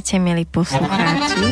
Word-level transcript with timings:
Vítajte, 0.00 0.16
milí 0.16 0.48
poslucháči. 0.48 1.44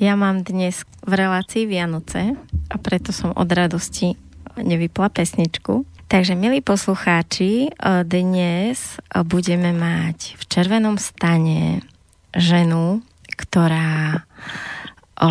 Ja 0.00 0.16
mám 0.16 0.40
dnes 0.40 0.88
v 1.04 1.12
relácii 1.20 1.68
Vianoce 1.68 2.32
a 2.72 2.80
preto 2.80 3.12
som 3.12 3.36
od 3.36 3.44
radosti 3.44 4.16
nevypla 4.56 5.12
pesničku. 5.12 5.84
Takže, 6.08 6.32
milí 6.32 6.64
poslucháči, 6.64 7.68
dnes 8.08 8.96
budeme 9.28 9.76
mať 9.76 10.40
v 10.40 10.42
červenom 10.48 10.96
stane 10.96 11.84
ženu, 12.32 13.04
ktorá 13.36 14.24
o, 15.20 15.28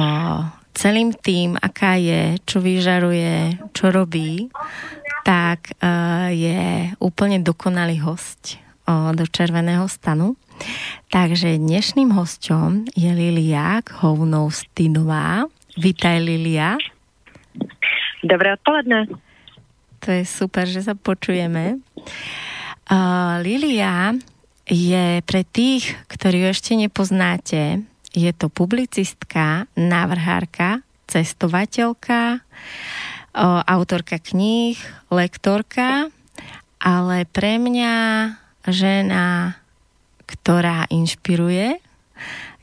celým 0.78 1.18
tým, 1.18 1.58
aká 1.58 1.98
je, 1.98 2.38
čo 2.46 2.62
vyžaruje, 2.62 3.66
čo 3.74 3.90
robí, 3.90 4.54
tak 5.26 5.74
je 6.30 6.94
úplne 7.02 7.42
dokonalý 7.42 7.98
host 8.06 8.62
do 8.88 9.28
Červeného 9.28 9.84
stanu. 9.92 10.40
Takže 11.12 11.60
dnešným 11.60 12.16
hostom 12.16 12.88
je 12.96 13.12
Lilia 13.12 13.84
Hovnou-Stinová. 13.84 15.46
Vítaj, 15.76 16.24
Lilia. 16.24 16.80
Dobré 18.24 18.56
odpoledne. 18.56 19.12
To 20.02 20.08
je 20.10 20.24
super, 20.24 20.66
že 20.66 20.88
sa 20.88 20.96
počujeme. 20.96 21.84
Uh, 22.88 23.44
Lilia 23.44 24.16
je 24.64 25.20
pre 25.28 25.44
tých, 25.44 26.00
ktorí 26.08 26.44
ju 26.44 26.48
ešte 26.56 26.74
nepoznáte, 26.80 27.84
je 28.16 28.32
to 28.32 28.48
publicistka, 28.48 29.68
návrhárka, 29.76 30.82
cestovateľka, 31.08 32.42
autorka 33.68 34.18
kníh, 34.18 34.80
lektorka, 35.14 36.10
ale 36.82 37.30
pre 37.30 37.62
mňa 37.62 37.94
žena, 38.70 39.58
ktorá 40.28 40.86
inšpiruje. 40.92 41.80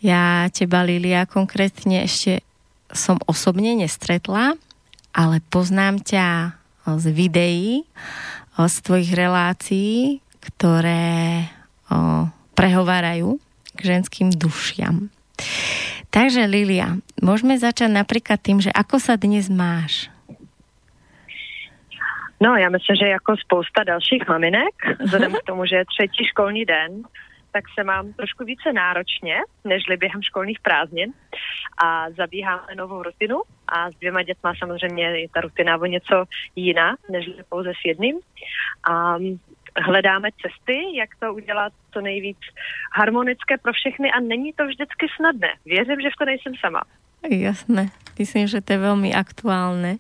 Ja 0.05 0.53
teba, 0.53 0.85
Lilia, 0.85 1.25
konkrétne 1.25 2.05
ešte 2.05 2.45
som 2.93 3.17
osobne 3.25 3.73
nestretla, 3.75 4.55
ale 5.17 5.41
poznám 5.49 6.05
ťa 6.05 6.55
z 6.85 7.07
videí, 7.11 7.89
z 8.55 8.77
tvojich 8.85 9.17
relácií, 9.17 10.21
ktoré 10.45 11.49
prehovárajú 12.55 13.41
k 13.75 13.81
ženským 13.81 14.31
dušiam. 14.31 15.09
Takže 16.15 16.47
Lilia, 16.47 17.03
môžeme 17.19 17.59
začať 17.59 17.91
napríklad 17.91 18.39
tým, 18.39 18.63
že 18.63 18.71
ako 18.71 19.03
sa 19.03 19.19
dnes 19.19 19.51
máš? 19.51 20.14
No, 22.45 22.57
já 22.57 22.69
myslím, 22.69 22.97
že 22.97 23.07
jako 23.07 23.37
spousta 23.37 23.85
dalších 23.85 24.29
maminek, 24.29 24.75
vzhledem 25.01 25.33
k 25.33 25.43
tomu, 25.43 25.67
že 25.67 25.77
je 25.77 25.85
třetí 25.85 26.25
školní 26.25 26.65
den, 26.65 27.03
tak 27.53 27.65
se 27.75 27.85
mám 27.85 28.13
trošku 28.13 28.45
více 28.45 28.73
náročně, 28.73 29.37
nežli 29.65 29.97
během 29.97 30.23
školních 30.23 30.61
prázdnin 30.61 31.13
a 31.85 32.11
zabíháme 32.11 32.75
novou 32.77 33.03
rutinu 33.03 33.43
a 33.69 33.91
s 33.91 33.95
dvěma 33.95 34.23
dětma 34.23 34.53
samozřejmě 34.59 35.05
je 35.05 35.29
ta 35.29 35.41
rutina 35.41 35.77
o 35.77 35.87
něco 35.87 36.25
jiná, 36.57 36.97
než 37.11 37.31
pouze 37.49 37.71
s 37.71 37.85
jedným. 37.85 38.17
A 38.91 39.17
hledáme 39.77 40.29
cesty, 40.43 40.97
jak 40.97 41.11
to 41.21 41.35
udělat 41.35 41.73
co 41.93 42.01
nejvíc 42.01 42.39
harmonické 42.97 43.59
pro 43.59 43.73
všechny 43.73 44.13
a 44.13 44.21
není 44.21 44.53
to 44.53 44.67
vždycky 44.67 45.07
snadné. 45.17 45.49
Věřím, 45.65 46.01
že 46.01 46.09
v 46.11 46.19
to 46.19 46.25
nejsem 46.25 46.53
sama. 46.61 46.83
Jasné, 47.31 47.89
myslím, 48.19 48.47
že 48.47 48.61
to 48.61 48.73
je 48.73 48.79
velmi 48.79 49.15
aktuálne 49.15 49.97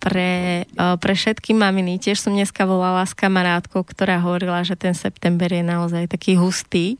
pre, 0.00 0.64
pre 0.74 1.12
všetky 1.12 1.52
maminy. 1.52 2.00
Tiež 2.00 2.24
som 2.24 2.32
dneska 2.32 2.64
volala 2.64 3.04
s 3.04 3.12
kamarátkou, 3.12 3.84
ktorá 3.84 4.16
hovorila, 4.24 4.64
že 4.64 4.74
ten 4.74 4.96
september 4.96 5.52
je 5.52 5.60
naozaj 5.60 6.08
taký 6.08 6.40
hustý 6.40 6.96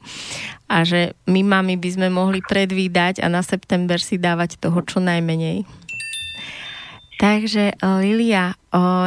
a 0.69 0.84
že 0.84 1.16
my 1.25 1.41
mami 1.41 1.81
by 1.81 1.91
sme 1.97 2.09
mohli 2.12 2.44
predvídať 2.44 3.25
a 3.25 3.33
na 3.33 3.41
september 3.41 3.97
si 3.97 4.21
dávať 4.21 4.60
toho 4.60 4.78
čo 4.84 5.00
najmenej. 5.00 5.65
Takže 7.16 7.81
Lilia, 8.00 8.56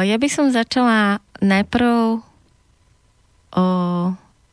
ja 0.02 0.16
by 0.18 0.28
som 0.30 0.50
začala 0.50 1.22
najprv 1.42 2.22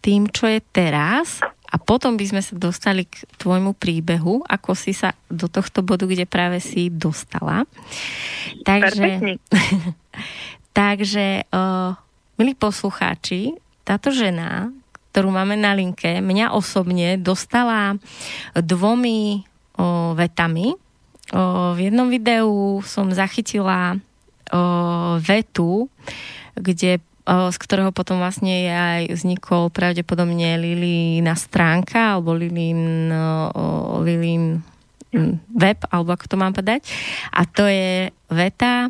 tým, 0.01 0.22
čo 0.34 0.46
je 0.50 0.62
teraz 0.74 1.41
a 1.72 1.80
potom 1.80 2.20
by 2.20 2.26
sme 2.28 2.42
sa 2.44 2.52
dostali 2.59 3.08
k 3.08 3.24
tvojmu 3.40 3.72
príbehu, 3.80 4.44
ako 4.44 4.76
si 4.76 4.92
sa 4.92 5.16
do 5.32 5.48
tohto 5.48 5.80
bodu, 5.80 6.04
kde 6.04 6.28
práve 6.28 6.59
si 6.59 6.92
dostala. 6.92 7.64
Takže, 8.68 9.40
takže 10.84 11.48
uh, 11.48 11.96
milí 12.36 12.60
poslucháči, 12.60 13.56
táto 13.88 14.12
žena, 14.12 14.68
ktorú 15.16 15.31
máme 15.31 15.56
na 15.56 15.72
linke, 15.72 16.20
mňa 16.20 16.52
osobne 16.52 17.16
dostala 17.16 17.96
dvomi 18.52 19.48
uh, 19.80 20.12
vetami. 20.12 20.76
Uh, 21.31 21.72
v 21.72 21.88
jednom 21.88 22.12
videu 22.12 22.84
som 22.84 23.08
zachytila 23.16 23.96
uh, 23.96 25.16
vetu, 25.24 25.88
kde 26.60 27.00
z 27.28 27.58
ktorého 27.62 27.94
potom 27.94 28.18
vlastne 28.18 28.66
je 28.66 28.74
aj 28.74 29.02
vznikol 29.14 29.70
pravdepodobne 29.70 30.58
Lilína 30.58 31.38
stránka 31.38 32.18
alebo 32.18 32.34
Lilín, 32.34 33.14
Lilín 34.02 34.66
web, 35.54 35.80
alebo 35.92 36.16
ako 36.16 36.26
to 36.26 36.36
mám 36.40 36.56
povedať. 36.56 36.88
A 37.36 37.46
to 37.46 37.68
je 37.68 38.10
veta 38.31 38.90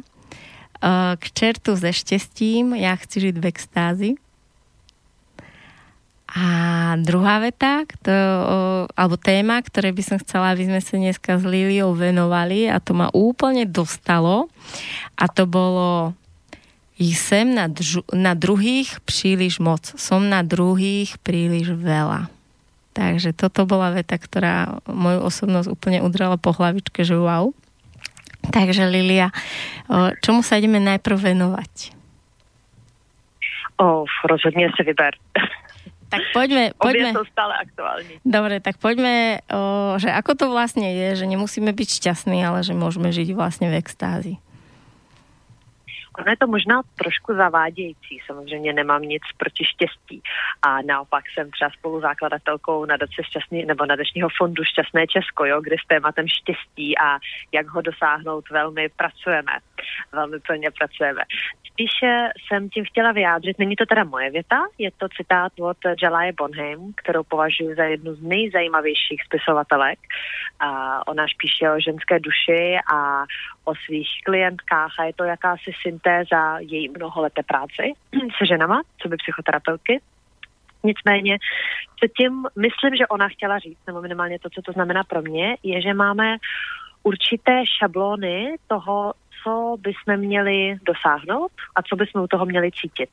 k 1.18 1.24
čertu 1.34 1.78
ze 1.78 1.94
štěstím, 1.94 2.74
ja 2.74 2.97
chci 2.97 3.30
žiť 3.30 3.36
v 3.38 3.46
extázi. 3.46 4.12
A 6.31 6.96
druhá 7.03 7.44
veta, 7.44 7.84
to, 8.00 8.16
alebo 8.96 9.20
téma, 9.20 9.59
ktoré 9.59 9.91
by 9.91 10.00
som 10.00 10.18
chcela, 10.24 10.56
aby 10.56 10.64
sme 10.64 10.80
sa 10.80 10.96
dneska 10.96 11.36
s 11.36 11.44
Liliou 11.44 11.91
venovali 11.91 12.72
a 12.72 12.80
to 12.80 12.96
ma 12.96 13.12
úplne 13.12 13.68
dostalo 13.68 14.47
a 15.20 15.28
to 15.28 15.44
bolo 15.44 16.16
Jsem 17.01 17.57
na, 17.57 17.66
džu, 17.66 18.06
na 18.13 18.38
druhých 18.38 19.01
příliš 19.01 19.57
moc, 19.57 19.81
som 19.97 20.22
na 20.22 20.45
druhých 20.45 21.17
príliš 21.25 21.73
veľa. 21.73 22.29
Takže 22.94 23.34
toto 23.34 23.66
bola 23.66 23.89
veta, 23.89 24.22
ktorá 24.22 24.78
moju 24.85 25.25
osobnosť 25.25 25.66
úplne 25.66 26.06
udrala 26.06 26.38
po 26.38 26.53
hlavičke, 26.53 27.01
že 27.01 27.17
wow. 27.17 27.50
Takže 28.53 28.85
Lilia, 28.85 29.34
čomu 30.22 30.45
sa 30.45 30.61
ideme 30.61 30.78
najprv 30.78 31.34
venovať? 31.34 31.97
Oh, 33.81 34.06
rozhodně 34.29 34.69
se 34.78 34.84
vyber. 34.84 35.17
Tak 36.11 36.22
poďme, 36.35 36.75
poďme. 36.75 37.16
Obie 37.16 37.23
sú 37.23 37.25
stále 37.31 37.53
aktuální. 37.56 38.19
Dobre, 38.28 38.59
tak 38.59 38.75
poďme, 38.84 39.40
o, 39.47 39.95
že 39.95 40.11
ako 40.11 40.35
to 40.35 40.45
vlastne 40.51 40.84
je, 40.84 41.23
že 41.23 41.25
nemusíme 41.25 41.72
byť 41.72 41.90
šťastní, 42.03 42.43
ale 42.43 42.67
že 42.67 42.76
môžeme 42.76 43.16
žiť 43.16 43.31
vlastne 43.31 43.72
v 43.72 43.79
extázi. 43.79 44.35
Ono 46.19 46.31
je 46.31 46.37
to 46.37 46.47
možná 46.47 46.81
trošku 46.96 47.34
zavádějící, 47.35 48.19
samozřejmě 48.25 48.73
nemám 48.73 49.02
nic 49.02 49.23
proti 49.37 49.66
štěstí 49.66 50.22
a 50.61 50.81
naopak 50.81 51.23
jsem 51.34 51.52
třeba 51.52 51.72
spoluzakladatelkou 51.79 52.85
nadace 52.85 53.23
šťastný, 53.23 53.66
nebo 53.66 53.85
nadačního 53.85 54.29
fondu 54.37 54.63
Šťastné 54.63 55.08
Česko, 55.08 55.46
jo, 55.46 55.61
kde 55.61 55.75
s 55.84 55.87
tématem 55.87 56.28
štěstí 56.28 56.97
a 56.97 57.17
jak 57.52 57.67
ho 57.67 57.81
dosáhnout 57.81 58.49
velmi 58.49 58.90
pracujeme, 58.90 59.52
velmi 60.11 60.40
plně 60.40 60.72
pracujeme. 60.72 61.22
Spíše 61.72 62.29
jsem 62.47 62.69
tím 62.69 62.85
chtěla 62.85 63.11
vyjádřit, 63.11 63.59
není 63.59 63.75
to 63.75 63.85
teda 63.85 64.03
moje 64.03 64.29
věta, 64.31 64.59
je 64.78 64.91
to 64.97 65.07
citát 65.17 65.52
od 65.59 65.78
Jalaje 66.03 66.34
Bonheim, 66.37 66.93
kterou 66.96 67.23
považuji 67.23 67.75
za 67.75 67.84
jednu 67.84 68.16
z 68.16 68.22
nejzajímavějších 68.22 69.23
spisovatelek. 69.25 69.99
A 70.59 71.07
ona 71.07 71.25
píše 71.41 71.72
o 71.72 71.79
ženské 71.79 72.19
duši 72.19 72.78
a 72.93 73.23
o 73.66 73.75
svých 73.85 74.09
klientkách 74.25 74.99
a 74.99 75.03
je 75.03 75.13
to 75.13 75.23
jakási 75.23 75.72
syntéza 75.81 76.59
její 76.59 76.90
mnoholeté 76.90 77.43
práce 77.43 77.84
se 78.37 78.46
ženama, 78.46 78.81
co 79.02 79.09
by 79.09 79.17
psychoterapeutky. 79.17 80.02
Nicméně 80.84 81.37
se 81.99 82.08
tím 82.17 82.47
myslím, 82.55 82.96
že 82.96 83.08
ona 83.08 83.28
chtěla 83.28 83.59
říct, 83.59 83.79
nebo 83.87 84.02
minimálně 84.02 84.40
to, 84.40 84.49
co 84.49 84.61
to 84.61 84.72
znamená 84.72 85.03
pro 85.03 85.22
mě, 85.22 85.55
je, 85.63 85.81
že 85.81 85.93
máme 85.93 86.37
určité 87.03 87.63
šablony 87.79 88.55
toho, 88.67 89.13
co 89.43 89.78
bychom 89.79 90.17
měli 90.17 90.75
dosáhnout 90.84 91.52
a 91.75 91.81
co 91.81 91.96
bychom 91.96 92.22
u 92.22 92.28
toho 92.28 92.46
měli 92.46 92.72
cítit. 92.72 93.09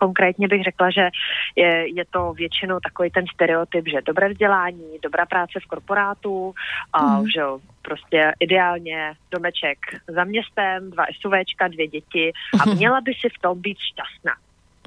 Konkrétně 0.00 0.48
bych 0.48 0.62
řekla, 0.64 0.90
že 0.90 1.08
je, 1.56 1.96
je 1.96 2.04
to 2.10 2.32
většinou 2.32 2.80
takový 2.80 3.10
ten 3.10 3.24
stereotyp, 3.34 3.88
že 3.88 4.02
dobré 4.06 4.28
vzdělání, 4.28 4.98
dobrá 5.02 5.26
práce 5.26 5.60
v 5.60 5.66
korporátu, 5.66 6.54
a, 6.92 7.20
mm. 7.20 7.28
že 7.28 7.42
prostě 7.82 8.32
ideálně 8.40 9.12
domeček 9.30 9.78
za 10.08 10.24
městem, 10.24 10.90
dva 10.90 11.04
SUVčka, 11.20 11.68
dvě 11.68 11.88
děti 11.88 12.32
a 12.60 12.74
měla 12.74 13.00
by 13.00 13.12
si 13.14 13.28
v 13.28 13.40
tom 13.42 13.60
být 13.60 13.78
šťastná. 13.78 14.34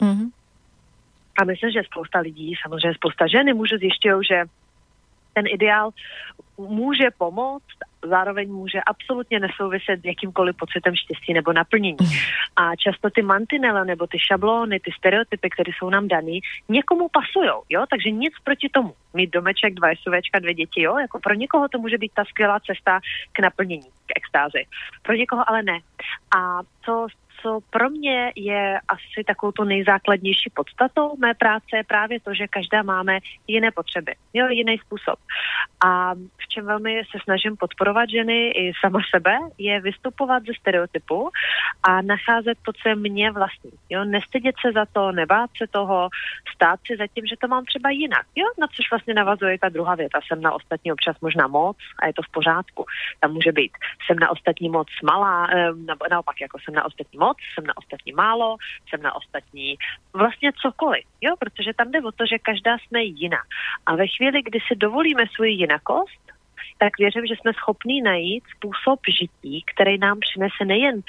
Mm. 0.02 0.30
A 1.42 1.44
myslím, 1.44 1.72
že 1.72 1.84
spousta 1.84 2.20
lidí, 2.20 2.54
samozřejmě 2.62 2.94
spousta 2.94 3.28
ženy, 3.28 3.54
můžu 3.54 3.78
zjišťují, 3.78 4.26
že 4.30 4.46
ten 5.34 5.46
ideál 5.48 5.90
může 6.58 7.12
pomoct, 7.18 7.78
zároveň 8.10 8.52
může 8.52 8.82
absolutně 8.82 9.40
nesouviset 9.40 10.02
s 10.02 10.06
jakýmkoliv 10.06 10.56
pocitem 10.58 10.96
štěstí 10.96 11.34
nebo 11.34 11.54
naplnění. 11.54 11.98
A 12.56 12.76
často 12.76 13.10
ty 13.10 13.22
mantinele 13.22 13.86
nebo 13.86 14.08
ty 14.08 14.18
šablony, 14.20 14.80
ty 14.80 14.92
stereotypy, 14.98 15.50
které 15.50 15.72
jsou 15.78 15.90
nám 15.90 16.08
daný, 16.08 16.40
někomu 16.70 17.08
pasují, 17.10 17.50
jo, 17.70 17.86
takže 17.90 18.10
nic 18.12 18.34
proti 18.44 18.70
tomu. 18.70 18.94
Mít 19.14 19.30
domeček, 19.30 19.74
dva 19.74 19.88
SUVčka, 20.02 20.40
dvě 20.40 20.54
děti, 20.54 20.82
jo, 20.82 20.98
jako 20.98 21.20
pro 21.20 21.34
někoho 21.34 21.68
to 21.68 21.78
může 21.80 21.98
být 21.98 22.12
ta 22.16 22.26
skvělá 22.26 22.60
cesta 22.60 23.00
k 23.32 23.40
naplnění, 23.40 23.90
k 24.06 24.12
extázi. 24.16 24.66
Pro 25.02 25.16
někoho 25.16 25.50
ale 25.50 25.64
ne. 25.64 25.80
A 26.38 26.60
co 26.86 27.08
co 27.42 27.60
pro 27.70 27.90
mě 27.90 28.32
je 28.36 28.80
asi 28.88 29.24
takovou 29.28 29.52
to 29.52 29.64
nejzákladnější 29.64 30.50
podstatou 30.54 31.18
mé 31.18 31.34
práce, 31.34 31.78
je 31.78 31.84
právě 31.84 32.20
to, 32.20 32.34
že 32.34 32.48
každá 32.48 32.84
máme 32.84 33.20
jiné 33.48 33.72
potřeby, 33.72 34.16
jo, 34.34 34.48
jiný 34.48 34.78
způsob. 34.78 35.20
A 35.86 36.14
v 36.14 36.48
čem 36.48 36.66
velmi 36.66 37.02
se 37.12 37.18
snažím 37.24 37.58
podporovat 37.58 38.10
ženy 38.10 38.50
i 38.50 38.72
sama 38.80 39.00
sebe, 39.16 39.38
je 39.58 39.82
vystupovat 39.82 40.44
ze 40.46 40.54
stereotypu 40.60 41.30
a 41.84 42.02
nacházet 42.02 42.58
to, 42.66 42.72
co 42.74 42.90
je 42.90 42.96
mně 42.96 43.32
vlastní. 43.32 43.72
Jo, 43.90 44.04
nestydět 44.04 44.56
se 44.66 44.72
za 44.72 44.86
to, 44.86 45.12
nebát 45.12 45.50
se 45.58 45.68
toho, 45.68 46.10
stát 46.56 46.80
si 46.86 46.98
za 46.98 47.08
tím, 47.08 47.26
že 47.26 47.36
to 47.42 47.48
mám 47.48 47.66
třeba 47.66 47.90
jinak. 47.90 48.26
Jo, 48.36 48.46
na 48.60 48.68
což 48.68 48.92
vlastně 48.92 49.14
navazuje 49.14 49.60
ta 49.60 49.70
druhá 49.70 49.96
věta. 49.96 50.20
Jsem 50.28 50.42
na 50.42 50.52
ostatní 50.52 50.92
občas 50.92 51.16
možná 51.22 51.48
moc 51.48 51.78
a 52.00 52.08
je 52.08 52.14
to 52.14 52.22
v 52.22 52.32
pořádku. 52.32 52.86
Tam 53.20 53.32
může 53.32 53.52
být, 53.52 53.72
jsem 54.06 54.20
na 54.20 54.30
ostatní 54.30 54.70
moc 54.70 54.88
malá, 55.04 55.48
nebo 55.76 56.06
naopak, 56.12 56.42
jako 56.42 56.60
jsem 56.60 56.74
na 56.74 56.86
ostatní 56.86 57.20
moc, 57.24 57.38
jsem 57.54 57.66
na 57.68 57.78
ostatní 57.78 58.12
málo, 58.12 58.58
jsem 58.90 59.02
na 59.02 59.16
ostatní 59.16 59.76
vlastně 60.14 60.52
cokoliv, 60.62 61.06
jo, 61.22 61.32
protože 61.40 61.74
tam 61.74 61.92
jde 61.92 62.00
o 62.02 62.12
to, 62.12 62.24
že 62.32 62.46
každá 62.50 62.78
jsme 62.78 63.04
jiná. 63.04 63.42
A 63.86 63.96
ve 63.96 64.08
chvíli, 64.08 64.42
kdy 64.44 64.60
si 64.68 64.76
dovolíme 64.76 65.24
svůj 65.36 65.52
jinakost, 65.52 66.24
tak 66.78 66.92
věřím, 67.00 67.26
že 67.28 67.36
jsme 67.36 67.52
schopní 67.54 68.02
najít 68.02 68.44
způsob 68.56 69.00
žití, 69.20 69.64
který 69.72 69.98
nám 69.98 70.18
přinese 70.20 70.66
nejen 70.66 71.02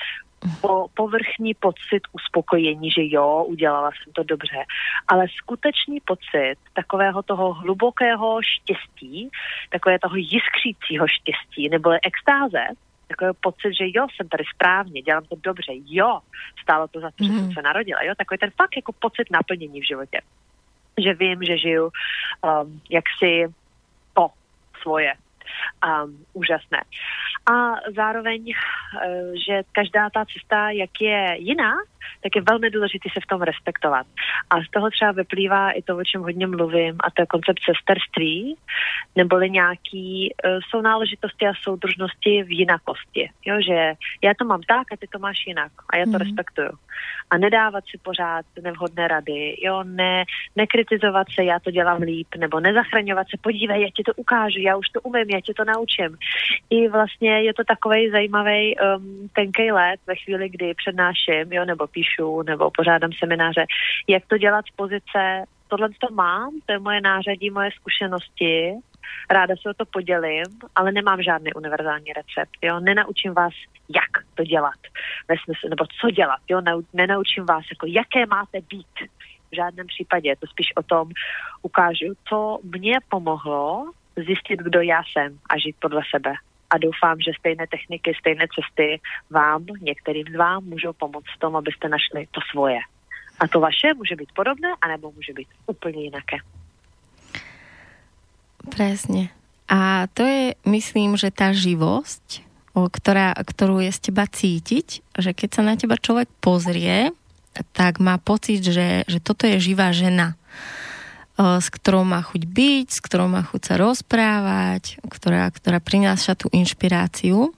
po, 0.60 0.86
povrchní 0.94 1.54
pocit 1.54 2.02
uspokojení, 2.12 2.90
že 2.90 3.02
jo, 3.04 3.44
udělala 3.48 3.90
jsem 3.90 4.12
to 4.12 4.22
dobře, 4.22 4.64
ale 5.08 5.26
skutečný 5.38 6.00
pocit 6.00 6.56
takového 6.72 7.22
toho 7.22 7.52
hlubokého 7.52 8.42
štěstí, 8.42 9.30
takové 9.70 9.98
toho 9.98 10.16
jiskřícího 10.16 11.06
štěstí 11.08 11.68
nebo 11.68 11.90
extáze, 12.02 12.64
takový 13.08 13.30
pocit, 13.40 13.72
že 13.78 13.84
jo, 13.94 14.06
jsem 14.16 14.28
tady 14.28 14.44
správně, 14.54 15.02
dělám 15.02 15.24
to 15.24 15.36
dobře, 15.36 15.72
jo, 15.86 16.20
stálo 16.62 16.88
to 16.88 17.00
za 17.00 17.10
to, 17.10 17.24
mm. 17.24 17.26
že 17.26 17.34
jsem 17.34 17.44
mhm. 17.44 17.54
se 17.54 17.62
narodila, 17.62 18.02
jo, 18.02 18.14
takový 18.18 18.38
ten 18.38 18.50
fakt 18.50 18.76
jako 18.76 18.92
pocit 18.92 19.30
naplnění 19.30 19.80
v 19.80 19.86
životě. 19.86 20.20
Že 20.98 21.14
vím, 21.14 21.42
že 21.42 21.58
žiju 21.58 21.84
um, 21.84 22.80
jaksi 22.90 23.54
to 24.14 24.28
svoje, 24.82 25.12
um, 26.04 26.24
úžasné. 26.32 26.80
A 27.46 27.74
zároveň, 27.96 28.42
uh, 28.44 29.34
že 29.46 29.62
každá 29.72 30.10
ta 30.10 30.24
cesta, 30.24 30.70
jak 30.70 30.90
je 31.00 31.36
jiná, 31.38 31.72
tak 32.22 32.36
je 32.36 32.42
velmi 32.42 32.70
důležité 32.70 33.08
se 33.12 33.20
v 33.20 33.26
tom 33.26 33.42
respektovat. 33.42 34.06
A 34.50 34.60
z 34.60 34.70
toho 34.70 34.90
třeba 34.90 35.12
vyplývá 35.12 35.70
i 35.70 35.82
to, 35.82 35.96
o 35.96 36.04
čem 36.04 36.20
hodně 36.20 36.46
mluvím, 36.46 36.96
a 37.04 37.10
to 37.10 37.22
je 37.22 37.26
koncept 37.26 37.60
sesterství, 37.64 38.56
neboli 39.16 39.50
nějaký 39.50 40.34
uh, 40.34 40.60
jsou 40.68 40.80
náležitosti 40.80 41.46
a 41.46 41.52
soudržnosti 41.62 42.42
v 42.42 42.50
jinakosti. 42.50 43.30
Jo, 43.44 43.56
že 43.66 43.92
já 44.22 44.32
to 44.38 44.44
mám 44.44 44.62
tak 44.62 44.92
a 44.92 44.96
ty 44.96 45.06
to 45.06 45.18
máš 45.18 45.46
jinak 45.46 45.72
a 45.90 45.96
já 45.96 46.04
to 46.04 46.10
mm. 46.10 46.24
respektuju. 46.24 46.70
A 47.30 47.38
nedávat 47.38 47.84
si 47.90 47.98
pořád 47.98 48.46
nevhodné 48.62 49.08
rady, 49.08 49.56
jo, 49.62 49.82
ne, 49.82 50.24
nekritizovat 50.56 51.26
se, 51.34 51.44
já 51.44 51.58
to 51.58 51.70
dělám 51.70 52.02
líp, 52.02 52.28
nebo 52.38 52.60
nezachraňovat 52.60 53.26
se, 53.30 53.36
podívej, 53.40 53.82
já 53.82 53.88
ti 53.96 54.02
to 54.02 54.12
ukážu, 54.16 54.60
já 54.60 54.76
už 54.76 54.88
to 54.88 55.00
umím, 55.00 55.30
já 55.30 55.40
ti 55.44 55.54
to 55.54 55.64
naučím. 55.64 56.16
I 56.70 56.88
vlastně 56.88 57.42
je 57.42 57.54
to 57.54 57.64
takový 57.64 58.10
zajímavý 58.10 58.76
um, 58.76 59.28
tenký 59.32 59.72
let 59.72 60.00
ve 60.06 60.14
chvíli, 60.14 60.48
kdy 60.48 60.74
přednáším, 60.74 61.52
jo, 61.52 61.64
nebo 61.64 61.86
píšu, 61.86 62.42
nebo 62.42 62.70
pořádám 62.70 63.10
semináře, 63.18 63.64
jak 64.08 64.26
to 64.26 64.38
dělat 64.38 64.64
z 64.66 64.76
pozice, 64.76 65.44
tohle 65.68 65.88
to 65.88 66.14
mám, 66.14 66.50
to 66.66 66.72
je 66.72 66.78
moje 66.78 67.00
nářadí, 67.00 67.50
moje 67.50 67.70
zkušenosti, 67.70 68.72
ráda 69.30 69.54
se 69.62 69.70
o 69.70 69.74
to 69.74 69.84
podělím, 69.84 70.44
ale 70.76 70.92
nemám 70.92 71.22
žádný 71.22 71.52
univerzální 71.52 72.12
recept, 72.12 72.58
jo, 72.62 72.80
nenaučím 72.80 73.34
vás, 73.34 73.52
jak 73.88 74.24
to 74.34 74.44
dělat, 74.44 74.80
ve 75.28 75.34
smyslu, 75.44 75.68
nebo 75.68 75.84
co 76.00 76.10
dělat, 76.10 76.40
jo, 76.48 76.60
nenaučím 76.92 77.44
vás, 77.46 77.64
jako 77.70 77.86
jaké 77.86 78.26
máte 78.26 78.60
být, 78.60 79.08
v 79.52 79.56
žádném 79.56 79.86
případě, 79.86 80.28
je 80.28 80.36
to 80.36 80.46
spíš 80.46 80.66
o 80.76 80.82
tom, 80.82 81.08
ukážu, 81.62 82.14
co 82.28 82.58
mě 82.62 82.96
pomohlo 83.08 83.90
zjistit, 84.16 84.60
kdo 84.60 84.80
já 84.80 85.02
jsem 85.02 85.38
a 85.50 85.58
žít 85.58 85.76
podle 85.78 86.02
sebe. 86.10 86.32
A 86.70 86.78
doufám, 86.78 87.20
že 87.20 87.38
stejné 87.38 87.66
techniky, 87.66 88.12
stejné 88.18 88.46
cesty 88.54 89.00
vám, 89.30 89.66
některým 89.80 90.24
z 90.32 90.36
vám, 90.36 90.64
můžou 90.64 90.92
pomoct 90.92 91.30
v 91.36 91.38
tom, 91.38 91.56
abyste 91.56 91.88
našli 91.88 92.26
to 92.30 92.40
svoje. 92.50 92.78
A 93.40 93.48
to 93.48 93.60
vaše 93.60 93.94
může 93.94 94.16
být 94.16 94.32
podobné, 94.34 94.68
anebo 94.80 95.12
může 95.12 95.32
být 95.32 95.48
úplně 95.66 96.02
jinaké. 96.02 96.36
Presne. 98.70 99.28
A 99.68 100.08
to 100.12 100.24
je, 100.24 100.56
myslím, 100.64 101.16
že 101.16 101.28
tá 101.32 101.52
živosť, 101.52 102.44
ktorá, 102.74 103.36
ktorú 103.36 103.80
je 103.84 103.92
z 103.92 104.00
teba 104.10 104.24
cítiť, 104.24 105.04
že 105.20 105.30
keď 105.36 105.48
sa 105.52 105.62
na 105.62 105.74
teba 105.76 106.00
človek 106.00 106.28
pozrie, 106.40 107.12
tak 107.76 108.02
má 108.02 108.18
pocit, 108.18 108.64
že, 108.66 109.06
že 109.06 109.18
toto 109.22 109.46
je 109.46 109.62
živá 109.62 109.94
žena 109.94 110.34
s 111.34 111.66
ktorou 111.66 112.06
má 112.06 112.22
chuť 112.22 112.42
byť, 112.46 112.86
s 112.94 113.00
ktorou 113.02 113.26
má 113.26 113.42
chuť 113.42 113.62
sa 113.62 113.74
rozprávať, 113.78 115.02
ktorá, 115.02 115.50
ktorá 115.50 115.82
prináša 115.82 116.38
tú 116.38 116.46
inšpiráciu. 116.54 117.50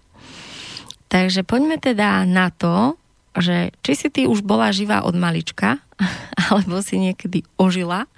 Takže 1.13 1.45
poďme 1.45 1.77
teda 1.77 2.25
na 2.25 2.49
to, 2.49 2.97
že 3.37 3.77
či 3.85 3.93
si 3.93 4.09
ty 4.09 4.25
už 4.25 4.41
bola 4.41 4.73
živá 4.73 5.05
od 5.05 5.13
malička, 5.13 5.77
alebo 6.49 6.81
si 6.81 6.97
niekedy 6.97 7.45
ožila, 7.61 8.09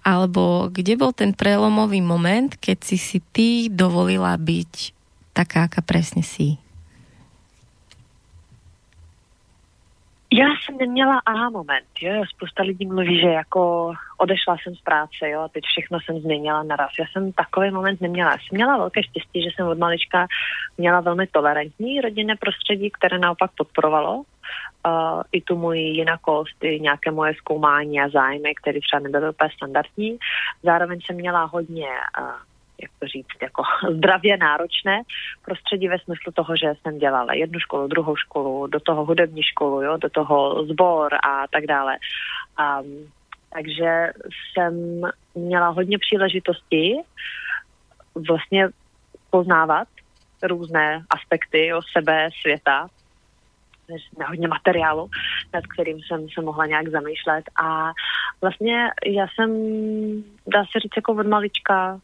alebo 0.00 0.72
kde 0.72 0.96
bol 0.96 1.12
ten 1.12 1.36
prelomový 1.36 2.00
moment, 2.00 2.56
keď 2.56 2.78
si 2.80 2.96
si 2.96 3.18
ty 3.20 3.68
dovolila 3.68 4.32
byť 4.40 4.96
taká, 5.36 5.68
aká 5.68 5.84
presne 5.84 6.24
si. 6.24 6.56
Já 10.34 10.46
jsem 10.46 10.78
neměla 10.78 11.20
aha 11.26 11.50
moment, 11.50 11.86
jo, 12.00 12.22
spousta 12.34 12.62
lidí 12.62 12.86
mluví, 12.86 13.20
že 13.20 13.26
jako 13.26 13.92
odešla 14.18 14.56
jsem 14.62 14.74
z 14.74 14.80
práce, 14.80 15.28
jo, 15.28 15.40
a 15.40 15.48
teď 15.48 15.64
všechno 15.64 15.98
jsem 16.00 16.20
změnila 16.20 16.62
naraz. 16.62 16.90
Já 16.98 17.04
jsem 17.12 17.32
takový 17.32 17.70
moment 17.70 18.00
neměla. 18.00 18.30
Já 18.30 18.36
jsem 18.36 18.56
měla 18.56 18.76
velké 18.76 19.02
štěstí, 19.02 19.42
že 19.42 19.50
jsem 19.54 19.66
od 19.66 19.78
malička 19.78 20.26
měla 20.78 21.00
velmi 21.00 21.26
tolerantní 21.26 22.00
rodinné 22.00 22.36
prostředí, 22.36 22.90
které 22.90 23.18
naopak 23.18 23.50
podporovalo 23.56 24.16
uh, 24.16 25.22
i 25.32 25.40
tu 25.40 25.56
moji 25.56 25.82
jinakost, 25.82 26.64
i 26.64 26.80
nějaké 26.80 27.10
moje 27.10 27.34
zkoumání 27.34 28.00
a 28.00 28.08
zájmy, 28.08 28.54
které 28.54 28.80
třeba 28.80 29.00
nebyly 29.00 29.30
úplně 29.30 29.50
standardní. 29.56 30.18
Zároveň 30.62 31.00
jsem 31.00 31.16
měla 31.16 31.44
hodně 31.44 31.88
uh, 32.20 32.51
jak 32.82 32.90
to 32.98 33.06
říct, 33.06 33.42
jako 33.42 33.62
zdravě 33.96 34.36
náročné 34.36 35.02
prostředí 35.44 35.88
ve 35.88 35.98
smyslu 35.98 36.32
toho, 36.32 36.56
že 36.56 36.72
jsem 36.82 36.98
dělala 36.98 37.34
jednu 37.34 37.60
školu, 37.60 37.86
druhou 37.86 38.16
školu, 38.16 38.66
do 38.66 38.80
toho 38.80 39.04
hudební 39.04 39.42
školu, 39.42 39.82
jo, 39.82 39.96
do 39.96 40.10
toho 40.10 40.66
sbor 40.66 41.14
a 41.14 41.46
tak 41.50 41.66
dále. 41.66 41.96
Um, 42.60 43.12
takže 43.52 44.12
jsem 44.52 45.02
měla 45.34 45.68
hodně 45.68 45.98
příležitostí 45.98 47.00
vlastně 48.28 48.68
poznávat 49.30 49.88
různé 50.42 51.04
aspekty 51.10 51.74
o 51.74 51.80
sebe, 51.96 52.28
světa, 52.40 52.88
na 54.18 54.28
hodně 54.28 54.48
materiálu, 54.48 55.10
nad 55.54 55.66
kterým 55.66 55.98
jsem 56.00 56.26
se 56.34 56.40
mohla 56.40 56.66
nějak 56.66 56.88
zamýšlet 56.88 57.44
a 57.62 57.92
vlastně 58.40 58.90
já 59.06 59.26
jsem, 59.34 59.50
dá 60.46 60.64
se 60.64 60.80
říct, 60.80 60.96
jako 60.96 61.12
od 61.12 61.26
malička 61.26 62.00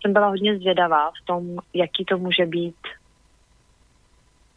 jsem 0.00 0.12
byla 0.12 0.28
hodně 0.28 0.58
zvědavá 0.58 1.10
v 1.10 1.26
tom, 1.26 1.58
jaký 1.74 2.04
to 2.04 2.18
může 2.18 2.46
být, 2.46 2.76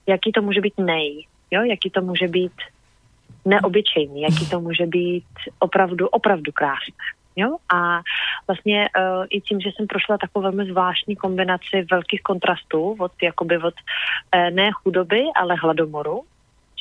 jaký 0.08 0.32
to 0.32 0.42
může 0.42 0.62
být 0.62 0.74
nej, 0.78 1.26
jo, 1.52 1.64
jaký 1.64 1.90
to 1.90 2.02
může 2.02 2.28
být 2.28 2.54
neobyčejný, 3.46 4.22
jaký 4.22 4.50
to 4.50 4.60
může 4.60 4.86
být 4.86 5.26
opravdu, 5.60 6.08
opravdu 6.08 6.52
krásné. 6.52 7.04
Jo? 7.36 7.58
A 7.74 8.02
vlastně 8.48 8.90
uh, 8.98 9.26
i 9.30 9.42
tím, 9.42 9.60
že 9.60 9.70
jsem 9.70 9.88
prošla 9.88 10.18
takovou 10.18 10.44
velmi 10.44 10.66
zvláštní 10.66 11.16
kombinaci 11.16 11.86
velkých 11.92 12.22
kontrastů 12.22 12.96
od, 13.00 13.12
jakoby 13.24 13.58
od 13.58 13.74
uh, 14.36 14.50
ne 14.50 14.72
chudoby, 14.72 15.24
ale 15.36 15.56
hladomoru, 15.56 16.24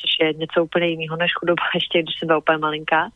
což 0.03 0.25
je 0.25 0.33
něco 0.33 0.63
úplně 0.63 0.87
jiného 0.87 1.15
než 1.17 1.33
chudoba, 1.33 1.63
ještě 1.75 2.01
když 2.01 2.19
jsem 2.19 2.27
byla 2.27 2.37
úplně 2.37 2.57
malinká, 2.57 3.09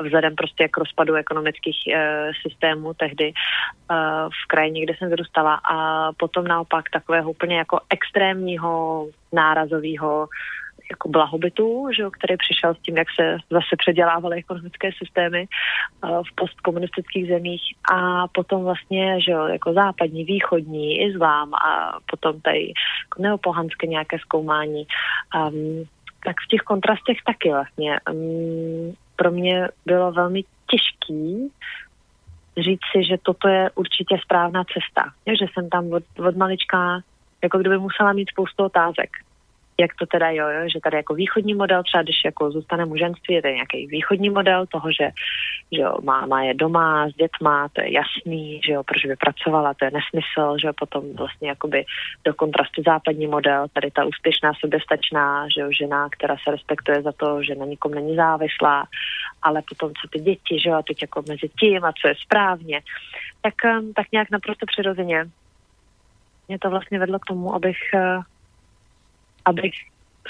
vzhledem 0.00 0.34
prostě 0.34 0.68
k 0.68 0.76
rozpadu 0.76 1.14
ekonomických 1.14 1.78
uh, 1.86 1.94
systémů 2.42 2.94
tehdy 2.94 3.32
uh, 3.32 3.96
v 4.28 4.46
krajině, 4.48 4.82
kde 4.82 4.94
jsem 4.98 5.08
vyrůstala 5.08 5.54
a 5.54 6.08
potom 6.12 6.44
naopak 6.44 6.90
takového 6.90 7.30
úplně 7.30 7.56
jako 7.56 7.80
extrémního 7.90 9.06
nárazového 9.32 10.28
jako 10.90 11.08
blahobytu, 11.08 11.88
že 11.96 12.02
jo, 12.02 12.10
který 12.10 12.36
přišel 12.36 12.74
s 12.74 12.78
tím, 12.78 12.96
jak 12.96 13.08
se 13.20 13.36
zase 13.50 13.76
předělávaly 13.78 14.36
ekonomické 14.36 14.90
systémy 14.98 15.46
uh, 15.48 16.22
v 16.22 16.34
postkomunistických 16.34 17.28
zemích 17.28 17.62
a 17.92 18.28
potom 18.28 18.64
vlastně, 18.64 19.20
že 19.20 19.32
jo, 19.32 19.46
jako 19.46 19.72
západní, 19.72 20.24
východní, 20.24 21.00
islám 21.00 21.54
a 21.54 21.98
potom 22.10 22.40
tady 22.40 22.72
jako 23.04 23.22
neopohanské 23.22 23.86
nějaké 23.86 24.18
zkoumání. 24.18 24.86
Um, 25.36 25.84
tak 26.24 26.36
v 26.44 26.48
těch 26.48 26.60
kontrastech 26.60 27.18
taky 27.26 27.50
vlastně 27.50 28.00
um, 28.12 28.94
pro 29.16 29.30
mě 29.30 29.68
bylo 29.86 30.12
velmi 30.12 30.44
těžký 30.70 31.52
říct 32.58 32.86
si, 32.92 33.04
že 33.04 33.16
toto 33.22 33.48
je 33.48 33.70
určitě 33.74 34.18
správná 34.24 34.64
cesta. 34.64 35.12
že 35.26 35.46
jsem 35.52 35.70
tam 35.70 35.92
od, 35.92 36.02
od 36.28 36.36
malička 36.36 37.00
jako 37.42 37.58
kdyby 37.58 37.78
musela 37.78 38.12
mít 38.12 38.28
spoustu 38.30 38.64
otázek 38.64 39.10
jak 39.80 39.94
to 39.94 40.06
teda 40.06 40.30
jo, 40.30 40.48
jo, 40.48 40.68
že 40.72 40.80
tady 40.80 40.96
jako 40.96 41.14
východní 41.14 41.54
model, 41.54 41.82
třeba 41.82 42.02
když 42.02 42.16
jako 42.24 42.50
zůstane 42.50 42.84
muženství, 42.84 43.34
je 43.34 43.42
to 43.42 43.48
nějaký 43.48 43.86
východní 43.86 44.30
model 44.30 44.66
toho, 44.66 44.88
že, 44.92 45.10
že 45.72 45.80
jo, 45.82 45.96
máma 46.02 46.42
je 46.42 46.54
doma 46.54 47.08
s 47.08 47.14
dětma, 47.14 47.68
to 47.72 47.80
je 47.80 47.92
jasný, 47.92 48.60
že 48.66 48.72
jo, 48.72 48.82
proč 48.82 49.06
by 49.06 49.16
pracovala, 49.16 49.74
to 49.74 49.84
je 49.84 49.90
nesmysl, 49.90 50.58
že 50.60 50.66
jo, 50.66 50.72
potom 50.72 51.16
vlastně 51.16 51.48
jakoby 51.48 51.84
do 52.24 52.34
kontrastu 52.34 52.82
západní 52.86 53.26
model, 53.26 53.66
tady 53.72 53.90
ta 53.90 54.04
úspěšná, 54.04 54.52
soběstačná, 54.60 55.48
že 55.48 55.60
jo, 55.60 55.68
žena, 55.78 56.08
která 56.08 56.36
se 56.44 56.50
respektuje 56.50 57.02
za 57.02 57.12
to, 57.12 57.42
že 57.42 57.54
na 57.54 57.66
nikom 57.66 57.94
není 57.94 58.16
závislá, 58.16 58.86
ale 59.42 59.62
potom 59.68 59.92
co 60.02 60.08
ty 60.08 60.18
děti, 60.18 60.60
že 60.60 60.68
jo, 60.68 60.76
a 60.76 60.82
teď 60.82 61.02
jako 61.02 61.22
mezi 61.28 61.48
tím 61.60 61.84
a 61.84 61.92
co 62.00 62.08
je 62.08 62.14
správně, 62.24 62.80
tak, 63.40 63.54
um, 63.64 63.92
tak 63.92 64.06
nějak 64.12 64.30
naprosto 64.30 64.66
přirozeně 64.66 65.24
mě 66.48 66.58
to 66.58 66.70
vlastně 66.70 66.98
vedlo 66.98 67.18
k 67.18 67.26
tomu, 67.26 67.54
abych 67.54 67.78
uh, 67.94 68.22
abych 69.44 69.72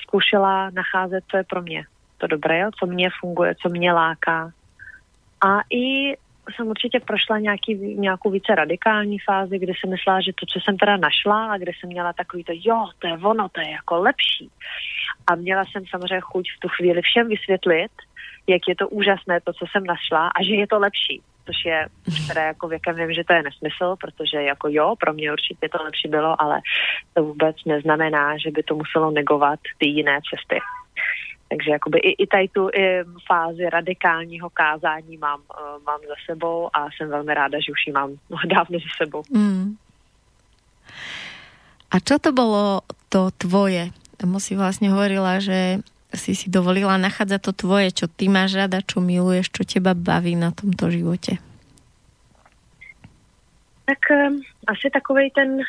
zkoušela 0.03 0.71
nacházet, 0.71 1.25
co 1.31 1.37
je 1.37 1.45
pro 1.45 1.63
mě 1.63 1.85
to 2.19 2.27
dobré, 2.27 2.69
co 2.79 2.87
mě 2.87 3.11
funguje, 3.21 3.55
co 3.63 3.69
mě 3.69 3.93
láká. 3.93 4.51
A 5.47 5.61
i 5.71 6.17
jsem 6.55 6.67
určitě 6.67 7.01
prošla 7.01 7.39
nějaký, 7.39 7.75
nějakou 7.75 8.31
více 8.31 8.55
radikální 8.55 9.19
fázi, 9.19 9.59
kdy 9.59 9.73
jsem 9.75 9.91
myslela, 9.91 10.21
že 10.21 10.33
to, 10.41 10.47
co 10.47 10.61
jsem 10.61 10.77
teda 10.77 10.97
našla 10.97 11.53
a 11.53 11.59
kde 11.59 11.73
jsem 11.81 11.89
měla 11.89 12.13
takový 12.13 12.45
to, 12.45 12.53
jo, 12.55 12.87
to 12.99 13.07
je 13.07 13.13
ono, 13.13 13.49
to 13.49 13.61
je 13.61 13.71
jako 13.71 13.95
lepší. 14.01 14.51
A 15.27 15.35
měla 15.35 15.65
jsem 15.65 15.83
samozřejmě 15.87 16.21
chuť 16.21 16.49
v 16.57 16.61
tu 16.61 16.69
chvíli 16.69 17.03
všem 17.03 17.29
vysvětlit, 17.29 17.93
jak 18.47 18.63
je 18.69 18.77
to 18.77 18.89
úžasné, 18.89 19.41
to, 19.41 19.53
co 19.53 19.65
jsem 19.71 19.85
našla 19.85 20.29
a 20.29 20.43
že 20.45 20.55
je 20.55 20.67
to 20.67 20.79
lepší 20.79 21.23
což 21.47 21.65
je 21.65 21.87
teda 22.29 22.43
jako 22.43 22.69
věkem 22.69 22.97
vím, 22.97 23.13
že 23.13 23.25
to 23.25 23.33
je 23.33 23.43
nesmysl, 23.43 23.97
protože 24.01 24.43
jako 24.43 24.69
jo, 24.71 24.95
pro 25.01 25.13
mě 25.13 25.33
určitě 25.33 25.69
to 25.69 25.85
lepší 25.85 26.09
bylo, 26.09 26.43
ale 26.43 26.61
to 27.15 27.25
vůbec 27.25 27.57
neznamená, 27.67 28.39
že 28.39 28.51
by 28.51 28.63
to 28.63 28.75
muselo 28.75 29.11
negovat 29.11 29.61
ty 29.79 29.87
jiné 29.89 30.21
cesty. 30.31 30.59
Takže 31.53 31.71
jakoby 31.71 31.99
i, 31.99 32.23
i 32.23 32.27
tady 32.27 32.49
tu 32.49 32.69
i 32.73 33.05
fázi 33.29 33.71
radikálního 33.71 34.51
kázání 34.51 35.17
mám, 35.17 35.41
uh, 35.41 35.85
mám 35.85 36.01
za 36.09 36.17
sebou 36.25 36.71
a 36.73 36.89
jsem 36.89 37.09
velmi 37.09 37.35
ráda, 37.35 37.61
že 37.61 37.73
už 37.73 37.87
ji 37.87 37.93
mám 37.93 38.11
dávno 38.57 38.79
za 38.79 38.91
sebou. 39.05 39.23
Mm. 39.29 39.77
A 41.91 42.01
čo 42.01 42.17
to 42.19 42.33
bylo 42.33 42.81
to 43.09 43.31
tvoje? 43.37 43.93
Tomu 44.17 44.41
si 44.41 44.57
vlastně 44.57 44.91
hovorila, 44.91 45.39
že 45.45 45.85
si 46.17 46.33
si 46.33 46.49
dovolila 46.49 46.97
nachádzať 46.97 47.41
to 47.41 47.53
tvoje, 47.53 47.93
čo 47.93 48.07
ty 48.09 48.33
máš 48.33 48.57
rada, 48.57 48.81
čo 48.81 49.05
miluješ, 49.05 49.53
čo 49.53 49.65
teba 49.65 49.93
baví 49.93 50.37
na 50.37 50.53
tomto 50.53 50.89
živote? 50.89 51.37
Tak 53.85 54.01
um, 54.09 54.41
asi 54.69 54.89
takovej 54.89 55.37
ten 55.37 55.61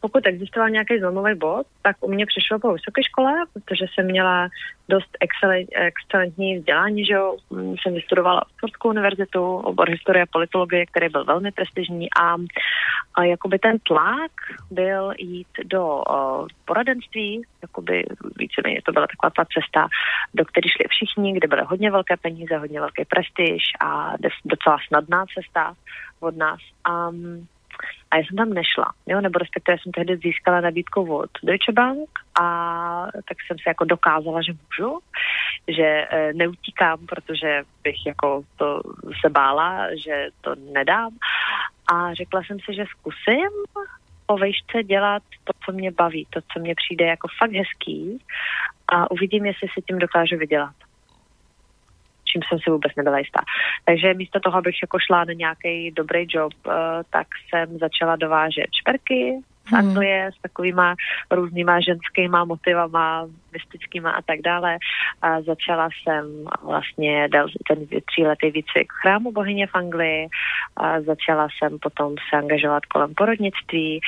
pokud 0.00 0.26
existoval 0.26 0.70
nějaký 0.70 0.98
zlomový 0.98 1.34
bod, 1.34 1.66
tak 1.82 1.96
u 2.00 2.08
mě 2.12 2.26
přišlo 2.26 2.58
po 2.58 2.72
vysoké 2.72 3.02
škole, 3.02 3.32
protože 3.52 3.84
jsem 3.94 4.06
měla 4.06 4.48
dost 4.88 5.16
excelent, 5.20 5.68
excelentní 5.72 6.58
vzdělání, 6.58 7.04
že 7.04 7.14
jo. 7.14 7.36
Mm, 7.50 7.74
jsem 7.82 7.94
vystudovala 7.94 8.42
Oxfordskou 8.42 8.88
univerzitu, 8.88 9.56
obor 9.56 9.90
historie 9.90 10.22
a 10.22 10.32
politologie, 10.32 10.86
který 10.86 11.08
byl 11.08 11.24
velmi 11.24 11.52
prestižní 11.52 12.08
a, 12.20 12.34
a 13.14 13.24
jakoby 13.24 13.58
ten 13.58 13.78
tlak 13.78 14.32
byl 14.70 15.12
jít 15.18 15.48
do 15.64 15.84
o, 15.86 16.46
poradenství, 16.64 17.42
jakoby 17.62 18.04
víceméně 18.36 18.80
to 18.84 18.92
byla 18.92 19.06
taková 19.06 19.30
ta 19.36 19.44
cesta, 19.54 19.88
do 20.34 20.44
které 20.44 20.68
šli 20.68 20.84
všichni, 20.88 21.32
kde 21.32 21.48
byly 21.48 21.62
hodně 21.66 21.90
velké 21.90 22.16
peníze, 22.16 22.56
hodně 22.56 22.80
velký 22.80 23.04
prestiž 23.04 23.62
a 23.80 24.12
docela 24.44 24.76
snadná 24.88 25.24
cesta 25.34 25.74
od 26.20 26.36
nás. 26.36 26.60
Um, 26.88 27.46
a 28.10 28.16
já 28.16 28.22
jsem 28.22 28.36
tam 28.36 28.52
nešla, 28.52 28.92
jo, 29.06 29.20
nebo 29.20 29.38
respektive 29.38 29.78
jsem 29.78 29.92
tehdy 29.92 30.16
získala 30.16 30.60
nabídku 30.60 31.16
od 31.16 31.30
Deutsche 31.42 31.72
Bank 31.72 32.08
a 32.40 33.06
tak 33.14 33.36
jsem 33.46 33.58
si 33.58 33.64
jako 33.66 33.84
dokázala, 33.84 34.42
že 34.42 34.52
můžu, 34.52 34.98
že 35.68 36.06
e, 36.10 36.32
neutíkám, 36.32 37.06
protože 37.06 37.62
bych 37.82 38.06
jako 38.06 38.42
to 38.56 38.80
se 39.20 39.30
bála, 39.30 39.86
že 40.04 40.28
to 40.40 40.54
nedám. 40.72 41.12
A 41.92 42.14
řekla 42.14 42.42
jsem 42.42 42.58
si, 42.60 42.74
že 42.74 42.84
zkusím 42.90 43.50
po 44.26 44.36
vejšce 44.36 44.82
dělat 44.82 45.22
to, 45.44 45.52
co 45.64 45.72
mě 45.72 45.90
baví, 45.90 46.26
to, 46.30 46.40
co 46.52 46.60
mě 46.60 46.74
přijde 46.74 47.06
jako 47.06 47.28
fakt 47.38 47.52
hezký 47.52 48.24
a 48.88 49.10
uvidím, 49.10 49.46
jestli 49.46 49.68
si 49.68 49.82
tím 49.82 49.98
dokážu 49.98 50.36
vydělat 50.36 50.74
čím 52.32 52.42
jsem 52.48 52.58
si 52.58 52.70
vůbec 52.70 52.92
nebyla 52.96 53.18
jistá. 53.18 53.40
Takže 53.84 54.14
místo 54.14 54.40
toho, 54.40 54.58
abych 54.58 54.76
jako 54.82 54.98
šla 54.98 55.24
na 55.24 55.32
nějaký 55.32 55.90
dobrý 55.90 56.26
job, 56.28 56.52
uh, 56.66 56.72
tak 57.10 57.26
jsem 57.48 57.78
začala 57.78 58.16
dovážet 58.16 58.70
šperky 58.80 59.42
z 59.70 59.72
hmm. 59.72 59.78
Anglie 59.78 60.30
s 60.38 60.42
takovýma 60.42 60.94
různýma 61.30 61.80
ženskýma 61.80 62.44
motivama, 62.44 63.26
mystickýma 63.52 64.10
a 64.10 64.22
tak 64.22 64.40
dále. 64.40 64.78
A 65.22 65.42
začala 65.42 65.88
jsem 65.88 66.24
vlastně 66.62 67.28
ten 67.68 67.86
tříletý 68.06 68.50
výcvik 68.50 68.92
v 68.92 69.00
chrámu 69.02 69.32
bohyně 69.32 69.66
v 69.66 69.74
Anglii. 69.74 70.28
A 70.76 71.00
začala 71.00 71.48
jsem 71.48 71.78
potom 71.78 72.14
se 72.30 72.36
angažovat 72.36 72.86
kolem 72.86 73.14
porodnictví. 73.14 74.00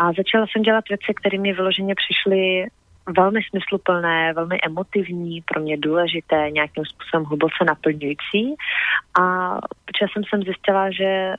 A 0.00 0.12
začala 0.12 0.46
jsem 0.46 0.62
dělat 0.62 0.88
věci, 0.88 1.14
které 1.14 1.38
mi 1.38 1.52
vyloženě 1.52 1.94
přišly 1.94 2.66
velmi 3.06 3.40
smysluplné, 3.50 4.32
velmi 4.32 4.58
emotivní, 4.62 5.42
pro 5.42 5.60
mě 5.60 5.76
důležité, 5.76 6.50
nějakým 6.50 6.84
způsobem 6.84 7.24
hluboce 7.24 7.64
naplňující. 7.66 8.54
A 9.20 9.56
časem 9.98 10.22
jsem 10.24 10.42
zjistila, 10.42 10.90
že 10.90 11.04
eh, 11.04 11.34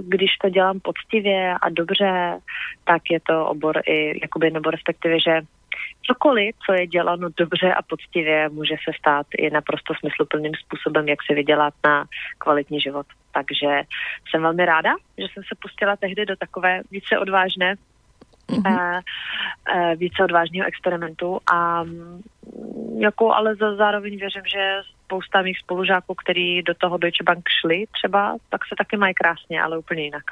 když 0.00 0.30
to 0.42 0.48
dělám 0.48 0.80
poctivě 0.80 1.54
a 1.62 1.68
dobře, 1.68 2.38
tak 2.84 3.02
je 3.10 3.20
to 3.20 3.46
obor 3.46 3.80
i, 3.86 4.20
jakoby, 4.22 4.50
nebo 4.50 4.70
respektive, 4.70 5.20
že 5.20 5.40
cokoliv, 6.02 6.54
co 6.66 6.72
je 6.72 6.86
děláno 6.86 7.28
dobře 7.36 7.74
a 7.74 7.82
poctivě, 7.82 8.48
může 8.48 8.74
se 8.84 8.92
stát 8.98 9.26
i 9.38 9.50
naprosto 9.50 9.94
smysluplným 9.94 10.52
způsobem, 10.54 11.08
jak 11.08 11.18
se 11.22 11.34
vydělat 11.34 11.74
na 11.84 12.04
kvalitní 12.38 12.80
život. 12.80 13.06
Takže 13.32 13.82
jsem 14.30 14.42
velmi 14.42 14.66
ráda, 14.66 14.90
že 15.18 15.24
jsem 15.32 15.42
se 15.42 15.54
pustila 15.62 15.96
tehdy 15.96 16.26
do 16.26 16.36
takové 16.36 16.82
více 16.90 17.18
odvážné 17.18 17.74
mm-hmm. 18.50 19.02
více 19.96 20.24
odvážného 20.24 20.66
experimentu 20.66 21.40
a 21.52 21.82
mm, 21.82 22.22
jako 22.98 23.32
ale 23.32 23.56
zároveň 23.56 24.16
věřím, 24.16 24.42
že 24.46 24.80
spousta 25.04 25.42
mých 25.42 25.58
spolužáků, 25.58 26.14
který 26.14 26.62
do 26.62 26.74
toho 26.74 26.98
Deutsche 26.98 27.24
Bank 27.24 27.48
šli 27.60 27.84
třeba, 27.92 28.36
tak 28.48 28.60
se 28.66 28.74
taky 28.78 28.96
mají 28.96 29.14
krásně, 29.14 29.62
ale 29.62 29.78
úplně 29.78 30.02
jinak. 30.02 30.22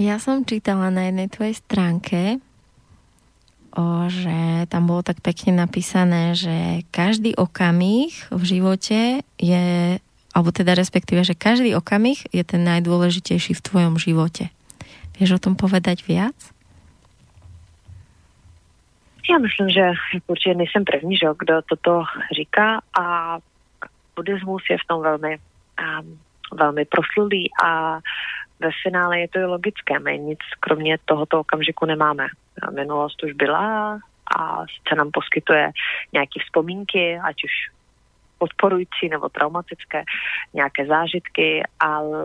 Já 0.00 0.18
jsem 0.18 0.44
čítala 0.44 0.90
na 0.90 1.08
jednej 1.08 1.28
tvojej 1.28 1.54
stránke, 1.56 2.36
o, 3.72 4.12
že 4.12 4.68
tam 4.68 4.84
bolo 4.84 5.00
tak 5.00 5.24
pekne 5.24 5.56
napísané, 5.56 6.36
že 6.36 6.84
každý 6.92 7.32
okamih 7.32 8.12
v 8.28 8.42
živote 8.44 9.24
je, 9.40 9.66
alebo 10.36 10.52
teda 10.52 10.76
respektíve, 10.76 11.24
že 11.24 11.32
každý 11.32 11.72
okamih 11.72 12.28
je 12.28 12.44
ten 12.44 12.60
najdôležitejší 12.68 13.56
v 13.56 13.64
tvojom 13.64 13.96
živote. 13.96 14.52
Víš 15.20 15.32
o 15.32 15.38
tom 15.38 15.56
povedať 15.56 16.04
viac? 16.08 16.36
Já 19.30 19.38
myslím, 19.38 19.68
že 19.70 19.92
určitě 20.26 20.54
nejsem 20.54 20.84
první, 20.84 21.16
že, 21.16 21.26
kdo 21.38 21.62
toto 21.62 22.04
říká 22.36 22.80
a 23.00 23.38
buddhismus 24.16 24.62
je 24.70 24.76
v 24.78 24.86
tom 24.88 25.02
velmi, 25.02 25.38
um, 25.38 26.18
velmi 26.52 26.84
proslulý 26.84 27.50
a 27.64 27.98
ve 28.60 28.70
finále 28.82 29.20
je 29.20 29.28
to 29.28 29.38
i 29.38 29.44
logické. 29.44 29.98
My 29.98 30.18
nic 30.18 30.38
kromě 30.60 30.98
tohoto 31.04 31.40
okamžiku 31.40 31.86
nemáme. 31.86 32.26
Minulost 32.74 33.22
už 33.22 33.32
byla 33.32 33.98
a 34.36 34.64
sice 34.66 34.94
nám 34.96 35.10
poskytuje 35.12 35.70
nějaké 36.12 36.40
vzpomínky, 36.44 37.18
ať 37.18 37.36
už 37.44 37.52
podporující 38.38 39.08
nebo 39.10 39.28
traumatické, 39.28 40.04
nějaké 40.54 40.86
zážitky, 40.86 41.62
ale 41.80 42.24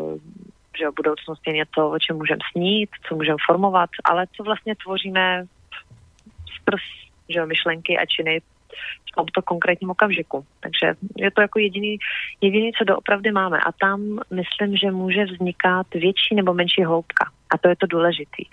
že 0.80 0.90
o 0.90 0.92
budoucnosti 0.92 1.50
je 1.50 1.54
něco, 1.54 1.90
o 1.90 2.00
čem 2.00 2.18
můžeme 2.18 2.40
snít, 2.52 2.90
co 3.08 3.16
můžeme 3.16 3.38
formovat, 3.46 3.90
ale 4.04 4.26
co 4.36 4.44
vlastně 4.44 4.76
tvoříme 4.76 5.46
skrz 6.56 6.82
že 7.32 7.46
myšlenky 7.46 7.98
a 7.98 8.06
činy 8.06 8.42
v 9.12 9.16
tomto 9.16 9.42
konkrétním 9.42 9.90
okamžiku. 9.90 10.46
Takže 10.60 10.94
je 11.18 11.32
to 11.32 11.42
jako 11.42 11.60
jediný, 11.60 11.98
jediný, 12.42 12.72
co 12.72 12.84
doopravdy 12.84 13.32
máme. 13.32 13.60
A 13.60 13.72
tam 13.72 14.20
myslím, 14.32 14.78
že 14.78 14.92
může 14.92 15.26
vznikat 15.26 15.88
větší 15.94 16.36
nebo 16.36 16.54
menší 16.54 16.84
hloubka. 16.84 17.32
A 17.54 17.58
to 17.58 17.70
je 17.70 17.76
to 17.76 17.88
důležitý. 17.88 18.44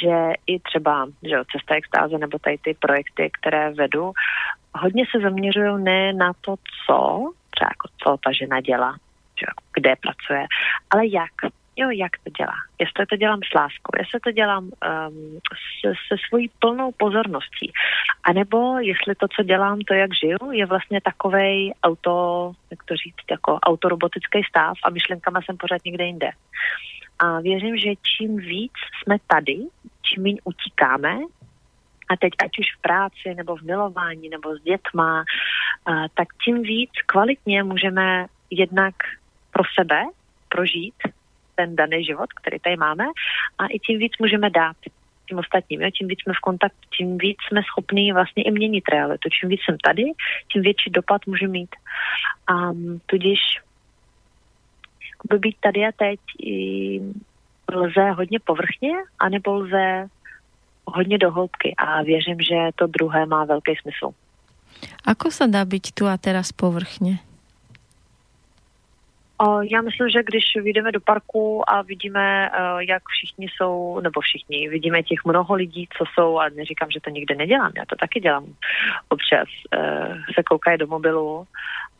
že 0.00 0.32
i 0.46 0.60
třeba 0.60 1.06
že 1.22 1.36
Cesta 1.52 1.74
extáze 1.74 2.18
nebo 2.18 2.38
tady 2.38 2.58
ty 2.58 2.76
projekty, 2.80 3.30
které 3.40 3.70
vedu, 3.70 4.12
hodně 4.74 5.04
se 5.10 5.20
zaměřují 5.20 5.84
ne 5.84 6.12
na 6.12 6.32
to, 6.40 6.54
co, 6.86 7.30
třeba 7.50 7.68
jako 7.68 7.88
co 8.02 8.16
ta 8.24 8.32
žena 8.32 8.60
dělá, 8.60 8.96
kde 9.74 9.94
pracuje, 9.96 10.46
ale 10.90 11.06
jak 11.06 11.32
jo, 11.76 11.90
jak 11.90 12.12
to 12.24 12.30
dělá. 12.38 12.54
Jestli 12.78 13.06
to 13.06 13.16
dělám 13.16 13.40
s 13.50 13.54
láskou, 13.54 13.90
jestli 13.98 14.20
to 14.20 14.30
dělám 14.30 14.64
um, 14.64 15.40
se, 15.80 15.92
se 16.08 16.16
svojí 16.28 16.50
plnou 16.58 16.92
pozorností, 16.92 17.72
anebo 18.24 18.78
jestli 18.78 19.14
to, 19.14 19.26
co 19.36 19.42
dělám, 19.42 19.80
to, 19.80 19.94
jak 19.94 20.10
žiju, 20.14 20.52
je 20.52 20.66
vlastně 20.66 21.00
takovej 21.00 21.74
auto, 21.82 22.52
jak 22.70 22.84
to 22.84 22.96
říct, 22.96 23.30
jako 23.30 23.54
autorobotický 23.54 24.42
stav 24.48 24.74
a 24.84 24.90
myšlenkama 24.90 25.40
jsem 25.42 25.56
pořád 25.56 25.84
někde 25.84 26.04
jinde. 26.04 26.30
A 27.18 27.40
věřím, 27.40 27.76
že 27.76 27.90
čím 28.02 28.36
víc 28.36 28.72
jsme 29.02 29.16
tady, 29.26 29.56
čím 30.02 30.22
méně 30.22 30.40
utíkáme, 30.44 31.18
a 32.10 32.16
teď 32.16 32.32
ať 32.44 32.58
už 32.58 32.66
v 32.78 32.80
práci, 32.80 33.34
nebo 33.36 33.56
v 33.56 33.62
milování, 33.62 34.28
nebo 34.28 34.56
s 34.56 34.62
dětma, 34.62 35.24
uh, 35.88 36.06
tak 36.14 36.28
tím 36.44 36.62
víc 36.62 36.90
kvalitně 37.06 37.62
můžeme 37.62 38.26
jednak 38.50 38.94
pro 39.54 39.62
sebe 39.78 40.02
prožít 40.48 40.94
ten 41.54 41.76
daný 41.76 42.04
život, 42.04 42.32
který 42.32 42.58
tady 42.58 42.76
máme 42.76 43.04
a 43.58 43.66
i 43.66 43.78
tím 43.78 43.98
víc 43.98 44.12
můžeme 44.20 44.50
dát 44.50 44.76
tím 45.28 45.38
ostatním. 45.38 45.80
Jo? 45.80 45.90
Tím 45.90 46.08
víc 46.08 46.18
jsme 46.22 46.32
v 46.32 46.44
kontaktu, 46.48 46.88
tím 46.98 47.18
víc 47.18 47.38
jsme 47.48 47.62
schopní 47.62 48.12
vlastně 48.12 48.42
i 48.42 48.50
měnit 48.50 48.84
realitu. 48.92 49.28
Čím 49.28 49.48
víc 49.48 49.60
jsem 49.64 49.78
tady, 49.78 50.02
tím 50.52 50.62
větší 50.62 50.90
dopad 50.90 51.26
můžu 51.26 51.48
mít. 51.48 51.70
A 52.46 52.54
tudíž 53.06 53.40
by 55.30 55.38
být 55.38 55.56
tady 55.60 55.80
a 55.86 55.92
teď 55.96 56.20
lze 57.72 58.10
hodně 58.10 58.38
povrchně, 58.40 58.92
anebo 59.18 59.54
lze 59.54 60.08
hodně 60.84 61.18
do 61.18 61.30
hloubky 61.30 61.74
a 61.76 62.02
věřím, 62.02 62.40
že 62.40 62.56
to 62.74 62.86
druhé 62.86 63.26
má 63.26 63.44
velký 63.44 63.72
smysl. 63.82 64.10
Ako 65.04 65.30
se 65.30 65.48
dá 65.48 65.64
být 65.64 65.92
tu 65.92 66.06
a 66.06 66.16
teraz 66.16 66.52
povrchně? 66.52 67.18
Já 69.70 69.80
myslím, 69.80 70.08
že 70.08 70.22
když 70.22 70.44
vyjdeme 70.62 70.92
do 70.92 71.00
parku 71.00 71.70
a 71.70 71.82
vidíme, 71.82 72.50
jak 72.78 73.02
všichni 73.08 73.48
jsou, 73.56 74.00
nebo 74.00 74.20
všichni, 74.20 74.68
vidíme 74.68 75.02
těch 75.02 75.24
mnoho 75.24 75.54
lidí, 75.54 75.88
co 75.98 76.04
jsou, 76.14 76.38
a 76.38 76.48
neříkám, 76.48 76.90
že 76.90 77.00
to 77.00 77.10
nikdy 77.10 77.34
nedělám, 77.34 77.72
já 77.76 77.84
to 77.84 77.96
taky 77.96 78.20
dělám. 78.20 78.54
Občas, 79.08 79.48
eh, 79.72 80.16
se 80.34 80.42
koukají 80.42 80.78
do 80.78 80.86
mobilu 80.86 81.46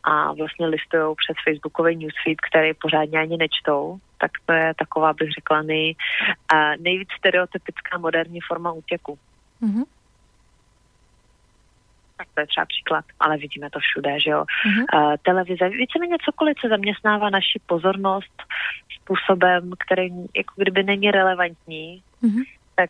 a 0.03 0.33
vlastně 0.33 0.67
listují 0.67 1.15
přes 1.15 1.37
Facebookový 1.43 1.95
newsfeed, 1.95 2.41
který 2.49 2.73
pořádně 2.73 3.19
ani 3.19 3.37
nečtou, 3.37 3.97
tak 4.17 4.31
to 4.45 4.53
je 4.53 4.73
taková, 4.79 5.13
bych 5.13 5.31
řekla, 5.31 5.61
nej, 5.61 5.95
nejvíc 6.79 7.09
stereotypická 7.17 7.97
moderní 7.97 8.39
forma 8.41 8.71
útěku. 8.71 9.17
Mm-hmm 9.61 9.94
tak 12.17 12.27
to 12.33 12.41
je 12.41 12.47
třeba 12.47 12.65
příklad, 12.65 13.05
ale 13.19 13.37
vidíme 13.37 13.69
to 13.69 13.79
všude, 13.79 14.19
že 14.19 14.29
jo. 14.29 14.43
Mm-hmm. 14.43 14.85
Uh, 14.93 15.15
televize, 15.21 15.69
víceméně 15.69 16.15
cokoliv, 16.25 16.57
co 16.61 16.67
zaměstnává 16.67 17.29
naši 17.29 17.59
pozornost 17.65 18.43
způsobem, 18.95 19.71
který 19.85 20.09
jako 20.35 20.53
kdyby 20.55 20.83
není 20.83 21.11
relevantní, 21.11 22.03
mm-hmm. 22.23 22.43
tak 22.75 22.89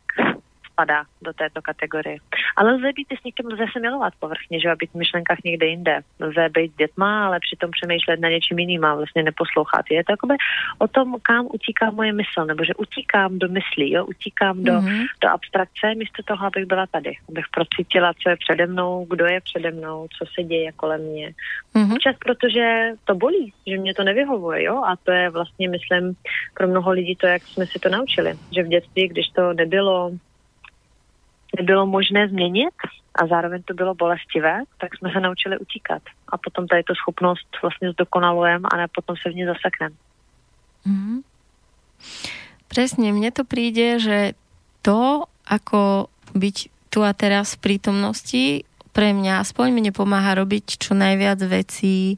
spadá 0.76 1.04
do 1.22 1.34
této 1.34 1.62
kategorie. 1.62 2.18
Ale 2.56 2.72
lze 2.76 2.94
být 2.96 3.08
i 3.12 3.18
s 3.18 3.24
někým, 3.24 3.48
lze 3.48 3.66
se 3.74 3.80
milovat 3.80 4.14
povrchně, 4.20 4.60
že 4.60 4.76
být 4.76 4.92
v 4.92 5.02
myšlenkách 5.04 5.38
někde 5.46 5.66
jinde. 5.66 6.00
Lze 6.20 6.50
být 6.50 6.72
dětma, 6.78 7.26
ale 7.26 7.40
přitom 7.40 7.72
přemýšlet 7.72 8.20
na 8.20 8.30
něčím 8.30 8.60
jiným 8.60 8.86
a 8.86 8.96
vlastně 8.96 9.24
neposlouchat. 9.24 9.86
Je 9.92 10.04
to 10.04 10.12
jakoby 10.12 10.36
o 10.78 10.88
tom, 10.88 11.16
kam 11.22 11.48
utíká 11.54 11.92
moje 11.92 12.14
mysl, 12.14 12.46
nebo 12.46 12.64
že 12.64 12.74
utíkám 12.76 13.40
do 13.40 13.48
myslí, 13.48 13.92
jo? 13.92 14.06
utíkám 14.06 14.64
do, 14.64 14.74
mm-hmm. 14.74 15.06
do 15.22 15.30
abstrakce, 15.30 15.96
místo 15.96 16.24
toho, 16.24 16.46
abych 16.48 16.66
byla 16.66 16.86
tady, 16.88 17.12
abych 17.30 17.46
procítila, 17.54 18.14
co 18.24 18.30
je 18.30 18.36
přede 18.36 18.66
mnou, 18.68 19.06
kdo 19.10 19.26
je 19.26 19.42
přede 19.42 19.72
mnou, 19.72 20.08
co 20.18 20.26
se 20.34 20.44
děje 20.44 20.72
kolem 20.72 21.02
mě. 21.02 21.32
Mm-hmm. 21.76 21.98
Čas, 21.98 22.16
protože 22.20 22.92
to 23.06 23.16
bolí, 23.16 23.54
že 23.68 23.78
mě 23.78 23.94
to 23.94 24.04
nevyhovuje, 24.04 24.64
jo, 24.64 24.76
a 24.78 24.96
to 25.04 25.12
je 25.12 25.30
vlastně, 25.30 25.70
myslím, 25.70 26.16
pro 26.54 26.68
mnoho 26.68 26.92
lidí 26.92 27.16
to, 27.16 27.28
jak 27.28 27.42
jsme 27.44 27.66
si 27.66 27.80
to 27.80 27.90
naučili, 27.90 28.34
že 28.56 28.64
v 28.64 28.68
dětství, 28.68 29.08
když 29.08 29.28
to 29.28 29.54
nebylo 29.54 30.12
nebylo 31.60 31.86
možné 31.86 32.28
změnit 32.28 32.74
a 33.16 33.28
zároveň 33.28 33.64
to 33.64 33.74
bylo 33.74 33.96
bolestivé, 33.96 34.64
tak 34.78 34.98
jsme 34.98 35.12
se 35.12 35.20
naučili 35.20 35.58
utíkat. 35.58 36.02
A 36.30 36.38
potom 36.38 36.68
tady 36.68 36.84
tu 36.84 36.94
schopnost 36.96 37.48
vlastně 37.62 37.92
zdokonalujeme 37.92 38.68
a 38.72 38.78
ne 38.78 38.88
potom 38.96 39.16
se 39.16 39.30
v 39.30 39.36
ní 39.36 39.46
zasekneme. 39.46 39.96
Mm-hmm. 40.86 41.20
Presne, 42.70 43.16
mne 43.16 43.32
to 43.32 43.48
príde, 43.48 43.98
že 44.04 44.36
to, 44.84 45.26
ako 45.48 46.12
byť 46.36 46.58
tu 46.92 47.00
a 47.02 47.16
teraz 47.16 47.56
v 47.56 47.64
prítomnosti, 47.64 48.44
pre 48.96 49.12
mňa 49.12 49.44
aspoň 49.44 49.76
mne 49.76 49.92
pomáha 49.92 50.36
robiť 50.38 50.80
čo 50.80 50.96
najviac 50.96 51.40
vecí, 51.48 52.16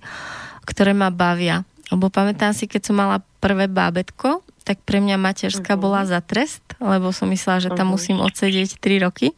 ktoré 0.66 0.94
ma 0.94 1.10
bavia. 1.14 1.66
Lebo 1.94 2.12
pamätám 2.12 2.52
si, 2.52 2.68
keď 2.68 2.82
som 2.92 3.00
mala 3.00 3.24
prvé 3.42 3.66
bábetko, 3.72 4.44
tak 4.68 4.84
pre 4.84 5.00
mňa 5.00 5.16
materská 5.16 5.80
uh-huh. 5.80 5.86
bola 5.88 6.04
za 6.04 6.20
trest, 6.20 6.76
lebo 6.84 7.16
som 7.16 7.32
myslela, 7.32 7.64
že 7.64 7.72
tam 7.72 7.88
uh-huh. 7.88 7.96
musím 7.96 8.20
odsedieť 8.20 8.84
3 8.84 9.08
roky. 9.08 9.32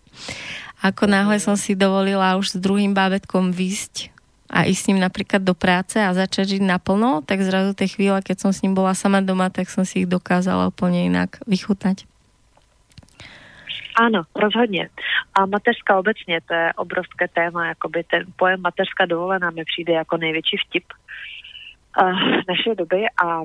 Ako 0.82 1.06
náhle 1.06 1.38
som 1.38 1.54
si 1.54 1.78
dovolila 1.78 2.34
už 2.42 2.56
s 2.56 2.58
druhým 2.58 2.98
bábetkom 2.98 3.54
výsť 3.54 4.10
a 4.50 4.66
ísť 4.66 4.82
s 4.82 4.88
ním 4.90 5.00
napríklad 5.06 5.46
do 5.46 5.54
práce 5.54 6.02
a 6.02 6.10
začať 6.10 6.58
žiť 6.58 6.64
naplno, 6.66 7.22
tak 7.22 7.46
zrazu 7.46 7.78
tej 7.78 7.94
chvíle, 7.94 8.18
keď 8.26 8.50
som 8.50 8.52
s 8.56 8.66
ním 8.66 8.74
bola 8.74 8.98
sama 8.98 9.22
doma, 9.22 9.54
tak 9.54 9.70
som 9.70 9.86
si 9.86 10.04
ich 10.04 10.10
dokázala 10.10 10.74
úplně 10.74 11.06
jinak 11.06 11.38
vychutnať. 11.46 12.10
Ano, 14.00 14.24
rozhodně. 14.36 14.90
A 15.36 15.46
mateřská 15.46 16.00
obecně, 16.00 16.42
to 16.48 16.54
je 16.54 16.74
obrovské 16.74 17.28
téma, 17.28 17.68
jakoby 17.68 18.04
ten 18.04 18.24
pojem 18.36 18.62
mateřská 18.62 19.06
dovolená 19.06 19.50
mi 19.50 19.64
přijde 19.66 19.94
jako 19.94 20.18
největší 20.18 20.58
vtip 20.58 20.84
uh, 22.02 22.12
naší 22.48 22.76
doby 22.78 23.06
a 23.24 23.44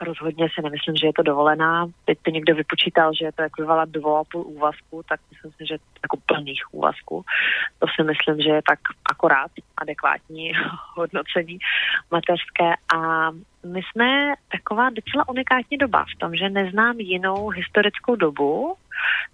rozhodně 0.00 0.48
si 0.54 0.62
nemyslím, 0.62 0.96
že 0.96 1.06
je 1.06 1.12
to 1.12 1.22
dovolená. 1.22 1.86
Teď 2.04 2.18
to 2.22 2.30
někdo 2.30 2.54
vypočítal, 2.54 3.10
že 3.14 3.24
je 3.24 3.32
to 3.32 3.42
ekvivalent 3.42 3.92
dvou 3.92 4.16
a 4.16 4.24
půl 4.24 4.42
úvazku, 4.42 5.02
tak 5.08 5.20
myslím 5.30 5.52
si, 5.52 5.66
že 5.66 5.74
jako 6.02 6.16
plných 6.26 6.62
úvazků. 6.74 7.24
To 7.78 7.86
si 7.96 8.02
myslím, 8.02 8.40
že 8.40 8.50
je 8.50 8.62
tak 8.68 8.78
akorát 9.10 9.50
adekvátní 9.76 10.52
hodnocení 10.96 11.58
mateřské. 12.10 12.74
A 12.94 13.30
my 13.66 13.80
jsme 13.82 14.34
taková 14.52 14.90
docela 14.90 15.28
unikátní 15.28 15.76
doba 15.76 16.04
v 16.04 16.18
tom, 16.18 16.36
že 16.36 16.48
neznám 16.48 17.00
jinou 17.00 17.48
historickou 17.48 18.16
dobu, 18.16 18.74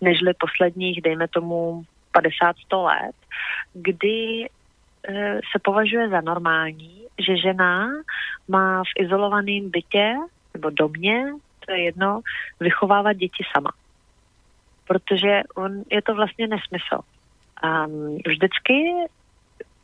nežli 0.00 0.32
posledních, 0.38 1.02
dejme 1.02 1.28
tomu, 1.28 1.84
50-100 2.72 2.84
let, 2.84 3.16
kdy 3.74 4.46
eh, 5.08 5.40
se 5.52 5.58
považuje 5.62 6.08
za 6.08 6.20
normální, 6.20 7.02
že 7.18 7.36
žena 7.36 7.88
má 8.48 8.82
v 8.82 9.02
izolovaném 9.02 9.70
bytě 9.70 10.14
nebo 10.56 10.70
domě, 10.70 11.24
to 11.66 11.72
je 11.72 11.82
jedno, 11.82 12.20
vychovávat 12.60 13.16
děti 13.16 13.44
sama. 13.56 13.70
Protože 14.86 15.42
on, 15.54 15.82
je 15.90 16.02
to 16.02 16.14
vlastně 16.14 16.46
nesmysl. 16.46 16.98
Um, 17.64 18.18
vždycky 18.26 18.74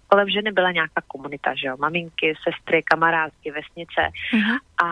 kolem 0.08 0.28
ženy 0.30 0.52
byla 0.52 0.70
nějaká 0.72 1.00
komunita, 1.08 1.54
že 1.54 1.66
jo, 1.66 1.76
maminky, 1.78 2.34
sestry, 2.44 2.82
kamarádky, 2.82 3.50
vesnice. 3.50 4.02
Uh-huh. 4.32 4.58
A 4.84 4.88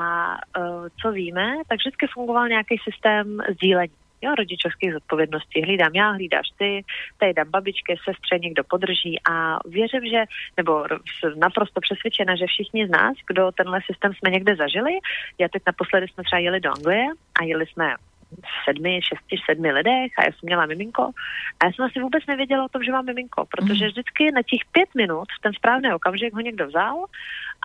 uh, 0.59 0.89
co 1.03 1.13
víme, 1.13 1.47
tak 1.69 1.79
vždycky 1.79 2.07
fungoval 2.15 2.49
nějaký 2.49 2.77
systém 2.85 3.39
sdílení 3.53 4.00
jo, 4.23 4.35
rodičovské 4.35 4.93
zodpovědnosti. 4.93 5.63
Hlídám 5.63 5.93
já, 5.95 6.11
hlídáš 6.11 6.49
ty, 6.59 6.85
tady 7.19 7.35
dám 7.35 7.51
babičky, 7.51 7.97
sestře, 8.05 8.39
někdo 8.39 8.65
podrží 8.65 9.21
a 9.31 9.59
věřím, 9.69 10.05
že, 10.13 10.21
nebo 10.57 10.85
naprosto 11.37 11.81
přesvědčena, 11.81 12.37
že 12.37 12.47
všichni 12.47 12.87
z 12.87 12.91
nás, 12.91 13.15
kdo 13.27 13.53
tenhle 13.53 13.81
systém 13.87 14.13
jsme 14.15 14.31
někde 14.31 14.57
zažili, 14.57 14.93
já 15.39 15.49
teď 15.49 15.63
naposledy 15.67 16.07
jsme 16.09 16.25
třeba 16.25 16.41
jeli 16.41 16.61
do 16.61 16.71
Anglie 16.71 17.07
a 17.41 17.45
jeli 17.45 17.67
jsme 17.67 17.95
sedmi, 18.65 19.01
šesti, 19.03 19.37
sedmi 19.47 19.73
lidech 19.73 20.13
a 20.19 20.23
já 20.25 20.33
jsem 20.33 20.43
měla 20.43 20.67
miminko 20.67 21.03
a 21.61 21.67
já 21.67 21.73
jsem 21.73 21.85
asi 21.85 22.01
vůbec 22.01 22.27
nevěděla 22.27 22.65
o 22.65 22.69
tom, 22.69 22.83
že 22.83 22.93
mám 22.93 23.05
miminko, 23.05 23.47
protože 23.47 23.85
mhm. 23.85 23.91
vždycky 23.91 24.33
na 24.33 24.43
těch 24.43 24.61
pět 24.73 24.95
minut 24.95 25.29
v 25.39 25.43
ten 25.43 25.53
správný 25.53 25.93
okamžik 25.93 26.35
ho 26.35 26.41
někdo 26.41 26.67
vzal 26.67 27.05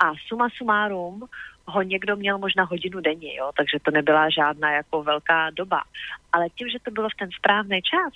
a 0.04 0.12
suma 0.28 0.48
sumárum 0.58 1.24
ho 1.68 1.82
někdo 1.82 2.16
měl 2.16 2.38
možná 2.38 2.64
hodinu 2.64 3.02
denně, 3.02 3.36
jo, 3.36 3.52
takže 3.58 3.78
to 3.82 3.92
nebyla 3.92 4.30
žádná 4.30 4.72
jako 4.72 5.04
velká 5.04 5.50
doba. 5.50 5.82
Ale 6.34 6.50
tím, 6.50 6.70
že 6.70 6.80
to 6.80 6.92
bylo 6.92 7.10
v 7.10 7.16
ten 7.20 7.30
správný 7.32 7.82
čas, 7.82 8.14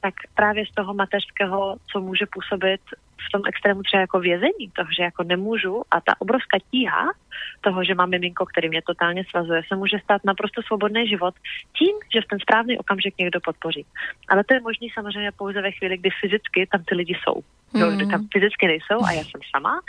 tak 0.00 0.14
právě 0.34 0.66
z 0.66 0.74
toho 0.74 0.94
mateřského, 0.94 1.76
co 1.92 2.00
může 2.00 2.26
působit 2.26 2.80
v 3.28 3.32
tom 3.32 3.42
extrému 3.48 3.82
třeba 3.82 4.00
jako 4.00 4.20
vězení, 4.20 4.70
toho, 4.72 4.88
že 4.96 5.02
jako 5.02 5.22
nemůžu 5.22 5.82
a 5.90 6.00
ta 6.00 6.12
obrovská 6.18 6.58
tíha 6.70 7.12
toho, 7.60 7.84
že 7.84 7.94
mám 7.94 8.10
miminko, 8.10 8.46
který 8.46 8.68
mě 8.68 8.82
totálně 8.82 9.24
svazuje, 9.30 9.62
se 9.68 9.76
může 9.76 9.98
stát 9.98 10.24
naprosto 10.24 10.62
svobodný 10.62 11.08
život 11.08 11.34
tím, 11.78 11.94
že 12.14 12.20
v 12.20 12.28
ten 12.30 12.38
správný 12.38 12.78
okamžik 12.78 13.14
někdo 13.18 13.40
podpoří. 13.40 13.86
Ale 14.28 14.44
to 14.44 14.54
je 14.54 14.60
možné 14.60 14.86
samozřejmě 14.94 15.32
pouze 15.32 15.62
ve 15.62 15.72
chvíli, 15.72 15.98
kdy 15.98 16.10
fyzicky 16.20 16.66
tam 16.66 16.84
ty 16.84 16.94
lidi 16.94 17.14
jsou. 17.14 17.42
Mm. 17.72 17.80
Jo, 17.80 17.90
kdy 17.90 18.06
tam 18.06 18.26
fyzicky 18.32 18.66
nejsou 18.66 19.04
a 19.04 19.12
já 19.12 19.24
jsem 19.24 19.40
sama 19.56 19.80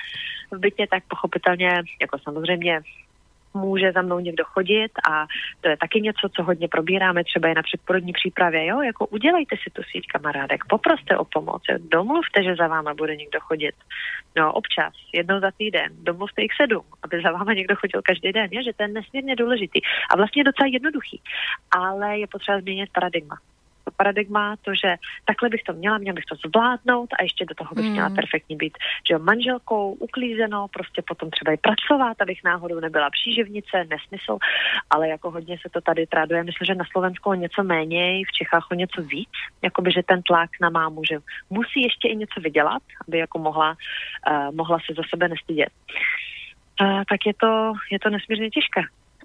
v 0.51 0.59
bytě, 0.59 0.87
tak 0.91 1.03
pochopitelně, 1.07 1.83
jako 2.01 2.19
samozřejmě 2.19 2.81
může 3.53 3.91
za 3.91 4.01
mnou 4.01 4.19
někdo 4.19 4.43
chodit 4.45 4.91
a 5.10 5.25
to 5.62 5.69
je 5.69 5.77
taky 5.77 6.01
něco, 6.01 6.29
co 6.36 6.43
hodně 6.43 6.67
probíráme, 6.67 7.23
třeba 7.23 7.49
i 7.49 7.53
na 7.53 7.63
předporodní 7.63 8.13
přípravě, 8.13 8.65
jo, 8.65 8.81
jako 8.81 9.07
udělejte 9.07 9.55
si 9.63 9.69
tu 9.69 9.81
síť 9.91 10.05
kamarádek, 10.07 10.63
poproste 10.69 11.17
o 11.17 11.25
pomoc, 11.25 11.62
jo? 11.69 11.77
domluvte, 11.91 12.43
že 12.43 12.55
za 12.55 12.67
váma 12.67 12.93
bude 12.93 13.15
někdo 13.15 13.39
chodit, 13.39 13.75
no 14.38 14.53
občas, 14.53 14.93
jednou 15.13 15.39
za 15.39 15.51
týden, 15.57 15.89
domluvte 16.03 16.41
jich 16.41 16.51
sedm, 16.62 16.83
aby 17.03 17.21
za 17.21 17.31
váma 17.31 17.53
někdo 17.53 17.75
chodil 17.75 18.01
každý 18.01 18.31
den, 18.31 18.47
je, 18.51 18.63
že 18.63 18.73
to 18.73 18.83
je 18.83 18.88
nesmírně 18.88 19.36
důležitý 19.36 19.79
a 20.12 20.15
vlastně 20.17 20.43
docela 20.43 20.67
jednoduchý, 20.67 21.21
ale 21.71 22.19
je 22.19 22.27
potřeba 22.27 22.62
změnit 22.62 22.89
paradigma 22.93 23.38
paradigma, 23.97 24.55
to, 24.62 24.71
že 24.83 24.95
takhle 25.25 25.49
bych 25.49 25.63
to 25.63 25.73
měla, 25.73 25.97
měla 25.97 26.15
bych 26.15 26.25
to 26.25 26.36
zvládnout 26.45 27.10
a 27.19 27.23
ještě 27.23 27.45
do 27.45 27.55
toho 27.55 27.75
bych 27.75 27.86
mm. 27.86 27.91
měla 27.91 28.10
perfektní 28.10 28.55
být, 28.55 28.77
že 29.07 29.13
jo, 29.13 29.19
manželkou, 29.19 29.93
uklízeno, 29.93 30.67
prostě 30.67 31.01
potom 31.07 31.29
třeba 31.29 31.51
i 31.51 31.57
pracovat, 31.57 32.21
abych 32.21 32.43
náhodou 32.43 32.79
nebyla 32.79 33.10
příživnice, 33.10 33.86
nesmysl, 33.89 34.38
ale 34.89 35.07
jako 35.07 35.31
hodně 35.31 35.57
se 35.62 35.69
to 35.69 35.81
tady 35.81 36.07
traduje, 36.07 36.43
myslím, 36.43 36.65
že 36.65 36.75
na 36.75 36.86
Slovensku 36.91 37.29
o 37.29 37.33
něco 37.33 37.63
méně, 37.63 38.21
v 38.29 38.31
Čechách 38.38 38.67
o 38.71 38.75
něco 38.75 39.01
víc, 39.01 39.29
jakoby, 39.62 39.91
že 39.91 40.03
ten 40.03 40.21
tlak 40.21 40.49
na 40.62 40.69
mámu, 40.69 41.01
že 41.10 41.19
musí 41.49 41.81
ještě 41.81 42.07
i 42.07 42.15
něco 42.15 42.41
vydělat, 42.41 42.83
aby 43.07 43.17
jako 43.17 43.39
mohla, 43.39 43.69
uh, 44.29 44.55
mohla 44.55 44.77
se 44.79 44.93
za 44.93 45.03
sebe 45.10 45.27
nestydět. 45.27 45.69
Uh, 46.81 47.03
tak 47.10 47.25
je 47.25 47.33
to, 47.33 47.73
je 47.91 47.99
to 47.99 48.10
nesmírně 48.10 48.49
těžké. 48.49 48.81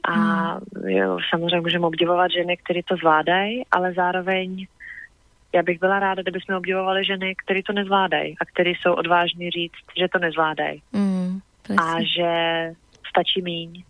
A 0.09 0.15
hmm. 0.15 0.89
jo, 0.89 1.19
samozřejmě 1.31 1.61
můžeme 1.61 1.87
obdivovat 1.87 2.31
ženy, 2.31 2.57
které 2.57 2.81
to 2.83 2.97
zvládají, 2.97 3.63
ale 3.71 3.93
zároveň 3.93 4.67
já 5.55 5.63
bych 5.63 5.81
byla 5.81 5.99
ráda, 5.99 6.23
kdyby 6.23 6.41
jsme 6.41 6.57
obdivovali 6.57 7.05
ženy, 7.05 7.35
které 7.45 7.63
to 7.63 7.73
nezvládají 7.73 8.37
a 8.41 8.45
které 8.45 8.71
jsou 8.71 8.93
odvážní 8.93 9.51
říct, 9.51 9.85
že 9.99 10.09
to 10.09 10.19
nezvládají. 10.19 10.83
Mm, 10.93 11.41
a 11.79 11.97
že 12.17 12.31
stačí 13.09 13.43
míň. 13.43 13.85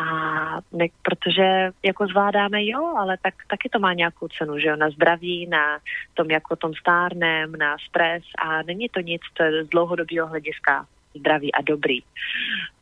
A 0.00 0.04
ne, 0.72 0.86
protože 1.02 1.70
jako 1.82 2.06
zvládáme, 2.06 2.66
jo, 2.66 2.94
ale 2.98 3.16
tak 3.22 3.34
taky 3.50 3.68
to 3.68 3.78
má 3.78 3.92
nějakou 3.92 4.28
cenu, 4.28 4.58
že 4.58 4.68
jo, 4.68 4.76
na 4.76 4.90
zdraví, 4.90 5.46
na 5.46 5.78
tom, 6.14 6.30
jak 6.30 6.50
o 6.50 6.56
tom 6.56 6.74
stárnem, 6.74 7.52
na 7.52 7.76
stres 7.88 8.22
a 8.38 8.62
není 8.62 8.88
to 8.88 9.00
nic, 9.00 9.22
to 9.34 9.42
je 9.42 9.64
z 9.64 9.68
dlouhodobého 9.68 10.26
hlediska 10.26 10.86
zdravý 11.14 11.54
a 11.54 11.62
dobrý. 11.62 11.98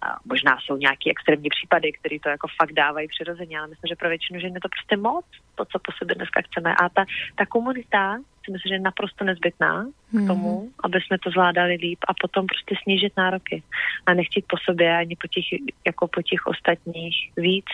A 0.03 0.17
možná 0.25 0.59
jsou 0.61 0.77
nějaké 0.77 1.11
extrémní 1.11 1.49
případy, 1.49 1.93
které 1.93 2.19
to 2.19 2.29
jako 2.29 2.49
fakt 2.61 2.73
dávají 2.73 3.09
přirozeně, 3.09 3.59
ale 3.59 3.69
myslím, 3.69 3.89
že 3.89 3.97
pro 3.97 4.09
většinu 4.09 4.41
žen 4.41 4.55
je 4.55 4.61
to 4.61 4.69
prostě 4.69 4.97
moc, 4.97 5.25
to, 5.55 5.65
co 5.65 5.79
po 5.79 5.93
sobě 5.93 6.15
dneska 6.15 6.41
chceme. 6.41 6.75
A 6.75 6.89
ta, 6.89 7.05
ta 7.35 7.47
komunita 7.47 8.19
si 8.45 8.53
myslím, 8.53 8.69
že 8.71 8.75
je 8.75 8.81
naprosto 8.81 9.25
nezbytná 9.25 9.87
k 10.11 10.13
mhm. 10.13 10.27
tomu, 10.27 10.71
aby 10.85 11.01
jsme 11.01 11.19
to 11.19 11.31
zvládali 11.31 11.75
líp 11.75 11.99
a 12.09 12.13
potom 12.21 12.47
prostě 12.47 12.75
snížit 12.83 13.13
nároky 13.17 13.63
a 14.07 14.15
nechtít 14.15 14.45
po 14.49 14.57
sobě 14.65 14.97
ani 14.97 15.17
po 15.17 15.27
těch, 15.27 15.45
jako 15.87 16.09
po 16.09 16.23
těch 16.23 16.47
ostatních 16.47 17.33
víc, 17.37 17.71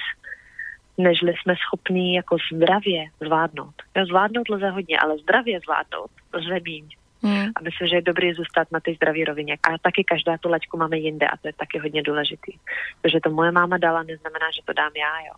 nežli 0.99 1.35
jsme 1.37 1.55
schopní 1.57 2.15
jako 2.15 2.37
zdravě 2.53 3.05
zvládnout. 3.21 3.75
Jo, 3.97 4.07
zvládnout 4.07 4.49
lze 4.49 4.71
hodně, 4.71 4.99
ale 4.99 5.19
zdravě 5.19 5.61
zvládnout 5.61 6.11
lze 6.33 6.61
méně. 6.61 6.97
Hmm. 7.27 7.51
A 7.57 7.59
myslím, 7.67 7.89
že 7.89 7.97
je 7.97 8.11
dobré 8.11 8.35
zůstat 8.35 8.71
na 8.73 8.81
té 8.81 8.95
zdraví 8.95 9.25
rovině. 9.25 9.59
A 9.67 9.79
taky 9.83 10.05
každá 10.05 10.39
tu 10.39 10.49
laťku 10.49 10.79
máme 10.79 10.99
jinde 10.99 11.27
a 11.27 11.37
to 11.37 11.49
je 11.49 11.55
taky 11.59 11.79
hodně 11.79 12.03
důležitý. 12.03 12.53
Protože 13.03 13.19
to 13.25 13.31
moje 13.31 13.51
máma 13.51 13.79
dala, 13.79 14.03
neznamená, 14.03 14.47
že 14.55 14.63
to 14.65 14.73
dám 14.73 14.95
já, 14.95 15.15
jo. 15.27 15.35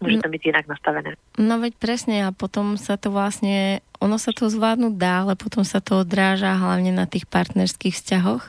Může 0.00 0.18
to 0.18 0.28
mít 0.28 0.46
jinak 0.46 0.68
nastavené. 0.68 1.16
No 1.40 1.56
veď 1.56 1.80
presne 1.80 2.28
a 2.28 2.28
potom 2.28 2.76
sa 2.76 3.00
to 3.00 3.08
vlastne, 3.08 3.80
ono 3.96 4.20
sa 4.20 4.28
to 4.36 4.52
zvládnuť 4.52 4.92
dá, 4.92 5.24
ale 5.24 5.40
potom 5.40 5.64
sa 5.64 5.80
to 5.80 6.04
odráža 6.04 6.52
hlavne 6.52 6.92
na 6.92 7.08
tých 7.08 7.24
partnerských 7.24 7.96
vzťahoch, 7.96 8.44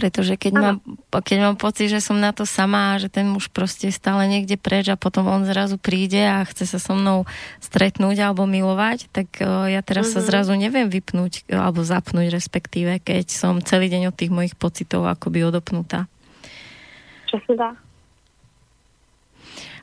pretože 0.00 0.40
keď 0.40 0.52
mám, 0.56 0.76
keď 1.12 1.38
mám 1.44 1.56
pocit, 1.60 1.92
že 1.92 2.00
som 2.00 2.16
na 2.16 2.32
to 2.32 2.48
sama 2.48 2.96
a 2.96 3.00
že 3.00 3.12
ten 3.12 3.28
muž 3.28 3.52
proste 3.52 3.92
stále 3.92 4.24
niekde 4.24 4.56
preč 4.56 4.88
a 4.88 4.96
potom 4.96 5.28
on 5.28 5.44
zrazu 5.44 5.76
príde 5.76 6.24
a 6.24 6.40
chce 6.48 6.64
sa 6.64 6.80
so 6.80 6.96
mnou 6.96 7.28
stretnúť 7.60 8.16
alebo 8.24 8.48
milovať, 8.48 9.12
tak 9.12 9.28
ja 9.44 9.84
teraz 9.84 10.08
mm-hmm. 10.08 10.16
sa 10.16 10.20
mhm. 10.24 10.28
zrazu 10.32 10.52
neviem 10.56 10.88
vypnúť 10.88 11.52
alebo 11.52 11.84
zapnúť 11.84 12.32
respektíve, 12.32 13.04
keď 13.04 13.28
som 13.28 13.60
celý 13.60 13.92
deň 13.92 14.08
od 14.08 14.16
tých 14.16 14.32
mojich 14.32 14.56
pocitov 14.56 15.04
akoby 15.04 15.44
odopnutá. 15.44 16.08
Přesně 17.26 17.56
tak. 17.56 17.89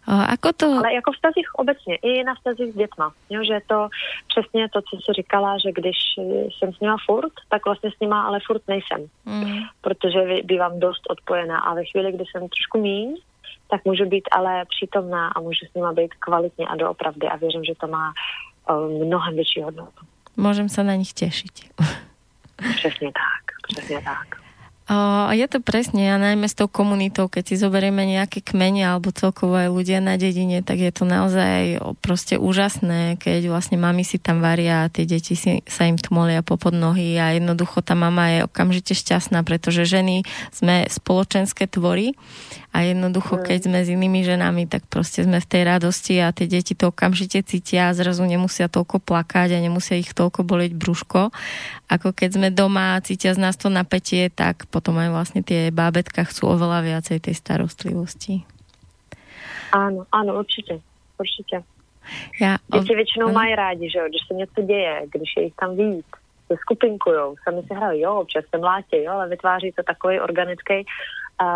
Ako 0.08 0.54
to... 0.54 0.66
Ale 0.66 0.94
jako 0.94 1.12
vztazích 1.12 1.56
obecně, 1.56 1.96
i 1.96 2.24
na 2.24 2.36
vztazích 2.36 2.74
s 2.74 2.76
dětma. 2.76 3.12
Jo, 3.30 3.44
že 3.44 3.60
to 3.68 3.90
přesně 4.28 4.70
to, 4.70 4.82
co 4.82 4.96
jsi 4.96 5.14
říkala, 5.14 5.58
že 5.58 5.72
když 5.72 5.98
jsem 6.58 6.74
s 6.74 6.80
nima 6.80 6.96
furt, 7.06 7.34
tak 7.50 7.66
vlastně 7.66 7.92
s 7.92 8.00
nima 8.02 8.24
ale 8.24 8.40
furt 8.48 8.62
nejsem. 8.68 9.08
Mm. 9.26 9.58
Protože 9.82 10.20
bývám 10.44 10.80
dost 10.80 11.02
odpojená 11.10 11.60
a 11.60 11.74
ve 11.74 11.86
chvíli, 11.86 12.12
kdy 12.12 12.24
jsem 12.32 12.50
trošku 12.50 12.82
míň, 12.82 13.16
tak 13.70 13.86
můžu 13.86 14.06
být 14.06 14.30
ale 14.32 14.66
přítomná 14.66 15.28
a 15.28 15.40
můžu 15.40 15.66
s 15.72 15.74
nima 15.74 15.94
být 15.94 16.14
kvalitně 16.14 16.68
a 16.68 16.76
doopravdy 16.76 17.28
a 17.28 17.36
věřím, 17.36 17.64
že 17.64 17.74
to 17.76 17.88
má 17.88 18.14
um, 18.70 19.08
mnohem 19.08 19.36
větší 19.36 19.62
hodnotu. 19.62 20.06
Můžem 20.38 20.70
se 20.70 20.84
na 20.84 20.96
nich 20.96 21.14
těšit. 21.14 21.52
Přesně 22.76 23.12
tak, 23.12 23.44
přesně 23.68 24.02
tak. 24.02 24.47
A 24.88 25.36
je 25.36 25.44
to 25.52 25.60
presne, 25.60 26.00
a 26.08 26.16
najmä 26.16 26.48
s 26.48 26.56
tou 26.56 26.72
komunitou, 26.72 27.28
keď 27.28 27.44
si 27.52 27.56
zoberieme 27.60 28.08
nejaké 28.08 28.40
kmene 28.40 28.88
alebo 28.88 29.12
celkovo 29.12 29.60
aj 29.60 29.68
ľudia 29.68 30.00
na 30.00 30.16
dedine, 30.16 30.64
tak 30.64 30.80
je 30.80 30.92
to 30.96 31.04
naozaj 31.04 31.84
proste 32.00 32.40
úžasné, 32.40 33.20
keď 33.20 33.52
vlastne 33.52 33.76
mami 33.76 34.08
si 34.08 34.16
tam 34.16 34.40
varia 34.40 34.88
a 34.88 34.92
tie 34.92 35.04
deti 35.04 35.36
si, 35.36 35.60
sa 35.68 35.84
im 35.92 36.00
tmolia 36.00 36.40
popod 36.40 36.72
nohy 36.72 37.20
a 37.20 37.36
jednoducho 37.36 37.84
tá 37.84 38.00
mama 38.00 38.32
je 38.32 38.40
okamžite 38.48 38.96
šťastná, 38.96 39.44
pretože 39.44 39.84
ženy 39.84 40.24
sme 40.56 40.88
spoločenské 40.88 41.68
tvory 41.68 42.16
a 42.72 42.88
jednoducho, 42.88 43.44
keď 43.44 43.68
sme 43.68 43.84
s 43.84 43.92
inými 43.92 44.24
ženami, 44.24 44.72
tak 44.72 44.88
proste 44.88 45.28
sme 45.28 45.44
v 45.44 45.50
tej 45.52 45.68
radosti 45.68 46.16
a 46.24 46.32
tie 46.32 46.48
deti 46.48 46.80
to 46.80 46.96
okamžite 46.96 47.44
cítia 47.44 47.92
a 47.92 47.96
zrazu 47.98 48.24
nemusia 48.24 48.72
toľko 48.72 49.04
plakať 49.04 49.52
a 49.52 49.60
nemusia 49.60 50.00
ich 50.00 50.16
toľko 50.16 50.48
boleť 50.48 50.80
brúško. 50.80 51.36
Ako 51.92 52.16
keď 52.16 52.30
sme 52.40 52.48
doma 52.56 52.96
a 52.96 53.04
cítia 53.04 53.36
z 53.36 53.40
nás 53.44 53.60
to 53.60 53.68
napätie, 53.68 54.32
tak 54.32 54.70
potom 54.78 54.94
aj 55.02 55.10
vlastne 55.10 55.42
tie 55.42 55.74
bábetka 55.74 56.22
chcú 56.30 56.54
oveľa 56.54 56.86
viacej 56.86 57.18
tej 57.18 57.34
starostlivosti. 57.34 58.46
Ano, 59.74 60.06
ano, 60.12 60.40
určitě, 60.40 60.80
určitě. 61.18 61.64
Já, 62.42 62.58
Děti 62.74 62.96
většinou 62.96 63.32
mají 63.32 63.56
rádi, 63.56 63.90
že 63.90 64.00
jo, 64.00 64.06
když 64.08 64.22
se 64.28 64.34
něco 64.34 64.62
děje, 64.62 65.02
když 65.12 65.30
je 65.38 65.44
jich 65.44 65.56
tam 65.56 65.76
víc, 65.76 66.06
se 66.48 66.56
skupinkujou, 66.62 67.36
sami 67.44 67.62
si 67.62 67.74
hrají, 67.74 68.02
jo, 68.02 68.16
občas 68.16 68.46
se 68.56 68.58
mlátí, 68.58 69.04
jo, 69.04 69.12
ale 69.12 69.30
vytváří 69.30 69.72
to 69.72 69.84
takový 69.84 70.20
organický 70.20 70.86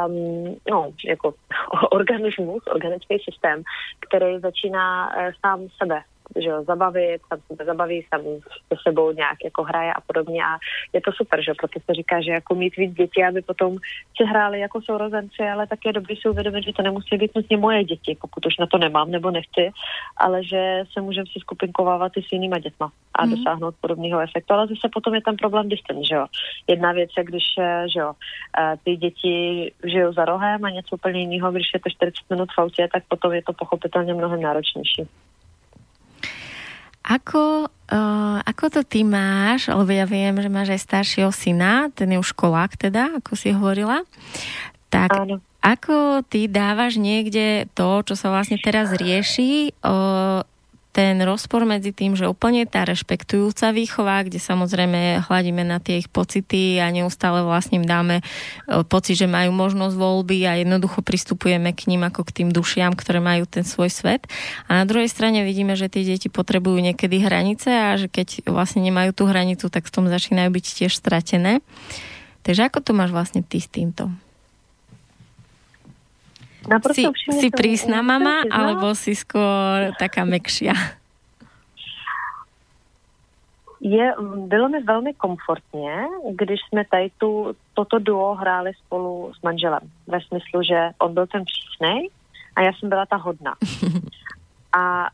um, 0.08 0.56
no, 0.72 0.92
jako 1.06 1.34
organismus, 1.92 2.64
organický 2.68 3.18
systém, 3.30 3.64
který 4.00 4.40
začíná 4.40 5.16
uh, 5.16 5.32
sám 5.46 5.68
sebe 5.84 6.02
že 6.40 6.50
jo, 6.50 6.64
zabavit, 6.64 7.22
tam 7.30 7.40
se 7.58 7.66
zabaví, 7.66 8.06
tam 8.10 8.22
se 8.68 8.76
sebou 8.88 9.12
nějak 9.12 9.38
jako 9.44 9.64
hraje 9.64 9.94
a 9.94 10.02
podobně 10.02 10.44
a 10.44 10.58
je 10.94 11.02
to 11.02 11.12
super, 11.12 11.44
že 11.44 11.54
proto 11.54 11.80
se 11.80 11.94
říká, 11.94 12.22
že 12.22 12.32
jako 12.32 12.56
mít 12.56 12.76
víc 12.76 12.94
dětí, 12.94 13.24
aby 13.24 13.42
potom 13.42 13.78
se 14.18 14.26
hráli 14.26 14.60
jako 14.60 14.82
sourozenci, 14.82 15.44
ale 15.44 15.68
také 15.68 15.90
je 15.90 15.94
dobrý 15.94 16.16
si 16.16 16.30
uvědomit, 16.30 16.64
že 16.64 16.74
to 16.74 16.82
nemusí 16.82 17.18
být 17.18 17.36
nutně 17.36 17.58
moje 17.58 17.84
děti, 17.84 18.18
pokud 18.22 18.46
už 18.46 18.58
na 18.58 18.66
to 18.68 18.78
nemám 18.78 19.12
nebo 19.12 19.32
nechci, 19.32 19.72
ale 20.18 20.44
že 20.44 20.84
se 20.94 21.02
můžeme 21.02 21.26
si 21.34 21.40
skupinkovávat 21.40 22.12
i 22.18 22.22
s 22.22 22.32
jinýma 22.32 22.60
dětma 22.60 22.92
a 23.14 23.26
mm. 23.26 23.32
dosáhnout 23.32 23.76
podobného 23.82 24.20
efektu, 24.20 24.54
ale 24.54 24.68
zase 24.68 24.90
potom 24.94 25.16
je 25.16 25.22
ten 25.22 25.36
problém 25.36 25.70
distance, 25.70 26.04
že 26.10 26.16
jo. 26.16 26.26
Jedna 26.68 26.92
věc 26.92 27.10
je, 27.18 27.24
když, 27.24 27.44
eh, 27.60 27.86
že 27.94 28.00
jo, 28.00 28.14
eh, 28.60 28.76
ty 28.84 28.98
děti 28.98 29.72
žijou 29.84 30.14
za 30.14 30.26
rohem 30.26 30.66
a 30.66 30.70
něco 30.70 30.96
úplně 30.96 31.20
jiného, 31.22 31.52
když 31.52 31.68
je 31.74 31.80
to 31.80 31.90
40 31.90 32.30
minut 32.30 32.50
v 32.56 32.62
autě, 32.62 32.90
tak 32.94 33.04
potom 33.08 33.34
je 33.34 33.44
to 33.44 33.54
pochopitelně 33.54 34.14
mnohem 34.14 34.42
náročnější. 34.42 35.08
Ako, 37.02 37.66
uh, 37.66 38.38
ako 38.46 38.66
to 38.70 38.82
ty 38.86 39.02
máš, 39.02 39.74
lebo 39.74 39.90
ja 39.90 40.06
viem, 40.06 40.38
že 40.38 40.54
máš 40.54 40.78
aj 40.78 40.82
staršieho 40.86 41.32
syna, 41.34 41.90
ten 41.98 42.14
je 42.14 42.22
už 42.22 42.38
školák 42.38 42.78
teda, 42.78 43.18
ako 43.18 43.34
si 43.34 43.50
hovorila. 43.50 44.06
Tak 44.94 45.10
Áno. 45.18 45.42
ako 45.66 46.22
ty 46.30 46.46
dávaš 46.46 47.02
niekde 47.02 47.66
to, 47.74 48.06
čo 48.06 48.14
sa 48.14 48.30
vlastne 48.30 48.62
teraz 48.62 48.94
rieši, 48.94 49.74
uh, 49.82 50.46
ten 50.92 51.24
rozpor 51.24 51.64
medzi 51.64 51.96
tým, 51.96 52.20
že 52.20 52.28
úplne 52.28 52.68
tá 52.68 52.84
rešpektujúca 52.84 53.72
výchova, 53.72 54.28
kde 54.28 54.44
samozrejme 54.44 55.24
hľadíme 55.24 55.64
na 55.64 55.80
tie 55.80 56.04
ich 56.04 56.12
pocity 56.12 56.84
a 56.84 56.92
neustále 56.92 57.48
vlastne 57.48 57.80
im 57.80 57.88
dáme 57.88 58.20
e, 58.20 58.24
pocit, 58.84 59.16
že 59.16 59.28
majú 59.32 59.56
možnosť 59.56 59.96
voľby 59.96 60.44
a 60.52 60.60
jednoducho 60.60 61.00
pristupujeme 61.00 61.72
k 61.72 61.88
ním 61.88 62.04
ako 62.04 62.28
k 62.28 62.44
tým 62.44 62.50
dušiam, 62.52 62.92
ktoré 62.92 63.24
majú 63.24 63.48
ten 63.48 63.64
svoj 63.64 63.88
svet. 63.88 64.28
A 64.68 64.84
na 64.84 64.86
druhej 64.86 65.08
strane 65.08 65.48
vidíme, 65.48 65.80
že 65.80 65.88
tie 65.88 66.04
deti 66.04 66.28
potrebujú 66.28 66.84
niekedy 66.84 67.24
hranice 67.24 67.72
a 67.72 67.96
že 67.96 68.12
keď 68.12 68.52
vlastne 68.52 68.84
nemajú 68.84 69.16
tú 69.16 69.24
hranicu, 69.32 69.72
tak 69.72 69.88
v 69.88 69.94
tom 69.96 70.06
začínajú 70.12 70.52
byť 70.52 70.66
tiež 70.84 70.92
stratené. 70.92 71.64
Takže 72.44 72.68
ako 72.68 72.84
to 72.84 72.92
máš 72.92 73.16
vlastne 73.16 73.48
ty 73.48 73.64
s 73.64 73.72
týmto? 73.72 74.12
Si, 76.94 77.04
si 77.40 77.48
prísna 77.50 78.02
mama, 78.02 78.46
alebo 78.50 78.94
si 78.94 79.18
skôr 79.18 79.94
taká 79.98 80.26
mekšia? 80.26 80.74
Je, 83.82 84.14
bylo 84.46 84.70
mi 84.70 84.84
velmi 84.84 85.14
komfortně, 85.14 86.06
když 86.32 86.60
jsme 86.70 86.86
tady 86.86 87.10
tu, 87.18 87.56
toto 87.74 88.00
duo 88.00 88.36
hráli 88.36 88.72
spolu 88.86 89.34
s 89.34 89.42
manželem. 89.42 89.82
Ve 90.08 90.22
smyslu, 90.22 90.64
že 90.64 90.90
on 91.00 91.14
byl 91.14 91.28
ten 91.28 91.44
přísnej 91.46 92.10
a 92.56 92.62
já 92.62 92.72
jsem 92.74 92.90
byla 92.90 93.06
ta 93.06 93.16
hodná. 93.16 93.56
A 94.78 95.10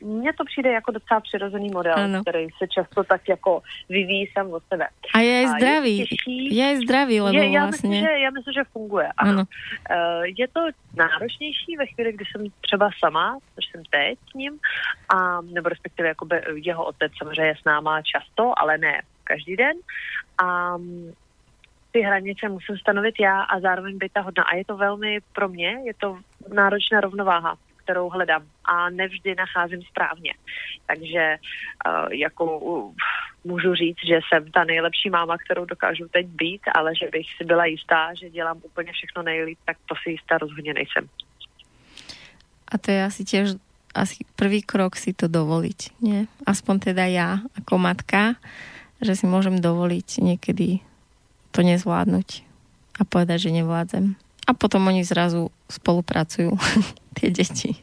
mně 0.00 0.32
to 0.32 0.44
přijde 0.44 0.72
jako 0.72 0.90
docela 0.90 1.20
přirozený 1.20 1.70
model, 1.70 1.94
ano. 1.96 2.20
který 2.22 2.46
se 2.58 2.68
často 2.68 3.04
tak 3.04 3.28
jako 3.28 3.62
vyvíjí 3.88 4.30
sám 4.32 4.52
od 4.52 4.62
sebe. 4.68 4.88
A 5.14 5.18
je 5.18 5.44
a 5.44 5.48
zdravý. 5.48 5.98
Je, 5.98 6.06
těžší, 6.06 6.56
je 6.56 6.76
zdravý, 6.76 7.20
lebo 7.20 7.38
je, 7.38 7.50
já 7.50 7.66
vlastně. 7.66 7.90
Myslím, 7.90 8.06
že, 8.06 8.18
já 8.18 8.30
myslím, 8.30 8.54
že 8.54 8.64
funguje. 8.72 9.08
Ano. 9.16 9.30
ano. 9.30 9.44
Uh, 9.90 10.24
je 10.38 10.48
to 10.48 10.60
náročnější 10.96 11.76
ve 11.76 11.86
chvíli, 11.86 12.12
kdy 12.12 12.24
jsem 12.24 12.46
třeba 12.60 12.90
sama, 12.98 13.38
což 13.54 13.64
jsem 13.70 13.82
teď 13.90 14.18
s 14.30 14.34
ním, 14.34 14.58
a, 15.14 15.40
nebo 15.40 15.68
respektive 15.68 16.08
jakoby 16.08 16.42
jeho 16.54 16.84
otec 16.84 17.12
samozřejmě 17.18 17.46
je 17.46 17.56
s 17.60 17.64
náma 17.64 18.02
často, 18.02 18.52
ale 18.56 18.78
ne 18.78 19.02
každý 19.24 19.56
den. 19.56 19.76
A 20.42 20.76
ty 21.92 22.00
hranice 22.00 22.48
musím 22.48 22.78
stanovit 22.78 23.14
já 23.20 23.40
a 23.40 23.60
zároveň 23.60 23.98
být 23.98 24.12
ta 24.12 24.20
hodná. 24.20 24.42
A 24.42 24.54
je 24.54 24.64
to 24.64 24.76
velmi 24.76 25.18
pro 25.32 25.48
mě, 25.48 25.78
je 25.84 25.94
to 25.94 26.18
náročná 26.54 27.00
rovnováha 27.00 27.56
kterou 27.90 28.08
hledám 28.08 28.46
a 28.64 28.90
nevždy 28.90 29.34
nacházím 29.34 29.82
správně. 29.82 30.32
Takže 30.86 31.36
uh, 31.36 32.12
jako 32.12 32.58
uh, 32.58 32.94
můžu 33.44 33.74
říct, 33.74 33.98
že 34.06 34.20
jsem 34.22 34.50
ta 34.50 34.64
nejlepší 34.64 35.10
máma, 35.10 35.38
kterou 35.38 35.64
dokážu 35.64 36.08
teď 36.08 36.26
být, 36.26 36.60
ale 36.74 36.94
že 36.94 37.10
bych 37.10 37.26
si 37.36 37.44
byla 37.44 37.66
jistá, 37.66 38.14
že 38.14 38.30
dělám 38.30 38.60
úplně 38.62 38.92
všechno 38.92 39.22
nejlíp, 39.22 39.58
tak 39.64 39.76
to 39.86 39.94
si 40.02 40.10
jistá 40.10 40.38
rozhodně 40.38 40.74
nejsem. 40.74 41.08
A 42.68 42.78
to 42.78 42.90
je 42.90 43.04
asi 43.04 43.24
těž 43.24 43.50
asi 43.94 44.22
prvý 44.36 44.62
krok 44.62 44.94
si 44.94 45.10
to 45.10 45.26
dovoliť, 45.26 45.98
nie? 45.98 46.30
Aspoň 46.46 46.94
teda 46.94 47.10
ja, 47.10 47.42
ako 47.58 47.74
matka, 47.74 48.38
že 49.02 49.18
si 49.18 49.26
môžem 49.26 49.58
dovoliť 49.58 50.22
niekedy 50.22 50.78
to 51.50 51.66
nezvládnuť 51.66 52.46
a 52.94 53.02
povedať, 53.02 53.50
že 53.50 53.56
nevládzem. 53.58 54.14
A 54.46 54.52
potom 54.54 54.86
oni 54.86 55.04
zrazu 55.04 55.50
spolupracujú, 55.68 56.56
tie 57.16 57.28
deti. 57.30 57.76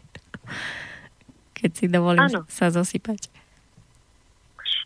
Keď 1.57 1.71
si 1.73 1.85
dovolím 1.89 2.29
ano. 2.29 2.41
sa 2.49 2.69
zosypať. 2.69 3.33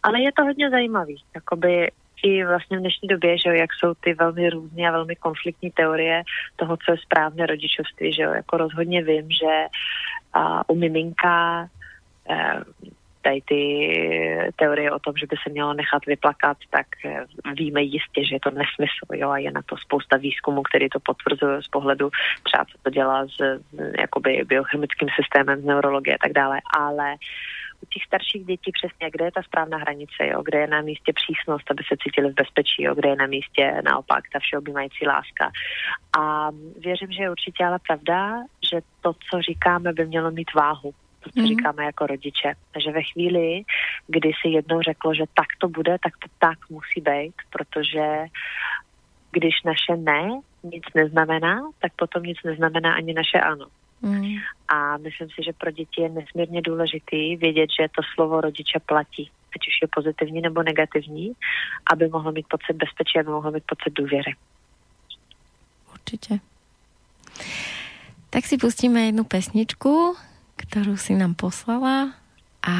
Ale 0.03 0.21
je 0.21 0.31
to 0.31 0.43
hodně 0.43 0.69
zajímavý, 0.69 1.23
jakoby 1.35 1.91
i 2.23 2.45
vlastně 2.45 2.77
v 2.77 2.81
dnešní 2.81 3.07
době, 3.07 3.37
že 3.37 3.49
jo, 3.49 3.55
jak 3.55 3.69
jsou 3.73 3.93
ty 3.93 4.13
velmi 4.13 4.49
různé 4.49 4.87
a 4.87 4.91
velmi 4.91 5.15
konfliktní 5.15 5.71
teorie 5.71 6.23
toho, 6.55 6.77
co 6.77 6.91
je 6.91 6.97
správné 6.97 7.45
rodičovství, 7.45 8.13
že 8.13 8.23
jo, 8.23 8.31
jako 8.31 8.57
rozhodně 8.57 9.03
vím, 9.03 9.31
že 9.31 9.65
a, 10.33 10.69
u 10.69 10.75
miminka 10.75 11.67
eh, 12.29 12.63
tady 13.21 13.41
ty 13.41 13.61
teorie 14.55 14.91
o 14.91 14.99
tom, 14.99 15.13
že 15.17 15.27
by 15.27 15.35
se 15.43 15.49
mělo 15.49 15.73
nechat 15.73 16.05
vyplakat, 16.05 16.57
tak 16.69 16.87
eh, 17.05 17.25
víme 17.53 17.81
jistě, 17.81 18.25
že 18.25 18.35
je 18.35 18.39
to 18.39 18.51
nesmysl. 18.51 19.05
Jo? 19.13 19.29
A 19.29 19.37
je 19.37 19.51
na 19.51 19.61
to 19.61 19.77
spousta 19.77 20.17
výzkumů, 20.17 20.63
který 20.63 20.89
to 20.89 20.99
potvrzuje 20.99 21.63
z 21.63 21.67
pohledu 21.67 22.09
třeba, 22.43 22.65
co 22.65 22.77
to 22.83 22.89
dělá 22.89 23.25
s 23.25 23.61
jakoby 23.99 24.43
biochemickým 24.45 25.09
systémem, 25.15 25.61
z 25.61 25.65
neurologie 25.65 26.15
a 26.15 26.23
tak 26.23 26.33
dále. 26.33 26.61
Ale 26.77 27.15
u 27.83 27.85
těch 27.85 28.03
starších 28.03 28.45
dětí 28.45 28.71
přesně, 28.71 29.11
kde 29.11 29.25
je 29.25 29.31
ta 29.31 29.43
správná 29.43 29.77
hranice, 29.77 30.27
jo? 30.27 30.41
kde 30.45 30.59
je 30.59 30.67
na 30.67 30.81
místě 30.81 31.13
přísnost, 31.13 31.71
aby 31.71 31.83
se 31.83 31.95
cítili 32.03 32.31
v 32.31 32.35
bezpečí, 32.35 32.83
jo? 32.83 32.95
kde 32.95 33.09
je 33.09 33.15
na 33.15 33.27
místě 33.27 33.81
naopak 33.83 34.23
ta 34.33 34.39
všeobjímající 34.39 35.07
láska. 35.07 35.51
A 36.19 36.49
věřím, 36.79 37.11
že 37.11 37.23
je 37.23 37.31
určitě 37.31 37.65
ale 37.65 37.79
pravda, 37.87 38.43
že 38.71 38.81
to, 39.01 39.13
co 39.13 39.41
říkáme, 39.41 39.93
by 39.93 40.05
mělo 40.05 40.31
mít 40.31 40.53
váhu 40.53 40.93
to, 41.23 41.29
co 41.29 41.39
mm. 41.39 41.47
říkáme 41.47 41.85
jako 41.85 42.07
rodiče. 42.07 42.53
Takže 42.73 42.91
ve 42.91 43.03
chvíli, 43.03 43.63
kdy 44.07 44.31
si 44.41 44.47
jednou 44.49 44.81
řeklo, 44.81 45.13
že 45.13 45.23
tak 45.33 45.47
to 45.59 45.69
bude, 45.69 45.97
tak 46.03 46.17
to 46.17 46.27
tak 46.39 46.69
musí 46.69 47.01
být, 47.01 47.35
protože 47.49 48.25
když 49.31 49.63
naše 49.65 49.95
ne 49.97 50.29
nic 50.63 50.83
neznamená, 50.95 51.61
tak 51.79 51.91
potom 51.95 52.23
nic 52.23 52.37
neznamená 52.45 52.93
ani 52.93 53.13
naše 53.13 53.39
ano. 53.39 53.65
Mm. 54.01 54.35
A 54.67 54.97
myslím 54.97 55.29
si, 55.29 55.43
že 55.45 55.53
pro 55.53 55.71
děti 55.71 56.01
je 56.01 56.09
nesmírně 56.09 56.61
důležitý 56.61 57.35
vědět, 57.35 57.69
že 57.79 57.87
to 57.95 58.01
slovo 58.15 58.41
rodiče 58.41 58.79
platí, 58.79 59.31
ať 59.55 59.67
už 59.67 59.73
je 59.81 59.87
pozitivní 59.95 60.41
nebo 60.41 60.63
negativní, 60.63 61.31
aby 61.91 62.07
mohlo 62.07 62.31
mít 62.31 62.45
pocit 62.49 62.73
bezpečí, 62.73 63.19
aby 63.19 63.29
mohlo 63.29 63.51
mít 63.51 63.63
pocit 63.65 63.93
důvěry. 63.93 64.35
Určitě. 65.93 66.39
Tak 68.29 68.45
si 68.45 68.57
pustíme 68.57 69.01
jednu 69.01 69.23
pesničku, 69.23 70.15
kterou 70.61 70.97
si 70.97 71.13
nám 71.13 71.33
poslala 71.33 72.13
a 72.67 72.71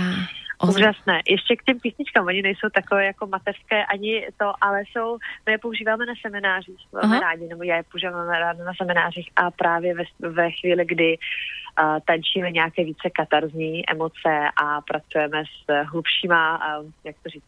Úžasné. 0.67 1.21
Ještě 1.27 1.55
k 1.55 1.63
těm 1.63 1.79
písničkám, 1.79 2.25
oni 2.25 2.41
nejsou 2.41 2.69
takové 2.73 3.05
jako 3.05 3.27
mateřské 3.27 3.85
ani 3.85 4.27
to, 4.37 4.53
ale 4.61 4.81
jsou, 4.81 5.17
my 5.45 5.51
je 5.51 5.57
používáme 5.57 6.05
na 6.05 6.13
seminářích. 6.21 6.87
Velmi 6.91 7.19
rádi, 7.19 7.47
nebo 7.47 7.63
já 7.63 7.75
je 7.75 7.83
používám 7.83 8.29
rádi 8.29 8.59
na 8.59 8.73
seminářích. 8.81 9.31
A 9.35 9.51
právě 9.51 9.95
ve, 9.95 10.03
ve 10.19 10.51
chvíli, 10.51 10.85
kdy 10.85 11.17
uh, 11.17 11.99
tančíme 12.05 12.51
nějaké 12.51 12.83
více 12.83 13.09
katarzní 13.09 13.89
emoce 13.89 14.49
a 14.63 14.81
pracujeme 14.81 15.43
s 15.45 15.83
hlubšíma, 15.91 16.57
uh, 16.79 16.91
jak 17.03 17.15
to 17.23 17.29
říct, 17.29 17.43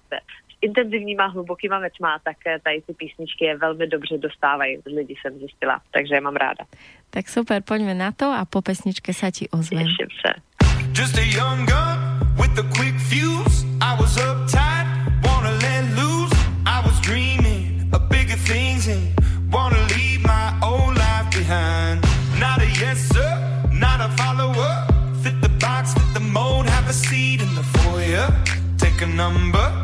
intenzivníma, 0.63 1.25
hlubokýma 1.25 1.79
věcma, 1.79 2.19
tak 2.23 2.37
eh, 2.47 2.59
tady 2.63 2.81
ty 2.81 2.93
písničky 2.93 3.45
je 3.45 3.57
velmi 3.57 3.87
dobře 3.87 4.17
dostávají 4.17 4.77
z 4.77 4.85
lidí, 4.85 5.15
jsem 5.21 5.37
zjistila, 5.39 5.81
takže 5.91 6.15
je 6.15 6.21
mám 6.21 6.35
ráda. 6.35 6.65
Tak 7.09 7.29
super, 7.29 7.61
pojďme 7.61 7.93
na 7.93 8.11
to 8.11 8.25
a 8.25 8.45
po 8.45 8.61
pesničke 8.61 9.13
se 9.13 9.31
ti 9.31 9.49
ozvem. 9.49 9.83
Těším 9.83 10.07
se. 10.25 10.33
Just 11.01 11.17
a 11.17 11.21
young 11.21 11.69
gun 11.69 11.97
with 12.41 12.59
a 12.59 12.65
quick 12.77 12.95
fuse. 13.09 13.65
I 13.81 13.95
was 13.99 14.17
uptight, 14.17 14.85
wanna 15.25 15.51
let 15.51 15.85
loose. 15.95 16.33
I 16.65 16.81
was 16.85 16.99
dreaming 17.01 17.89
of 17.93 18.01
bigger 18.09 18.37
things 18.37 18.87
and 18.87 19.01
wanna 19.51 19.81
leave 19.95 20.21
my 20.23 20.53
old 20.61 20.97
life 20.97 21.27
behind. 21.31 22.05
Not 22.39 22.61
a 22.61 22.69
yes 22.81 22.99
sir, 23.13 23.31
not 23.71 23.99
a 24.01 24.09
follower. 24.17 24.73
Fit 25.23 25.41
the 25.41 25.49
box, 25.59 25.93
fit 25.93 26.13
the 26.13 26.19
mold, 26.19 26.65
have 26.69 26.89
a 26.89 26.93
seat 26.93 27.41
in 27.41 27.55
the 27.55 27.63
foyer. 27.63 28.27
Take 28.77 29.01
a 29.01 29.07
number. 29.07 29.83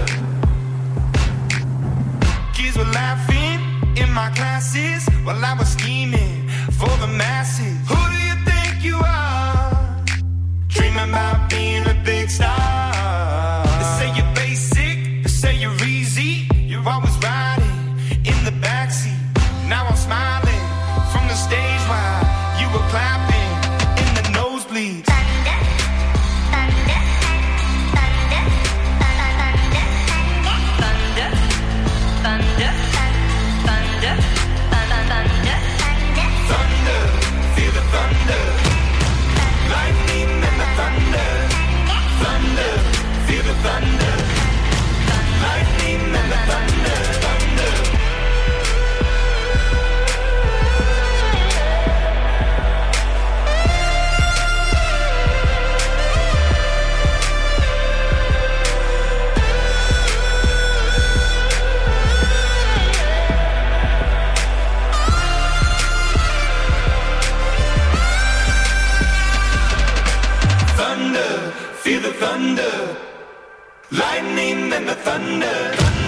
my 4.13 4.29
classes 4.31 5.07
while 5.23 5.43
I 5.43 5.53
was 5.53 5.69
scheming 5.69 6.49
for 6.79 6.89
the 6.99 7.07
masses. 7.07 7.77
Who 7.87 7.95
do 7.95 8.17
you 8.27 8.35
think 8.45 8.83
you 8.83 8.97
are? 8.97 10.03
Dreaming 10.67 11.09
about 11.09 11.40
Feel 71.91 71.99
the 72.03 72.13
thunder, 72.13 72.97
lightning 73.91 74.71
and 74.71 74.87
the 74.87 74.95
thunder. 74.95 76.00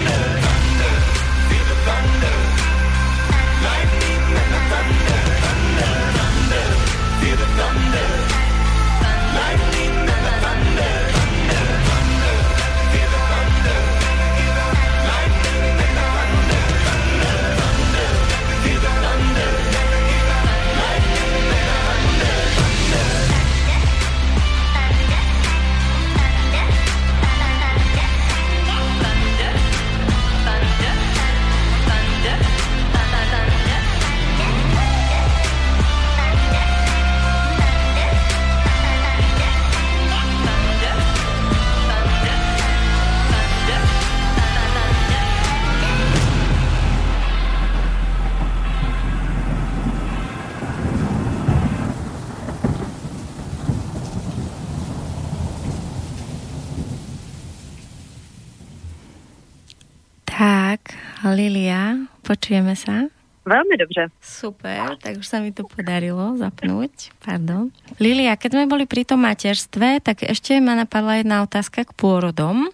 Lilia, 61.32 61.96
počujeme 62.20 62.76
sa? 62.76 63.08
Velmi 63.44 63.76
dobře. 63.76 64.08
Super, 64.20 64.96
tak 65.00 65.16
už 65.20 65.26
sa 65.28 65.40
mi 65.40 65.52
to 65.52 65.68
podarilo 65.68 66.36
zapnúť. 66.36 67.12
Pardon. 67.20 67.68
Lilia, 68.00 68.36
keď 68.36 68.56
sme 68.56 68.64
boli 68.68 68.84
pri 68.88 69.04
tom 69.04 69.20
materstve, 69.24 70.00
tak 70.00 70.24
ešte 70.24 70.56
ma 70.60 70.76
napadla 70.76 71.20
jedna 71.20 71.44
otázka 71.44 71.84
k 71.84 71.92
pôrodom. 71.92 72.72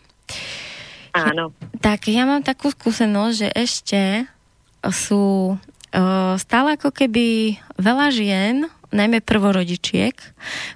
Áno. 1.10 1.50
Tak 1.82 2.06
ja 2.06 2.22
mám 2.22 2.46
takú 2.46 2.70
skúsenosť, 2.70 3.34
že 3.34 3.48
ešte 3.50 4.00
sú 4.94 5.58
uh, 5.58 6.34
stále 6.38 6.78
ako 6.78 6.94
keby 6.94 7.58
veľa 7.78 8.14
žien, 8.14 8.70
najmä 8.94 9.22
prvorodičiek, 9.22 10.14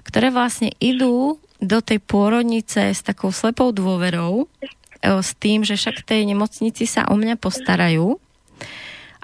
ktoré 0.03 0.27
vlastne 0.31 0.75
idú 0.83 1.39
do 1.63 1.79
tej 1.79 2.03
pôrodnice 2.03 2.91
s 2.91 2.99
takou 2.99 3.31
slepou 3.31 3.71
dôverou, 3.71 4.51
s 5.05 5.31
tým, 5.37 5.61
že 5.61 5.77
však 5.77 6.01
v 6.01 6.07
tej 6.07 6.21
nemocnici 6.25 6.89
sa 6.89 7.05
o 7.07 7.15
mňa 7.15 7.37
postarajú 7.37 8.17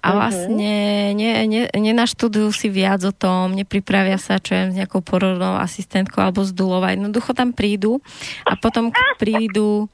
a 0.02 0.08
vlastne 0.18 1.14
ne, 1.14 1.32
ne, 1.46 1.70
nenaštudujú 1.70 2.50
si 2.50 2.74
viac 2.74 3.06
o 3.06 3.14
tom, 3.14 3.54
nepripravia 3.54 4.18
sa, 4.18 4.42
čo 4.42 4.58
je 4.58 4.74
s 4.74 4.78
nejakou 4.78 5.06
porodnou 5.06 5.62
asistentkou 5.62 6.26
alebo 6.26 6.42
z 6.42 6.58
Dulova. 6.58 6.90
Jednoducho 6.90 7.38
tam 7.38 7.54
prídu 7.54 8.02
a 8.42 8.58
potom 8.58 8.90
prídu 9.22 9.94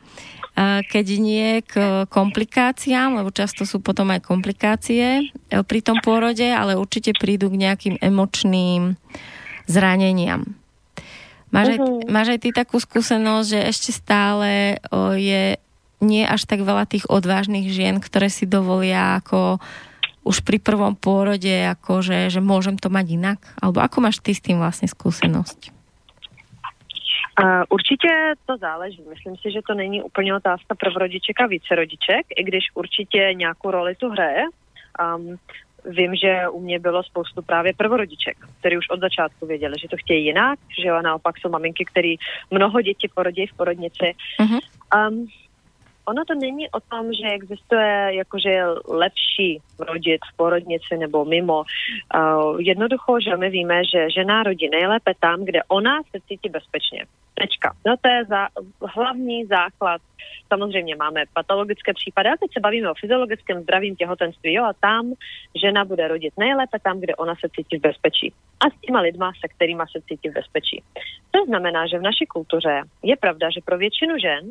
a 0.58 0.82
keď 0.82 1.06
nie 1.22 1.62
k 1.62 2.08
komplikáciám, 2.10 3.20
lebo 3.20 3.30
často 3.30 3.62
sú 3.62 3.78
potom 3.78 4.10
aj 4.10 4.26
komplikácie 4.26 5.22
e, 5.22 5.24
pri 5.62 5.80
tom 5.86 6.02
pôrode, 6.02 6.50
ale 6.50 6.74
určite 6.74 7.14
prídu 7.14 7.54
k 7.54 7.62
nejakým 7.62 7.96
emočným 8.02 8.98
zraneniam. 9.70 10.58
Máš 11.54 11.78
aj, 11.78 11.80
Mhm. 11.80 12.10
máš 12.10 12.28
aj 12.34 12.40
ty 12.42 12.50
takú 12.56 12.82
skúsenosť, 12.82 13.48
že 13.54 13.60
ešte 13.70 13.92
stále 13.94 14.82
je 15.14 15.62
nie 16.02 16.24
až 16.28 16.46
tak 16.46 16.62
veľa 16.62 16.86
tých 16.86 17.10
odvážnych 17.10 17.70
žien, 17.74 17.98
ktoré 17.98 18.30
si 18.30 18.46
dovolia 18.46 19.18
ako 19.18 19.58
už 20.28 20.44
pri 20.44 20.60
prvom 20.60 20.94
pôrode, 20.94 21.50
ako 21.72 22.04
že, 22.04 22.28
že 22.28 22.44
môžem 22.44 22.76
to 22.76 22.92
mať 22.92 23.16
inak? 23.16 23.40
Alebo 23.64 23.80
ako 23.80 24.04
máš 24.04 24.20
ty 24.20 24.36
s 24.36 24.44
tým 24.44 24.60
vlastne 24.60 24.92
skúsenosť? 24.92 25.78
Uh, 27.38 27.64
určitě 27.70 28.34
to 28.46 28.58
záleží. 28.58 29.04
Myslím 29.10 29.36
si, 29.38 29.52
že 29.52 29.62
to 29.68 29.74
není 29.74 30.04
úplně 30.04 30.36
otázka 30.36 30.76
prvorodiček 30.76 31.42
a 31.42 31.48
více 31.48 31.76
rodiček, 31.76 32.26
i 32.36 32.44
když 32.44 32.64
určitě 32.74 33.30
nějakou 33.34 33.72
roli 33.72 33.96
tu 33.96 34.10
hraje. 34.10 34.44
Um, 34.98 35.38
vím, 35.86 36.16
že 36.16 36.50
u 36.52 36.62
mě 36.62 36.80
bylo 36.80 37.04
spoustu 37.04 37.42
právě 37.42 37.74
prvorodiček, 37.74 38.38
který 38.60 38.78
už 38.78 38.90
od 38.90 39.00
začátku 39.00 39.46
věděli, 39.46 39.74
že 39.82 39.88
to 39.88 39.98
chtějí 39.98 40.26
jinak, 40.26 40.60
že 40.82 40.88
jo, 40.88 40.96
a 40.96 41.02
naopak 41.02 41.38
jsou 41.38 41.50
maminky, 41.50 41.86
který 41.86 42.16
mnoho 42.52 42.82
dětí 42.82 43.08
porodí 43.16 43.48
v 43.48 43.54
porodnici. 43.54 44.14
Mhm. 44.42 44.60
Um, 44.96 45.28
ono 46.08 46.26
to 46.26 46.36
není 46.36 46.72
o 46.72 46.80
tom, 46.80 47.14
že 47.14 47.28
existuje 47.28 48.16
jakože 48.16 48.64
lepší 48.88 49.62
rodit 49.80 50.22
v 50.34 50.38
porodnici 50.38 50.98
nebo 50.98 51.26
mimo. 51.26 51.64
Uh, 51.64 52.60
jednoducho, 52.60 53.20
že 53.20 53.38
my 53.38 53.50
víme, 53.50 53.82
že 53.86 54.10
žena 54.10 54.44
rodí 54.44 54.70
nejlépe 54.70 55.12
tam, 55.20 55.46
kde 55.46 55.60
ona 55.68 56.02
se 56.12 56.20
cítí 56.28 56.50
bezpečně. 56.50 57.06
Tečka. 57.40 57.76
No 57.86 57.96
to 58.02 58.10
je 58.10 58.26
za, 58.26 58.48
hlavní 58.94 59.46
základ. 59.46 60.02
Samozřejmě 60.48 60.96
máme 60.96 61.24
patologické 61.34 61.94
případy, 61.94 62.30
ale 62.30 62.38
teď 62.38 62.54
se 62.54 62.60
bavíme 62.60 62.92
o 62.92 63.00
fyziologickém 63.00 63.62
zdravím 63.62 63.96
těhotenství. 63.96 64.54
Jo, 64.54 64.64
a 64.64 64.74
tam 64.74 65.14
žena 65.62 65.86
bude 65.86 66.08
rodit 66.08 66.34
nejlépe 66.38 66.80
tam, 66.80 67.00
kde 67.00 67.16
ona 67.16 67.36
se 67.36 67.50
cítí 67.56 67.78
v 67.78 67.82
bezpečí. 67.82 68.34
A 68.60 68.70
s 68.70 68.82
těma 68.82 69.00
lidma, 69.00 69.32
se 69.42 69.48
kterými 69.48 69.84
se 69.92 70.02
cítí 70.02 70.30
v 70.30 70.34
bezpečí. 70.34 70.84
To 71.32 71.46
znamená, 71.46 71.88
že 71.88 72.00
v 72.00 72.02
naší 72.02 72.26
kultuře 72.26 72.82
je 73.04 73.16
pravda, 73.18 73.50
že 73.50 73.62
pro 73.66 73.78
většinu 73.78 74.18
žen 74.18 74.46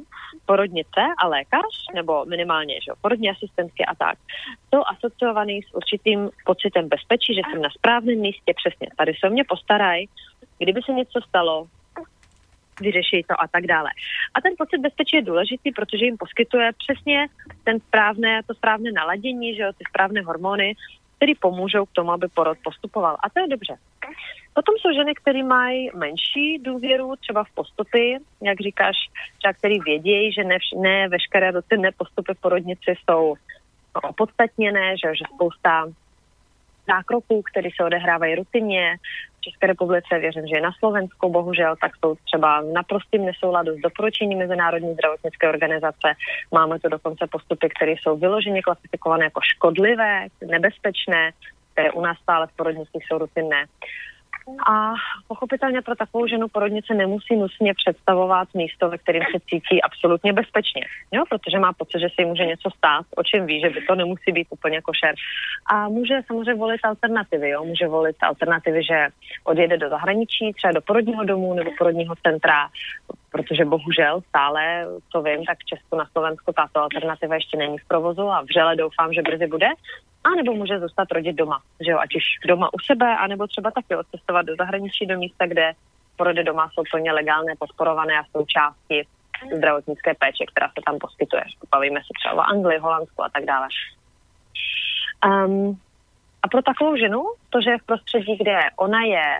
porodnice 0.46 1.00
a 1.18 1.28
lékař, 1.28 1.72
nebo 1.94 2.24
minimálně 2.24 2.74
že 2.74 2.92
porodní 3.00 3.30
asistentky 3.30 3.84
a 3.84 3.94
tak, 3.94 4.18
jsou 4.74 4.82
asociovaný 4.86 5.62
s 5.62 5.74
určitým 5.74 6.30
pocitem 6.44 6.88
bezpečí, 6.88 7.34
že 7.34 7.40
jsem 7.50 7.62
na 7.62 7.70
správném 7.70 8.18
místě, 8.18 8.54
přesně, 8.56 8.88
tady 8.96 9.12
se 9.14 9.26
o 9.26 9.30
mě 9.30 9.44
postarají, 9.44 10.08
kdyby 10.58 10.80
se 10.82 10.92
něco 10.92 11.20
stalo, 11.28 11.66
vyřeší 12.80 13.24
to 13.28 13.34
a 13.40 13.48
tak 13.48 13.66
dále. 13.66 13.90
A 14.34 14.40
ten 14.40 14.52
pocit 14.58 14.78
bezpečí 14.78 15.16
je 15.16 15.22
důležitý, 15.22 15.72
protože 15.72 16.04
jim 16.04 16.16
poskytuje 16.16 16.70
přesně 16.78 17.26
ten 17.64 17.80
správné, 17.80 18.42
to 18.46 18.54
správné 18.54 18.92
naladění, 18.92 19.56
že 19.56 19.62
jo, 19.62 19.72
ty 19.78 19.84
správné 19.88 20.20
hormony, 20.22 20.74
které 21.16 21.32
pomůžou 21.40 21.84
k 21.84 21.92
tomu, 21.92 22.12
aby 22.12 22.28
porod 22.28 22.58
postupoval. 22.64 23.16
A 23.22 23.30
to 23.30 23.40
je 23.40 23.48
dobře. 23.48 23.74
Potom 24.54 24.74
jsou 24.78 24.92
ženy, 24.92 25.14
které 25.14 25.42
mají 25.42 25.90
menší 25.94 26.58
důvěru 26.58 27.16
třeba 27.16 27.44
v 27.44 27.50
postupy, 27.54 28.18
jak 28.42 28.60
říkáš, 28.60 28.96
třeba 29.38 29.52
který 29.52 29.80
vědějí, 29.80 30.32
že 30.32 30.44
ne, 30.44 30.58
ne 30.76 31.08
veškeré 31.08 31.50
rutinné 31.50 31.90
postupy 31.92 32.34
v 32.34 32.40
porodnici 32.40 32.94
jsou 33.04 33.34
opodstatněné, 34.02 34.94
že, 35.04 35.16
že 35.16 35.24
spousta 35.34 35.86
zákroků, 36.86 37.42
které 37.42 37.68
se 37.76 37.84
odehrávají 37.84 38.34
rutinně. 38.34 38.96
České 39.46 39.66
republice 39.66 40.18
věřím, 40.18 40.46
že 40.46 40.58
i 40.58 40.60
na 40.60 40.72
Slovensku 40.78 41.32
bohužel, 41.32 41.74
tak 41.80 41.92
jsou 41.96 42.14
třeba 42.24 42.60
v 42.60 42.72
naprostým 42.72 43.24
nesouladu 43.24 43.72
s 43.72 43.80
doporučení 43.80 44.36
Mezinárodní 44.36 44.94
zdravotnické 44.94 45.48
organizace. 45.48 46.08
Máme 46.52 46.78
tu 46.78 46.88
dokonce 46.88 47.26
postupy, 47.30 47.68
které 47.68 47.92
jsou 47.92 48.16
vyloženě 48.16 48.62
klasifikované 48.62 49.24
jako 49.24 49.40
škodlivé, 49.42 50.26
nebezpečné, 50.46 51.30
které 51.72 51.92
u 51.92 52.00
nás 52.00 52.18
stále 52.18 52.46
v 52.46 52.56
porodnicích 52.56 53.04
jsou 53.06 53.18
rutinné. 53.18 53.64
A 54.68 54.94
pochopitelně 55.28 55.82
pro 55.82 55.94
takovou 55.94 56.26
ženu 56.26 56.48
porodnice 56.48 56.94
nemusí 56.94 57.36
nutně 57.36 57.74
představovat 57.74 58.48
místo, 58.54 58.88
ve 58.88 58.98
kterém 58.98 59.22
se 59.22 59.40
cítí 59.40 59.82
absolutně 59.82 60.32
bezpečně, 60.32 60.82
jo? 61.12 61.24
protože 61.30 61.58
má 61.58 61.72
pocit, 61.72 62.00
že 62.00 62.06
jí 62.18 62.24
může 62.24 62.46
něco 62.46 62.70
stát, 62.70 63.06
o 63.16 63.22
čem 63.22 63.46
ví, 63.46 63.60
že 63.60 63.70
by 63.70 63.82
to 63.82 63.94
nemusí 63.94 64.32
být 64.32 64.48
úplně 64.50 64.82
košer. 64.82 65.14
A 65.66 65.88
může 65.88 66.14
samozřejmě 66.26 66.54
volit 66.54 66.80
alternativy, 66.84 67.48
jo? 67.48 67.64
může 67.64 67.88
volit 67.88 68.16
alternativy, 68.22 68.84
že 68.84 69.08
odjede 69.44 69.76
do 69.76 69.88
zahraničí, 69.88 70.52
třeba 70.52 70.72
do 70.72 70.80
porodního 70.80 71.24
domu 71.24 71.54
nebo 71.54 71.70
porodního 71.78 72.14
centra, 72.26 72.68
protože 73.30 73.64
bohužel 73.64 74.20
stále, 74.28 74.86
co 75.12 75.22
vím, 75.22 75.44
tak 75.44 75.58
Česku 75.64 75.96
na 75.96 76.06
Slovensku 76.12 76.52
tato 76.52 76.80
alternativa 76.80 77.34
ještě 77.34 77.56
není 77.56 77.78
v 77.78 77.88
provozu 77.88 78.22
a 78.22 78.42
vřele 78.42 78.76
doufám, 78.76 79.12
že 79.12 79.22
brzy 79.22 79.46
bude. 79.46 79.68
A 80.26 80.28
nebo 80.36 80.54
může 80.54 80.80
zůstat 80.80 81.12
rodit 81.12 81.36
doma, 81.36 81.62
že 81.80 81.90
jo, 81.90 81.98
ať 81.98 82.16
už 82.16 82.22
doma 82.46 82.74
u 82.74 82.78
sebe, 82.78 83.16
anebo 83.16 83.46
třeba 83.46 83.70
taky 83.70 83.96
odcestovat 83.96 84.46
do 84.46 84.56
zahraničí, 84.58 85.06
do 85.06 85.18
místa, 85.18 85.46
kde 85.46 85.72
porody 86.16 86.44
doma 86.44 86.70
jsou 86.74 86.82
plně 86.90 87.12
legálné, 87.12 87.52
podporované 87.58 88.18
a 88.18 88.24
součástí 88.36 89.08
zdravotnické 89.56 90.14
péče, 90.14 90.44
která 90.46 90.68
se 90.68 90.80
tam 90.86 90.98
poskytuje. 90.98 91.42
Bavíme 91.70 92.00
se 92.00 92.12
třeba 92.18 92.34
o 92.34 92.50
Anglii, 92.50 92.78
Holandsku 92.78 93.22
a 93.22 93.28
tak 93.28 93.44
dále. 93.44 93.68
Um, 95.26 95.80
a 96.42 96.48
pro 96.48 96.62
takovou 96.62 96.96
ženu, 96.96 97.24
to, 97.50 97.60
že 97.60 97.70
je 97.70 97.78
v 97.78 97.86
prostředí, 97.86 98.36
kde 98.36 98.60
ona 98.76 99.02
je, 99.02 99.38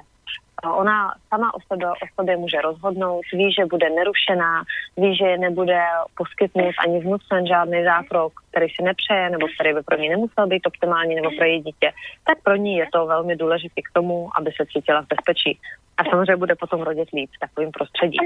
ona 0.64 1.12
sama 1.28 1.54
o 1.54 1.58
sobě, 1.60 1.86
o 1.88 2.06
sobě 2.14 2.36
může 2.36 2.60
rozhodnout, 2.60 3.22
ví, 3.32 3.52
že 3.52 3.66
bude 3.66 3.90
nerušená, 3.90 4.62
ví, 4.96 5.16
že 5.16 5.38
nebude 5.38 5.80
poskytnut 6.16 6.74
ani 6.86 7.00
vnucen 7.00 7.46
žádný 7.46 7.84
zákrok, 7.84 8.32
který 8.50 8.66
si 8.68 8.82
nepřeje, 8.82 9.30
nebo 9.30 9.46
který 9.54 9.74
by 9.74 9.82
pro 9.82 9.96
ní 9.96 10.08
nemusel 10.08 10.46
být 10.46 10.66
optimální, 10.66 11.14
nebo 11.14 11.30
pro 11.36 11.44
její 11.44 11.62
dítě, 11.62 11.92
tak 12.24 12.42
pro 12.42 12.56
ní 12.56 12.76
je 12.76 12.86
to 12.92 13.06
velmi 13.06 13.36
důležité 13.36 13.82
k 13.82 13.92
tomu, 13.92 14.28
aby 14.38 14.50
se 14.56 14.66
cítila 14.66 15.02
v 15.02 15.08
bezpečí. 15.08 15.58
A 15.96 16.04
samozřejmě 16.04 16.36
bude 16.36 16.54
potom 16.54 16.82
rodit 16.82 17.08
líp 17.12 17.30
v 17.36 17.40
takovém 17.40 17.70
prostředí. 17.70 18.18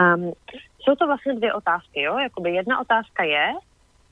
Um, 0.00 0.32
jsou 0.80 0.94
to 0.94 1.06
vlastně 1.06 1.34
dvě 1.34 1.54
otázky, 1.54 2.02
jo? 2.02 2.18
Jakoby 2.18 2.50
jedna 2.50 2.80
otázka 2.80 3.24
je, 3.24 3.52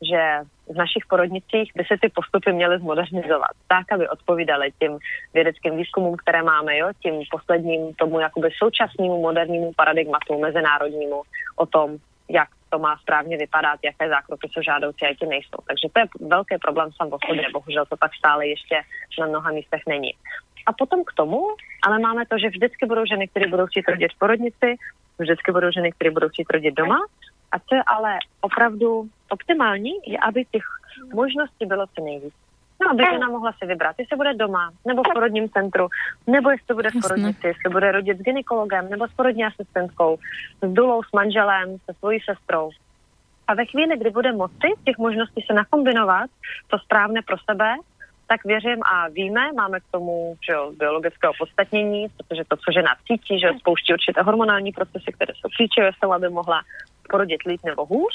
že 0.02 0.40
v 0.68 0.76
našich 0.76 1.06
porodnicích 1.08 1.72
by 1.76 1.84
se 1.84 1.94
ty 2.00 2.08
postupy 2.08 2.52
měly 2.52 2.78
zmodernizovat 2.78 3.50
tak, 3.68 3.92
aby 3.92 4.08
odpovídaly 4.08 4.70
těm 4.78 4.98
vědeckým 5.34 5.76
výzkumům, 5.76 6.16
které 6.16 6.42
máme, 6.42 6.78
jo, 6.78 6.88
tím 7.02 7.14
posledním 7.30 7.94
tomu 7.94 8.20
jakoby 8.20 8.48
současnému 8.58 9.22
modernímu 9.22 9.72
paradigmatu 9.76 10.40
mezinárodnímu 10.40 11.22
o 11.56 11.66
tom, 11.66 11.96
jak 12.28 12.48
to 12.70 12.78
má 12.78 12.96
správně 12.96 13.36
vypadat, 13.36 13.80
jaké 13.84 14.08
zákroky 14.08 14.48
jsou 14.48 14.62
žádoucí 14.62 15.04
a 15.04 15.08
jaké 15.08 15.26
nejsou. 15.26 15.58
Takže 15.68 15.88
to 15.92 16.00
je 16.00 16.28
velký 16.28 16.54
problém 16.58 16.90
sám 16.96 17.08
o 17.12 17.18
sobě, 17.26 17.46
bohužel 17.52 17.84
to 17.86 17.96
tak 17.96 18.14
stále 18.14 18.46
ještě 18.46 18.76
na 19.20 19.26
mnoha 19.26 19.50
místech 19.50 19.82
není. 19.88 20.12
A 20.66 20.72
potom 20.72 21.04
k 21.04 21.12
tomu, 21.12 21.40
ale 21.86 21.98
máme 21.98 22.26
to, 22.26 22.38
že 22.38 22.48
vždycky 22.48 22.86
budou 22.86 23.04
ženy, 23.04 23.28
které 23.28 23.46
budou 23.46 23.66
chtít 23.66 23.88
rodit 23.88 24.12
v 24.12 24.18
porodnici, 24.18 24.68
vždycky 25.18 25.52
budou 25.52 25.70
ženy, 25.70 25.92
které 25.92 26.10
budou 26.10 26.28
chtít 26.28 26.50
rodit 26.50 26.74
doma. 26.74 26.98
A 27.52 27.58
co 27.58 27.74
je 27.74 27.82
ale 27.86 28.18
opravdu 28.40 29.08
optimální, 29.28 29.92
je, 30.06 30.18
aby 30.18 30.44
těch 30.44 30.64
možností 31.14 31.66
bylo 31.66 31.86
co 31.86 32.04
nejvíc. 32.04 32.34
No, 32.82 32.90
aby 32.90 33.04
žena 33.12 33.28
mohla 33.28 33.52
si 33.52 33.66
vybrat, 33.66 33.96
jestli 33.98 34.16
bude 34.16 34.34
doma, 34.34 34.70
nebo 34.86 35.02
v 35.02 35.12
porodním 35.14 35.48
centru, 35.48 35.88
nebo 36.26 36.50
jestli 36.50 36.74
bude 36.74 36.90
v 36.90 37.00
porodnici, 37.02 37.46
jestli 37.46 37.70
bude 37.70 37.92
rodit 37.92 38.18
s 38.18 38.22
gynekologem, 38.22 38.90
nebo 38.90 39.08
s 39.08 39.12
porodní 39.12 39.44
asistentkou, 39.44 40.18
s 40.62 40.72
dulou, 40.72 41.02
s 41.02 41.12
manželem, 41.12 41.76
se 41.84 41.94
svojí 41.98 42.20
sestrou. 42.20 42.70
A 43.46 43.54
ve 43.54 43.64
chvíli, 43.64 43.98
kdy 43.98 44.10
bude 44.10 44.32
moci 44.32 44.68
těch 44.84 44.98
možností 44.98 45.44
se 45.46 45.54
nakombinovat, 45.54 46.30
to 46.66 46.78
správné 46.78 47.22
pro 47.22 47.36
sebe, 47.50 47.74
tak 48.26 48.44
věřím 48.44 48.80
a 48.82 49.08
víme, 49.08 49.52
máme 49.52 49.80
k 49.80 49.90
tomu 49.90 50.36
že 50.46 50.52
jo, 50.52 50.72
biologické 50.76 51.28
opodstatnění, 51.28 52.06
protože 52.16 52.42
to, 52.48 52.56
co 52.56 52.72
žena 52.72 52.96
cítí, 53.06 53.40
že 53.40 53.58
spouští 53.58 53.92
určité 53.92 54.22
hormonální 54.22 54.72
procesy, 54.72 55.12
které 55.12 55.34
jsou 55.34 55.48
klíčové 55.56 55.92
v 55.92 56.00
tom, 56.00 56.12
aby 56.12 56.28
mohla 56.28 56.62
porodit 57.10 57.42
líp 57.46 57.60
nebo 57.64 57.86
hůř, 57.86 58.14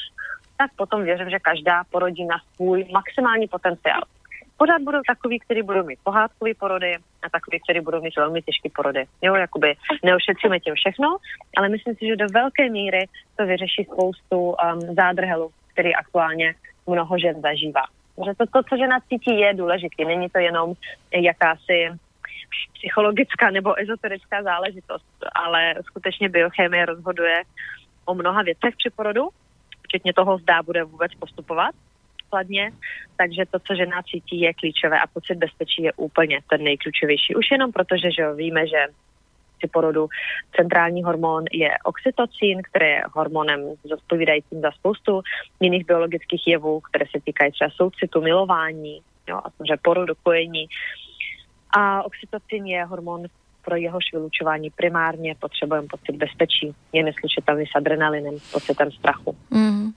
tak 0.57 0.72
potom 0.76 1.03
věřím, 1.03 1.30
že 1.30 1.39
každá 1.39 1.84
porodí 1.91 2.26
na 2.26 2.38
svůj 2.55 2.86
maximální 2.91 3.47
potenciál. 3.47 4.01
Pořád 4.57 4.82
budou 4.82 4.99
takový, 5.07 5.39
kteří 5.39 5.62
budou 5.62 5.84
mít 5.84 5.99
pohádkové 6.03 6.51
porody 6.53 6.97
a 7.24 7.30
takový, 7.30 7.60
kteří 7.60 7.80
budou 7.80 8.01
mít 8.01 8.16
velmi 8.18 8.41
těžké 8.41 8.70
porody. 8.76 9.05
Jo, 9.22 9.36
jakoby 9.36 9.76
neošetříme 10.03 10.60
tím 10.60 10.76
všechno, 10.76 11.18
ale 11.57 11.70
myslím 11.70 11.95
si, 11.95 12.07
že 12.07 12.16
do 12.16 12.26
velké 12.34 12.70
míry 12.70 13.07
to 13.36 13.45
vyřeší 13.45 13.88
spoustu 13.91 14.38
um, 14.39 14.55
zádrhelů, 14.95 15.51
který 15.74 15.95
aktuálně 15.95 16.55
mnoho 16.88 17.18
žen 17.20 17.41
zažívá. 17.41 17.84
Že 18.26 18.34
to, 18.36 18.45
to, 18.45 18.63
co 18.70 18.78
žena 18.78 18.99
cítí, 18.99 19.39
je 19.39 19.53
důležité. 19.53 20.05
Není 20.05 20.30
to 20.30 20.39
jenom 20.39 20.74
jakási 21.11 21.89
psychologická 22.74 23.51
nebo 23.51 23.82
ezoterická 23.82 24.43
záležitost, 24.43 25.05
ale 25.36 25.74
skutečně 25.86 26.30
biochemie 26.30 26.86
rozhoduje 26.86 27.43
o 28.05 28.13
mnoha 28.15 28.41
věcech 28.43 28.74
při 28.78 28.89
porodu, 28.89 29.30
včetně 29.84 30.13
toho, 30.13 30.38
zdá 30.38 30.63
bude 30.63 30.84
vůbec 30.84 31.11
postupovat 31.15 31.76
kladně, 32.30 32.72
takže 33.17 33.45
to, 33.51 33.59
co 33.59 33.76
žena 33.76 34.01
cítí, 34.03 34.39
je 34.39 34.53
klíčové 34.53 34.99
a 34.99 35.07
pocit 35.07 35.36
bezpečí 35.36 35.84
je 35.84 35.93
úplně 35.93 36.39
ten 36.49 36.63
nejklíčovější. 36.63 37.36
Už 37.36 37.51
jenom 37.51 37.72
protože, 37.72 38.11
že 38.11 38.34
víme, 38.34 38.67
že 38.67 38.86
při 39.60 39.68
porodu 39.68 40.07
centrální 40.55 41.03
hormon 41.03 41.43
je 41.51 41.70
oxytocin, 41.84 42.62
který 42.64 42.86
je 42.86 43.03
hormonem 43.14 43.60
zodpovídajícím 43.84 44.62
za 44.62 44.72
spoustu 44.72 45.22
jiných 45.60 45.86
biologických 45.86 46.47
jevů, 46.47 46.80
které 46.80 47.05
se 47.05 47.22
týkají 47.26 47.51
třeba 47.51 47.70
soucitu, 47.70 48.22
milování, 48.22 49.01
jo, 49.28 49.38
a 49.38 49.49
samozřejmě 49.49 49.78
porodu, 49.82 50.14
kojení. 50.24 50.68
A 51.78 52.03
oxytocin 52.03 52.66
je 52.66 52.86
hormon, 52.86 53.26
pro 53.66 53.76
jehož 53.76 54.03
vylučování 54.14 54.70
primárně 54.70 55.36
potřebujeme 55.39 55.88
pocit 55.88 56.16
bezpečí. 56.16 56.76
Je 56.93 57.03
neslučitelný 57.03 57.66
s 57.66 57.76
adrenalinem, 57.76 58.36
pocitem 58.51 58.91
strachu. 58.91 59.36
Mm. 59.49 59.91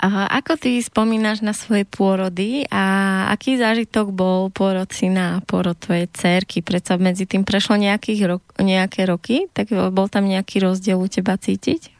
A 0.00 0.32
ako 0.40 0.56
ty 0.56 0.80
spomínaš 0.80 1.44
na 1.44 1.52
svoje 1.52 1.84
pôrody 1.84 2.64
a 2.72 2.82
aký 3.28 3.60
zážitok 3.60 4.08
bol 4.08 4.48
pôrod 4.48 4.88
syna 4.88 5.36
a 5.36 5.42
pôrod 5.44 5.76
tvojej 5.76 6.08
cerky? 6.16 6.64
Predsa 6.64 6.96
medzi 6.96 7.28
tým 7.28 7.44
prešlo 7.44 7.76
nejakých 7.76 8.20
rok, 8.24 8.42
nejaké 8.56 9.04
roky, 9.04 9.52
tak 9.52 9.68
bol 9.68 10.08
tam 10.08 10.24
nejaký 10.24 10.64
rozdiel 10.64 10.96
u 10.96 11.04
teba 11.04 11.36
cítiť? 11.36 11.92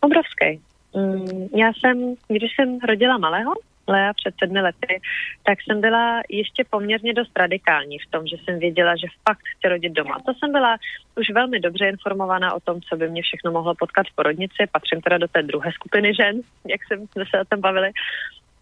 Obrovský. 0.00 0.56
Mm, 0.96 1.52
já 1.52 1.72
jsem, 1.72 2.14
když 2.28 2.50
jsem 2.56 2.78
rodila 2.80 3.18
malého, 3.18 3.52
Lea 3.88 4.12
před 4.12 4.34
sedmi 4.38 4.60
lety, 4.60 5.00
tak 5.42 5.58
jsem 5.62 5.80
byla 5.80 6.22
ještě 6.28 6.64
poměrně 6.70 7.14
dost 7.14 7.38
radikální 7.38 7.98
v 7.98 8.10
tom, 8.10 8.26
že 8.26 8.36
jsem 8.36 8.58
věděla, 8.58 8.96
že 8.96 9.06
fakt 9.28 9.44
chci 9.56 9.68
rodit 9.68 9.92
doma. 9.92 10.18
To 10.26 10.34
jsem 10.34 10.52
byla 10.52 10.76
už 11.16 11.30
velmi 11.30 11.60
dobře 11.60 11.88
informovaná 11.88 12.54
o 12.54 12.60
tom, 12.60 12.80
co 12.80 12.96
by 12.96 13.08
mě 13.08 13.22
všechno 13.22 13.52
mohlo 13.52 13.74
potkat 13.74 14.06
v 14.06 14.14
porodnici. 14.14 14.66
Patřím 14.72 15.00
teda 15.00 15.18
do 15.18 15.28
té 15.28 15.42
druhé 15.42 15.72
skupiny 15.72 16.14
žen, 16.14 16.40
jak 16.66 16.80
jsem, 16.86 17.06
se 17.30 17.40
o 17.40 17.44
tom 17.44 17.60
bavili 17.60 17.90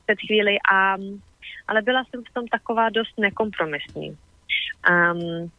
před 0.06 0.18
chvíli. 0.26 0.56
A, 0.72 0.96
ale 1.68 1.82
byla 1.82 2.04
jsem 2.04 2.24
v 2.24 2.34
tom 2.34 2.46
taková 2.46 2.88
dost 2.88 3.18
nekompromisní. 3.18 4.16
Um, 4.90 5.50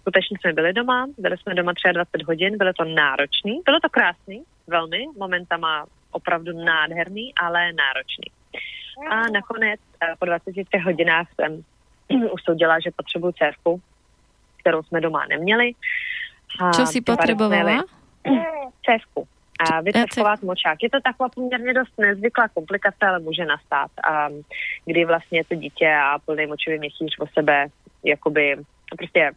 skutečně 0.00 0.36
jsme 0.40 0.52
byli 0.52 0.72
doma, 0.72 1.06
byli 1.18 1.38
jsme 1.38 1.54
doma 1.54 1.72
23 1.92 2.24
hodin, 2.24 2.58
bylo 2.58 2.72
to 2.72 2.84
náročný, 2.84 3.60
bylo 3.64 3.80
to 3.80 3.88
krásný, 3.88 4.42
velmi, 4.66 5.06
momentama 5.18 5.86
opravdu 6.10 6.52
nádherný, 6.64 7.32
ale 7.34 7.72
náročný. 7.72 8.26
A 9.10 9.28
nakonec 9.32 9.80
eh, 10.02 10.14
po 10.18 10.24
23 10.24 10.78
hodinách 10.78 11.26
jsem 11.34 11.64
usoudila, 12.32 12.80
že 12.80 12.90
potřebuji 12.96 13.32
dcerku, 13.32 13.80
kterou 14.56 14.82
jsme 14.82 15.00
doma 15.00 15.26
neměli. 15.26 15.72
A 16.60 16.70
Co 16.70 16.86
si 16.86 17.00
potřebovala? 17.00 17.84
Dcerku. 18.84 19.28
A 19.70 19.80
vytečkovat 19.80 20.42
močák. 20.42 20.82
Je 20.82 20.90
to 20.90 21.00
taková 21.00 21.28
poměrně 21.28 21.74
dost 21.74 21.98
nezvyklá 21.98 22.48
komplikace, 22.48 23.06
ale 23.06 23.18
může 23.18 23.44
nastat, 23.44 23.90
a 24.04 24.28
kdy 24.84 25.04
vlastně 25.04 25.44
to 25.44 25.54
dítě 25.54 25.94
a 26.04 26.18
plný 26.18 26.46
močový 26.46 26.78
měsíc 26.78 27.12
o 27.18 27.26
sebe 27.26 27.66
jakoby 28.04 28.56
prostě 28.96 29.32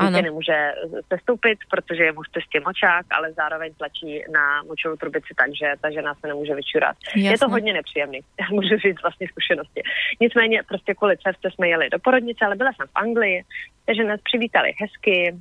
dítě 0.00 0.22
nemůže 0.22 0.72
sestoupit, 1.12 1.58
protože 1.70 2.04
je 2.04 2.12
muž 2.12 2.26
cestě 2.34 2.60
močák, 2.60 3.06
ale 3.10 3.32
zároveň 3.32 3.74
tlačí 3.74 4.24
na 4.32 4.62
močovou 4.62 4.96
trubici 4.96 5.34
tak, 5.36 5.50
že 5.60 5.72
ta 5.80 5.90
žena 5.90 6.14
se 6.14 6.26
nemůže 6.26 6.54
vyčurat. 6.54 6.96
Jasne. 7.16 7.30
Je 7.30 7.38
to 7.38 7.48
hodně 7.48 7.72
nepříjemný, 7.72 8.20
můžu 8.50 8.76
říct 8.76 9.02
vlastně 9.02 9.28
zkušenosti. 9.28 9.82
Nicméně 10.20 10.62
prostě 10.62 10.94
kvůli 10.94 11.16
cestě 11.18 11.50
jsme 11.50 11.68
jeli 11.68 11.90
do 11.90 11.98
porodnice, 11.98 12.44
ale 12.44 12.56
byla 12.56 12.72
jsem 12.72 12.86
v 12.86 12.96
Anglii, 12.96 13.44
takže 13.86 14.04
nás 14.04 14.20
přivítali 14.20 14.72
hezky, 14.80 15.36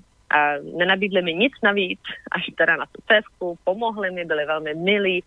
nenabídli 0.77 1.21
mi 1.21 1.33
nic 1.33 1.53
navíc, 1.63 1.99
až 2.31 2.45
teda 2.57 2.75
na 2.75 2.85
tu 2.85 3.01
cestku, 3.07 3.57
pomohli 3.63 4.11
mi, 4.11 4.25
byli 4.25 4.45
velmi 4.45 4.73
milí. 4.73 5.23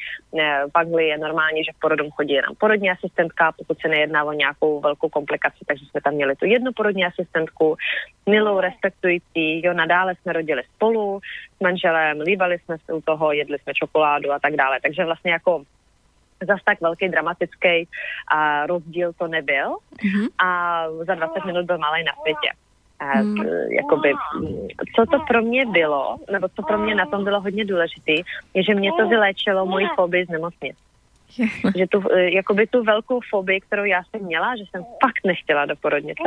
V 0.75 0.75
Anglii 0.75 1.09
je 1.09 1.19
normálně, 1.19 1.65
že 1.65 1.73
v 1.77 1.81
porodům 1.81 2.11
chodí 2.11 2.33
jenom 2.33 2.57
porodní 2.57 2.91
asistentka, 2.91 3.53
pokud 3.53 3.81
se 3.81 3.89
nejedná 3.89 4.25
o 4.25 4.33
nějakou 4.33 4.81
velkou 4.81 5.09
komplikaci, 5.09 5.65
takže 5.67 5.85
jsme 5.87 6.01
tam 6.01 6.15
měli 6.15 6.37
tu 6.37 6.47
jednu 6.47 6.73
porodní 6.73 7.05
asistentku, 7.05 7.77
milou, 8.27 8.61
respektující, 8.61 9.67
jo, 9.67 9.73
nadále 9.73 10.15
jsme 10.15 10.33
rodili 10.33 10.63
spolu 10.77 11.21
s 11.57 11.61
manželem, 11.61 12.21
líbali 12.21 12.59
jsme 12.59 12.77
se 12.79 12.93
u 12.93 13.01
toho, 13.01 13.33
jedli 13.33 13.59
jsme 13.59 13.75
čokoládu 13.75 14.33
a 14.33 14.39
tak 14.39 14.57
dále. 14.57 14.79
Takže 14.83 15.05
vlastně 15.05 15.33
jako 15.33 15.63
zas 16.47 16.61
tak 16.65 16.81
velký 16.81 17.09
dramatický 17.09 17.89
a 18.29 18.67
rozdíl 18.67 19.13
to 19.13 19.27
nebyl 19.27 19.69
mm-hmm. 19.71 20.29
a 20.39 20.85
za 21.07 21.15
20 21.15 21.45
minut 21.45 21.67
byl 21.67 21.79
malý 21.79 22.05
na 22.05 22.13
světě. 22.23 22.64
Hmm. 23.13 23.37
Jakoby, 23.71 24.13
co 24.97 25.07
to 25.07 25.19
pro 25.29 25.43
mě 25.43 25.67
bylo, 25.67 26.17
nebo 26.33 26.49
co 26.49 26.63
pro 26.63 26.79
mě 26.79 26.95
na 26.95 27.07
tom 27.07 27.25
bylo 27.25 27.41
hodně 27.41 27.65
důležité, 27.65 28.13
je, 28.55 28.63
že 28.63 28.75
mě 28.75 28.91
to 28.93 29.09
vyléčilo 29.09 29.67
moji 29.67 29.87
fobii 29.97 30.25
z 30.27 30.29
nemocnic. 30.29 30.77
že 31.77 31.87
tu, 31.87 32.03
eh, 32.13 32.31
jakoby 32.31 32.67
tu 32.67 32.85
velkou 32.85 33.21
fobii, 33.31 33.61
kterou 33.61 33.85
já 33.85 34.03
jsem 34.05 34.27
měla, 34.27 34.57
že 34.57 34.65
jsem 34.71 34.85
fakt 34.85 35.25
nechtěla 35.25 35.67
do 35.67 35.77
porodnice, 35.77 36.23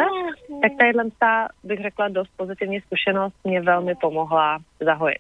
tak 0.61 0.71
tadyhle 0.79 1.03
ta, 1.19 1.47
bych 1.63 1.81
řekla, 1.81 2.07
dost 2.07 2.31
pozitivní 2.37 2.81
zkušenost 2.81 3.35
mě 3.43 3.61
velmi 3.61 3.95
pomohla 3.95 4.59
zahojit. 4.79 5.19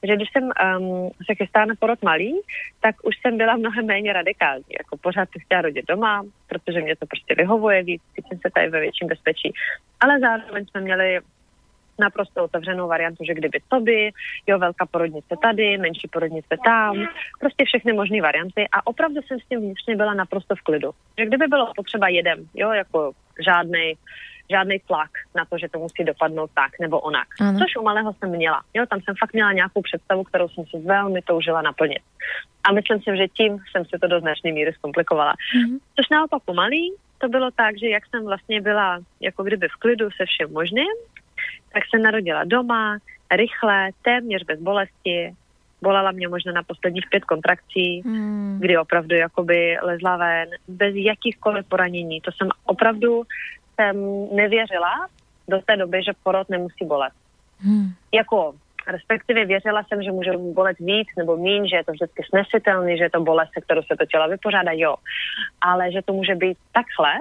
Takže 0.00 0.16
když 0.16 0.28
jsem 0.32 0.44
um, 0.44 1.10
se 1.26 1.34
chystala 1.34 1.66
na 1.66 1.74
porod 1.78 2.02
malý, 2.02 2.40
tak 2.80 2.94
už 3.02 3.14
jsem 3.20 3.38
byla 3.38 3.56
mnohem 3.56 3.86
méně 3.86 4.12
radikální. 4.12 4.64
Jako 4.78 4.96
pořád 4.96 5.28
se 5.32 5.38
chtěla 5.38 5.62
rodit 5.62 5.84
doma, 5.88 6.22
protože 6.48 6.80
mě 6.80 6.96
to 6.96 7.06
prostě 7.06 7.34
vyhovuje 7.34 7.82
víc, 7.82 8.02
cítím 8.14 8.38
se 8.38 8.50
tady 8.54 8.68
ve 8.68 8.80
větším 8.80 9.08
bezpečí. 9.08 9.52
Ale 10.00 10.20
zároveň 10.20 10.66
jsme 10.66 10.80
měli 10.80 11.20
naprosto 11.98 12.44
otevřenou 12.44 12.88
variantu, 12.88 13.24
že 13.24 13.34
kdyby 13.34 13.60
to 13.68 13.80
by, 13.80 14.10
jo, 14.46 14.58
velká 14.58 14.86
porodnice 14.86 15.34
tady, 15.42 15.78
menší 15.78 16.08
porodnice 16.08 16.56
tam, 16.64 16.96
prostě 17.40 17.64
všechny 17.64 17.92
možné 17.92 18.22
varianty 18.22 18.68
a 18.72 18.86
opravdu 18.86 19.22
jsem 19.22 19.40
s 19.40 19.48
tím 19.48 19.60
vnitřně 19.60 19.96
byla 19.96 20.14
naprosto 20.14 20.56
v 20.56 20.62
klidu. 20.62 20.90
Že 21.18 21.26
kdyby 21.26 21.46
bylo 21.46 21.72
potřeba 21.76 22.08
jedem, 22.08 22.38
jo, 22.54 22.72
jako 22.72 23.12
žádný 23.44 23.94
žádný 24.50 24.78
tlak 24.86 25.10
na 25.36 25.44
to, 25.44 25.58
že 25.58 25.68
to 25.68 25.78
musí 25.78 26.04
dopadnout 26.04 26.50
tak 26.54 26.72
nebo 26.80 27.00
onak. 27.00 27.28
Ano. 27.40 27.58
Což 27.58 27.76
u 27.76 27.82
malého 27.82 28.12
jsem 28.12 28.30
měla. 28.30 28.62
Jo, 28.74 28.86
tam 28.86 29.00
jsem 29.00 29.14
fakt 29.20 29.32
měla 29.32 29.52
nějakou 29.52 29.82
představu, 29.82 30.24
kterou 30.24 30.48
jsem 30.48 30.64
si 30.66 30.78
velmi 30.78 31.22
toužila 31.22 31.62
naplnit. 31.62 32.02
A 32.64 32.72
myslím 32.72 32.98
si, 32.98 33.16
že 33.16 33.28
tím 33.28 33.58
jsem 33.70 33.84
si 33.84 33.98
to 34.00 34.06
do 34.06 34.20
značné 34.20 34.52
míry 34.52 34.72
zkomplikovala. 34.72 35.34
Mm-hmm. 35.34 35.78
Což 35.96 36.08
naopak 36.10 36.42
u 36.46 36.54
malý, 36.54 36.92
to 37.18 37.28
bylo 37.28 37.50
tak, 37.50 37.78
že 37.78 37.88
jak 37.88 38.06
jsem 38.06 38.24
vlastně 38.24 38.60
byla 38.60 39.00
jako 39.20 39.42
kdyby 39.42 39.68
v 39.68 39.80
klidu 39.80 40.10
se 40.10 40.26
všem 40.26 40.52
možným, 40.52 40.92
tak 41.72 41.82
se 41.90 41.98
narodila 41.98 42.44
doma, 42.44 42.98
rychle, 43.36 43.90
téměř 44.02 44.44
bez 44.44 44.60
bolesti. 44.60 45.34
Bolela 45.82 46.12
mě 46.12 46.28
možná 46.28 46.52
na 46.52 46.62
posledních 46.62 47.06
pět 47.10 47.24
kontrakcí, 47.24 48.00
hmm. 48.00 48.58
kdy 48.60 48.78
opravdu 48.78 49.14
jakoby 49.14 49.78
lezla 49.82 50.16
ven, 50.16 50.48
bez 50.68 50.94
jakýchkoliv 50.94 51.66
poranění. 51.68 52.20
To 52.20 52.30
jsem 52.32 52.48
opravdu 52.64 53.22
jsem 53.74 53.96
nevěřila 54.36 55.08
do 55.48 55.60
té 55.66 55.76
doby, 55.76 56.02
že 56.02 56.12
porod 56.22 56.48
nemusí 56.48 56.84
bolet. 56.84 57.12
Hmm. 57.60 57.88
Jako 58.12 58.54
respektive 58.86 59.44
věřila 59.44 59.82
jsem, 59.82 60.02
že 60.02 60.12
může 60.12 60.32
bolet 60.36 60.78
víc 60.78 61.08
nebo 61.16 61.36
mín, 61.36 61.68
že 61.68 61.76
je 61.76 61.84
to 61.84 61.92
vždycky 61.92 62.22
snesitelný, 62.28 62.98
že 62.98 63.04
je 63.04 63.10
to 63.10 63.20
bolest, 63.20 63.50
se 63.54 63.60
kterou 63.60 63.82
se 63.82 63.96
to 63.96 64.06
tělo 64.06 64.28
vypořádá, 64.28 64.72
jo. 64.74 64.94
Ale 65.60 65.92
že 65.92 66.02
to 66.02 66.12
může 66.12 66.34
být 66.34 66.58
takhle, 66.72 67.12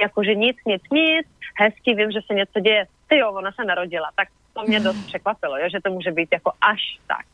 jakože 0.00 0.34
nic, 0.34 0.56
nic, 0.66 0.82
nic, 0.92 1.26
hezky, 1.60 1.94
vím, 1.94 2.10
že 2.10 2.20
se 2.26 2.34
něco 2.34 2.60
děje, 2.60 2.84
ty 3.12 3.18
jo, 3.18 3.32
ona 3.32 3.52
se 3.52 3.64
narodila, 3.64 4.10
tak 4.16 4.28
to 4.52 4.62
mě 4.62 4.80
dost 4.80 5.06
překvapilo, 5.06 5.58
jo, 5.58 5.68
že 5.72 5.80
to 5.84 5.90
může 5.90 6.10
být 6.12 6.28
jako 6.32 6.52
až 6.60 6.80
tak. 7.06 7.26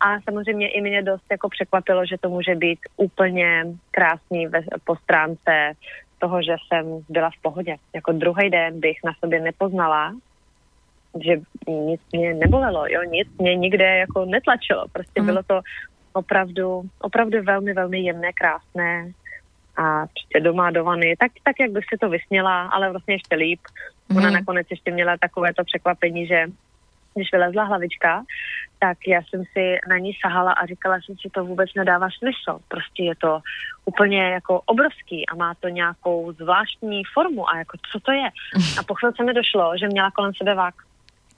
A 0.00 0.20
samozřejmě 0.20 0.68
i 0.68 0.80
mě 0.80 1.02
dost 1.02 1.24
jako 1.30 1.48
překvapilo, 1.48 2.06
že 2.06 2.18
to 2.18 2.28
může 2.28 2.54
být 2.54 2.78
úplně 2.96 3.66
krásný 3.90 4.46
ve, 4.46 4.60
po 4.84 4.96
stránce 4.96 5.72
toho, 6.18 6.42
že 6.42 6.56
jsem 6.66 7.04
byla 7.08 7.30
v 7.30 7.42
pohodě. 7.42 7.76
Jako 7.94 8.12
druhý 8.12 8.50
den 8.50 8.80
bych 8.80 8.98
na 9.04 9.12
sobě 9.20 9.40
nepoznala, 9.40 10.14
že 11.24 11.40
nic 11.68 12.00
mě 12.12 12.34
nebolelo, 12.34 12.86
jo, 12.86 13.02
nic 13.02 13.28
mě 13.38 13.54
nikde 13.54 13.96
jako 13.96 14.24
netlačilo. 14.24 14.88
Prostě 14.92 15.20
mm. 15.20 15.26
bylo 15.26 15.42
to 15.42 15.60
opravdu, 16.12 16.82
opravdu 17.00 17.42
velmi, 17.42 17.72
velmi 17.72 18.00
jemné, 18.00 18.32
krásné 18.32 19.12
a 19.76 20.06
prostě 20.06 20.40
doma 20.40 20.70
do 20.70 20.84
vany, 20.84 21.16
tak, 21.18 21.32
tak 21.44 21.60
jak 21.60 21.70
bych 21.70 21.84
si 21.88 21.98
to 21.98 22.08
vysněla, 22.08 22.66
ale 22.66 22.90
vlastně 22.90 23.14
ještě 23.14 23.36
líp. 23.36 23.60
Ona 24.10 24.28
mm. 24.28 24.34
nakonec 24.34 24.66
ještě 24.70 24.90
měla 24.90 25.16
takové 25.20 25.54
to 25.54 25.64
překvapení, 25.64 26.26
že 26.26 26.46
když 27.14 27.32
vylezla 27.32 27.64
hlavička, 27.64 28.24
tak 28.78 28.98
já 29.06 29.22
jsem 29.22 29.44
si 29.52 29.78
na 29.88 29.98
ní 29.98 30.12
sahala 30.20 30.52
a 30.52 30.66
říkala 30.66 30.96
jsem 30.96 31.16
si, 31.16 31.30
to 31.30 31.44
vůbec 31.44 31.70
nedává 31.76 32.08
smysl. 32.18 32.58
Prostě 32.68 33.02
je 33.02 33.14
to 33.16 33.40
úplně 33.84 34.22
jako 34.22 34.60
obrovský 34.66 35.28
a 35.28 35.34
má 35.34 35.54
to 35.54 35.68
nějakou 35.68 36.32
zvláštní 36.32 37.02
formu 37.14 37.48
a 37.48 37.58
jako 37.58 37.78
co 37.92 38.00
to 38.00 38.12
je. 38.12 38.28
A 38.80 38.82
po 38.82 38.94
chvilce 38.94 39.24
mi 39.24 39.34
došlo, 39.34 39.72
že 39.78 39.86
měla 39.86 40.10
kolem 40.10 40.32
sebe 40.34 40.54
vák. 40.54 40.74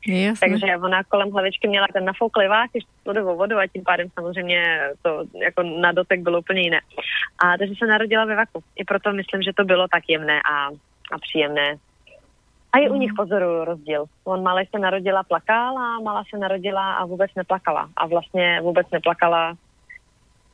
Jasne. 0.06 0.48
Takže 0.48 0.76
ona 0.76 1.04
kolem 1.04 1.30
hlavičky 1.30 1.68
měla 1.68 1.86
ten 1.92 2.04
nafouklý 2.04 2.48
vák, 2.48 2.70
vodovou 3.04 3.36
vodu 3.36 3.58
a 3.58 3.66
tím 3.66 3.82
pádem 3.82 4.08
samozřejmě 4.14 4.80
to 5.02 5.24
jako 5.42 5.62
na 5.62 5.92
dotek 5.92 6.20
bylo 6.20 6.38
úplně 6.38 6.62
jiné. 6.62 6.80
A 7.38 7.58
takže 7.58 7.74
se 7.78 7.86
narodila 7.86 8.24
ve 8.24 8.36
vaku. 8.36 8.64
I 8.76 8.84
proto 8.84 9.12
myslím, 9.12 9.42
že 9.42 9.52
to 9.52 9.64
bylo 9.64 9.88
tak 9.88 10.02
jemné 10.08 10.40
a, 10.42 10.66
a 11.12 11.18
příjemné. 11.20 11.76
A 12.72 12.78
i 12.78 12.88
u 12.88 12.94
nich 12.94 13.12
pozoruju 13.16 13.64
rozdíl. 13.64 14.04
On 14.24 14.42
malé 14.42 14.64
se 14.70 14.78
narodila 14.78 15.22
plakal 15.22 15.78
a 15.78 16.00
malá 16.00 16.24
se 16.30 16.38
narodila 16.38 16.92
a 16.92 17.04
vůbec 17.04 17.30
neplakala. 17.36 17.88
A 17.96 18.06
vlastně 18.06 18.60
vůbec 18.62 18.86
neplakala 18.92 19.56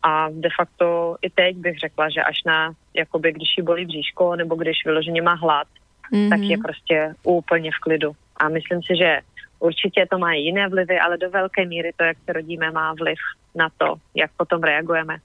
a 0.02 0.28
de 0.30 0.48
facto 0.56 1.16
i 1.22 1.30
teď 1.30 1.56
bych 1.56 1.78
řekla, 1.78 2.08
že 2.08 2.22
až 2.22 2.44
na, 2.46 2.72
jakoby 2.94 3.32
když 3.32 3.48
jí 3.58 3.64
bolí 3.64 3.86
bříško 3.86 4.36
nebo 4.36 4.54
když 4.54 4.84
vyloženě 4.84 5.22
má 5.22 5.34
hlad, 5.34 5.66
mm-hmm. 6.12 6.28
tak 6.28 6.40
je 6.40 6.58
prostě 6.58 7.14
úplně 7.22 7.70
v 7.70 7.80
klidu. 7.80 8.12
A 8.36 8.48
myslím 8.48 8.82
si, 8.82 8.96
že 8.96 9.20
určitě 9.64 10.06
to 10.10 10.18
má 10.18 10.34
jiné 10.34 10.68
vlivy, 10.68 10.98
ale 11.00 11.18
do 11.18 11.30
velké 11.30 11.66
míry 11.66 11.92
to, 11.96 12.04
jak 12.04 12.16
se 12.24 12.32
rodíme, 12.32 12.70
má 12.70 12.92
vliv 12.92 13.18
na 13.54 13.68
to, 13.78 13.96
jak 14.14 14.30
potom 14.36 14.62
reagujeme. 14.62 15.16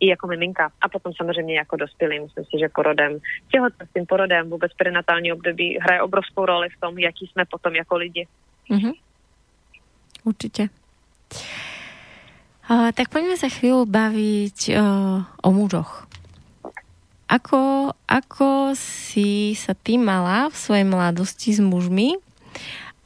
I 0.00 0.06
jako 0.08 0.26
miminka. 0.26 0.72
A 0.80 0.88
potom 0.88 1.12
samozřejmě 1.12 1.54
jako 1.54 1.76
dospělý. 1.76 2.20
Myslím 2.20 2.44
si, 2.44 2.56
že 2.60 2.68
porodem, 2.68 3.18
těhotným 3.52 4.06
porodem, 4.06 4.50
vůbec 4.50 4.72
prenatální 4.74 5.32
období 5.32 5.78
hraje 5.82 6.02
obrovskou 6.02 6.46
roli 6.46 6.68
v 6.68 6.80
tom, 6.80 6.98
jaký 6.98 7.26
jsme 7.26 7.44
potom 7.44 7.74
jako 7.74 7.96
lidi. 7.96 8.26
Mm-hmm. 8.70 8.92
Určitě. 10.24 10.68
Uh, 12.70 12.94
tak 12.94 13.10
poďme 13.10 13.34
sa 13.34 13.50
chvíľu 13.50 13.90
baviť 13.90 14.58
uh, 14.70 15.26
o 15.42 15.48
mužoch. 15.50 16.06
Ako, 17.26 17.90
ako 18.06 18.76
si 18.78 19.56
sa 19.58 19.74
ty 19.74 19.98
mala 19.98 20.46
v 20.46 20.56
svojej 20.56 20.86
mladosti 20.86 21.50
s 21.50 21.58
mužmi 21.58 22.14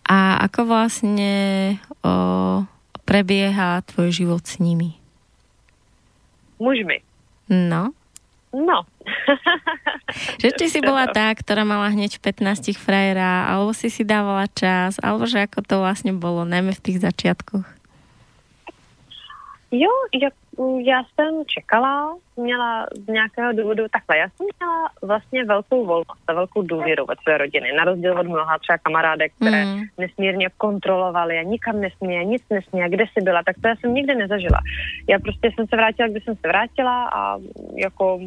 a 0.06 0.38
ako 0.46 0.70
vlastne 0.70 1.34
uh, 2.06 2.62
prebieha 3.02 3.82
tvoj 3.90 4.14
život 4.14 4.42
s 4.46 4.62
nimi? 4.62 4.94
Mužmi? 6.62 7.02
No. 7.50 7.90
No. 8.54 8.86
že 10.42 10.54
či 10.54 10.70
si 10.70 10.80
bola 10.80 11.10
tá, 11.10 11.28
ktorá 11.34 11.66
mala 11.66 11.90
hneď 11.92 12.22
15 12.22 12.78
frajera, 12.78 13.50
alebo 13.50 13.74
si 13.74 13.90
si 13.90 14.06
dávala 14.06 14.46
čas, 14.54 14.96
alebo 15.02 15.26
že 15.26 15.44
ako 15.44 15.60
to 15.66 15.74
vlastne 15.82 16.14
bolo, 16.14 16.46
najmä 16.46 16.72
v 16.72 16.84
tých 16.86 17.02
začiatkoch? 17.02 17.66
Jo, 19.74 19.90
já, 20.14 20.30
já 20.84 21.02
jsem 21.04 21.42
čekala, 21.46 22.16
měla 22.36 22.86
z 22.94 23.06
nějakého 23.06 23.52
důvodu 23.52 23.84
takhle. 23.90 24.18
Já 24.18 24.28
jsem 24.28 24.46
měla 24.58 24.88
vlastně 25.02 25.44
velkou 25.44 25.86
volnost 25.86 26.22
a 26.28 26.32
velkou 26.32 26.62
důvěru 26.62 27.06
ve 27.06 27.14
své 27.22 27.38
rodiny, 27.38 27.72
na 27.72 27.84
rozdíl 27.84 28.20
od 28.20 28.26
mnoha 28.26 28.58
třeba 28.58 28.78
kamarádek, 28.78 29.32
které 29.36 29.64
mm. 29.64 29.82
nesmírně 29.98 30.48
kontrolovali 30.56 31.38
a 31.38 31.42
nikam 31.42 31.80
nesmí, 31.80 32.24
nic 32.24 32.42
nesmí, 32.50 32.82
a 32.82 32.88
kde 32.88 33.04
jsi 33.04 33.24
byla, 33.24 33.42
tak 33.42 33.56
to 33.62 33.68
já 33.68 33.76
jsem 33.76 33.94
nikdy 33.94 34.14
nezažila. 34.14 34.58
Já 35.08 35.18
prostě 35.18 35.50
jsem 35.54 35.66
se 35.66 35.76
vrátila, 35.76 36.08
když 36.08 36.24
jsem 36.24 36.36
se 36.36 36.48
vrátila 36.48 37.08
a 37.12 37.38
jako 37.74 38.18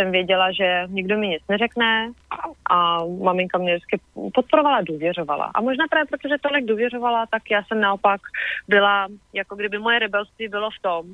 jsem 0.00 0.12
věděla, 0.12 0.52
že 0.52 0.82
nikdo 0.88 1.18
mi 1.18 1.28
nic 1.28 1.42
neřekne 1.48 2.12
a 2.70 3.04
maminka 3.04 3.58
mě 3.58 3.74
vždycky 3.74 4.00
podporovala, 4.34 4.80
důvěřovala. 4.80 5.50
A 5.54 5.60
možná 5.60 5.84
právě 5.90 6.06
protože 6.06 6.34
tolik 6.40 6.64
důvěřovala, 6.64 7.26
tak 7.26 7.42
já 7.50 7.62
jsem 7.64 7.80
naopak 7.80 8.20
byla, 8.68 9.08
jako 9.32 9.56
kdyby 9.56 9.78
moje 9.78 9.98
rebelství 9.98 10.48
bylo 10.48 10.70
v 10.70 10.82
tom, 10.82 11.04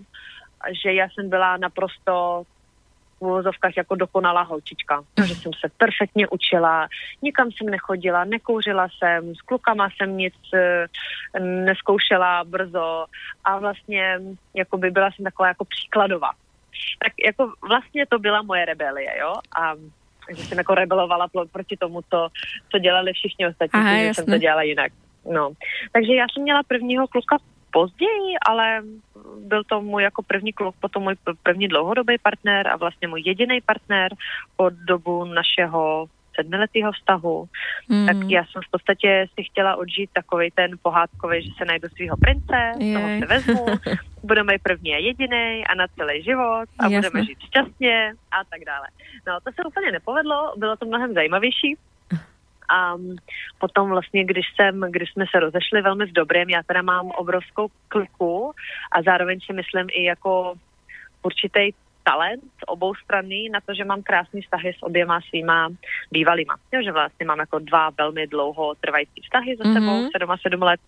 že 0.82 0.92
já 0.92 1.08
jsem 1.08 1.30
byla 1.30 1.56
naprosto 1.56 2.42
v 3.18 3.22
úvozovkách 3.22 3.76
jako 3.76 3.94
dokonalá 3.94 4.42
holčička. 4.42 5.02
Takže 5.14 5.34
jsem 5.34 5.52
se 5.52 5.68
perfektně 5.76 6.28
učila, 6.28 6.88
nikam 7.22 7.52
jsem 7.52 7.66
nechodila, 7.70 8.24
nekouřila 8.24 8.88
jsem, 8.98 9.34
s 9.34 9.40
klukama 9.40 9.88
jsem 9.90 10.16
nic 10.16 10.34
eh, 10.54 10.86
neskoušela 11.40 12.44
brzo 12.44 13.06
a 13.44 13.58
vlastně 13.58 14.18
jako 14.54 14.78
by 14.78 14.90
byla 14.90 15.10
jsem 15.10 15.24
taková 15.24 15.48
jako 15.48 15.64
příkladová 15.64 16.30
tak 16.98 17.12
jako 17.26 17.52
vlastně 17.68 18.06
to 18.06 18.18
byla 18.18 18.42
moje 18.42 18.64
rebelie, 18.64 19.18
jo, 19.20 19.34
a 19.60 19.74
že 20.36 20.42
jsem 20.42 20.58
jako 20.58 20.74
rebelovala 20.74 21.28
proti 21.52 21.76
tomu, 21.76 22.00
co, 22.10 22.28
co 22.70 22.78
dělali 22.78 23.12
všichni 23.12 23.46
ostatní, 23.46 23.80
Aha, 23.80 23.98
že 23.98 24.14
jsem 24.14 24.26
to 24.26 24.38
dělala 24.38 24.62
jinak. 24.62 24.92
No. 25.30 25.50
Takže 25.92 26.14
já 26.14 26.26
jsem 26.32 26.42
měla 26.42 26.62
prvního 26.62 27.06
kluka 27.06 27.36
později, 27.70 28.34
ale 28.46 28.82
byl 29.40 29.64
to 29.64 29.80
můj 29.80 30.02
jako 30.02 30.22
první 30.22 30.52
kluk, 30.52 30.74
potom 30.80 31.02
můj 31.02 31.14
první 31.42 31.68
dlouhodobý 31.68 32.18
partner 32.22 32.68
a 32.68 32.76
vlastně 32.76 33.08
můj 33.08 33.22
jediný 33.24 33.60
partner 33.60 34.14
od 34.56 34.72
dobu 34.72 35.24
našeho 35.24 36.08
sedmiletého 36.36 36.92
vztahu, 36.92 37.48
mm. 37.88 38.06
tak 38.06 38.16
já 38.28 38.44
jsem 38.44 38.62
v 38.62 38.70
podstatě 38.70 39.26
si 39.34 39.44
chtěla 39.44 39.76
odžít 39.76 40.10
takový 40.12 40.50
ten 40.54 40.70
pohádkový, 40.82 41.42
že 41.42 41.50
se 41.58 41.64
najdu 41.64 41.88
svého 41.88 42.16
prince, 42.16 42.72
Jej. 42.78 42.94
toho 42.94 43.08
se 43.18 43.26
vezmu, 43.26 43.66
budeme 44.22 44.52
první 44.62 44.94
a 44.94 44.98
jediný 44.98 45.64
a 45.66 45.74
na 45.74 45.86
celý 45.96 46.22
život 46.22 46.68
a 46.78 46.84
Jasne. 46.88 47.10
budeme 47.10 47.24
žít 47.24 47.38
šťastně 47.40 48.12
a 48.30 48.44
tak 48.50 48.60
dále. 48.66 48.86
No 49.26 49.40
to 49.40 49.52
se 49.52 49.64
úplně 49.64 49.92
nepovedlo, 49.92 50.54
bylo 50.56 50.76
to 50.76 50.86
mnohem 50.86 51.14
zajímavější, 51.14 51.76
a 52.68 52.94
potom 53.58 53.90
vlastně, 53.90 54.24
když 54.24 54.46
jsem, 54.56 54.80
když 54.90 55.12
jsme 55.12 55.24
se 55.30 55.40
rozešli 55.40 55.82
velmi 55.82 56.06
v 56.06 56.12
dobrém, 56.12 56.50
já 56.50 56.62
teda 56.62 56.82
mám 56.82 57.06
obrovskou 57.10 57.68
kliku 57.88 58.52
a 58.92 59.02
zároveň 59.02 59.40
si 59.40 59.52
myslím 59.52 59.86
i 59.90 60.04
jako 60.04 60.54
určitý 61.22 61.72
talent 62.06 62.52
oboustranný 62.66 63.48
na 63.48 63.60
to, 63.60 63.74
že 63.74 63.84
mám 63.84 64.02
krásné 64.02 64.40
vztahy 64.40 64.72
s 64.78 64.82
oběma 64.82 65.20
svýma 65.28 65.68
bývalýma. 66.10 66.54
Jo, 66.72 66.82
že 66.82 66.92
vlastně 66.92 67.26
mám 67.26 67.38
jako 67.38 67.58
dva 67.58 67.90
velmi 67.90 68.26
dlouho 68.26 68.74
trvající 68.74 69.20
vztahy 69.22 69.56
za 69.56 69.64
sebou, 69.64 69.96
mm-hmm. 69.98 70.10
7 70.18 70.30
a 70.30 70.36
7 70.36 70.62
let 70.62 70.80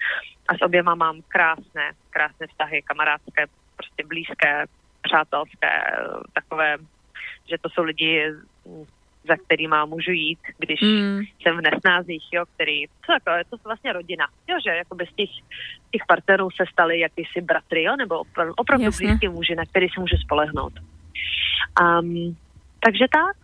a 0.48 0.54
s 0.54 0.62
oběma 0.62 0.94
mám 0.94 1.22
krásné, 1.28 1.90
krásné 2.10 2.46
vztahy, 2.46 2.82
kamarádské, 2.82 3.46
prostě 3.76 4.06
blízké, 4.06 4.64
přátelské, 5.02 5.70
takové, 6.32 6.76
že 7.50 7.58
to 7.58 7.68
jsou 7.68 7.82
lidi, 7.82 8.22
za 9.28 9.36
kterýma 9.36 9.84
můžu 9.84 10.10
jít, 10.10 10.38
když 10.58 10.80
mm. 10.80 11.20
jsem 11.42 11.56
v 11.56 11.60
nesnázích, 11.70 12.24
jo, 12.32 12.44
který, 12.54 12.86
co 13.06 13.12
jako, 13.12 13.30
je 13.30 13.44
to 13.44 13.56
vlastně 13.64 13.92
rodina, 13.92 14.26
jo, 14.48 14.56
že 14.64 14.70
jako 14.70 14.94
bez 14.94 15.08
těch, 15.16 15.30
těch 15.92 16.02
partnerů 16.08 16.50
se 16.50 16.64
stali 16.72 17.00
jakýsi 17.00 17.40
bratry, 17.40 17.82
jo, 17.82 17.96
nebo 17.96 18.18
opravdu, 18.18 18.52
opravdu 18.56 18.90
blízký 18.98 19.28
muži, 19.28 19.54
na 19.54 19.64
který 19.64 19.88
si 19.88 20.00
můžu 20.00 20.16
spolehnout. 20.16 20.72
Um, 21.80 22.36
takže 22.84 23.04
tak. 23.12 23.36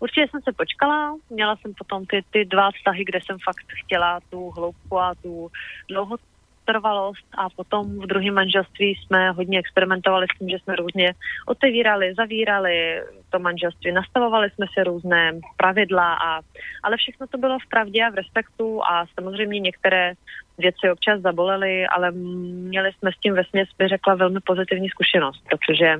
Určitě 0.00 0.26
jsem 0.30 0.40
se 0.42 0.52
počkala, 0.52 1.16
měla 1.30 1.56
jsem 1.56 1.74
potom 1.74 2.06
ty, 2.06 2.24
ty 2.30 2.44
dva 2.44 2.70
vztahy, 2.70 3.04
kde 3.04 3.18
jsem 3.24 3.38
fakt 3.44 3.66
chtěla 3.84 4.20
tu 4.30 4.50
hloubku 4.50 4.98
a 4.98 5.14
tu 5.22 5.50
dlouho 5.88 6.16
vytrvalost 6.64 7.26
a 7.36 7.48
potom 7.50 8.00
v 8.00 8.06
druhém 8.06 8.34
manželství 8.34 8.94
jsme 8.94 9.30
hodně 9.30 9.58
experimentovali 9.58 10.26
s 10.34 10.38
tím, 10.38 10.48
že 10.48 10.58
jsme 10.58 10.76
různě 10.76 11.14
otevírali, 11.46 12.14
zavírali 12.14 13.02
to 13.30 13.38
manželství, 13.38 13.92
nastavovali 13.92 14.50
jsme 14.50 14.66
si 14.74 14.84
různé 14.84 15.32
pravidla, 15.56 16.14
a, 16.14 16.40
ale 16.82 16.96
všechno 16.96 17.26
to 17.26 17.38
bylo 17.38 17.58
v 17.58 17.68
pravdě 17.68 18.04
a 18.04 18.10
v 18.10 18.14
respektu 18.14 18.84
a 18.84 19.06
samozřejmě 19.14 19.60
některé 19.60 20.12
věci 20.58 20.90
občas 20.92 21.20
zabolely, 21.20 21.86
ale 21.86 22.10
měli 22.10 22.92
jsme 22.92 23.12
s 23.12 23.20
tím 23.20 23.34
vesměs, 23.34 23.68
by 23.78 23.88
řekla, 23.88 24.14
velmi 24.14 24.40
pozitivní 24.40 24.88
zkušenost, 24.88 25.42
protože, 25.48 25.96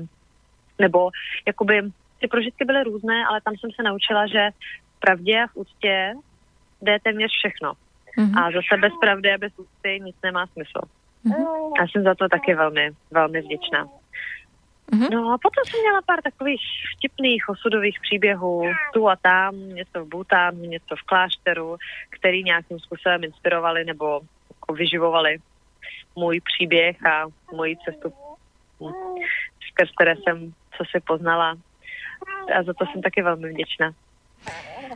nebo 0.79 1.09
jakoby 1.47 1.81
ty 2.19 2.27
prožitky 2.27 2.65
byly 2.65 2.83
různé, 2.83 3.25
ale 3.25 3.41
tam 3.41 3.53
jsem 3.57 3.71
se 3.71 3.83
naučila, 3.83 4.27
že 4.27 4.49
v 4.97 4.99
pravdě 4.99 5.43
a 5.43 5.47
v 5.47 5.55
úctě 5.55 6.13
jde 6.81 6.97
téměř 7.03 7.31
všechno. 7.31 7.73
Mm-hmm. 8.17 8.39
A 8.39 8.51
zase 8.51 8.81
bez 8.81 8.93
pravdy 9.01 9.33
a 9.33 9.37
bez 9.37 9.53
úcty 9.59 9.99
nic 10.03 10.15
nemá 10.23 10.47
smysl. 10.47 10.81
Mm-hmm. 11.25 11.71
Já 11.79 11.87
jsem 11.87 12.03
za 12.03 12.15
to 12.15 12.29
taky 12.29 12.55
velmi, 12.55 12.91
velmi 13.11 13.41
vděčná. 13.41 13.85
Mm-hmm. 14.91 15.09
No 15.11 15.33
a 15.33 15.37
potom 15.37 15.63
jsem 15.67 15.79
měla 15.81 16.01
pár 16.05 16.21
takových 16.21 16.61
vtipných 16.97 17.49
osudových 17.49 17.99
příběhů 18.01 18.63
tu 18.93 19.09
a 19.09 19.15
tam, 19.15 19.69
něco 19.69 20.05
v 20.05 20.07
Bhutánu, 20.07 20.61
něco 20.61 20.95
v 20.95 21.01
klášteru, 21.01 21.77
který 22.09 22.43
nějakým 22.43 22.79
způsobem 22.79 23.23
inspirovali 23.23 23.85
nebo 23.85 24.21
jako 24.53 24.73
vyživovali 24.73 25.37
můj 26.15 26.41
příběh 26.41 27.05
a 27.05 27.25
moji 27.55 27.77
cestu, 27.85 28.13
skrz 29.69 29.89
které 29.91 30.15
jsem 30.15 30.53
co 30.77 30.83
si 30.91 30.99
poznala. 30.99 31.57
A 32.55 32.63
za 32.63 32.73
to 32.73 32.85
jsem 32.85 33.01
taky 33.01 33.21
velmi 33.21 33.49
vděčná. 33.49 33.93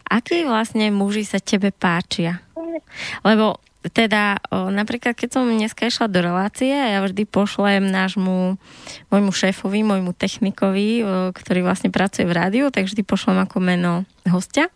Akí 0.09 0.45
vlastne 0.45 0.93
muži 0.93 1.26
sa 1.26 1.41
tebe 1.41 1.74
páčia? 1.74 2.41
Lebo 3.26 3.57
teda 3.80 4.43
o, 4.51 4.67
napríklad 4.67 5.15
keď 5.15 5.39
som 5.39 5.47
dneska 5.47 5.88
išla 5.88 6.11
do 6.11 6.20
relácie 6.20 6.67
ja 6.67 6.99
vždy 6.99 7.24
pošlem 7.24 7.88
nášmu 7.88 8.59
môjmu 9.07 9.32
šéfovi, 9.32 9.88
môjmu 9.88 10.11
technikovi, 10.11 10.99
o, 10.99 11.32
ktorý 11.32 11.63
vlastne 11.63 11.88
pracuje 11.88 12.28
v 12.28 12.36
rádiu, 12.36 12.65
tak 12.76 12.91
vždy 12.91 13.07
pošlem 13.07 13.39
ako 13.39 13.63
meno 13.63 14.03
hostia. 14.28 14.67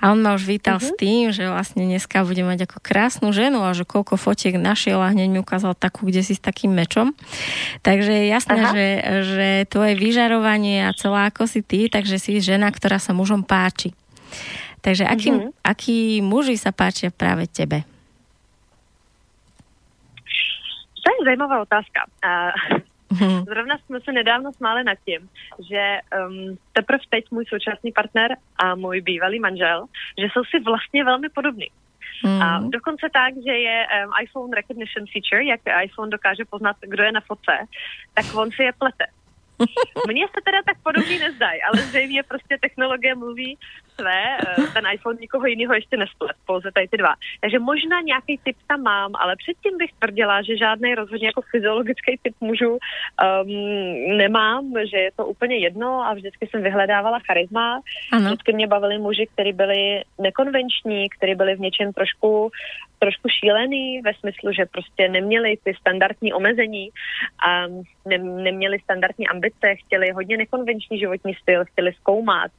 A 0.00 0.08
on 0.08 0.24
ma 0.24 0.32
už 0.32 0.48
vítal 0.48 0.80
uh-huh. 0.80 0.88
s 0.88 0.96
mhm. 0.96 0.98
tým, 0.98 1.24
že 1.36 1.44
vlastne 1.52 1.84
dneska 1.84 2.24
bude 2.24 2.40
mať 2.48 2.64
ako 2.64 2.80
krásnu 2.80 3.28
ženu 3.36 3.60
a 3.60 3.76
že 3.76 3.84
koľko 3.84 4.16
fotiek 4.16 4.56
našiel 4.56 5.04
a 5.04 5.12
hneď 5.12 5.28
mi 5.36 5.38
ukázal 5.44 5.76
takú, 5.76 6.08
kde 6.08 6.24
si 6.24 6.32
s 6.32 6.40
takým 6.40 6.72
mečom. 6.72 7.12
Takže 7.84 8.08
je 8.08 8.24
jasné, 8.32 8.60
že, 8.72 8.86
že 9.36 9.48
tvoje 9.68 10.00
vyžarovanie 10.00 10.88
a 10.88 10.96
celá 10.96 11.28
ako 11.28 11.44
si 11.44 11.60
ty, 11.60 11.92
takže 11.92 12.16
si 12.16 12.40
žena, 12.40 12.72
ktorá 12.72 12.96
sa 12.96 13.12
mužom 13.12 13.44
páči. 13.44 13.92
Takže 14.86 15.02
aký, 15.02 15.28
mm-hmm. 15.34 15.50
aký 15.66 15.98
muži 16.22 16.54
sa 16.54 16.70
páčia 16.70 17.10
práve 17.10 17.50
tebe? 17.50 17.82
To 21.02 21.06
je 21.10 21.26
zajímavá 21.26 21.58
otázka. 21.66 22.06
Mm-hmm. 23.10 23.50
Zrovna 23.50 23.78
jsme 23.78 23.98
se 24.00 24.12
nedávno 24.12 24.54
smáli 24.54 24.86
nad 24.86 24.98
tím, 25.02 25.26
že 25.58 25.82
um, 26.14 26.58
teprve 26.72 27.02
teď 27.10 27.24
můj 27.30 27.44
současný 27.50 27.92
partner 27.92 28.36
a 28.58 28.74
můj 28.74 29.00
bývalý 29.00 29.42
manžel, 29.42 29.86
že 30.18 30.26
jsou 30.30 30.44
si 30.44 30.62
vlastně 30.62 31.04
velmi 31.04 31.28
podobní. 31.28 31.66
Mm. 32.22 32.42
A 32.42 32.58
dokonce 32.58 33.06
tak, 33.12 33.34
že 33.46 33.52
je 33.52 33.86
um, 33.86 34.12
iPhone 34.22 34.54
recognition 34.54 35.04
feature, 35.10 35.44
jak 35.44 35.60
iPhone 35.82 36.10
dokáže 36.10 36.44
poznat, 36.44 36.76
kdo 36.80 37.02
je 37.02 37.12
na 37.12 37.20
fotce, 37.20 37.66
tak 38.14 38.26
on 38.34 38.50
si 38.50 38.62
je 38.62 38.72
plete. 38.72 39.06
Mně 40.08 40.26
se 40.26 40.40
teda 40.44 40.58
tak 40.66 40.76
podobný 40.82 41.18
nezdají, 41.18 41.62
ale 41.62 41.82
zřejmě 41.82 42.22
prostě 42.22 42.58
technologie 42.60 43.14
mluví 43.14 43.58
své, 44.00 44.38
eh, 44.38 44.72
ten 44.74 44.84
iPhone 44.92 45.18
nikoho 45.20 45.46
jiného 45.46 45.74
ještě 45.74 45.96
nesplet, 45.96 46.36
pouze 46.46 46.72
tady 46.72 46.88
ty 46.88 46.96
dva. 46.96 47.14
Takže 47.40 47.58
možná 47.58 48.00
nějaký 48.00 48.38
typ 48.44 48.56
tam 48.66 48.82
mám, 48.82 49.12
ale 49.14 49.36
předtím 49.36 49.78
bych 49.78 49.90
tvrdila, 49.98 50.42
že 50.42 50.56
žádný 50.56 50.94
rozhodně 50.94 51.26
jako 51.26 51.42
fyziologický 51.50 52.18
typ 52.22 52.34
mužů 52.40 52.72
um, 52.72 54.16
nemám, 54.16 54.72
že 54.90 54.98
je 54.98 55.10
to 55.16 55.26
úplně 55.26 55.56
jedno 55.56 56.02
a 56.06 56.14
vždycky 56.14 56.46
jsem 56.46 56.62
vyhledávala 56.62 57.18
charisma. 57.26 57.80
Ano. 58.12 58.26
Vždycky 58.26 58.52
mě 58.52 58.66
bavili 58.66 58.98
muži, 58.98 59.26
kteří 59.32 59.52
byli 59.52 60.02
nekonvenční, 60.18 61.08
kteří 61.08 61.34
byli 61.34 61.56
v 61.56 61.60
něčem 61.60 61.92
trošku 61.92 62.50
trošku 62.98 63.28
šílený 63.28 64.02
ve 64.02 64.14
smyslu, 64.14 64.52
že 64.52 64.66
prostě 64.66 65.08
neměli 65.08 65.56
ty 65.64 65.74
standardní 65.80 66.32
omezení 66.32 66.90
a 67.48 67.66
ne, 68.06 68.18
neměli 68.18 68.78
standardní 68.78 69.28
ambice, 69.28 69.74
chtěli 69.84 70.10
hodně 70.10 70.36
nekonvenční 70.36 70.98
životní 70.98 71.34
styl, 71.34 71.64
chtěli 71.64 71.92
zkoumat. 71.92 72.50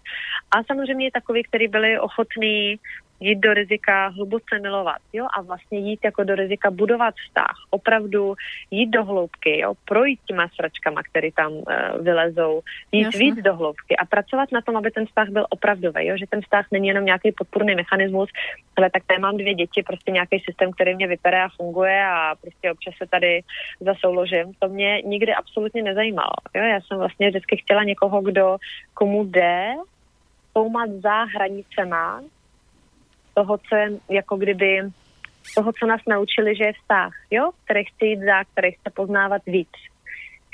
A 0.51 0.63
samozřejmě 0.63 1.11
takový, 1.27 1.43
kteří 1.43 1.67
byli 1.67 1.99
ochotní 1.99 2.79
jít 3.19 3.39
do 3.39 3.53
rizika 3.53 4.07
hluboce 4.07 4.59
milovat, 4.61 5.01
jo, 5.13 5.27
a 5.37 5.41
vlastně 5.41 5.79
jít 5.79 5.99
jako 6.03 6.23
do 6.23 6.35
rizika 6.35 6.71
budovat 6.71 7.15
vztah, 7.15 7.55
opravdu 7.69 8.35
jít 8.71 8.87
do 8.87 9.03
hloubky, 9.03 9.59
jo, 9.59 9.73
projít 9.85 10.19
těma 10.25 10.47
sračkama, 10.55 11.01
které 11.03 11.31
tam 11.31 11.51
uh, 11.51 11.63
vylezou, 12.01 12.61
jít 12.91 13.03
Jasne. 13.03 13.19
víc 13.19 13.35
do 13.35 13.55
hloubky 13.55 13.97
a 13.97 14.05
pracovat 14.05 14.51
na 14.51 14.61
tom, 14.61 14.77
aby 14.77 14.91
ten 14.91 15.05
vztah 15.05 15.29
byl 15.29 15.45
opravdový, 15.49 16.07
jo, 16.07 16.17
že 16.17 16.25
ten 16.29 16.41
vztah 16.41 16.65
není 16.71 16.87
jenom 16.87 17.05
nějaký 17.05 17.31
podpůrný 17.31 17.75
mechanismus, 17.75 18.29
ale 18.77 18.89
tak 18.89 19.03
tady 19.05 19.19
mám 19.19 19.37
dvě 19.37 19.53
děti, 19.53 19.83
prostě 19.83 20.11
nějaký 20.11 20.39
systém, 20.39 20.71
který 20.71 20.95
mě 20.95 21.07
vypadá 21.07 21.45
a 21.45 21.49
funguje 21.57 22.05
a 22.05 22.35
prostě 22.41 22.71
občas 22.71 22.93
se 22.97 23.07
tady 23.07 23.41
zasouložím. 23.79 24.53
To 24.59 24.69
mě 24.69 25.01
nikdy 25.01 25.33
absolutně 25.33 25.83
nezajímalo, 25.83 26.37
jo, 26.55 26.63
já 26.63 26.81
jsem 26.81 26.97
vlastně 26.97 27.29
vždycky 27.29 27.57
chtěla 27.57 27.83
někoho, 27.83 28.21
kdo 28.21 28.57
komu 28.93 29.23
jde 29.23 29.73
zkoumat 30.57 30.89
za 30.89 31.23
hranicema 31.23 32.21
toho, 33.33 33.57
co 33.57 33.75
je 33.75 33.89
jako 34.09 34.37
kdyby 34.37 34.81
toho, 35.55 35.73
co 35.73 35.85
nás 35.85 36.01
naučili, 36.07 36.55
že 36.55 36.63
je 36.63 36.73
vztah, 36.73 37.13
jo? 37.31 37.51
který 37.63 37.85
chce 37.85 38.05
jít 38.05 38.19
za, 38.19 38.43
který 38.43 38.71
chce 38.71 38.89
poznávat 38.89 39.41
víc, 39.45 39.69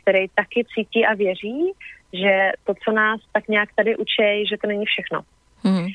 který 0.02 0.28
taky 0.36 0.66
cítí 0.76 1.06
a 1.06 1.14
věří, 1.14 1.72
že 2.14 2.52
to, 2.64 2.74
co 2.84 2.92
nás 2.92 3.22
tak 3.32 3.48
nějak 3.48 3.70
tady 3.76 3.98
učí, 3.98 4.48
že 4.50 4.58
to 4.58 4.68
není 4.68 4.86
všechno. 4.86 5.22
Mm. 5.64 5.88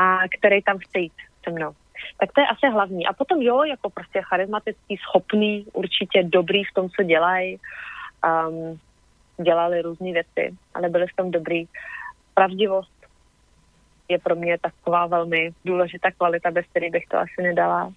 A 0.00 0.18
který 0.38 0.62
tam 0.62 0.78
chce 0.78 0.98
jít 0.98 1.12
se 1.44 1.50
mnou. 1.50 1.72
Tak 2.20 2.32
to 2.32 2.40
je 2.40 2.46
asi 2.46 2.72
hlavní. 2.72 3.06
A 3.06 3.12
potom 3.12 3.42
jo, 3.42 3.62
jako 3.62 3.90
prostě 3.90 4.22
charismatický, 4.22 4.96
schopný, 4.96 5.66
určitě 5.72 6.22
dobrý 6.22 6.64
v 6.64 6.74
tom, 6.74 6.88
co 6.90 7.02
dělají. 7.02 7.58
Um, 8.24 8.80
dělali 9.44 9.82
různé 9.82 10.12
věci, 10.12 10.56
ale 10.74 10.88
byli 10.88 11.06
v 11.06 11.16
tom 11.16 11.30
dobrý. 11.30 11.64
Pravdivost, 12.34 12.99
je 14.10 14.18
pro 14.18 14.34
mě 14.34 14.58
taková 14.58 15.06
velmi 15.06 15.50
důležitá 15.64 16.10
kvalita, 16.10 16.50
bez 16.50 16.66
které 16.66 16.90
bych 16.90 17.06
to 17.06 17.18
asi 17.18 17.42
nedala. 17.42 17.92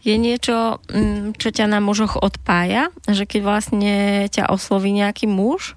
Je 0.00 0.16
niečo, 0.16 0.80
čo 0.80 0.96
mm, 0.96 1.52
ťa 1.52 1.68
na 1.68 1.76
mužoch 1.84 2.16
odpája? 2.16 2.88
Že 3.04 3.28
keď 3.28 3.40
vlastne 3.44 3.94
ťa 4.32 4.48
osloví 4.48 4.96
nejaký 4.96 5.28
muž, 5.28 5.76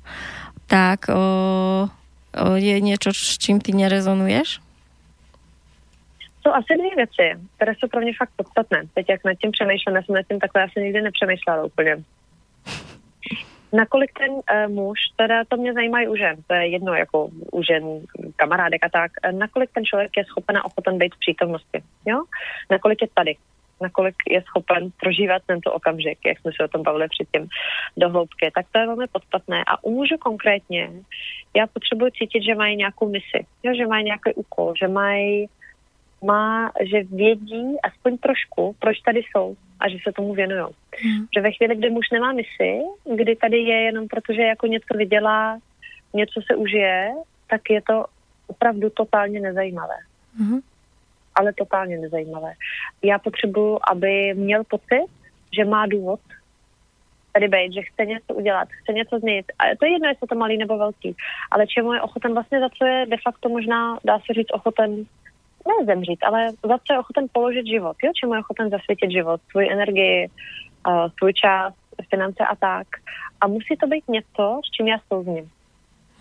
tak 0.71 1.11
o, 1.11 1.19
o, 1.19 2.55
je 2.55 2.79
niečo, 2.79 3.11
s 3.11 3.35
čím 3.35 3.59
ty 3.59 3.75
nerezonuješ? 3.75 4.63
Jsou 6.41 6.51
asi 6.55 6.73
dvě 6.73 6.95
věci, 6.95 7.27
které 7.55 7.75
jsou 7.75 7.87
pro 7.87 8.01
mě 8.01 8.13
fakt 8.17 8.31
podstatné. 8.35 8.83
Teď 8.93 9.05
jak 9.09 9.23
nad 9.25 9.35
tím 9.35 9.51
přemýšlím, 9.51 9.95
já 9.95 10.03
jsem 10.03 10.15
nad 10.15 10.27
tím 10.27 10.39
takhle 10.39 10.63
asi 10.63 10.81
nikdy 10.81 11.01
nepřemýšlela 11.01 11.63
úplně 11.63 11.97
nakolik 13.73 14.11
ten 14.19 14.31
uh, 14.31 14.73
muž, 14.73 14.99
teda 15.15 15.43
to 15.47 15.57
mě 15.57 15.73
zajímá 15.73 16.01
i 16.01 16.07
u 16.07 16.15
žen, 16.15 16.35
to 16.47 16.53
je 16.53 16.67
jedno 16.67 16.93
jako 16.93 17.29
u 17.51 17.63
žen, 17.63 17.83
kamarádek 18.35 18.83
a 18.83 18.89
tak, 18.89 19.11
uh, 19.25 19.39
nakolik 19.39 19.69
ten 19.73 19.85
člověk 19.85 20.11
je 20.17 20.25
schopen 20.25 20.57
a 20.57 20.65
ochoten 20.65 20.97
být 20.97 21.15
v 21.15 21.19
přítomnosti, 21.19 21.83
jo? 22.05 22.23
Nakolik 22.69 23.01
je 23.01 23.07
tady, 23.13 23.35
nakolik 23.81 24.15
je 24.29 24.41
schopen 24.41 24.91
prožívat 24.99 25.41
tento 25.45 25.73
okamžik, 25.73 26.19
jak 26.25 26.39
jsme 26.39 26.51
se 26.55 26.63
o 26.63 26.67
tom 26.67 26.83
bavili 26.83 27.07
předtím 27.07 27.47
do 27.97 28.09
hloubky, 28.09 28.51
tak 28.55 28.65
to 28.71 28.79
je 28.79 28.85
velmi 28.85 29.07
podstatné. 29.07 29.63
A 29.67 29.83
u 29.83 29.91
mužů 29.91 30.17
konkrétně 30.17 30.89
já 31.55 31.67
potřebuji 31.67 32.11
cítit, 32.11 32.43
že 32.43 32.55
mají 32.55 32.75
nějakou 32.75 33.09
misi, 33.09 33.45
jo? 33.63 33.73
že 33.77 33.87
mají 33.87 34.05
nějaký 34.05 34.33
úkol, 34.35 34.73
že 34.79 34.87
mají 34.87 35.49
má, 36.23 36.71
že 36.89 37.03
vědí 37.03 37.77
aspoň 37.83 38.17
trošku, 38.17 38.75
proč 38.79 38.99
tady 38.99 39.19
jsou 39.19 39.55
a 39.79 39.89
že 39.89 39.97
se 40.03 40.11
tomu 40.11 40.33
věnují. 40.33 40.65
Hmm. 41.03 41.25
Že 41.35 41.41
ve 41.41 41.51
chvíli, 41.51 41.75
kdy 41.75 41.89
muž 41.89 42.09
nemá 42.11 42.33
misi, 42.33 42.81
kdy 43.15 43.35
tady 43.35 43.57
je 43.57 43.77
jenom 43.81 44.07
protože 44.07 44.41
jako 44.41 44.67
něco 44.67 44.97
vydělá, 44.97 45.59
něco 46.13 46.41
se 46.47 46.55
užije, 46.55 47.11
tak 47.49 47.61
je 47.69 47.81
to 47.81 48.05
opravdu 48.47 48.89
totálně 48.89 49.39
nezajímavé. 49.39 49.95
Hmm. 50.37 50.59
Ale 51.35 51.53
totálně 51.53 51.97
nezajímavé. 51.97 52.53
Já 53.03 53.19
potřebuju, 53.19 53.79
aby 53.91 54.33
měl 54.33 54.63
pocit, 54.63 55.07
že 55.57 55.65
má 55.65 55.85
důvod 55.85 56.19
tady 57.33 57.47
být, 57.47 57.73
že 57.73 57.81
chce 57.81 58.05
něco 58.05 58.33
udělat, 58.33 58.67
chce 58.71 58.93
něco 58.93 59.19
změnit. 59.19 59.45
A 59.59 59.63
to 59.79 59.85
je 59.85 59.91
jedno, 59.91 60.09
jestli 60.09 60.27
to 60.27 60.35
malý 60.35 60.57
nebo 60.57 60.77
velký. 60.77 61.15
Ale 61.51 61.67
čemu 61.67 61.93
je 61.93 62.01
ochoten 62.01 62.33
vlastně 62.33 62.59
za 62.59 62.69
co 62.69 62.85
je 62.85 63.05
de 63.05 63.17
facto 63.23 63.49
možná, 63.49 63.99
dá 64.03 64.19
se 64.19 64.33
říct, 64.33 64.53
ochoten 64.53 65.05
ne 65.67 65.85
zemřít, 65.85 66.23
ale 66.23 66.51
za 66.51 66.77
co 66.77 66.93
je 66.93 66.99
ochoten 66.99 67.25
položit 67.31 67.67
život, 67.67 67.97
jo? 68.03 68.11
čemu 68.15 68.33
je 68.33 68.39
ochoten 68.39 68.69
zasvětit 68.69 69.11
život, 69.11 69.41
svůj 69.51 69.69
energii, 69.71 70.29
uh, 70.87 71.07
svůj 71.17 71.33
čas, 71.33 71.73
finance 72.09 72.45
a 72.45 72.55
tak. 72.55 72.87
A 73.41 73.47
musí 73.47 73.77
to 73.79 73.87
být 73.87 74.07
něco, 74.07 74.61
s 74.65 74.71
čím 74.71 74.87
já 74.87 74.97
souzním. 75.07 75.49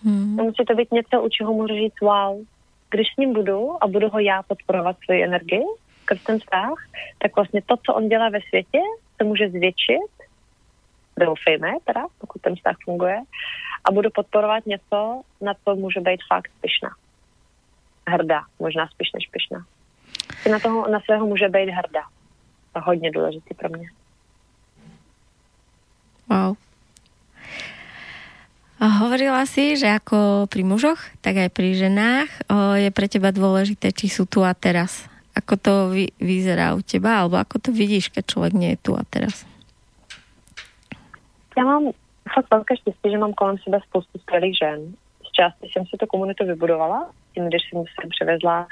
Hmm. 0.04 0.36
Musí 0.36 0.64
to 0.64 0.74
být 0.74 0.92
něco, 0.92 1.22
u 1.22 1.28
čeho 1.28 1.52
můžu 1.52 1.74
říct 1.74 2.00
wow. 2.00 2.44
Když 2.90 3.08
s 3.14 3.16
ním 3.16 3.32
budu 3.32 3.84
a 3.84 3.86
budu 3.86 4.08
ho 4.08 4.18
já 4.18 4.42
podporovat 4.42 4.96
svoji 5.04 5.24
energii, 5.24 5.64
skrz 6.02 6.22
ten 6.22 6.38
vztah, 6.38 6.74
tak 7.18 7.36
vlastně 7.36 7.62
to, 7.66 7.74
co 7.86 7.94
on 7.94 8.08
dělá 8.08 8.28
ve 8.28 8.40
světě, 8.48 8.80
se 9.16 9.24
může 9.24 9.48
zvětšit, 9.48 10.10
doufejme 11.18 11.72
teda, 11.84 12.06
pokud 12.18 12.42
ten 12.42 12.56
vztah 12.56 12.76
funguje, 12.84 13.20
a 13.84 13.92
budu 13.92 14.10
podporovat 14.10 14.66
něco, 14.66 15.22
na 15.40 15.52
co 15.64 15.76
může 15.76 16.00
být 16.00 16.20
fakt 16.28 16.50
pyšná. 16.60 16.90
Hrdá, 18.08 18.42
možná 18.58 18.88
spíš 18.88 19.12
než 19.12 19.26
pyšná. 19.30 19.64
Na, 20.50 20.58
toho, 20.58 20.88
na 20.88 21.00
svého 21.00 21.26
může 21.26 21.48
být 21.48 21.70
hrdá. 21.70 22.02
To 22.72 22.80
hodně 22.80 23.10
důležitý 23.10 23.54
pro 23.54 23.68
mě. 23.68 23.88
Wow. 26.30 26.56
A 28.80 28.86
hovorila 28.86 29.44
si, 29.44 29.76
že 29.76 29.92
ako 29.92 30.48
pri 30.48 30.64
mužoch, 30.64 31.04
tak 31.20 31.36
aj 31.36 31.52
pri 31.52 31.76
ženách 31.76 32.30
je 32.80 32.88
pre 32.88 33.12
teba 33.12 33.28
dôležité, 33.28 33.92
či 33.92 34.08
sú 34.08 34.24
tu 34.24 34.40
a 34.40 34.56
teraz. 34.56 35.04
Ako 35.36 35.60
to 35.60 35.72
vy, 35.92 36.08
vyzerá 36.16 36.72
u 36.72 36.80
teba, 36.80 37.20
alebo 37.20 37.36
ako 37.36 37.60
to 37.60 37.70
vidíš, 37.76 38.08
keď 38.08 38.24
člověk 38.24 38.54
nie 38.56 38.70
je 38.72 38.80
tu 38.80 38.96
a 38.96 39.04
teraz? 39.04 39.44
Já 41.58 41.64
mám 41.64 41.92
fakt 42.34 42.50
velké 42.50 42.76
štěstí, 42.76 43.10
že 43.10 43.18
mám 43.18 43.32
kolem 43.32 43.58
sebe 43.58 43.78
spoustu 43.88 44.18
skvělých 44.18 44.56
žen. 44.56 44.80
Části 45.40 45.68
jsem 45.72 45.86
si 45.86 45.96
tu 45.96 46.06
komunitu 46.06 46.46
vybudovala, 46.46 47.10
tím, 47.34 47.48
když 47.48 47.62
jsem 47.62 47.84
se 47.84 48.08
přivezla 48.08 48.66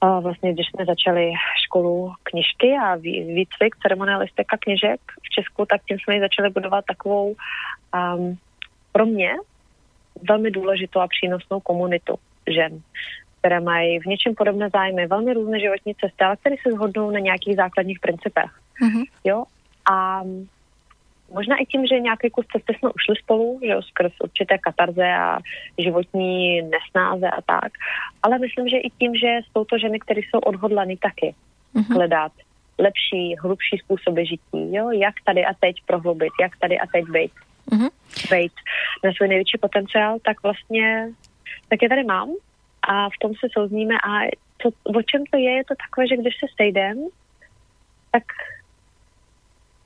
a 0.00 0.20
vlastně, 0.20 0.52
když 0.52 0.66
jsme 0.68 0.84
začali 0.84 1.32
školu 1.64 2.12
knižky 2.22 2.76
a 2.82 2.94
výcvik 3.36 3.76
ceremonialistika 3.82 4.54
a 4.54 4.58
knižek 4.58 5.00
v 5.22 5.28
Česku, 5.30 5.66
tak 5.66 5.80
tím 5.88 5.98
jsme 5.98 6.14
ji 6.14 6.20
začali 6.20 6.50
budovat 6.50 6.84
takovou 6.84 7.34
um, 7.34 8.38
pro 8.92 9.06
mě 9.06 9.32
velmi 10.28 10.50
důležitou 10.50 11.00
a 11.00 11.08
přínosnou 11.08 11.60
komunitu 11.60 12.14
žen, 12.54 12.80
které 13.38 13.60
mají 13.60 14.00
v 14.00 14.06
něčem 14.06 14.34
podobné 14.34 14.70
zájmy, 14.70 15.06
velmi 15.06 15.34
různé 15.34 15.60
životní 15.60 15.94
cesty, 15.94 16.24
ale 16.24 16.36
které 16.36 16.56
se 16.62 16.72
shodnou 16.72 17.10
na 17.10 17.18
nějakých 17.18 17.56
základních 17.56 18.00
principech. 18.00 18.50
Mm-hmm. 18.82 19.04
Jo? 19.24 19.44
A 19.92 20.22
možná 21.32 21.56
i 21.56 21.66
tím, 21.66 21.86
že 21.86 22.00
nějaký 22.00 22.30
kus 22.30 22.46
cesty 22.52 22.74
jsme 22.74 22.90
ušli 22.90 23.16
spolu, 23.22 23.60
že 23.62 23.72
jo, 23.72 23.82
skrz 23.82 24.12
určité 24.22 24.58
katarze 24.58 25.06
a 25.12 25.38
životní 25.78 26.62
nesnáze 26.62 27.30
a 27.30 27.42
tak, 27.42 27.72
ale 28.22 28.38
myslím, 28.38 28.68
že 28.68 28.76
i 28.76 28.90
tím, 28.90 29.14
že 29.14 29.38
jsou 29.52 29.64
to 29.64 29.78
ženy, 29.78 29.98
které 29.98 30.20
jsou 30.20 30.38
odhodlané 30.38 30.94
taky 30.96 31.34
mm-hmm. 31.74 31.94
hledat 31.94 32.32
lepší, 32.78 33.36
hlubší 33.40 33.78
způsoby 33.78 34.22
žití, 34.22 34.74
jo, 34.74 34.90
jak 34.90 35.14
tady 35.24 35.44
a 35.44 35.54
teď 35.60 35.76
prohlubit, 35.86 36.32
jak 36.40 36.52
tady 36.58 36.78
a 36.78 36.86
teď 36.86 37.04
být 37.04 37.32
mm-hmm. 37.70 37.90
být 38.30 38.52
na 39.04 39.12
svůj 39.12 39.28
největší 39.28 39.58
potenciál, 39.58 40.18
tak 40.24 40.42
vlastně 40.42 41.08
tak 41.68 41.82
je 41.82 41.88
tady 41.88 42.04
mám 42.04 42.28
a 42.82 43.08
v 43.08 43.18
tom 43.20 43.32
se 43.34 43.46
souzníme 43.52 43.94
a 43.94 44.30
to, 44.62 44.68
o 44.98 45.02
čem 45.02 45.24
to 45.30 45.38
je, 45.38 45.50
je 45.50 45.64
to 45.64 45.74
takové, 45.74 46.08
že 46.08 46.16
když 46.16 46.34
se 46.40 46.46
sejdem, 46.56 46.96
tak 48.12 48.22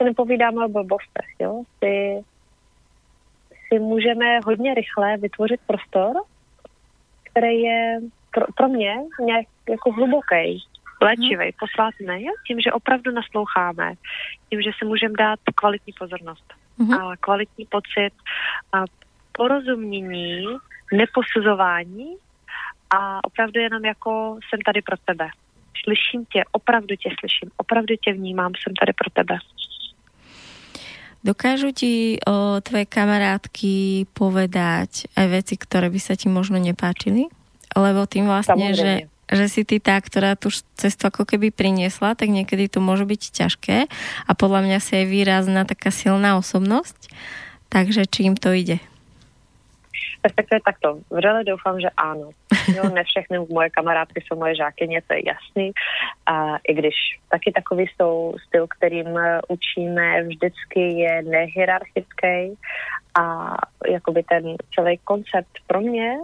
nepovídáme 0.03 0.65
o 0.65 0.69
blbostech, 0.69 1.29
jo? 1.39 1.63
Si, 1.83 2.23
si 3.67 3.79
můžeme 3.79 4.39
hodně 4.45 4.73
rychle 4.73 5.17
vytvořit 5.17 5.59
prostor, 5.67 6.15
který 7.23 7.61
je 7.61 7.99
pro, 8.31 8.45
pro 8.55 8.67
mě 8.67 8.95
nějak 9.19 9.45
jako 9.69 9.91
hluboký, 9.91 10.63
léčivý, 11.01 11.51
posvátný, 11.59 12.27
tím, 12.47 12.59
že 12.59 12.71
opravdu 12.71 13.11
nasloucháme, 13.11 13.93
tím, 14.49 14.61
že 14.61 14.71
si 14.79 14.85
můžeme 14.85 15.13
dát 15.17 15.39
kvalitní 15.55 15.93
pozornost 15.99 16.53
mm-hmm. 16.79 17.11
a 17.11 17.17
kvalitní 17.17 17.65
pocit 17.65 18.13
a 18.73 18.83
porozumění, 19.31 20.45
neposuzování 20.93 22.15
a 22.89 23.23
opravdu 23.23 23.59
jenom 23.59 23.85
jako 23.85 24.39
jsem 24.49 24.61
tady 24.61 24.81
pro 24.81 24.97
tebe. 25.05 25.29
Slyším 25.83 26.25
tě, 26.25 26.43
opravdu 26.51 26.95
tě 26.95 27.09
slyším, 27.19 27.51
opravdu 27.57 27.95
tě 28.03 28.13
vnímám, 28.13 28.51
jsem 28.55 28.73
tady 28.73 28.93
pro 28.93 29.09
tebe. 29.09 29.37
Dokážu 31.25 31.73
ti 31.73 32.21
o, 32.21 32.61
tvoje 32.61 32.85
kamarátky 32.85 34.05
povedať 34.13 35.09
aj 35.17 35.25
veci, 35.41 35.57
ktoré 35.57 35.89
by 35.89 35.97
sa 35.97 36.13
ti 36.13 36.29
možno 36.29 36.61
nepáčili? 36.61 37.33
Lebo 37.73 38.05
tým 38.05 38.29
vlastne, 38.29 38.77
že 38.77 39.09
že 39.25 39.49
si 39.49 39.65
ty 39.65 39.81
tá, 39.81 39.97
ktorá 39.97 40.37
tu 40.37 40.53
cestu 40.77 41.09
ako 41.09 41.25
keby 41.25 41.49
priniesla, 41.49 42.13
tak 42.13 42.29
niekedy 42.29 42.69
to 42.69 42.77
môže 42.77 43.09
byť 43.09 43.21
ťažké 43.33 43.77
a 44.29 44.31
podľa 44.37 44.69
mňa 44.69 44.77
si 44.77 45.01
je 45.01 45.09
výrazná 45.09 45.65
taká 45.65 45.89
silná 45.89 46.37
osobnosť. 46.37 47.09
Takže 47.73 48.05
čím 48.05 48.37
to 48.37 48.53
ide? 48.53 48.77
Respektive 50.21 50.61
takto. 50.61 51.01
Vřele 51.09 51.43
doufám, 51.43 51.81
že 51.81 51.89
ano. 51.97 52.37
Jo, 52.75 52.89
ne 52.89 53.03
všechny 53.03 53.39
moje 53.49 53.69
kamarádky 53.69 54.21
jsou 54.21 54.39
moje 54.39 54.55
žákyně, 54.55 55.01
to 55.07 55.13
je 55.13 55.21
jasný. 55.25 55.71
A 56.25 56.57
i 56.67 56.73
když 56.73 56.95
taky 57.29 57.51
takový 57.51 57.85
jsou 57.87 58.35
styl, 58.47 58.67
kterým 58.67 59.19
učíme, 59.47 60.23
vždycky 60.23 60.79
je 60.79 61.21
nehierarchický 61.23 62.57
a 63.19 63.55
jakoby 63.91 64.23
ten 64.23 64.55
celý 64.75 64.97
koncept 64.97 65.51
pro 65.67 65.81
mě 65.81 66.17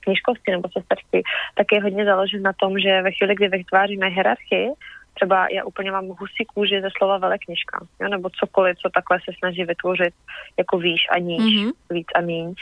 knižkovství 0.00 0.52
nebo 0.52 0.68
sesterství, 0.72 1.22
tak 1.54 1.66
je 1.72 1.82
hodně 1.82 2.04
založen 2.04 2.42
na 2.42 2.52
tom, 2.52 2.78
že 2.78 3.02
ve 3.02 3.12
chvíli, 3.12 3.34
kdy 3.34 3.48
vytváříme 3.48 4.06
hierarchii, 4.08 4.70
třeba 5.14 5.46
já 5.50 5.64
úplně 5.64 5.90
mám 5.92 6.08
husí 6.08 6.44
kůži 6.54 6.80
ze 6.80 6.88
slova 6.96 7.18
veleknižka, 7.18 7.86
jo, 8.00 8.08
nebo 8.08 8.30
cokoliv, 8.30 8.78
co 8.78 8.90
takhle 8.90 9.18
se 9.24 9.32
snaží 9.38 9.64
vytvořit 9.64 10.14
jako 10.58 10.78
výš 10.78 11.06
a 11.10 11.18
níž, 11.18 11.42
mm-hmm. 11.42 11.72
víc 11.90 12.06
a 12.14 12.20
míň. 12.20 12.54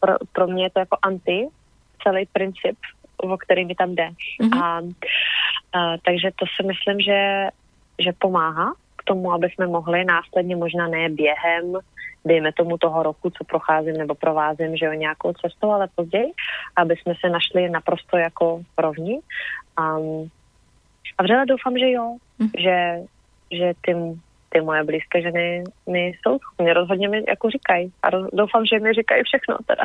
Pro, 0.00 0.14
pro 0.32 0.46
mě 0.46 0.64
je 0.64 0.70
to 0.70 0.78
jako 0.78 0.98
anti, 1.02 1.46
celý 2.06 2.26
princip, 2.32 2.78
o 3.16 3.36
který 3.36 3.64
mi 3.64 3.74
tam 3.74 3.94
jde. 3.94 4.08
Mm-hmm. 4.08 4.62
A, 4.62 4.80
a, 5.72 5.96
takže 6.04 6.30
to 6.38 6.46
si 6.46 6.66
myslím, 6.66 7.00
že, 7.00 7.48
že 7.98 8.12
pomáhá 8.18 8.74
k 8.96 9.02
tomu, 9.04 9.32
aby 9.32 9.50
jsme 9.50 9.66
mohli 9.66 10.04
následně 10.04 10.56
možná 10.56 10.88
ne 10.88 11.08
během 11.08 11.74
dejme 12.26 12.52
tomu 12.52 12.78
toho 12.78 13.02
roku, 13.02 13.30
co 13.30 13.44
procházím 13.44 13.96
nebo 13.96 14.14
provázím, 14.14 14.76
že 14.76 14.86
jo, 14.86 14.92
nějakou 14.92 15.32
cestou, 15.32 15.70
ale 15.70 15.88
později, 15.94 16.32
aby 16.76 16.96
jsme 16.96 17.14
se 17.20 17.30
našli 17.30 17.70
naprosto 17.70 18.16
jako 18.16 18.62
rovní. 18.78 19.18
Um, 19.78 20.30
a 21.18 21.22
vřele 21.22 21.46
doufám, 21.46 21.78
že 21.78 21.90
jo, 21.90 22.16
mm. 22.38 22.48
že, 22.58 22.98
že 23.50 23.72
ty, 23.80 23.94
ty 24.48 24.60
moje 24.60 24.84
blízké 24.84 25.22
ženy 25.22 25.64
mi 25.86 26.06
jsou 26.06 26.38
schopny, 26.38 26.72
rozhodně 26.72 27.08
mi 27.08 27.24
jako 27.28 27.50
říkají. 27.50 27.92
A 28.02 28.10
roz, 28.10 28.26
doufám, 28.32 28.66
že 28.66 28.78
mi 28.78 28.92
říkají 28.92 29.22
všechno 29.24 29.56
teda 29.66 29.84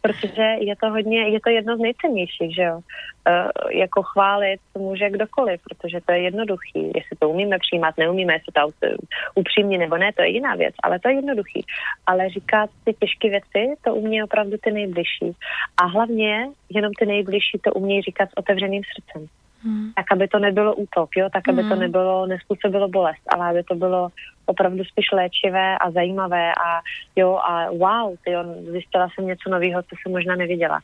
protože 0.00 0.42
je 0.42 0.76
to 0.76 0.90
hodně, 0.90 1.28
je 1.28 1.40
to 1.40 1.50
jedno 1.50 1.76
z 1.76 1.80
nejcennějších, 1.80 2.54
že 2.54 2.62
jo. 2.62 2.80
E, 3.28 3.48
jako 3.78 4.02
chválit 4.02 4.60
může 4.78 5.10
kdokoliv, 5.10 5.60
protože 5.68 6.00
to 6.06 6.12
je 6.12 6.18
jednoduchý. 6.20 6.92
Jestli 6.94 7.16
to 7.18 7.28
umíme 7.28 7.58
přijímat, 7.58 7.98
neumíme, 7.98 8.32
jestli 8.32 8.52
to 8.52 8.88
upřímně 9.34 9.78
nebo 9.78 9.96
ne, 9.96 10.12
to 10.12 10.22
je 10.22 10.28
jiná 10.28 10.54
věc, 10.54 10.74
ale 10.82 10.98
to 10.98 11.08
je 11.08 11.14
jednoduchý. 11.14 11.64
Ale 12.06 12.28
říkat 12.28 12.70
ty 12.84 12.94
těžké 12.94 13.28
věci, 13.30 13.74
to 13.84 13.94
umí 13.94 14.22
opravdu 14.22 14.56
ty 14.62 14.72
nejbližší. 14.72 15.32
A 15.76 15.86
hlavně 15.86 16.48
jenom 16.70 16.92
ty 16.98 17.06
nejbližší 17.06 17.58
to 17.64 17.72
umějí 17.72 18.02
říkat 18.02 18.30
s 18.30 18.36
otevřeným 18.36 18.82
srdcem. 18.94 19.28
Hmm. 19.66 19.92
Tak, 19.96 20.12
aby 20.12 20.28
to 20.28 20.38
nebylo 20.38 20.74
útok, 20.74 21.10
jo, 21.16 21.28
tak, 21.32 21.48
aby 21.48 21.62
hmm. 21.62 21.70
to 21.70 21.76
nebylo, 21.76 22.26
nespůsobilo 22.26 22.88
bolest, 22.88 23.22
ale 23.28 23.50
aby 23.50 23.62
to 23.62 23.74
bylo 23.74 24.08
opravdu 24.46 24.84
spíš 24.84 25.12
léčivé 25.12 25.78
a 25.78 25.90
zajímavé 25.90 26.52
a 26.54 26.80
jo 27.16 27.36
a 27.36 27.70
wow, 27.70 28.16
ty 28.24 28.36
on, 28.36 28.54
zjistila 28.70 29.08
jsem 29.14 29.26
něco 29.26 29.50
nového, 29.50 29.82
co 29.82 29.96
jsem 30.02 30.12
možná 30.12 30.36
neviděla. 30.36 30.80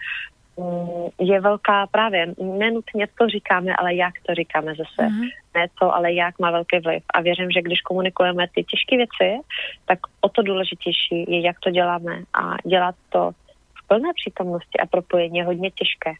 Mm, 0.56 1.28
je 1.28 1.40
velká 1.40 1.86
právě, 1.86 2.34
nenutně 2.42 3.06
to 3.18 3.28
říkáme, 3.28 3.76
ale 3.76 3.94
jak 3.94 4.14
to 4.26 4.34
říkáme 4.34 4.74
zase. 4.74 5.10
Mm-hmm. 5.10 5.28
Ne 5.54 5.66
co, 5.78 5.94
ale 5.94 6.12
jak 6.12 6.38
má 6.38 6.50
velký 6.50 6.78
vliv. 6.78 7.02
A 7.14 7.20
věřím, 7.20 7.50
že 7.50 7.62
když 7.62 7.80
komunikujeme 7.80 8.46
ty 8.54 8.64
těžké 8.64 8.96
věci, 8.96 9.40
tak 9.86 9.98
o 10.20 10.28
to 10.28 10.42
důležitější 10.42 11.24
je, 11.28 11.40
jak 11.40 11.60
to 11.60 11.70
děláme. 11.70 12.18
A 12.34 12.68
dělat 12.68 12.94
to 13.08 13.30
v 13.74 13.86
plné 13.86 14.08
přítomnosti 14.14 14.78
a 14.78 14.86
propojení 14.86 15.38
je 15.38 15.44
hodně 15.44 15.70
těžké. 15.70 16.12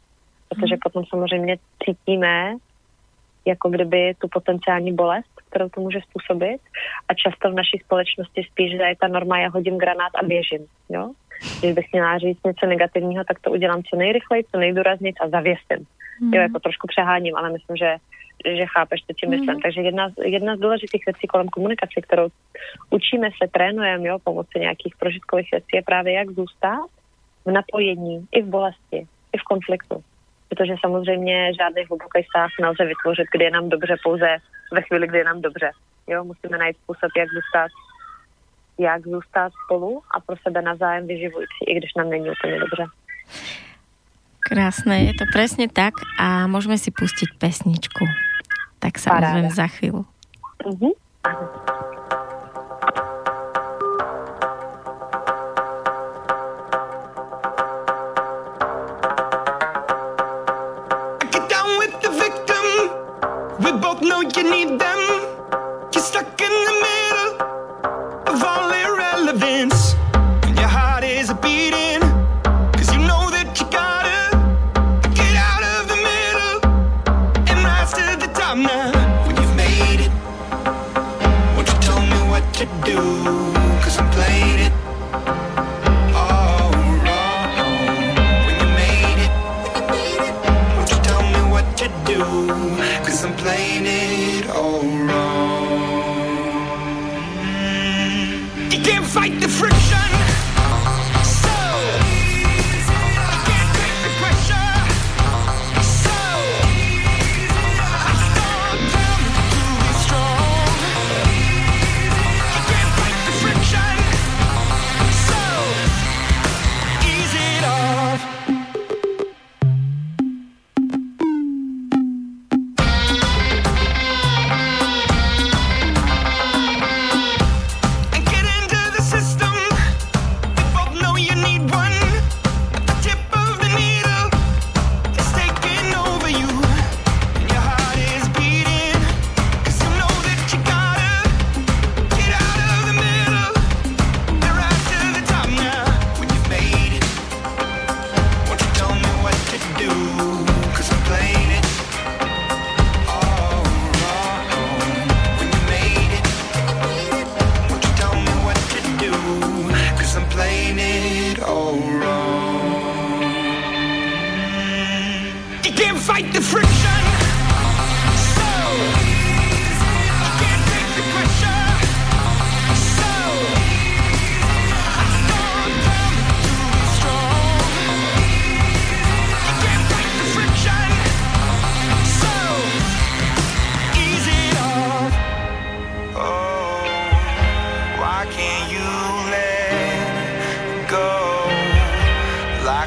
Protože 0.54 0.74
mm-hmm. 0.74 0.78
potom 0.82 1.04
samozřejmě 1.10 1.56
cítíme, 1.84 2.54
jako 3.44 3.70
kdyby 3.70 4.14
tu 4.18 4.28
potenciální 4.28 4.92
bolest, 4.92 5.32
kterou 5.48 5.68
to 5.68 5.80
může 5.80 6.00
způsobit. 6.00 6.60
A 7.08 7.14
často 7.14 7.50
v 7.50 7.54
naší 7.54 7.78
společnosti 7.84 8.42
spíš, 8.50 8.70
že 8.70 8.82
je 8.82 8.96
ta 9.00 9.08
norma, 9.08 9.38
já 9.38 9.48
hodím 9.48 9.78
granát 9.78 10.12
a 10.14 10.26
běžím. 10.26 10.66
Jo? 10.88 11.10
Když 11.60 11.72
bych 11.72 11.92
měla 11.92 12.18
říct 12.18 12.44
něco 12.46 12.66
negativního, 12.66 13.24
tak 13.24 13.40
to 13.40 13.50
udělám 13.50 13.82
co 13.82 13.96
nejrychleji, 13.96 14.44
co 14.44 14.58
nejdůrazněji 14.58 15.14
a 15.20 15.28
zavěsím. 15.28 15.86
Mm. 16.20 16.34
Jo, 16.34 16.42
jako 16.42 16.58
trošku 16.58 16.86
přeháním, 16.86 17.36
ale 17.36 17.50
myslím, 17.50 17.76
že 17.76 17.96
že 18.46 18.66
chápeš, 18.66 19.00
co 19.00 19.12
tím 19.12 19.30
myslím. 19.30 19.54
Mm. 19.54 19.60
Takže 19.60 19.80
jedna, 19.80 20.10
jedna 20.24 20.56
z 20.56 20.60
důležitých 20.60 21.06
věcí 21.06 21.26
kolem 21.26 21.48
komunikace, 21.48 22.00
kterou 22.00 22.28
učíme 22.90 23.28
se, 23.30 23.48
trénujeme, 23.50 24.08
jo, 24.08 24.18
pomocí 24.24 24.58
nějakých 24.58 24.96
prožitkových 24.96 25.50
věcí, 25.50 25.66
je 25.74 25.82
právě 25.82 26.12
jak 26.12 26.30
zůstat 26.30 26.86
v 27.44 27.50
napojení, 27.50 28.26
i 28.32 28.42
v 28.42 28.46
bolesti, 28.46 29.06
i 29.32 29.38
v 29.38 29.42
konfliktu 29.42 30.02
protože 30.54 30.74
samozřejmě 30.80 31.54
žádný 31.54 31.82
hluboký 31.88 32.22
vztah 32.22 32.50
nelze 32.60 32.84
vytvořit, 32.84 33.26
kdy 33.32 33.44
je 33.44 33.50
nám 33.50 33.68
dobře 33.68 33.96
pouze 34.02 34.36
ve 34.72 34.82
chvíli, 34.82 35.08
kdy 35.08 35.18
je 35.18 35.24
nám 35.24 35.40
dobře. 35.40 35.70
Jo, 36.06 36.24
musíme 36.24 36.58
najít 36.58 36.76
způsob, 36.76 37.10
jak 37.16 37.28
zůstat, 37.28 37.70
jak 38.78 39.02
zůstat 39.02 39.52
spolu 39.64 40.02
a 40.14 40.20
pro 40.20 40.36
sebe 40.42 40.62
navzájem 40.62 41.06
vyživující, 41.06 41.62
i 41.66 41.74
když 41.74 41.94
nám 41.94 42.10
není 42.10 42.30
úplně 42.30 42.58
dobře. 42.58 42.84
Krásné, 44.40 45.00
je 45.04 45.12
to 45.14 45.24
přesně 45.34 45.68
tak 45.68 45.94
a 46.18 46.46
můžeme 46.46 46.78
si 46.78 46.90
pustit 46.90 47.28
pesničku. 47.38 48.04
Tak 48.78 48.98
se 48.98 49.10
ozvem 49.10 49.50
za 49.50 49.66
chvíli. 49.66 50.00
Mm-hmm. 50.64 50.92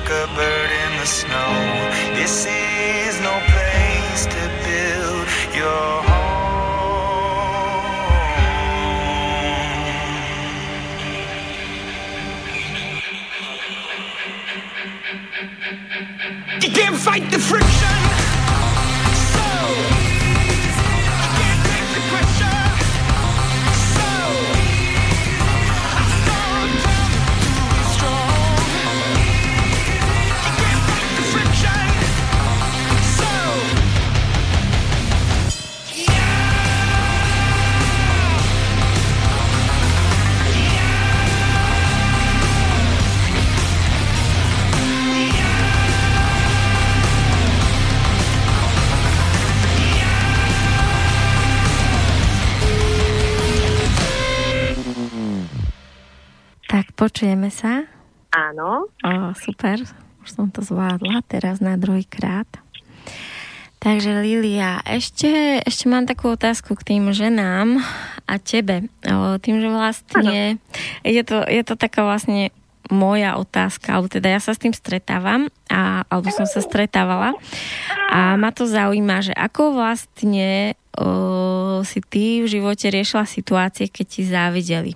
Like 0.05 0.13
a 0.13 0.27
bird 0.35 0.71
in 0.71 0.97
the 0.99 1.05
snow? 1.05 1.53
This 2.15 2.45
is 2.45 3.19
no 3.21 3.39
place 3.53 4.25
to 4.25 4.49
build 4.63 5.27
your 5.55 6.03
home. 6.03 6.25
You 16.61 16.69
can't 16.71 16.95
fight 16.95 17.31
the 17.31 17.39
friction. 17.39 18.24
Počujeme 57.05 57.53
sa. 57.53 57.85
Áno, 58.33 58.89
O, 59.05 59.11
super, 59.37 59.77
už 60.25 60.29
som 60.33 60.49
to 60.49 60.65
zvládla 60.65 61.21
teraz 61.29 61.61
na 61.61 61.77
druhý 61.77 62.01
krát. 62.01 62.49
Takže 63.77 64.25
Lilia, 64.25 64.81
ešte, 64.81 65.61
ešte 65.61 65.85
mám 65.85 66.09
takú 66.09 66.33
otázku 66.33 66.73
k 66.73 66.97
tým 66.97 67.13
ženám 67.13 67.77
a 68.25 68.41
tebe. 68.41 68.89
O, 69.05 69.37
tým, 69.37 69.61
že 69.61 69.69
vlastne 69.69 70.57
je 71.05 71.21
to, 71.21 71.45
je 71.45 71.61
to 71.61 71.77
taká 71.77 72.01
vlastne 72.01 72.49
moja 72.89 73.37
otázka, 73.37 73.93
alebo 73.93 74.09
teda 74.09 74.33
ja 74.33 74.41
sa 74.41 74.57
s 74.57 74.61
tým 74.65 74.73
stretávam, 74.73 75.53
a, 75.69 76.09
alebo 76.09 76.33
som 76.33 76.49
sa 76.49 76.61
stretávala 76.61 77.37
a 78.09 78.33
ma 78.33 78.49
to 78.49 78.65
zaujíma, 78.65 79.29
že 79.29 79.33
ako 79.33 79.77
vlastne 79.77 80.73
o, 80.95 81.83
si 81.83 81.99
ty 82.01 82.41
v 82.41 82.47
živote 82.47 82.87
riešila 82.87 83.27
situácie, 83.27 83.91
keď 83.91 84.05
ti 84.07 84.21
závideli. 84.23 84.91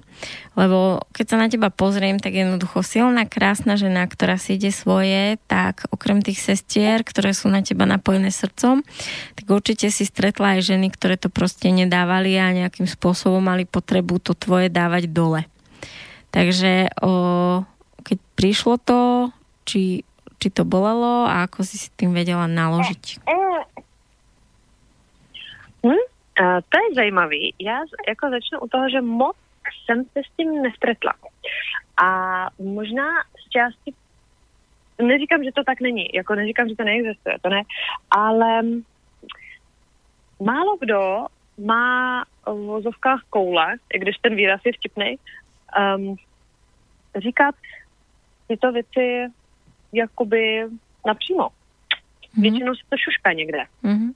Lebo 0.55 1.03
keď 1.15 1.25
sa 1.27 1.37
na 1.39 1.47
teba 1.47 1.71
pozriem, 1.71 2.19
tak 2.19 2.35
jednoducho 2.35 2.83
silná, 2.83 3.23
krásna 3.23 3.79
žena, 3.79 4.03
ktorá 4.07 4.35
si 4.35 4.59
ide 4.59 4.71
svoje, 4.75 5.39
tak 5.47 5.87
okrem 5.91 6.19
tých 6.19 6.43
sestier, 6.43 7.03
ktoré 7.07 7.31
sú 7.31 7.47
na 7.47 7.63
teba 7.63 7.87
napojené 7.87 8.31
srdcom, 8.31 8.83
tak 9.35 9.45
určite 9.47 9.87
si 9.91 10.03
stretla 10.03 10.59
aj 10.59 10.75
ženy, 10.75 10.91
ktoré 10.91 11.15
to 11.15 11.31
proste 11.31 11.71
nedávali 11.71 12.35
a 12.35 12.51
nejakým 12.51 12.87
spôsobom 12.87 13.39
mali 13.39 13.63
potrebu 13.63 14.19
to 14.19 14.35
tvoje 14.35 14.67
dávať 14.67 15.07
dole. 15.11 15.47
Takže 16.35 16.91
o, 16.99 17.63
keď 18.03 18.17
prišlo 18.35 18.75
to, 18.79 18.99
či, 19.65 20.03
či 20.37 20.47
to 20.49 20.65
bolelo 20.65 21.25
a 21.25 21.45
ako 21.45 21.65
si 21.65 21.77
s 21.77 21.87
tým 21.95 22.13
vedela 22.13 22.45
naložiť? 22.45 23.21
Hm? 25.85 26.05
A 26.43 26.61
to 26.61 26.77
je 26.77 26.95
zajímavý. 26.95 27.53
Já 27.59 27.79
jako 28.07 28.29
začnu 28.29 28.59
u 28.59 28.67
toho, 28.67 28.89
že 28.89 29.01
moc 29.01 29.35
jsem 29.85 30.03
se 30.03 30.19
s 30.19 30.37
tím 30.37 30.61
nestretla. 30.61 31.13
A 32.03 32.47
možná 32.59 33.07
z 33.45 33.49
části, 33.49 33.93
neříkám, 35.01 35.43
že 35.43 35.51
to 35.51 35.63
tak 35.63 35.81
není, 35.81 36.09
jako 36.13 36.35
neříkám, 36.35 36.69
že 36.69 36.75
to 36.75 36.83
neexistuje, 36.83 37.35
to 37.41 37.49
ne, 37.49 37.61
ale 38.11 38.61
málo 40.39 40.77
kdo 40.79 41.25
má 41.57 42.23
v 42.45 42.65
vozovkách 42.65 43.21
koule, 43.29 43.75
i 43.93 43.99
když 43.99 44.17
ten 44.17 44.35
výraz 44.35 44.61
je 44.65 44.73
vtipný, 44.73 45.15
um, 45.95 46.15
říkat 47.15 47.55
tyto 48.47 48.71
věci 48.71 49.27
jakoby 49.93 50.65
napřímo. 51.05 51.49
Většinou 52.37 52.75
se 52.75 52.81
to 52.89 52.97
šuška 52.97 53.33
někde. 53.33 53.65
Mhm. 53.83 54.11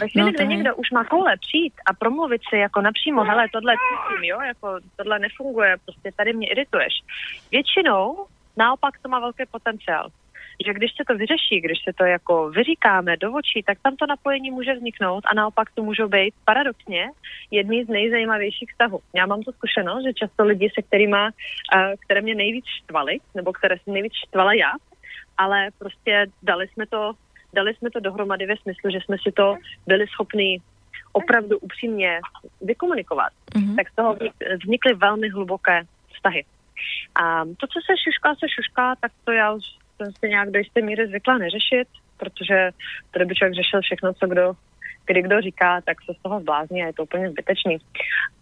Ve 0.00 0.08
chvíli, 0.08 0.24
No, 0.24 0.26
no, 0.26 0.32
to 0.32 0.36
kdy 0.36 0.42
je. 0.44 0.48
někdo 0.48 0.76
už 0.76 0.90
má 0.90 1.04
koule 1.04 1.36
přijít 1.36 1.74
a 1.86 1.94
promluvit 1.94 2.42
si 2.50 2.56
jako 2.56 2.80
napřímo, 2.80 3.24
hele, 3.24 3.46
tohle 3.52 3.74
cítím, 3.74 4.24
jo, 4.24 4.40
jako 4.40 4.78
tohle 4.96 5.18
nefunguje, 5.18 5.76
prostě 5.84 6.12
tady 6.16 6.32
mě 6.32 6.48
irituješ. 6.48 6.92
Většinou 7.50 8.26
naopak 8.56 8.94
to 9.02 9.08
má 9.08 9.20
velký 9.20 9.42
potenciál. 9.50 10.08
že 10.66 10.72
když 10.74 10.90
se 10.96 11.02
to 11.08 11.14
vyřeší, 11.14 11.60
když 11.60 11.78
se 11.84 11.92
to 11.92 12.04
jako 12.04 12.50
vyříkáme 12.50 13.16
do 13.16 13.32
očí, 13.32 13.62
tak 13.66 13.78
tam 13.82 13.96
to 13.96 14.06
napojení 14.06 14.50
může 14.50 14.74
vzniknout 14.74 15.24
a 15.26 15.34
naopak 15.34 15.70
to 15.74 15.82
můžou 15.82 16.08
být 16.08 16.34
paradoxně 16.44 17.10
jedný 17.50 17.84
z 17.84 17.88
nejzajímavějších 17.88 18.70
vztahů. 18.70 19.00
Já 19.14 19.26
mám 19.26 19.42
tu 19.42 19.52
zkušenost, 19.52 20.04
že 20.04 20.12
často 20.14 20.44
lidi, 20.44 20.70
se 20.74 20.82
kterými, 20.82 21.16
které 22.04 22.20
mě 22.20 22.34
nejvíc 22.34 22.64
štvali, 22.82 23.18
nebo 23.34 23.52
které 23.52 23.76
jsem 23.78 23.92
nejvíc 23.94 24.12
štvala 24.26 24.52
já, 24.52 24.72
ale 25.38 25.68
prostě 25.78 26.26
dali 26.42 26.68
jsme 26.68 26.86
to, 26.86 27.12
dali 27.54 27.74
jsme 27.74 27.90
to 27.90 28.00
dohromady 28.00 28.46
ve 28.46 28.56
smyslu, 28.56 28.90
že 28.90 28.98
jsme 29.00 29.16
si 29.22 29.32
to 29.32 29.56
byli 29.86 30.06
schopni 30.06 30.60
opravdu 31.12 31.58
upřímně 31.58 32.20
vykomunikovat, 32.60 33.32
mm-hmm. 33.54 33.76
tak 33.76 33.88
z 33.88 33.94
toho 33.94 34.16
vznikly 34.62 34.94
velmi 34.94 35.28
hluboké 35.28 35.82
vztahy. 36.14 36.44
A 37.14 37.44
to, 37.44 37.66
co 37.66 37.78
se 37.86 37.92
šušká, 38.04 38.34
se 38.34 38.46
šušká, 38.48 38.94
tak 39.00 39.12
to 39.24 39.32
já 39.32 39.52
už 39.52 39.64
jsem 39.96 40.12
si 40.12 40.28
nějak 40.28 40.50
do 40.50 40.58
jisté 40.58 40.80
míry 40.82 41.06
zvykla 41.06 41.38
neřešit, 41.38 41.88
protože 42.16 42.70
tady 43.10 43.24
by 43.24 43.34
člověk 43.34 43.54
řešil 43.54 43.80
všechno, 43.80 44.14
co 44.14 44.26
kdo, 44.26 44.52
kdy 45.06 45.22
kdo 45.22 45.40
říká, 45.40 45.80
tak 45.80 46.02
se 46.02 46.12
z 46.14 46.22
toho 46.22 46.40
zblázní 46.40 46.82
a 46.82 46.86
je 46.86 46.92
to 46.92 47.02
úplně 47.02 47.30
zbytečný. 47.30 47.76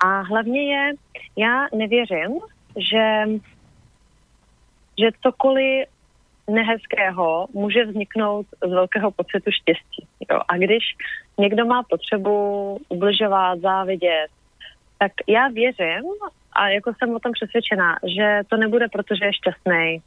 A 0.05 0.21
hlavně 0.21 0.75
je, 0.75 0.93
já 1.37 1.67
nevěřím, 1.75 2.41
že, 2.77 3.25
že 4.99 5.09
cokoliv 5.23 5.89
nehezkého 6.51 7.47
může 7.53 7.85
vzniknout 7.85 8.47
z 8.67 8.71
velkého 8.71 9.11
pocitu 9.11 9.51
štěstí. 9.51 10.07
Jo? 10.31 10.41
A 10.49 10.57
když 10.57 10.85
někdo 11.39 11.67
má 11.67 11.83
potřebu 11.83 12.79
ubližovat, 12.89 13.61
závidět, 13.61 14.29
tak 14.99 15.13
já 15.29 15.49
věřím 15.49 16.05
a 16.53 16.69
jako 16.69 16.93
jsem 16.95 17.15
o 17.15 17.19
tom 17.19 17.33
přesvědčená, 17.33 17.97
že 18.17 18.41
to 18.49 18.57
nebude, 18.57 18.87
protože 18.93 19.25
je 19.25 19.35
šťastný, 19.35 20.03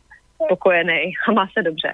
spokojený 0.45 1.13
a 1.27 1.31
má 1.31 1.47
se 1.53 1.63
dobře. 1.63 1.93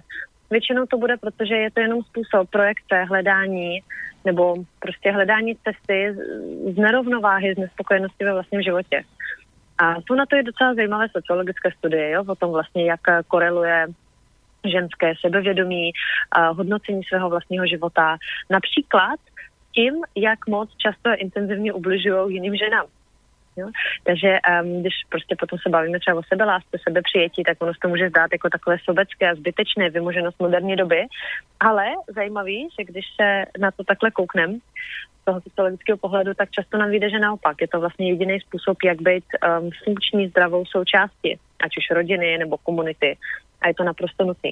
Většinou 0.49 0.85
to 0.85 0.97
bude, 0.97 1.17
protože 1.17 1.55
je 1.55 1.71
to 1.71 1.79
jenom 1.79 2.03
způsob 2.03 2.49
projekce, 2.49 3.03
hledání 3.03 3.79
nebo 4.25 4.55
prostě 4.79 5.11
hledání 5.11 5.55
cesty 5.55 6.15
z 6.73 6.77
nerovnováhy, 6.77 7.53
z 7.53 7.57
nespokojenosti 7.57 8.25
ve 8.25 8.33
vlastním 8.33 8.61
životě. 8.61 9.03
A 9.77 9.95
jsou 9.95 10.15
na 10.15 10.25
to 10.25 10.35
je 10.35 10.43
docela 10.43 10.73
zajímavé 10.73 11.07
sociologické 11.09 11.71
studie, 11.71 12.09
jo, 12.09 12.23
o 12.27 12.35
tom 12.35 12.51
vlastně, 12.51 12.85
jak 12.85 12.99
koreluje 13.27 13.87
ženské 14.65 15.13
sebevědomí, 15.21 15.91
a 16.31 16.49
hodnocení 16.49 17.03
svého 17.03 17.29
vlastního 17.29 17.67
života. 17.67 18.17
Například 18.49 19.19
tím, 19.75 19.93
jak 20.15 20.47
moc 20.47 20.69
často 20.77 21.09
intenzivně 21.17 21.73
ubližují 21.73 22.33
jiným 22.33 22.55
ženám. 22.55 22.85
Jo? 23.57 23.67
Takže 24.03 24.37
um, 24.61 24.81
když 24.81 24.93
prostě 25.09 25.35
potom 25.39 25.59
se 25.59 25.69
bavíme 25.69 25.99
třeba 25.99 26.19
o 26.19 26.23
sebelásce, 26.23 26.77
sebepřijetí, 26.87 27.43
tak 27.43 27.57
ono 27.61 27.73
se 27.73 27.79
to 27.81 27.87
může 27.87 28.09
zdát 28.09 28.29
jako 28.31 28.49
takové 28.49 28.77
sobecké 28.83 29.29
a 29.29 29.35
zbytečné 29.35 29.89
vymoženost 29.89 30.39
moderní 30.39 30.75
doby. 30.75 31.05
Ale 31.59 31.85
zajímavý, 32.07 32.67
že 32.79 32.83
když 32.83 33.05
se 33.21 33.45
na 33.59 33.71
to 33.71 33.83
takhle 33.83 34.11
kouknem, 34.11 34.59
z 35.21 35.25
toho 35.25 35.41
sociologického 35.41 35.97
pohledu, 35.97 36.33
tak 36.33 36.51
často 36.51 36.77
nám 36.77 36.89
vyjde, 36.89 37.09
že 37.09 37.19
naopak 37.19 37.61
je 37.61 37.67
to 37.67 37.79
vlastně 37.79 38.09
jediný 38.09 38.39
způsob, 38.39 38.77
jak 38.83 39.01
být 39.01 39.25
um, 39.33 39.69
funkční, 39.83 40.27
zdravou 40.27 40.65
součástí, 40.65 41.39
ať 41.63 41.77
už 41.77 41.89
rodiny 41.91 42.37
nebo 42.37 42.57
komunity. 42.57 43.17
A 43.61 43.67
je 43.67 43.73
to 43.73 43.83
naprosto 43.83 44.25
nutné. 44.25 44.51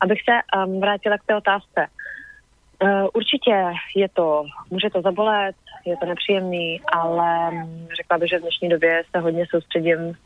Abych 0.00 0.18
se 0.22 0.32
um, 0.32 0.80
vrátila 0.80 1.18
k 1.18 1.24
té 1.26 1.36
otázce. 1.36 1.86
Uh, 2.82 3.08
určitě 3.14 3.64
je 3.96 4.08
to, 4.08 4.44
může 4.70 4.90
to 4.90 5.02
zabolet, 5.02 5.56
je 5.86 5.96
to 5.96 6.06
nepříjemný, 6.06 6.80
ale 6.92 7.50
řekla 7.96 8.18
bych, 8.18 8.30
že 8.30 8.38
v 8.38 8.42
dnešní 8.42 8.68
době 8.68 9.02
se 9.10 9.18
hodně 9.18 9.46
soustředím 9.50 10.16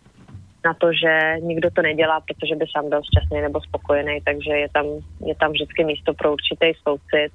na 0.64 0.74
to, 0.74 0.92
že 0.92 1.36
nikdo 1.40 1.70
to 1.70 1.82
nedělá, 1.82 2.20
protože 2.20 2.56
by 2.56 2.64
sám 2.72 2.88
byl 2.88 3.00
šťastný 3.02 3.40
nebo 3.40 3.60
spokojený, 3.60 4.20
takže 4.24 4.50
je 4.50 4.68
tam, 4.68 4.86
je 5.26 5.34
tam 5.34 5.52
vždycky 5.52 5.84
místo 5.84 6.14
pro 6.14 6.32
určitý 6.32 6.72
soucit 6.82 7.32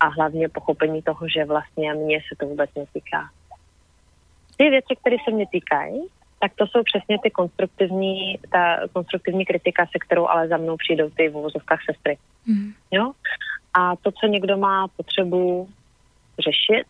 a 0.00 0.08
hlavně 0.08 0.48
pochopení 0.48 1.02
toho, 1.02 1.28
že 1.28 1.44
vlastně 1.44 1.94
mě 1.94 2.18
se 2.28 2.36
to 2.38 2.46
vůbec 2.46 2.70
netýká. 2.76 3.30
Ty 4.56 4.70
věci, 4.70 4.96
které 5.00 5.16
se 5.24 5.34
mě 5.34 5.46
týkají, 5.52 6.02
tak 6.40 6.52
to 6.54 6.66
jsou 6.66 6.82
přesně 6.82 7.18
ty 7.22 7.30
konstruktivní, 7.30 8.38
ta 8.52 8.78
konstruktivní 8.92 9.44
kritika, 9.44 9.86
se 9.86 9.98
kterou 10.06 10.26
ale 10.28 10.48
za 10.48 10.56
mnou 10.56 10.76
přijdou 10.76 11.10
ty 11.10 11.28
v 11.28 11.36
uvozovkách 11.36 11.80
sestry. 11.90 12.18
Mm. 12.46 12.72
Jo? 12.90 13.12
A 13.74 13.96
to, 13.96 14.10
co 14.12 14.26
někdo 14.26 14.56
má 14.56 14.88
potřebu 14.88 15.68
řešit 16.38 16.86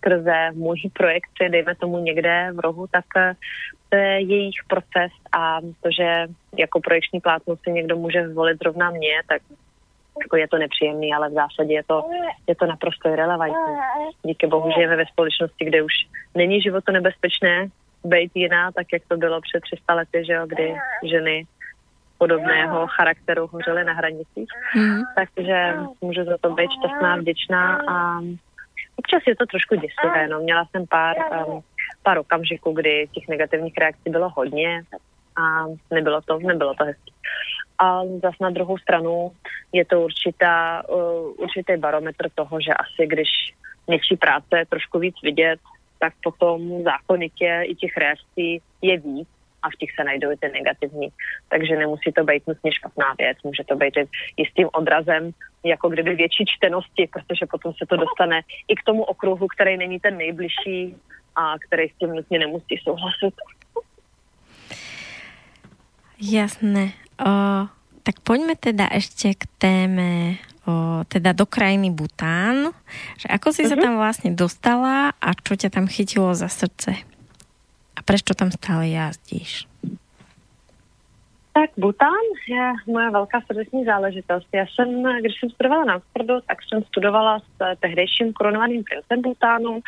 skrze 0.00 0.50
můj 0.52 0.80
projekci, 0.92 1.48
dejme 1.48 1.74
tomu 1.74 1.98
někde 1.98 2.48
v 2.52 2.58
rohu, 2.58 2.86
tak 2.86 3.04
eh, 3.16 3.34
to 3.88 3.96
je 3.96 4.20
jejich 4.20 4.60
proces 4.68 5.12
a 5.32 5.60
to, 5.60 5.88
že 5.96 6.26
jako 6.58 6.80
projekční 6.80 7.20
plátno 7.20 7.56
si 7.56 7.72
někdo 7.72 7.96
může 7.96 8.28
zvolit 8.28 8.58
zrovna 8.62 8.90
mě, 8.90 9.14
tak 9.28 9.42
jako 10.22 10.36
je 10.36 10.48
to 10.48 10.58
nepříjemný, 10.58 11.14
ale 11.14 11.28
v 11.28 11.32
zásadě 11.32 11.74
je 11.74 11.82
to, 11.86 12.04
je 12.46 12.54
to 12.54 12.66
naprosto 12.66 13.08
irrelevantní. 13.08 13.74
Díky 14.22 14.46
bohu 14.46 14.70
žijeme 14.70 14.96
ve 14.96 15.06
společnosti, 15.06 15.64
kde 15.64 15.82
už 15.82 15.92
není 16.34 16.60
životo 16.60 16.92
nebezpečné 16.92 17.68
být 18.04 18.32
jiná, 18.34 18.72
tak 18.72 18.86
jak 18.92 19.02
to 19.08 19.16
bylo 19.16 19.40
před 19.40 19.60
300 19.62 19.94
lety, 19.94 20.24
že 20.26 20.32
jo, 20.32 20.46
kdy 20.46 20.74
ženy 21.04 21.46
podobného 22.18 22.86
charakteru 22.86 23.46
hořely 23.46 23.84
na 23.84 23.92
hranicích. 23.92 24.48
Mm. 24.76 25.00
Takže 25.16 25.74
můžu 26.00 26.24
za 26.24 26.36
to 26.40 26.54
být 26.54 26.70
šťastná, 26.70 27.16
vděčná 27.16 27.78
a 27.88 28.20
občas 29.00 29.22
je 29.26 29.36
to 29.36 29.46
trošku 29.46 29.74
děsivé. 29.74 30.28
No. 30.28 30.40
Měla 30.40 30.64
jsem 30.64 30.86
pár, 30.86 31.16
um, 31.46 31.60
pár 32.02 32.18
okamžiků, 32.18 32.72
kdy 32.72 33.08
těch 33.14 33.28
negativních 33.28 33.78
reakcí 33.78 34.10
bylo 34.10 34.28
hodně 34.36 34.82
a 35.42 35.66
nebylo 35.90 36.20
to, 36.20 36.38
nebylo 36.38 36.74
to 36.74 36.84
hezké. 36.84 37.12
A 37.78 38.04
zase 38.22 38.40
na 38.40 38.50
druhou 38.50 38.78
stranu 38.78 39.32
je 39.72 39.84
to 39.84 40.00
určitá, 40.00 40.82
uh, 40.88 41.32
určitý 41.36 41.76
barometr 41.76 42.30
toho, 42.34 42.60
že 42.60 42.72
asi 42.74 43.06
když 43.06 43.28
něčí 43.88 44.16
práce 44.16 44.58
je 44.58 44.66
trošku 44.66 44.98
víc 44.98 45.14
vidět, 45.22 45.60
tak 45.98 46.12
potom 46.22 46.82
zákonitě 46.82 47.62
i 47.64 47.74
těch 47.74 47.96
reakcí 47.96 48.62
je 48.82 48.96
víc 48.98 49.28
a 49.62 49.70
v 49.70 49.76
těch 49.78 49.90
se 49.94 50.04
najdou 50.04 50.32
i 50.32 50.36
ty 50.36 50.48
negativní. 50.48 51.08
Takže 51.48 51.76
nemusí 51.76 52.12
to 52.12 52.24
být 52.24 52.46
nutně 52.46 52.72
špatná 52.72 53.14
věc, 53.18 53.38
může 53.42 53.64
to 53.64 53.76
být 53.76 53.94
jistým 54.36 54.68
odrazem, 54.72 55.30
jako 55.64 55.88
kdyby 55.88 56.14
větší 56.14 56.44
čtenosti, 56.46 57.08
protože 57.12 57.46
potom 57.46 57.72
se 57.72 57.86
to 57.86 57.96
dostane 57.96 58.40
i 58.68 58.74
k 58.74 58.82
tomu 58.82 59.02
okruhu, 59.02 59.46
který 59.46 59.76
není 59.76 60.00
ten 60.00 60.16
nejbližší 60.16 60.96
a 61.36 61.58
který 61.58 61.88
s 61.88 61.98
tím 61.98 62.10
nutně 62.10 62.38
nemusí 62.38 62.76
souhlasit. 62.84 63.34
Jasné. 66.20 66.92
O, 67.20 67.32
tak 68.04 68.20
poďme 68.24 68.56
teda 68.56 68.92
ešte 68.92 69.32
k 69.32 69.44
téme 69.56 70.36
o, 70.68 71.00
teda 71.08 71.32
do 71.32 71.48
krajiny 71.48 71.88
Bután. 71.88 72.76
Že 73.16 73.26
ako 73.32 73.48
si 73.56 73.64
uh-huh. 73.64 73.72
sa 73.72 73.76
mhm. 73.76 73.84
tam 73.84 73.94
vlastne 73.96 74.30
dostala 74.36 75.16
a 75.16 75.28
čo 75.32 75.56
ťa 75.56 75.72
tam 75.72 75.88
chytilo 75.88 76.36
za 76.36 76.52
srdce? 76.52 77.09
Prečo 78.10 78.34
tam 78.34 78.50
stále 78.50 78.90
jazdíš? 78.90 79.70
Tak 81.54 81.70
Bután 81.78 82.26
je 82.48 82.72
moje 82.86 83.10
velká 83.10 83.40
srdeční 83.46 83.84
záležitost. 83.84 84.48
Já 84.54 84.66
jsem, 84.66 85.02
když 85.20 85.32
jsem 85.40 85.50
studovala 85.50 85.84
na 85.84 85.96
Oxfordu, 85.96 86.34
tak 86.46 86.58
jsem 86.62 86.82
studovala 86.82 87.38
s 87.38 87.78
tehdejším 87.80 88.32
korunovaným 88.32 88.82
princem 88.84 89.22
Butánu 89.22 89.80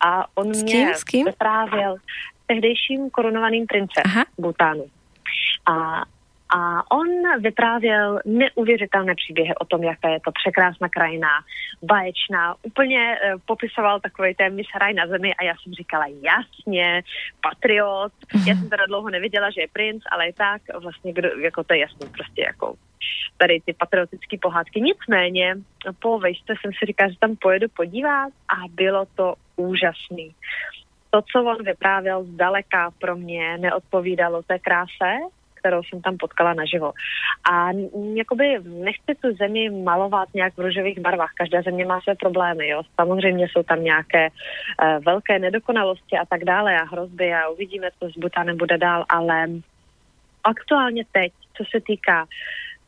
a 0.00 0.26
on 0.34 0.54
s 0.54 0.62
kým, 0.62 0.84
mě 0.84 0.94
s 0.94 1.04
kým? 1.04 1.26
vyprávěl 1.26 1.96
tehdejším 2.46 3.10
korunovaným 3.10 3.66
princem 3.66 4.02
Aha. 4.04 4.24
Butánu. 4.38 4.84
A 5.68 6.04
a 6.48 6.90
on 6.90 7.06
vyprávěl 7.40 8.20
neuvěřitelné 8.24 9.14
příběhy 9.14 9.54
o 9.54 9.64
tom, 9.64 9.82
jaká 9.82 10.08
je 10.08 10.20
to 10.20 10.30
překrásná 10.32 10.88
krajina, 10.88 11.28
baječná. 11.82 12.54
Úplně 12.62 13.16
uh, 13.16 13.40
popisoval 13.46 14.00
takový 14.00 14.34
téměř 14.34 14.66
raj 14.80 14.94
na 14.94 15.06
zemi 15.06 15.34
a 15.34 15.44
já 15.44 15.54
jsem 15.62 15.72
říkala, 15.72 16.06
jasně, 16.06 17.02
patriot. 17.42 18.12
Já 18.46 18.54
jsem 18.54 18.68
teda 18.68 18.86
dlouho 18.86 19.10
nevěděla, 19.10 19.50
že 19.50 19.60
je 19.60 19.68
princ, 19.72 20.02
ale 20.12 20.28
i 20.28 20.32
tak 20.32 20.62
vlastně, 20.82 21.12
kdo, 21.12 21.28
jako 21.28 21.64
to 21.64 21.74
je 21.74 21.80
jasný, 21.80 22.08
prostě 22.08 22.42
jako 22.42 22.74
tady 23.36 23.60
ty 23.60 23.72
patriotické 23.72 24.36
pohádky. 24.42 24.80
Nicméně 24.80 25.56
po 25.98 26.18
vejšce 26.18 26.54
jsem 26.60 26.72
si 26.72 26.86
říkala, 26.86 27.10
že 27.10 27.18
tam 27.18 27.36
pojedu 27.36 27.66
podívat 27.76 28.32
a 28.48 28.56
bylo 28.70 29.06
to 29.14 29.34
úžasný. 29.56 30.34
To, 31.10 31.22
co 31.32 31.44
on 31.44 31.64
vyprávěl 31.64 32.24
zdaleka 32.24 32.90
pro 32.98 33.16
mě, 33.16 33.58
neodpovídalo 33.58 34.42
té 34.42 34.58
kráse, 34.58 35.12
kterou 35.66 35.82
jsem 35.82 36.02
tam 36.02 36.16
potkala 36.16 36.54
naživo. 36.54 36.92
A 37.50 37.70
jakoby 38.14 38.58
nechci 38.62 39.14
tu 39.22 39.34
zemi 39.34 39.70
malovat 39.70 40.28
nějak 40.34 40.56
v 40.56 40.60
růžových 40.60 40.98
barvách. 41.00 41.30
Každá 41.34 41.62
země 41.62 41.86
má 41.86 42.00
své 42.00 42.14
problémy, 42.14 42.68
jo. 42.68 42.82
Samozřejmě 42.94 43.48
jsou 43.48 43.62
tam 43.62 43.82
nějaké 43.84 44.28
uh, 44.28 45.04
velké 45.04 45.38
nedokonalosti 45.38 46.18
a 46.18 46.24
tak 46.24 46.44
dále 46.44 46.80
a 46.80 46.84
hrozby 46.84 47.34
a 47.34 47.48
uvidíme, 47.48 47.88
co 47.98 48.08
z 48.08 48.18
Butánem 48.18 48.56
bude 48.56 48.78
dál, 48.78 49.04
ale 49.08 49.46
aktuálně 50.44 51.04
teď, 51.12 51.32
co 51.56 51.64
se 51.70 51.80
týká 51.80 52.26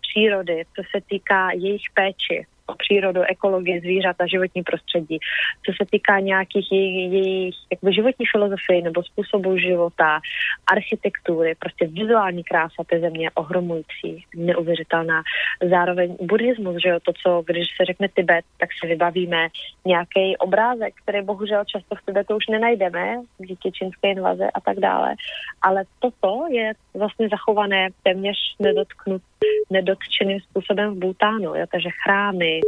přírody, 0.01 0.63
co 0.77 0.83
se 0.91 1.01
týká 1.09 1.51
jejich 1.51 1.91
péči, 1.95 2.47
o 2.69 2.75
přírodu, 2.75 3.23
ekologii, 3.23 3.81
zvířata, 3.81 4.27
životní 4.27 4.63
prostředí. 4.63 5.19
Co 5.67 5.73
se 5.73 5.91
týká 5.91 6.21
nějakých 6.21 6.73
jejich, 6.73 7.13
jejich 7.13 7.55
jakoby 7.73 7.93
životní 7.93 8.27
filozofie 8.33 8.83
nebo 8.83 9.03
způsobu 9.03 9.59
života, 9.59 10.21
architektury, 10.67 11.55
prostě 11.59 11.87
vizuální 11.87 12.45
krása 12.45 12.85
té 12.87 13.01
země 13.01 13.27
je 13.27 13.31
ohromující, 13.31 14.25
neuvěřitelná. 14.37 15.23
Zároveň 15.71 16.17
buddhismus, 16.21 16.77
že 16.83 16.89
jo, 16.89 16.99
to, 17.03 17.13
co 17.23 17.43
když 17.47 17.67
se 17.77 17.85
řekne 17.85 18.09
Tibet, 18.09 18.45
tak 18.61 18.69
si 18.81 18.87
vybavíme 18.87 19.49
nějaký 19.87 20.37
obrázek, 20.37 20.95
který 21.03 21.23
bohužel 21.23 21.65
často 21.65 21.95
v 21.95 22.05
Tibetu 22.07 22.37
už 22.37 22.47
nenajdeme 22.47 23.17
díky 23.39 23.73
čínské 23.73 24.11
invaze 24.11 24.51
a 24.55 24.61
tak 24.61 24.79
dále. 24.81 25.15
Ale 25.63 25.85
toto 25.99 26.47
je 26.51 26.73
vlastně 26.99 27.29
zachované 27.29 27.89
téměř 28.03 28.37
nedotknut, 28.59 29.23
nedotčeným 29.71 30.41
způsobem 30.41 30.95
v 30.95 30.99
Bhutánu. 30.99 31.55
Jo? 31.55 31.67
Takže 31.73 31.89
chrámy, 32.05 32.61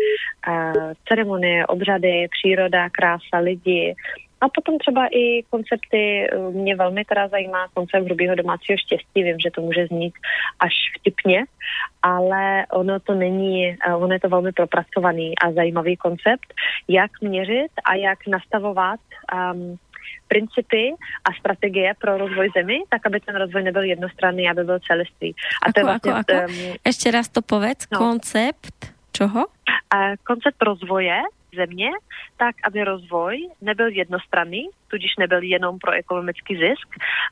uh, 0.49 0.93
ceremonie, 1.09 1.67
obřady, 1.67 2.29
příroda, 2.31 2.91
krása, 2.91 3.39
lidi, 3.39 3.95
a 4.41 4.49
potom 4.49 4.79
třeba 4.79 5.07
i 5.07 5.43
koncepty, 5.51 6.27
eh, 6.27 6.39
mě 6.51 6.77
velmi 6.77 7.05
teda 7.05 7.29
zajímá 7.29 7.69
koncept 7.75 8.05
hrubého 8.05 8.35
domácího 8.35 8.79
štěstí, 8.79 9.23
vím, 9.23 9.39
že 9.39 9.51
to 9.51 9.61
může 9.61 9.87
znít 9.87 10.15
až 10.61 10.73
vtipně, 10.99 11.45
ale 12.03 12.67
ono 12.73 13.01
to 13.01 13.15
není, 13.15 13.69
eh, 13.69 13.95
ono 13.95 14.13
je 14.13 14.21
to 14.21 14.29
velmi 14.29 14.53
propracovaný 14.53 15.39
a 15.39 15.53
zajímavý 15.53 15.97
koncept, 15.97 16.55
jak 16.89 17.11
měřit 17.21 17.73
a 17.85 17.95
jak 17.95 18.27
nastavovat 18.27 19.01
um, 19.53 19.79
principy 20.29 20.95
a 21.25 21.31
strategie 21.39 21.95
pro 21.99 22.19
rozvoj 22.19 22.51
zemi, 22.57 22.83
tak 22.89 23.07
aby 23.07 23.21
ten 23.21 23.37
rozvoj 23.37 23.63
nebyl 23.63 23.83
jednostranný, 23.83 24.51
aby 24.51 24.65
byl 24.65 24.79
celistvý. 24.87 25.35
A 25.63 25.69
ako, 25.69 25.73
to 25.73 25.81
je 25.81 25.85
vlastně, 25.85 26.13
ako, 26.13 26.33
ako? 26.33 26.53
Um, 26.53 26.75
Ještě 26.87 27.11
raz 27.11 27.29
to 27.29 27.43
povedz, 27.43 27.87
no. 27.93 27.99
koncept 27.99 28.95
čoho? 29.13 29.47
Uh, 29.95 30.15
koncept 30.25 30.63
rozvoje 30.63 31.23
země, 31.57 31.91
tak 32.37 32.55
aby 32.65 32.85
rozvoj 32.85 33.37
nebyl 33.61 33.89
jednostranný, 33.89 34.69
tudíž 34.89 35.11
nebyl 35.19 35.43
jenom 35.43 35.79
pro 35.79 35.93
ekonomický 35.93 36.57
zisk, 36.57 36.89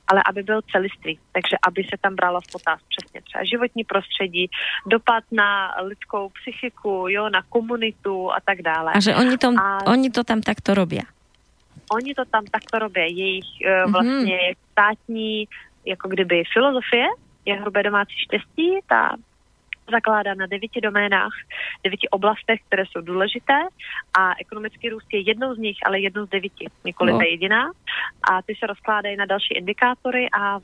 ale 0.06 0.22
aby 0.26 0.42
byl 0.42 0.60
celistvý. 0.72 1.18
Takže 1.32 1.56
aby 1.66 1.84
se 1.84 1.96
tam 2.00 2.14
bralo 2.14 2.40
v 2.40 2.52
potaz 2.52 2.80
přesně 2.88 3.20
třeba 3.22 3.44
životní 3.44 3.84
prostředí, 3.84 4.50
dopad 4.86 5.24
na 5.32 5.74
lidskou 5.82 6.28
psychiku, 6.28 7.06
jo, 7.08 7.28
na 7.28 7.42
komunitu 7.48 8.32
a 8.32 8.40
tak 8.44 8.62
dále. 8.62 8.92
A 8.94 9.00
že 9.00 9.14
oni, 9.14 9.38
tom, 9.38 9.58
a... 9.58 9.86
oni 9.86 10.10
to 10.10 10.24
tam 10.24 10.40
takto 10.40 10.74
robí? 10.74 11.00
Oni 11.92 12.14
to 12.14 12.24
tam 12.24 12.44
takto 12.44 12.78
robí. 12.78 13.00
Jejich 13.00 13.44
uh, 13.64 13.92
vlastně 13.92 14.38
mm-hmm. 14.38 14.56
státní, 14.72 15.48
jako 15.86 16.08
kdyby 16.08 16.42
filozofie, 16.52 17.06
je 17.44 17.54
hrubé 17.54 17.82
domácí 17.82 18.14
štěstí, 18.18 18.78
ta 18.86 19.16
zakládá 19.90 20.34
na 20.34 20.46
devíti 20.46 20.80
doménách, 20.80 21.32
devíti 21.84 22.08
oblastech, 22.08 22.60
které 22.66 22.84
jsou 22.86 23.00
důležité 23.00 23.54
a 24.18 24.32
ekonomický 24.40 24.88
růst 24.88 25.06
je 25.12 25.20
jednou 25.20 25.54
z 25.54 25.58
nich, 25.58 25.76
ale 25.86 26.00
jednou 26.00 26.26
z 26.26 26.28
devíti, 26.28 26.66
nikoli 26.84 27.12
no. 27.12 27.18
ta 27.18 27.24
jediná. 27.24 27.70
A 28.30 28.42
ty 28.42 28.54
se 28.58 28.66
rozkládají 28.66 29.16
na 29.16 29.24
další 29.24 29.54
indikátory 29.54 30.28
a 30.40 30.58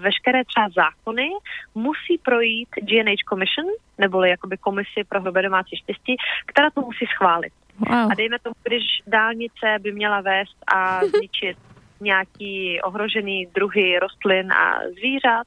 veškeré 0.00 0.44
třeba 0.44 0.68
zákony 0.68 1.28
musí 1.74 2.18
projít 2.22 2.68
GNH 2.76 3.22
Commission, 3.28 3.66
neboli 3.98 4.30
jakoby 4.30 4.56
komisi 4.56 5.04
pro 5.08 5.20
hrubé 5.20 5.42
domácí 5.42 5.76
štěstí, 5.76 6.16
která 6.46 6.70
to 6.70 6.80
musí 6.80 7.06
schválit. 7.06 7.52
Wow. 7.78 8.10
A 8.10 8.14
dejme 8.14 8.36
tomu, 8.42 8.54
když 8.62 8.82
dálnice 9.06 9.66
by 9.80 9.92
měla 9.92 10.20
vést 10.20 10.56
a 10.74 11.00
zničit 11.04 11.56
nějaký 12.00 12.80
ohrožený 12.82 13.46
druhy 13.54 13.98
rostlin 13.98 14.52
a 14.52 14.80
zvířat, 14.98 15.46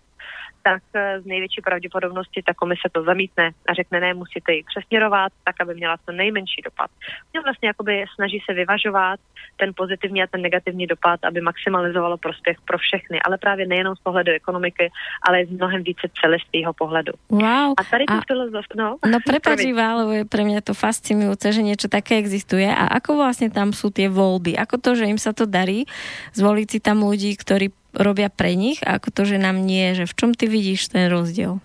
tak 0.63 0.83
z 1.21 1.25
největší 1.25 1.61
pravděpodobnosti 1.61 2.43
ta 2.45 2.53
komise 2.53 2.87
to 2.91 3.03
zamítne 3.03 3.51
a 3.69 3.73
řekne, 3.73 3.99
ne, 3.99 4.13
musíte 4.13 4.53
ji 4.53 4.63
přesměrovat, 4.63 5.31
tak, 5.43 5.55
aby 5.61 5.75
měla 5.75 5.97
co 6.05 6.11
nejmenší 6.11 6.61
dopad. 6.65 6.89
Mě 7.33 7.41
vlastně 7.41 7.67
jakoby 7.67 8.05
snaží 8.15 8.39
se 8.45 8.53
vyvažovat 8.53 9.19
ten 9.57 9.71
pozitivní 9.75 10.23
a 10.23 10.27
ten 10.27 10.41
negativní 10.41 10.87
dopad, 10.87 11.19
aby 11.23 11.41
maximalizovalo 11.41 12.17
prospěch 12.17 12.57
pro 12.65 12.77
všechny, 12.77 13.21
ale 13.21 13.37
právě 13.37 13.67
nejenom 13.67 13.95
z 13.95 13.99
pohledu 13.99 14.31
ekonomiky, 14.31 14.91
ale 15.21 15.45
z 15.45 15.49
mnohem 15.49 15.83
více 15.83 16.07
celistvého 16.21 16.73
pohledu. 16.73 17.13
Wow. 17.29 17.73
A 17.77 17.83
tady 17.89 18.05
a... 18.05 18.21
filozof, 18.27 18.65
no. 18.75 18.97
No 19.05 19.17
prepač, 19.29 19.59
ale 19.65 20.23
je 20.23 20.23
pre 20.25 20.43
mňa 20.45 20.61
to 20.61 20.77
fascinujúce, 20.77 21.49
že 21.51 21.65
niečo 21.65 21.87
také 21.91 22.21
existuje. 22.21 22.67
A 22.67 22.87
ako 22.99 23.19
vlastne 23.19 23.49
tam 23.51 23.73
sú 23.75 23.89
tie 23.89 24.07
voľby? 24.07 24.55
Ako 24.55 24.77
to, 24.77 24.95
že 24.95 25.09
im 25.09 25.19
sa 25.19 25.35
to 25.35 25.49
darí 25.49 25.89
zvoliť 26.37 26.67
si 26.67 26.79
tam 26.79 27.03
ľudí, 27.03 27.35
ktorí 27.35 27.73
robia 27.93 28.29
pre 28.29 28.53
nich 28.53 28.79
a 28.85 28.97
ako 29.01 29.09
to, 29.11 29.21
že 29.25 29.37
nám 29.41 29.65
nie, 29.65 29.97
že 29.97 30.05
v 30.05 30.13
čom 30.13 30.31
ty 30.33 30.45
vidíš 30.45 30.89
ten 30.93 31.09
rozdíl? 31.09 31.59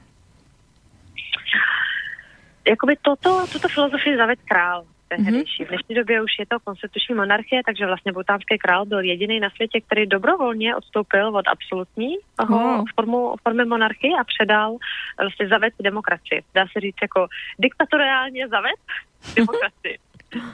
Jakoby 2.64 2.96
toto, 2.96 3.44
tuto 3.52 3.68
filozofii 3.68 4.16
zaved 4.16 4.40
král 4.48 4.88
tehdejší. 5.08 5.62
Mm-hmm. 5.62 5.66
V 5.66 5.68
dnešní 5.68 5.94
době 5.94 6.22
už 6.22 6.32
je 6.38 6.46
to 6.46 6.60
konstituční 6.60 7.14
monarchie, 7.14 7.62
takže 7.66 7.86
vlastně 7.86 8.12
butánský 8.12 8.58
král 8.58 8.84
byl 8.84 9.00
jediný 9.00 9.40
na 9.40 9.50
světě, 9.50 9.80
který 9.80 10.06
dobrovolně 10.06 10.76
odstoupil 10.76 11.36
od 11.36 11.46
absolutní 11.48 12.16
oh. 12.40 12.84
formu, 12.94 13.34
formy 13.42 13.64
monarchie 13.64 14.12
a 14.20 14.24
předal 14.24 14.76
vlastně 15.20 15.48
zaved 15.48 15.74
demokracii. 15.80 16.42
Dá 16.54 16.64
se 16.72 16.80
říct 16.80 16.98
jako 17.02 17.26
diktatoriálně 17.58 18.48
zaved 18.48 18.80
demokracii 19.36 19.98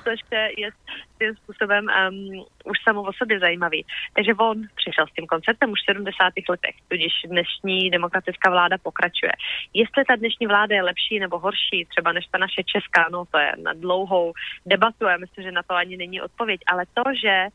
což 0.05 0.20
je 0.57 0.70
tím 1.18 1.35
způsobem 1.37 1.87
um, 1.87 2.45
už 2.64 2.78
samo 2.85 3.03
o 3.03 3.12
sobě 3.12 3.41
zajímavý. 3.41 3.87
Takže 4.14 4.35
on 4.35 4.62
přišel 4.74 5.07
s 5.07 5.12
tím 5.12 5.26
konceptem 5.26 5.70
už 5.70 5.81
v 5.81 5.85
70. 5.85 6.33
letech, 6.49 6.74
tudíž 6.89 7.12
dnešní 7.26 7.91
demokratická 7.91 8.51
vláda 8.51 8.78
pokračuje. 8.78 9.33
Jestli 9.74 10.05
ta 10.05 10.16
dnešní 10.16 10.47
vláda 10.47 10.74
je 10.74 10.83
lepší 10.83 11.18
nebo 11.18 11.39
horší, 11.39 11.87
třeba 11.89 12.12
než 12.12 12.24
ta 12.26 12.39
naše 12.39 12.62
česká, 12.64 13.09
no 13.12 13.24
to 13.31 13.39
je 13.39 13.53
na 13.62 13.72
dlouhou 13.72 14.33
debatu, 14.66 15.05
já 15.05 15.16
myslím, 15.16 15.45
že 15.45 15.53
na 15.53 15.62
to 15.62 15.74
ani 15.74 15.97
není 15.97 16.22
odpověď, 16.22 16.61
ale 16.66 16.85
to, 16.95 17.03
že 17.22 17.28
eh, 17.28 17.51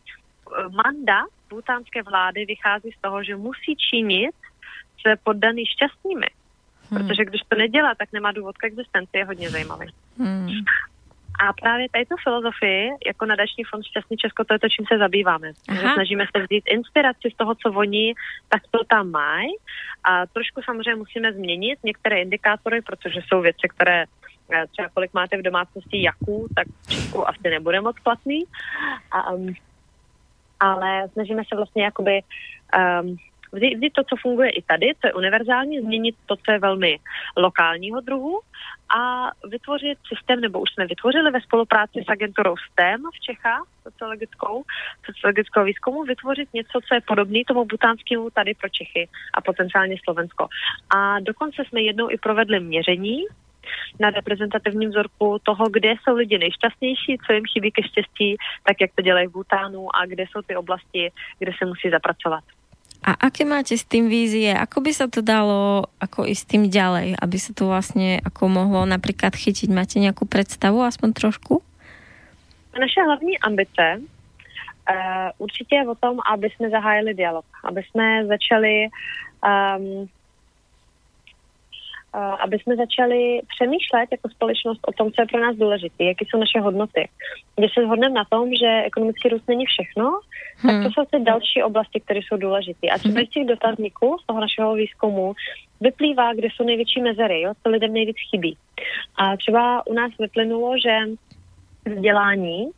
manda 0.69 1.25
butánské 1.49 2.03
vlády 2.03 2.45
vychází 2.45 2.91
z 2.91 3.01
toho, 3.01 3.23
že 3.23 3.35
musí 3.35 3.75
činit 3.75 4.35
se 5.07 5.15
poddaný 5.23 5.65
šťastnými. 5.65 6.27
Hmm. 6.89 7.07
Protože 7.07 7.25
když 7.25 7.41
to 7.49 7.55
nedělá, 7.57 7.95
tak 7.95 8.13
nemá 8.13 8.31
důvod 8.31 8.57
k 8.57 8.63
existenci, 8.63 9.17
je 9.17 9.25
hodně 9.25 9.49
zajímavý. 9.49 9.87
Hmm. 10.17 10.49
A 11.39 11.53
právě 11.53 11.89
tady 11.89 12.05
tu 12.05 12.15
filozofii, 12.23 12.89
jako 13.05 13.25
nadační 13.25 13.63
fond 13.63 13.83
Šťastný 13.85 14.17
Česko, 14.17 14.43
to 14.43 14.53
je 14.53 14.59
to, 14.59 14.69
čím 14.69 14.85
se 14.85 14.97
zabýváme. 14.97 15.51
Že 15.71 15.87
snažíme 15.93 16.25
se 16.35 16.43
vzít 16.43 16.63
inspiraci 16.67 17.29
z 17.33 17.37
toho, 17.37 17.55
co 17.55 17.71
oni 17.71 18.15
tak 18.49 18.61
to 18.71 18.83
tam 18.83 19.11
mají. 19.11 19.51
A 20.03 20.25
trošku 20.25 20.61
samozřejmě 20.65 20.95
musíme 20.95 21.33
změnit 21.33 21.79
některé 21.83 22.21
indikátory, 22.21 22.81
protože 22.81 23.19
jsou 23.27 23.41
věci, 23.41 23.67
které 23.69 24.03
eh, 24.53 24.67
třeba 24.71 24.89
kolik 24.93 25.13
máte 25.13 25.37
v 25.37 25.41
domácnosti 25.41 26.03
jaků, 26.03 26.47
tak 26.55 26.67
v 26.67 26.89
Česku 26.89 27.29
asi 27.29 27.49
nebude 27.49 27.81
moc 27.81 27.95
platný. 28.03 28.43
A, 29.11 29.31
um, 29.31 29.53
ale 30.59 31.09
snažíme 31.13 31.41
se 31.49 31.55
vlastně 31.55 31.83
jakoby 31.83 32.21
um, 33.01 33.17
vzít, 33.55 33.75
vzít 33.75 33.93
to, 33.93 34.03
co 34.03 34.15
funguje 34.21 34.49
i 34.49 34.61
tady, 34.61 34.91
co 35.01 35.07
je 35.07 35.13
univerzální, 35.13 35.81
změnit 35.81 36.15
to, 36.25 36.35
co 36.35 36.51
je 36.51 36.59
velmi 36.59 36.99
lokálního 37.37 38.01
druhu 38.01 38.39
a 38.97 39.31
vytvořit 39.49 39.97
systém, 40.07 40.41
nebo 40.41 40.59
už 40.59 40.69
jsme 40.73 40.85
vytvořili 40.87 41.31
ve 41.31 41.41
spolupráci 41.41 42.03
s 42.05 42.09
agenturou 42.09 42.55
STEM 42.57 43.01
v 43.15 43.19
Čechách, 43.19 43.63
sociologickou, 43.83 44.63
sociologického 45.05 45.65
výzkumu, 45.65 46.03
vytvořit 46.03 46.49
něco, 46.53 46.79
co 46.87 46.95
je 46.95 47.01
podobné 47.01 47.39
tomu 47.47 47.65
butánskému 47.65 48.29
tady 48.29 48.53
pro 48.53 48.69
Čechy 48.69 49.09
a 49.33 49.41
potenciálně 49.41 49.95
Slovensko. 50.03 50.47
A 50.95 51.19
dokonce 51.19 51.63
jsme 51.65 51.81
jednou 51.81 52.11
i 52.11 52.17
provedli 52.17 52.59
měření 52.59 53.23
na 53.99 54.09
reprezentativním 54.09 54.89
vzorku 54.89 55.37
toho, 55.43 55.69
kde 55.69 55.93
jsou 56.03 56.15
lidi 56.15 56.37
nejšťastnější, 56.37 57.17
co 57.25 57.33
jim 57.33 57.43
chybí 57.53 57.71
ke 57.71 57.83
štěstí, 57.83 58.35
tak 58.63 58.81
jak 58.81 58.91
to 58.95 59.01
dělají 59.01 59.27
v 59.27 59.31
Butánu 59.31 59.95
a 59.95 60.05
kde 60.05 60.23
jsou 60.23 60.41
ty 60.41 60.55
oblasti, 60.55 61.11
kde 61.39 61.51
se 61.57 61.65
musí 61.65 61.89
zapracovat. 61.89 62.43
A 63.05 63.29
aké 63.29 63.45
máte 63.45 63.77
s 63.77 63.85
tým 63.85 64.09
vízie? 64.09 64.49
Ako 64.49 64.81
by 64.81 64.89
sa 64.89 65.05
to 65.05 65.21
dalo 65.21 65.93
ako 66.01 66.25
s 66.25 66.41
tým 66.41 66.73
ďalej, 66.73 67.13
aby 67.21 67.37
sa 67.37 67.53
to 67.53 67.69
vlastne 67.69 68.17
ako 68.25 68.49
mohlo 68.49 68.81
napríklad 68.89 69.37
chytiť? 69.37 69.69
Máte 69.69 70.01
nejakú 70.01 70.25
predstavu, 70.25 70.81
aspoň 70.81 71.13
trošku? 71.13 71.61
Naše 72.73 72.99
hlavní 73.05 73.37
ambice 73.45 74.01
uh, 74.01 75.29
určitě 75.37 75.75
je 75.75 75.87
o 75.87 75.95
tom, 75.95 76.17
aby 76.33 76.49
jsme 76.49 76.69
zahájili 76.69 77.13
dialog, 77.13 77.45
aby 77.63 77.81
jsme 77.83 78.25
začali 78.25 78.89
um, 78.89 80.09
aby 82.43 82.59
jsme 82.59 82.75
začali 82.75 83.41
přemýšlet 83.55 84.07
jako 84.11 84.29
společnost 84.29 84.79
o 84.87 84.91
tom, 84.91 85.11
co 85.11 85.21
je 85.21 85.25
pro 85.25 85.39
nás 85.41 85.55
důležité, 85.55 86.03
jaké 86.03 86.25
jsou 86.25 86.39
naše 86.39 86.59
hodnoty. 86.59 87.09
Když 87.55 87.73
se 87.73 87.81
shodneme 87.81 88.15
na 88.15 88.25
tom, 88.29 88.49
že 88.55 88.81
ekonomický 88.85 89.29
růst 89.29 89.47
není 89.47 89.65
všechno, 89.65 90.19
hmm. 90.57 90.71
tak 90.71 90.83
to 90.83 90.89
jsou 90.93 91.05
ty 91.11 91.23
další 91.23 91.63
oblasti, 91.63 91.99
které 91.99 92.19
jsou 92.19 92.37
důležité. 92.37 92.87
A 92.87 92.97
třeba 92.97 93.21
z 93.21 93.29
těch 93.29 93.45
dotazníků, 93.45 94.17
z 94.23 94.25
toho 94.25 94.39
našeho 94.39 94.75
výzkumu, 94.75 95.33
vyplývá, 95.81 96.33
kde 96.33 96.47
jsou 96.47 96.63
největší 96.63 97.01
mezery, 97.01 97.41
jo, 97.41 97.53
co 97.63 97.69
lidem 97.69 97.93
nejvíc 97.93 98.17
chybí. 98.29 98.57
A 99.17 99.37
třeba 99.37 99.87
u 99.87 99.93
nás 99.93 100.11
vyplynulo, 100.19 100.73
že 100.85 100.97
vzdělání 101.95 102.69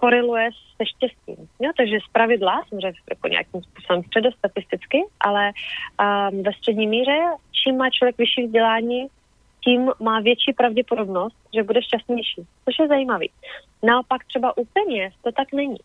koreluje 0.00 0.50
se 0.76 0.86
štěstím. 0.86 1.48
Jo, 1.60 1.70
takže 1.76 1.98
z 2.08 2.12
pravidla, 2.12 2.62
samozřejmě 2.68 3.00
jako 3.10 3.28
nějakým 3.28 3.62
způsobem 3.62 4.02
středostatisticky, 4.02 4.98
ale 5.20 5.52
um, 5.52 6.42
ve 6.42 6.52
střední 6.52 6.86
míře, 6.86 7.18
čím 7.52 7.76
má 7.76 7.90
člověk 7.90 8.18
vyšší 8.18 8.46
vzdělání, 8.46 9.06
tím 9.64 9.90
má 10.00 10.20
větší 10.20 10.52
pravděpodobnost, 10.52 11.36
že 11.54 11.62
bude 11.62 11.82
šťastnější. 11.82 12.42
Což 12.64 12.74
je 12.80 12.88
zajímavý. 12.88 13.30
Naopak 13.82 14.24
třeba 14.24 14.58
u 14.58 14.64
peněz 14.64 15.14
to 15.22 15.32
tak 15.32 15.52
není. 15.52 15.80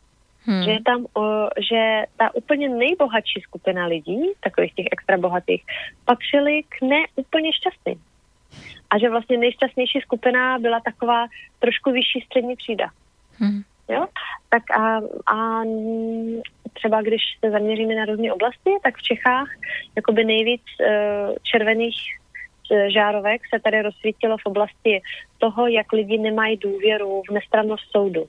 Hmm. 0.45 0.63
Že 0.63 0.71
je 0.71 0.83
tam, 0.83 1.05
o, 1.13 1.47
že 1.69 2.03
ta 2.17 2.35
úplně 2.35 2.69
nejbohatší 2.69 3.41
skupina 3.41 3.85
lidí, 3.85 4.21
takových 4.39 4.73
těch 4.73 4.85
extra 4.91 5.17
bohatých, 5.17 5.63
patřili 6.05 6.63
k 6.63 6.81
neúplně 6.81 7.53
šťastným. 7.53 8.01
A 8.89 8.99
že 8.99 9.09
vlastně 9.09 9.37
nejšťastnější 9.37 9.99
skupina 10.01 10.59
byla 10.59 10.79
taková 10.79 11.25
trošku 11.59 11.91
vyšší 11.91 12.21
střední 12.25 12.55
třída. 12.55 12.87
Hmm. 13.37 13.61
Jo? 13.91 14.05
Tak 14.49 14.63
a, 14.71 14.97
a 15.35 15.61
třeba 16.73 17.01
když 17.01 17.21
se 17.45 17.51
zaměříme 17.51 17.95
na 17.95 18.05
různé 18.05 18.33
oblasti, 18.33 18.71
tak 18.83 18.97
v 18.97 19.01
Čechách 19.01 19.47
jakoby 19.95 20.25
nejvíc 20.25 20.61
uh, 20.79 21.35
červených 21.43 21.95
e, 22.71 22.91
žárovek 22.91 23.41
se 23.53 23.59
tady 23.59 23.81
rozsvítilo 23.81 24.37
v 24.37 24.45
oblasti 24.45 25.01
toho, 25.37 25.67
jak 25.67 25.91
lidi 25.93 26.17
nemají 26.17 26.57
důvěru 26.57 27.23
v 27.29 27.33
nestrannost 27.33 27.91
soudu 27.91 28.25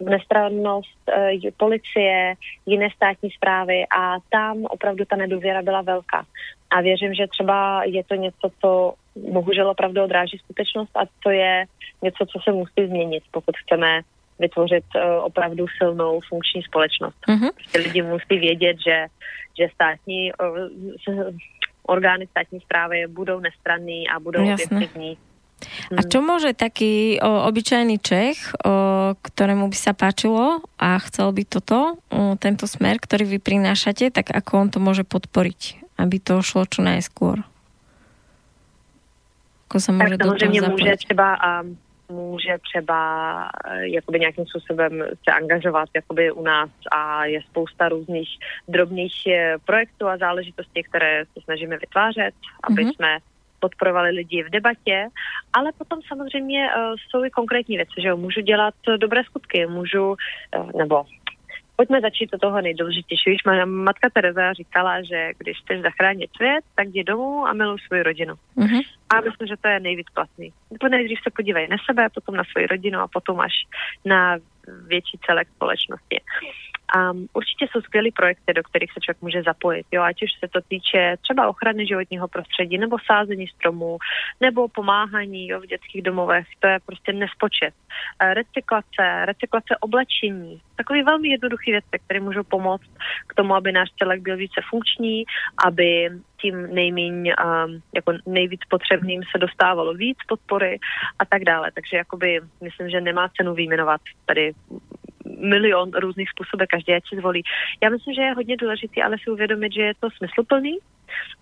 v 0.00 0.08
nestrannost 0.08 1.00
uh, 1.08 1.50
policie, 1.56 2.34
jiné 2.66 2.88
státní 2.96 3.30
zprávy 3.30 3.84
a 3.98 4.16
tam 4.30 4.64
opravdu 4.64 5.04
ta 5.04 5.16
nedůvěra 5.16 5.62
byla 5.62 5.82
velká. 5.82 6.26
A 6.70 6.80
věřím, 6.80 7.14
že 7.14 7.26
třeba 7.26 7.84
je 7.84 8.04
to 8.04 8.14
něco, 8.14 8.50
co 8.60 8.94
bohužel 9.16 9.70
opravdu 9.70 10.04
odráží 10.04 10.38
skutečnost 10.38 10.96
a 10.96 11.00
to 11.22 11.30
je 11.30 11.64
něco, 12.02 12.26
co 12.26 12.38
se 12.44 12.52
musí 12.52 12.86
změnit, 12.86 13.22
pokud 13.30 13.56
chceme 13.56 14.00
vytvořit 14.38 14.84
uh, 14.94 15.24
opravdu 15.24 15.66
silnou 15.78 16.20
funkční 16.28 16.62
společnost. 16.62 17.16
Mm-hmm. 17.28 17.50
Prostě 17.52 17.78
lidi 17.78 18.02
musí 18.02 18.38
vědět, 18.38 18.76
že, 18.86 19.06
že 19.58 19.68
státní 19.74 20.32
uh, 20.32 21.36
orgány 21.86 22.26
státní 22.26 22.60
zprávy 22.60 23.06
budou 23.06 23.40
nestranní 23.40 24.08
a 24.08 24.20
budou 24.20 24.52
objektivní. 24.52 25.18
A 25.96 26.04
čo 26.04 26.20
môže 26.20 26.52
taký 26.52 27.16
o, 27.16 27.48
obyčajný 27.48 27.96
Čech, 27.96 28.52
o, 28.60 29.16
ktorému 29.16 29.72
by 29.72 29.76
sa 29.78 29.96
páčilo 29.96 30.60
a 30.76 31.00
chcel 31.08 31.32
by 31.32 31.48
toto, 31.48 31.96
o, 32.12 32.36
tento 32.36 32.68
smer, 32.68 33.00
ktorý 33.00 33.24
vy 33.24 33.38
prinášate, 33.40 34.12
tak 34.12 34.36
ako 34.36 34.52
on 34.60 34.68
to 34.68 34.78
môže 34.84 35.08
podporiť, 35.08 35.80
aby 35.96 36.20
to 36.20 36.44
šlo 36.44 36.68
čo 36.68 36.84
najskôr? 36.84 37.40
Ako 39.66 39.80
sa 39.80 39.90
môže 39.96 40.20
tak 40.20 40.28
samozřejmě 40.28 40.60
může 40.60 40.96
třeba 40.96 41.26
um, 41.40 41.78
může 42.08 42.58
třeba 42.62 42.98
eh, 43.64 43.88
jakoby 43.88 44.20
nějakým 44.20 44.46
způsobem 44.46 45.04
se 45.28 45.34
angažovat 45.34 45.88
jakoby 45.94 46.32
u 46.32 46.42
nás 46.42 46.70
a 46.92 47.24
je 47.24 47.42
spousta 47.42 47.88
různých 47.88 48.28
drobných 48.68 49.26
eh, 49.26 49.54
projektů 49.64 50.08
a 50.08 50.16
záležitostí, 50.16 50.82
které 50.82 51.24
se 51.24 51.40
snažíme 51.44 51.78
vytvářet, 51.78 52.34
aby 52.64 52.84
mm-hmm. 52.84 52.94
jsme 52.94 53.18
podporovali 53.60 54.10
lidi 54.10 54.42
v 54.42 54.50
debatě, 54.50 55.08
ale 55.52 55.72
potom 55.78 55.98
samozřejmě 56.08 56.68
uh, 56.68 56.94
jsou 57.10 57.24
i 57.24 57.30
konkrétní 57.30 57.76
věci, 57.76 57.92
že 57.98 58.08
jo, 58.08 58.16
můžu 58.16 58.40
dělat 58.40 58.74
dobré 58.96 59.24
skutky, 59.24 59.66
můžu, 59.66 60.08
uh, 60.10 60.72
nebo 60.78 61.04
pojďme 61.76 62.00
začít 62.00 62.34
od 62.34 62.40
toho 62.40 62.60
nejdůležitějšího. 62.60 63.32
Když 63.32 63.44
má 63.44 63.64
matka 63.64 64.10
Tereza 64.10 64.52
říkala, 64.52 65.02
že 65.02 65.30
když 65.38 65.58
chceš 65.58 65.80
zachránit 65.80 66.30
svět, 66.36 66.64
tak 66.74 66.88
jdi 66.88 67.04
domů 67.04 67.46
a 67.46 67.52
miluj 67.52 67.78
svou 67.78 68.02
rodinu. 68.02 68.34
Mm-hmm. 68.34 68.82
A 69.08 69.20
myslím, 69.20 69.48
že 69.48 69.56
to 69.60 69.68
je 69.68 69.80
nejvíc 69.80 70.06
platný. 70.14 70.52
Nebo 70.70 70.88
nejdřív 70.88 71.18
se 71.22 71.30
podívej 71.36 71.68
na 71.68 71.76
sebe, 71.86 72.08
potom 72.14 72.34
na 72.34 72.44
svoji 72.44 72.66
rodinu 72.66 72.98
a 72.98 73.08
potom 73.08 73.40
až 73.40 73.52
na 74.04 74.36
větší 74.86 75.18
celek 75.26 75.48
společnosti. 75.48 76.20
Um, 76.94 77.26
určitě 77.32 77.66
jsou 77.70 77.80
skvělé 77.80 78.08
projekty, 78.16 78.52
do 78.52 78.62
kterých 78.62 78.92
se 78.92 79.00
člověk 79.00 79.22
může 79.22 79.42
zapojit, 79.42 79.86
jo, 79.92 80.02
ať 80.02 80.22
už 80.22 80.30
se 80.40 80.48
to 80.48 80.60
týče 80.68 81.16
třeba 81.22 81.48
ochrany 81.48 81.86
životního 81.86 82.28
prostředí, 82.28 82.78
nebo 82.78 82.96
sázení 83.06 83.46
stromů, 83.48 83.98
nebo 84.40 84.68
pomáhání 84.68 85.48
jo, 85.48 85.60
v 85.60 85.66
dětských 85.66 86.02
domovech, 86.02 86.46
to 86.58 86.66
je 86.68 86.78
prostě 86.86 87.12
nespočet. 87.12 87.74
E, 88.18 88.34
recyklace, 88.34 89.24
recyklace 89.24 89.76
oblečení, 89.80 90.60
takové 90.76 91.02
velmi 91.02 91.28
jednoduché 91.28 91.70
věci, 91.70 91.98
které 92.04 92.20
můžou 92.20 92.42
pomoct 92.42 92.90
k 93.26 93.34
tomu, 93.34 93.54
aby 93.54 93.72
náš 93.72 93.88
celek 93.98 94.20
byl 94.20 94.36
více 94.36 94.60
funkční, 94.70 95.24
aby 95.66 96.10
tím 96.40 96.74
nejméně, 96.74 97.34
um, 97.36 97.82
jako 97.94 98.12
nejvíc 98.26 98.60
potřebným 98.68 99.22
se 99.32 99.38
dostávalo 99.38 99.94
víc 99.94 100.18
podpory 100.28 100.78
a 101.18 101.24
tak 101.24 101.44
dále. 101.44 101.70
Takže 101.74 101.96
jakoby 101.96 102.40
myslím, 102.60 102.90
že 102.90 103.00
nemá 103.00 103.28
cenu 103.28 103.54
výjmenovat 103.54 104.00
tady 104.26 104.52
milion 105.36 105.90
různých 105.90 106.30
způsobů, 106.30 106.64
každý 106.70 106.92
ať 106.94 107.08
si 107.08 107.16
zvolí. 107.16 107.42
Já 107.82 107.90
myslím, 107.90 108.14
že 108.14 108.22
je 108.22 108.34
hodně 108.34 108.56
důležité, 108.56 109.02
ale 109.02 109.16
si 109.18 109.30
uvědomit, 109.30 109.72
že 109.72 109.82
je 109.82 109.94
to 110.00 110.08
smysluplný 110.10 110.78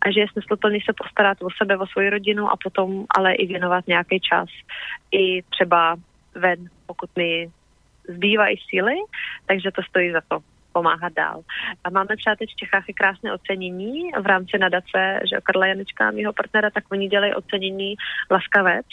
a 0.00 0.10
že 0.10 0.20
je 0.20 0.26
smysluplný 0.32 0.80
se 0.80 0.92
postarat 0.96 1.38
o 1.42 1.48
sebe, 1.58 1.76
o 1.76 1.86
svoji 1.86 2.10
rodinu 2.10 2.50
a 2.50 2.56
potom 2.64 3.06
ale 3.16 3.34
i 3.34 3.46
věnovat 3.46 3.86
nějaký 3.86 4.20
čas 4.20 4.48
i 5.12 5.42
třeba 5.42 5.96
ven, 6.34 6.68
pokud 6.86 7.10
mi 7.16 7.50
zbývají 8.08 8.56
síly, 8.68 8.94
takže 9.46 9.70
to 9.70 9.82
stojí 9.82 10.12
za 10.12 10.20
to 10.28 10.38
pomáhat 10.72 11.12
dál. 11.12 11.42
A 11.84 11.90
máme 11.90 12.16
třeba 12.16 12.36
teď 12.36 12.50
v 12.50 12.56
Čechách 12.56 12.88
i 12.88 12.94
krásné 12.94 13.32
ocenění 13.32 14.10
v 14.20 14.26
rámci 14.26 14.58
nadace, 14.58 15.20
že 15.30 15.40
Karla 15.42 15.66
Janečka, 15.66 16.10
mého 16.10 16.32
partnera, 16.32 16.70
tak 16.70 16.84
oni 16.92 17.08
dělají 17.08 17.34
ocenění 17.34 17.94
Laskavec 18.30 18.86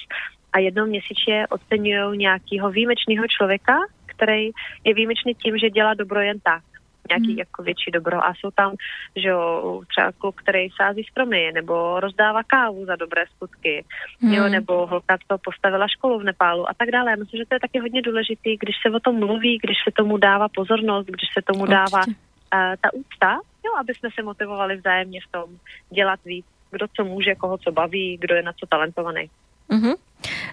a 0.53 0.60
jednou 0.60 0.86
měsíčně 0.86 1.48
oceňují 1.49 2.18
nějakého 2.18 2.72
výjimečného 2.72 3.26
člověka, 3.28 3.78
který 4.22 4.49
je 4.84 4.93
výjimečný 4.93 5.34
tím, 5.35 5.57
že 5.57 5.69
dělá 5.69 5.93
dobro 5.93 6.22
jen 6.22 6.39
tak 6.39 6.64
nějaký 7.10 7.27
hmm. 7.27 7.39
jako 7.39 7.64
větší 7.64 7.91
dobro 7.91 8.26
a 8.26 8.34
jsou 8.34 8.52
tam, 8.52 8.76
že 9.15 9.27
jo, 9.27 9.81
třeba 9.88 10.11
kluk, 10.11 10.41
který 10.41 10.69
sází 10.81 11.03
stromy, 11.03 11.52
nebo 11.53 11.99
rozdává 11.99 12.43
kávu 12.43 12.85
za 12.85 12.95
dobré 12.95 13.23
skutky, 13.35 13.85
hmm. 14.22 14.34
jo, 14.34 14.49
nebo 14.49 14.85
holka, 14.88 15.18
co 15.27 15.38
postavila 15.38 15.88
školu 15.88 16.19
v 16.19 16.23
Nepálu 16.23 16.69
a 16.69 16.73
tak 16.73 16.91
dále. 16.91 17.11
Já 17.11 17.18
myslím, 17.18 17.38
že 17.38 17.45
to 17.45 17.56
je 17.56 17.60
taky 17.60 17.80
hodně 17.80 18.02
důležitý, 18.02 18.57
když 18.57 18.76
se 18.81 18.95
o 18.95 18.99
tom 18.99 19.15
mluví, 19.19 19.60
když 19.64 19.77
se 19.84 19.91
tomu 19.91 20.18
dává 20.18 20.48
pozornost, 20.49 21.06
když 21.06 21.30
se 21.34 21.41
tomu 21.41 21.61
Určitě. 21.61 21.76
dává 21.76 22.02
uh, 22.07 22.76
ta 22.81 22.89
úcta, 22.93 23.31
jo, 23.65 23.72
aby 23.80 23.93
jsme 23.93 24.10
se 24.15 24.23
motivovali 24.23 24.77
vzájemně 24.77 25.19
v 25.27 25.31
tom 25.31 25.48
dělat 25.89 26.19
víc, 26.26 26.45
kdo 26.72 26.85
co 26.95 27.03
může, 27.03 27.35
koho 27.35 27.57
co 27.57 27.72
baví, 27.72 28.18
kdo 28.22 28.35
je 28.35 28.43
na 28.43 28.53
co 28.53 28.65
talentovaný. 28.65 29.30
Uh-huh. 29.69 29.95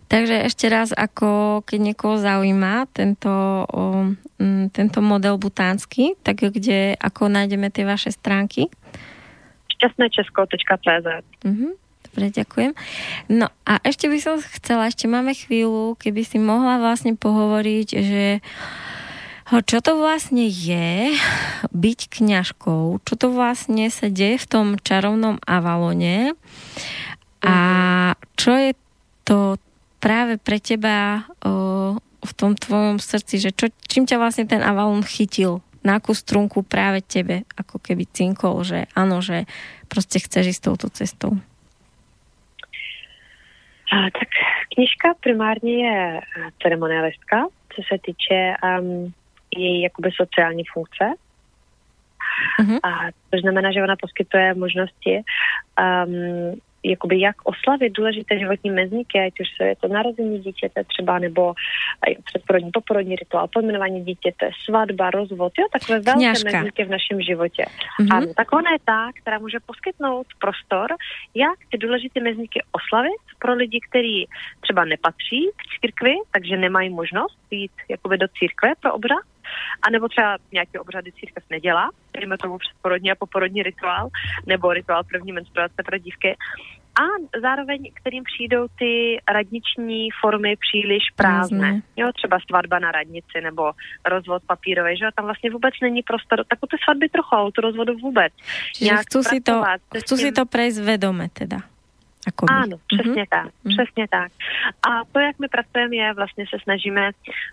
Takže 0.08 0.48
ešte 0.48 0.66
raz, 0.72 0.96
ako 0.96 1.60
keď 1.64 1.78
niekoho 1.92 2.16
zaujíma 2.16 2.88
tento, 2.90 3.30
o, 3.68 4.14
m, 4.40 4.72
tento 4.72 5.04
model 5.04 5.36
butánsky, 5.36 6.16
tak 6.24 6.40
kde, 6.40 6.96
ako 6.96 7.28
nájdeme 7.28 7.68
tie 7.68 7.84
vaše 7.84 8.12
stránky? 8.12 8.72
šťastnéčesko.cz 9.78 11.06
uh-huh. 11.46 11.72
Dobre, 12.08 12.24
ďakujem. 12.34 12.72
No 13.30 13.46
a 13.62 13.72
ešte 13.84 14.10
by 14.10 14.18
som 14.18 14.42
chcela, 14.42 14.90
ešte 14.90 15.06
máme 15.06 15.36
chvíľu, 15.36 15.94
keby 16.00 16.26
si 16.26 16.40
mohla 16.40 16.80
vlastne 16.82 17.14
pohovoriť, 17.14 17.88
že 17.94 18.24
čo 19.48 19.78
to 19.80 19.96
vlastne 19.96 20.44
je 20.44 21.16
byť 21.72 22.00
kňažkou, 22.20 23.00
čo 23.00 23.14
to 23.16 23.32
vlastne 23.32 23.88
sa 23.88 24.12
deje 24.12 24.36
v 24.36 24.46
tom 24.50 24.66
čarovnom 24.76 25.40
Avalone 25.48 26.36
a 27.40 27.56
čo 28.36 28.52
je 28.52 28.70
to 29.28 29.60
práve 30.00 30.40
pre 30.40 30.56
teba 30.56 31.28
o, 31.44 32.00
v 32.00 32.32
tom 32.32 32.56
tvojom 32.56 32.96
srdci, 32.96 33.36
že 33.36 33.50
čo, 33.52 33.68
čím 33.84 34.08
ťa 34.08 34.16
vlastne 34.16 34.48
ten 34.48 34.64
Avalon 34.64 35.04
chytil? 35.04 35.60
Na 35.84 36.00
akú 36.00 36.16
strunku 36.16 36.64
práve 36.64 37.04
tebe, 37.04 37.44
ako 37.54 37.78
keby 37.78 38.08
cinkol, 38.08 38.64
že 38.64 38.88
áno, 38.96 39.20
že 39.20 39.44
proste 39.86 40.18
chceš 40.18 40.56
ísť 40.56 40.62
touto 40.64 40.88
cestou? 40.90 41.36
A, 43.88 44.10
tak 44.10 44.28
knižka 44.74 45.14
primárně 45.20 45.74
je 45.86 46.20
ceremonialistka, 46.62 47.46
co 47.74 47.80
se 47.88 47.98
týče 48.02 48.54
um, 48.80 49.14
její 49.56 49.82
jakoby 49.82 50.10
sociální 50.12 50.64
funkce. 50.72 51.04
Uh-huh. 52.60 52.78
A 52.82 53.10
to 53.30 53.38
znamená, 53.40 53.72
že 53.72 53.82
ona 53.82 53.96
poskytuje 53.96 54.54
možnosti 54.54 55.14
um, 55.16 56.60
jakoby 56.82 57.20
jak 57.20 57.36
oslavit 57.44 57.92
důležité 57.92 58.38
životní 58.38 58.70
mezníky, 58.70 59.18
ať 59.20 59.40
už 59.40 59.48
je 59.60 59.76
to 59.76 59.88
narození 59.88 60.38
dítěte 60.38 60.84
třeba, 60.84 61.18
nebo 61.18 61.54
předporodní, 62.24 62.70
poporodní 62.70 63.16
rituál, 63.16 63.48
pojmenování 63.52 64.04
dítěte, 64.04 64.50
svatba, 64.64 65.10
rozvod, 65.10 65.52
jo, 65.58 65.66
takové 65.72 66.00
velké 66.00 66.18
Kňažka. 66.18 66.50
mezníky 66.52 66.84
v 66.84 66.90
našem 66.90 67.20
životě. 67.20 67.64
Mm-hmm. 68.00 68.16
Ano, 68.16 68.26
tak 68.36 68.52
ona 68.52 68.70
je 68.72 68.78
ta, 68.84 69.10
která 69.14 69.38
může 69.38 69.58
poskytnout 69.66 70.26
prostor, 70.38 70.94
jak 71.34 71.58
ty 71.70 71.78
důležité 71.78 72.20
mezníky 72.20 72.62
oslavit 72.72 73.22
pro 73.38 73.54
lidi, 73.54 73.80
kteří 73.88 74.28
třeba 74.60 74.84
nepatří 74.84 75.50
k 75.56 75.80
církvi, 75.80 76.14
takže 76.32 76.56
nemají 76.56 76.90
možnost 76.90 77.38
jít 77.50 77.72
jakoby 77.88 78.18
do 78.18 78.26
církve 78.38 78.72
pro 78.80 78.94
obřad, 78.94 79.24
a 79.82 79.90
nebo 79.90 80.08
třeba 80.08 80.36
nějaké 80.52 80.80
obřady 80.80 81.12
církev 81.12 81.44
nedělá, 81.50 81.90
dejme 82.12 82.38
tomu 82.38 82.58
předporodní 82.58 83.10
a 83.10 83.14
poporodní 83.14 83.62
rituál, 83.62 84.08
nebo 84.46 84.72
rituál 84.72 85.04
první 85.04 85.32
menstruace 85.32 85.82
pro 85.86 85.98
dívky, 85.98 86.36
a 86.98 87.04
zároveň, 87.40 87.90
kterým 87.94 88.24
přijdou 88.24 88.66
ty 88.78 89.18
radniční 89.28 90.08
formy 90.20 90.56
příliš 90.56 91.02
prázdné. 91.16 91.80
Jo, 91.96 92.10
třeba 92.14 92.38
svatba 92.48 92.78
na 92.78 92.92
radnici 92.92 93.40
nebo 93.42 93.72
rozvod 94.04 94.42
papírový, 94.46 94.96
že 94.96 95.06
tam 95.16 95.24
vlastně 95.24 95.50
vůbec 95.50 95.74
není 95.82 96.02
prostor. 96.02 96.44
Tak 96.48 96.58
u 96.62 96.66
ty 96.66 96.76
svatby 96.84 97.08
trochu, 97.08 97.34
ale 97.34 97.52
tu 97.52 97.60
rozvodu 97.60 97.94
vůbec. 97.98 98.32
Čiže 98.74 98.96
chcú 99.06 99.22
si, 99.22 99.38
to, 99.40 99.62
chcú 99.94 100.14
si 100.18 100.30
to 100.34 100.42
prejsť 100.46 100.78
vedome 100.82 101.30
teda. 101.30 101.62
Akoby. 102.28 102.52
Ano, 102.52 102.76
přesně 102.86 103.22
mm-hmm. 103.22 103.26
tak, 103.30 103.46
mm-hmm. 103.46 103.76
přesně 103.76 104.08
tak. 104.08 104.32
A 104.88 105.04
to, 105.12 105.18
jak 105.18 105.38
my 105.38 105.48
pracujeme, 105.48 105.96
je 105.96 106.14
vlastně 106.14 106.44
se 106.50 106.56
snažíme 106.62 107.10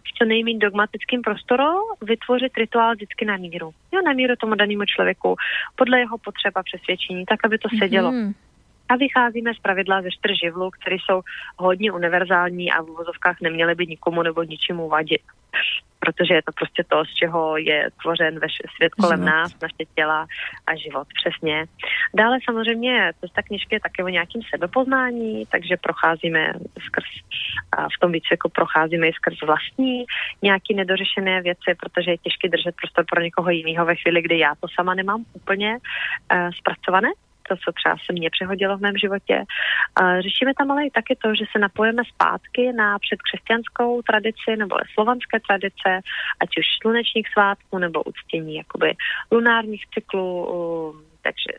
v 0.07 0.17
co 0.17 0.25
nejméně 0.25 0.59
dogmatickým 0.59 1.21
prostoru 1.21 1.63
vytvořit 2.01 2.57
rituál 2.57 2.93
vždycky 2.95 3.25
na 3.25 3.37
míru. 3.37 3.71
Jo, 3.93 4.01
na 4.05 4.13
míru 4.13 4.35
tomu 4.35 4.55
danému 4.55 4.85
člověku, 4.85 5.35
podle 5.75 5.99
jeho 5.99 6.17
potřeba 6.17 6.63
přesvědčení, 6.63 7.25
tak, 7.25 7.45
aby 7.45 7.57
to 7.57 7.69
sedělo. 7.79 8.11
Mm-hmm. 8.11 8.33
A 8.89 8.95
vycházíme 8.95 9.53
z 9.53 9.59
pravidla 9.59 10.01
ze 10.01 10.11
čtyř 10.11 10.39
živlů, 10.43 10.69
které 10.69 10.95
jsou 10.95 11.21
hodně 11.57 11.91
univerzální 11.91 12.71
a 12.71 12.81
v 12.81 12.89
uvozovkách 12.89 13.37
neměly 13.41 13.75
by 13.75 13.87
nikomu 13.87 14.21
nebo 14.21 14.43
ničemu 14.43 14.89
vadit. 14.89 15.21
Protože 15.99 16.33
je 16.33 16.41
to 16.43 16.51
prostě 16.51 16.83
to, 16.83 17.05
z 17.05 17.13
čeho 17.13 17.57
je 17.57 17.89
tvořen 18.01 18.39
ve 18.39 18.47
svět 18.75 18.93
kolem 18.93 19.19
život. 19.19 19.29
nás, 19.29 19.51
naše 19.61 19.85
těla 19.95 20.27
a 20.67 20.75
život, 20.75 21.07
přesně. 21.13 21.65
Dále 22.13 22.37
samozřejmě 22.45 23.11
ta 23.35 23.41
knižka 23.41 23.75
je 23.75 23.79
také 23.79 24.03
o 24.03 24.07
nějakém 24.07 24.41
sebepoznání, 24.49 25.45
takže 25.45 25.77
procházíme 25.77 26.53
skrz, 26.85 27.05
a 27.71 27.83
v 27.83 27.99
tom 28.01 28.11
výcviku 28.11 28.49
procházíme 28.49 29.07
i 29.07 29.13
skrz 29.13 29.41
vlastní 29.41 30.05
nějaké 30.41 30.73
nedořešené 30.73 31.41
věci, 31.41 31.75
protože 31.79 32.11
je 32.11 32.17
těžké 32.17 32.49
držet 32.49 32.75
prostor 32.81 33.05
pro 33.09 33.21
někoho 33.21 33.49
jiného 33.49 33.85
ve 33.85 33.95
chvíli, 33.95 34.21
kdy 34.21 34.39
já 34.39 34.55
to 34.55 34.67
sama 34.75 34.93
nemám 34.93 35.25
úplně 35.33 35.77
uh, 35.77 36.49
zpracované 36.57 37.09
to, 37.49 37.55
co 37.55 37.71
třeba 37.71 37.95
se 38.05 38.13
mně 38.13 38.29
přehodilo 38.29 38.77
v 38.77 38.81
mém 38.81 38.97
životě. 38.97 39.43
Řešíme 40.19 40.53
tam 40.57 40.71
ale 40.71 40.85
i 40.85 40.91
taky 40.91 41.15
to, 41.15 41.35
že 41.35 41.45
se 41.51 41.59
napojeme 41.59 42.03
zpátky 42.13 42.73
na 42.73 42.99
předkřesťanskou 42.99 44.01
tradici 44.01 44.55
nebo 44.57 44.75
slovanské 44.93 45.39
tradice, 45.39 45.89
ať 46.41 46.49
už 46.59 46.65
slunečních 46.81 47.27
svátků 47.29 47.77
nebo 47.77 48.03
uctění 48.03 48.55
jakoby 48.55 48.95
lunárních 49.31 49.85
cyklů, 49.93 50.95
takže 51.25 51.51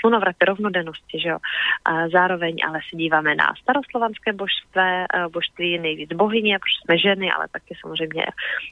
slunovraty 0.00 0.44
rovnodennosti, 0.44 1.20
že 1.20 1.28
jo. 1.28 1.38
A 1.84 2.08
zároveň 2.08 2.56
ale 2.68 2.78
se 2.90 2.96
díváme 2.96 3.34
na 3.34 3.54
staroslovanské 3.62 4.32
božství, 4.32 4.80
eh, 4.80 5.28
božství 5.28 5.78
nejvíc 5.78 6.10
bohyně, 6.12 6.58
protože 6.58 6.78
jsme 6.84 6.98
ženy, 6.98 7.32
ale 7.32 7.48
taky 7.52 7.74
samozřejmě 7.80 8.26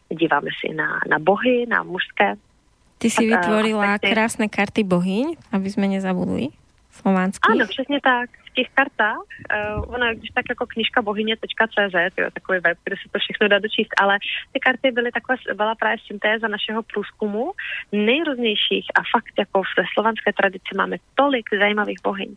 díváme 0.09 0.51
si 0.61 0.75
na, 0.75 1.01
na 1.09 1.19
bohy, 1.19 1.66
na 1.69 1.83
mužské 1.83 2.35
Ty 3.05 3.12
si 3.12 3.28
vytvorila 3.28 4.01
krásne 4.01 4.48
karty 4.48 4.81
bohyň, 4.81 5.36
aby 5.52 5.68
sme 5.68 5.93
nezabudli 5.93 6.48
slovanských. 6.89 7.52
Ano, 7.52 7.66
přesně 7.68 8.01
tak. 8.01 8.31
V 8.44 8.51
těch 8.55 8.68
kartách, 8.74 9.26
uh, 9.76 9.94
ona 9.94 10.14
když 10.14 10.31
tak 10.31 10.44
jako 10.48 10.66
knižka 10.66 11.02
bohyně.cz, 11.02 11.94
jo, 12.18 12.31
takový 12.35 12.59
web, 12.59 12.78
kde 12.85 12.97
se 12.97 13.09
to 13.12 13.18
všechno 13.18 13.48
dá 13.48 13.59
dočíst, 13.59 13.90
ale 14.01 14.18
ty 14.52 14.60
karty 14.60 14.90
byly 14.90 15.12
takové, 15.12 15.36
byla 15.55 15.74
právě 15.74 15.98
syntéza 16.06 16.48
našeho 16.48 16.82
průzkumu 16.82 17.52
nejrůznějších 17.93 18.86
a 18.94 19.01
fakt 19.14 19.35
jako 19.39 19.62
v 19.62 19.66
slovanské 19.94 20.32
tradici 20.32 20.72
máme 20.76 20.97
tolik 21.14 21.47
zajímavých 21.59 21.98
bohyň. 22.02 22.31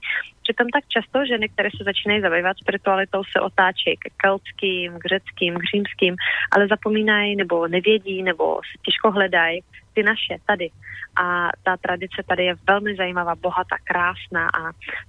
Přitom 0.44 0.68
tak 0.70 0.84
často 0.88 1.26
ženy, 1.26 1.50
které 1.50 1.70
se 1.78 1.84
začínají 1.84 2.22
zabývat 2.22 2.58
spiritualitou, 2.58 3.24
se 3.24 3.40
otáčejí 3.42 3.98
k 3.98 4.06
keltským, 4.18 5.00
k 5.00 5.06
řeckým, 5.06 5.54
k 5.54 5.64
římským, 5.74 6.16
ale 6.52 6.68
zapomínají 6.68 7.36
nebo 7.36 7.68
nevědí 7.68 8.24
nebo 8.24 8.56
se 8.56 8.78
těžko 8.86 9.12
hledají 9.12 9.62
ty 9.98 10.04
naše 10.04 10.36
tady. 10.46 10.70
A 11.16 11.50
ta 11.64 11.78
tradice 11.78 12.22
tady 12.28 12.46
je 12.46 12.56
velmi 12.68 12.96
zajímavá, 12.96 13.36
bohatá, 13.36 13.78
krásná 13.84 14.46
a 14.46 14.62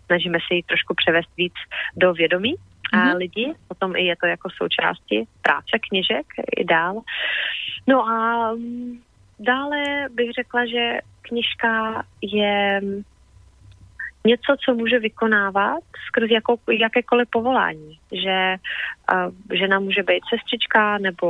snažíme 0.06 0.38
se 0.48 0.54
ji 0.54 0.62
trošku 0.62 0.94
převést 0.94 1.28
víc 1.36 1.52
do 1.96 2.12
vědomí 2.12 2.54
mm-hmm. 2.56 3.16
lidí. 3.16 3.52
Potom 3.68 3.96
i 3.96 4.02
je 4.04 4.16
to 4.16 4.26
jako 4.26 4.48
součástí 4.50 5.28
práce 5.42 5.74
kněžek 5.88 6.26
i 6.56 6.64
dál. 6.64 7.00
No 7.86 8.08
a 8.08 8.52
mm, 8.54 9.00
dále 9.38 10.08
bych 10.10 10.30
řekla, 10.32 10.66
že 10.66 10.98
knižka 11.22 12.02
je 12.22 12.80
něco, 14.26 14.56
co 14.64 14.74
může 14.74 14.98
vykonávat 14.98 15.84
skrz 16.06 16.30
jakou, 16.30 16.58
jakékoliv 16.70 17.28
povolání. 17.30 17.98
Že 18.12 18.56
uh, 19.12 19.56
žena 19.56 19.78
může 19.78 20.02
být 20.02 20.22
sestřička 20.34 20.98
nebo 20.98 21.28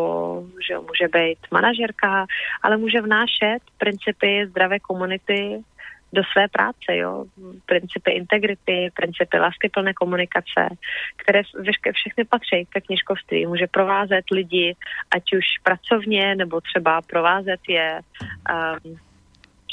že 0.68 0.78
může 0.78 1.08
být 1.08 1.38
manažerka, 1.50 2.26
ale 2.62 2.76
může 2.76 3.00
vnášet 3.00 3.58
principy 3.78 4.46
zdravé 4.46 4.78
komunity 4.78 5.62
do 6.12 6.22
své 6.32 6.48
práce, 6.48 6.96
jo. 6.96 7.24
Principy 7.66 8.10
integrity, 8.10 8.90
principy 8.94 9.38
láskyplné 9.38 9.94
komunikace, 9.94 10.68
které 11.16 11.42
všechny 11.92 12.24
patří 12.24 12.66
ke 12.68 12.80
knižkovství. 12.80 13.46
Může 13.46 13.66
provázet 13.66 14.24
lidi, 14.30 14.76
ať 15.10 15.22
už 15.32 15.44
pracovně, 15.62 16.34
nebo 16.34 16.60
třeba 16.60 17.02
provázet 17.02 17.60
je 17.68 18.00
um, 18.84 18.98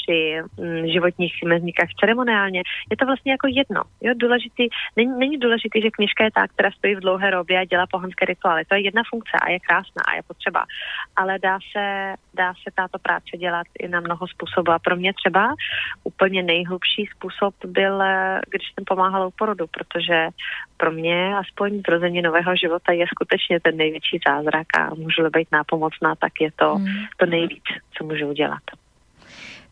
při 0.06 0.42
mm, 0.60 0.86
životních 0.86 1.34
mezníkách 1.44 1.88
ceremoniálně, 2.00 2.62
je 2.90 2.96
to 2.96 3.06
vlastně 3.06 3.32
jako 3.32 3.46
jedno. 3.50 3.82
Jo? 4.00 4.14
Důležitý, 4.16 4.68
není, 4.96 5.12
není 5.18 5.38
důležitý, 5.38 5.82
že 5.82 5.90
knižka 5.90 6.24
je 6.24 6.30
ta, 6.30 6.48
která 6.48 6.70
stojí 6.70 6.94
v 6.94 7.00
dlouhé 7.00 7.30
robě 7.30 7.58
a 7.58 7.64
dělá 7.64 7.86
pohanské 7.90 8.24
rituály. 8.24 8.64
To 8.64 8.74
je 8.74 8.80
jedna 8.80 9.02
funkce 9.10 9.36
a 9.42 9.50
je 9.50 9.60
krásná 9.60 10.02
a 10.08 10.14
je 10.14 10.22
potřeba. 10.22 10.64
Ale 11.16 11.38
dá 11.38 11.58
se, 11.72 12.14
dá 12.34 12.52
se 12.54 12.70
tato 12.74 12.98
práce 12.98 13.36
dělat 13.36 13.66
i 13.78 13.88
na 13.88 14.00
mnoho 14.00 14.28
způsobů. 14.28 14.70
A 14.72 14.78
pro 14.78 14.96
mě 14.96 15.12
třeba 15.14 15.54
úplně 16.04 16.42
nejhlubší 16.42 17.08
způsob 17.16 17.54
byl, 17.66 18.02
když 18.50 18.62
jsem 18.74 18.84
pomáhala 18.84 19.26
u 19.26 19.30
porodu, 19.30 19.66
protože 19.66 20.28
pro 20.76 20.90
mě 20.90 21.36
aspoň 21.36 21.82
zrození 21.86 22.22
nového 22.22 22.56
života 22.56 22.92
je 22.92 23.06
skutečně 23.06 23.60
ten 23.60 23.76
největší 23.76 24.18
zázrak 24.28 24.66
a 24.78 24.94
můžu 24.94 25.30
být 25.30 25.48
nápomocná, 25.52 26.14
tak 26.14 26.32
je 26.40 26.50
to 26.56 26.78
mm. 26.78 26.86
to 27.16 27.26
nejvíc, 27.26 27.64
co 27.98 28.04
můžu 28.04 28.26
udělat. 28.26 28.62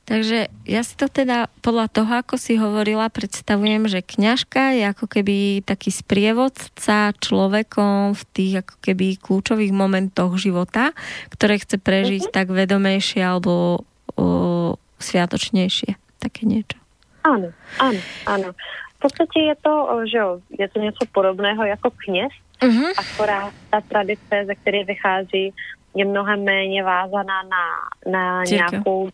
Takže 0.04 0.52
ja 0.68 0.84
si 0.84 0.94
to 1.00 1.08
teda 1.08 1.48
podľa 1.64 1.88
toho, 1.88 2.12
ako 2.20 2.36
si 2.36 2.60
hovorila, 2.60 3.08
predstavujem, 3.08 3.88
že 3.88 4.04
kňažka 4.04 4.76
je 4.76 4.84
ako 4.92 5.08
keby 5.08 5.64
taký 5.64 5.88
sprievodca 5.88 7.16
človekom 7.16 8.12
v 8.12 8.22
tých 8.36 8.54
ako 8.60 8.76
keby 8.84 9.16
kľúčových 9.16 9.72
momentoch 9.72 10.36
života, 10.36 10.92
ktoré 11.32 11.56
chce 11.56 11.80
prežiť 11.80 12.28
mm-hmm. 12.28 12.36
tak 12.36 12.52
vedomejšie 12.52 13.24
alebo 13.24 13.80
o, 14.12 14.76
sviatočnejšie. 15.00 15.96
Také 16.20 16.44
niečo. 16.44 16.76
Ano, 17.24 17.56
ano, 17.80 18.00
ano. 18.28 18.48
V 18.96 19.08
podstatě 19.08 19.40
je 19.40 19.56
to, 19.60 19.74
že 20.04 20.18
jo, 20.18 20.40
je 20.58 20.68
to 20.68 20.80
něco 20.80 21.04
podobného 21.12 21.64
jako 21.64 21.90
kněz, 21.90 22.32
mm-hmm. 22.60 22.92
akorát 22.96 23.52
ta 23.70 23.80
tradice, 23.80 24.44
ze 24.46 24.54
které 24.54 24.84
vychází, 24.84 25.52
je 25.94 26.04
mnohem 26.04 26.44
méně 26.44 26.84
vázaná 26.84 27.42
na, 27.42 27.64
na 28.10 28.44
nějakou 28.44 29.08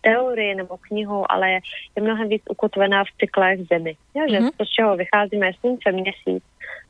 teorii 0.00 0.54
nebo 0.54 0.76
knihu, 0.76 1.32
ale 1.32 1.50
je 1.96 2.02
mnohem 2.02 2.28
víc 2.28 2.42
ukotvená 2.50 3.04
v 3.04 3.14
cyklech 3.18 3.60
Zemi. 3.70 3.96
Jo, 4.14 4.24
že 4.30 4.38
mm-hmm. 4.38 4.50
to, 4.56 4.64
z 4.64 4.68
čeho 4.68 4.96
vycházíme, 4.96 5.46
je 5.46 5.54
slunce, 5.60 5.92
měsíc, 5.92 6.42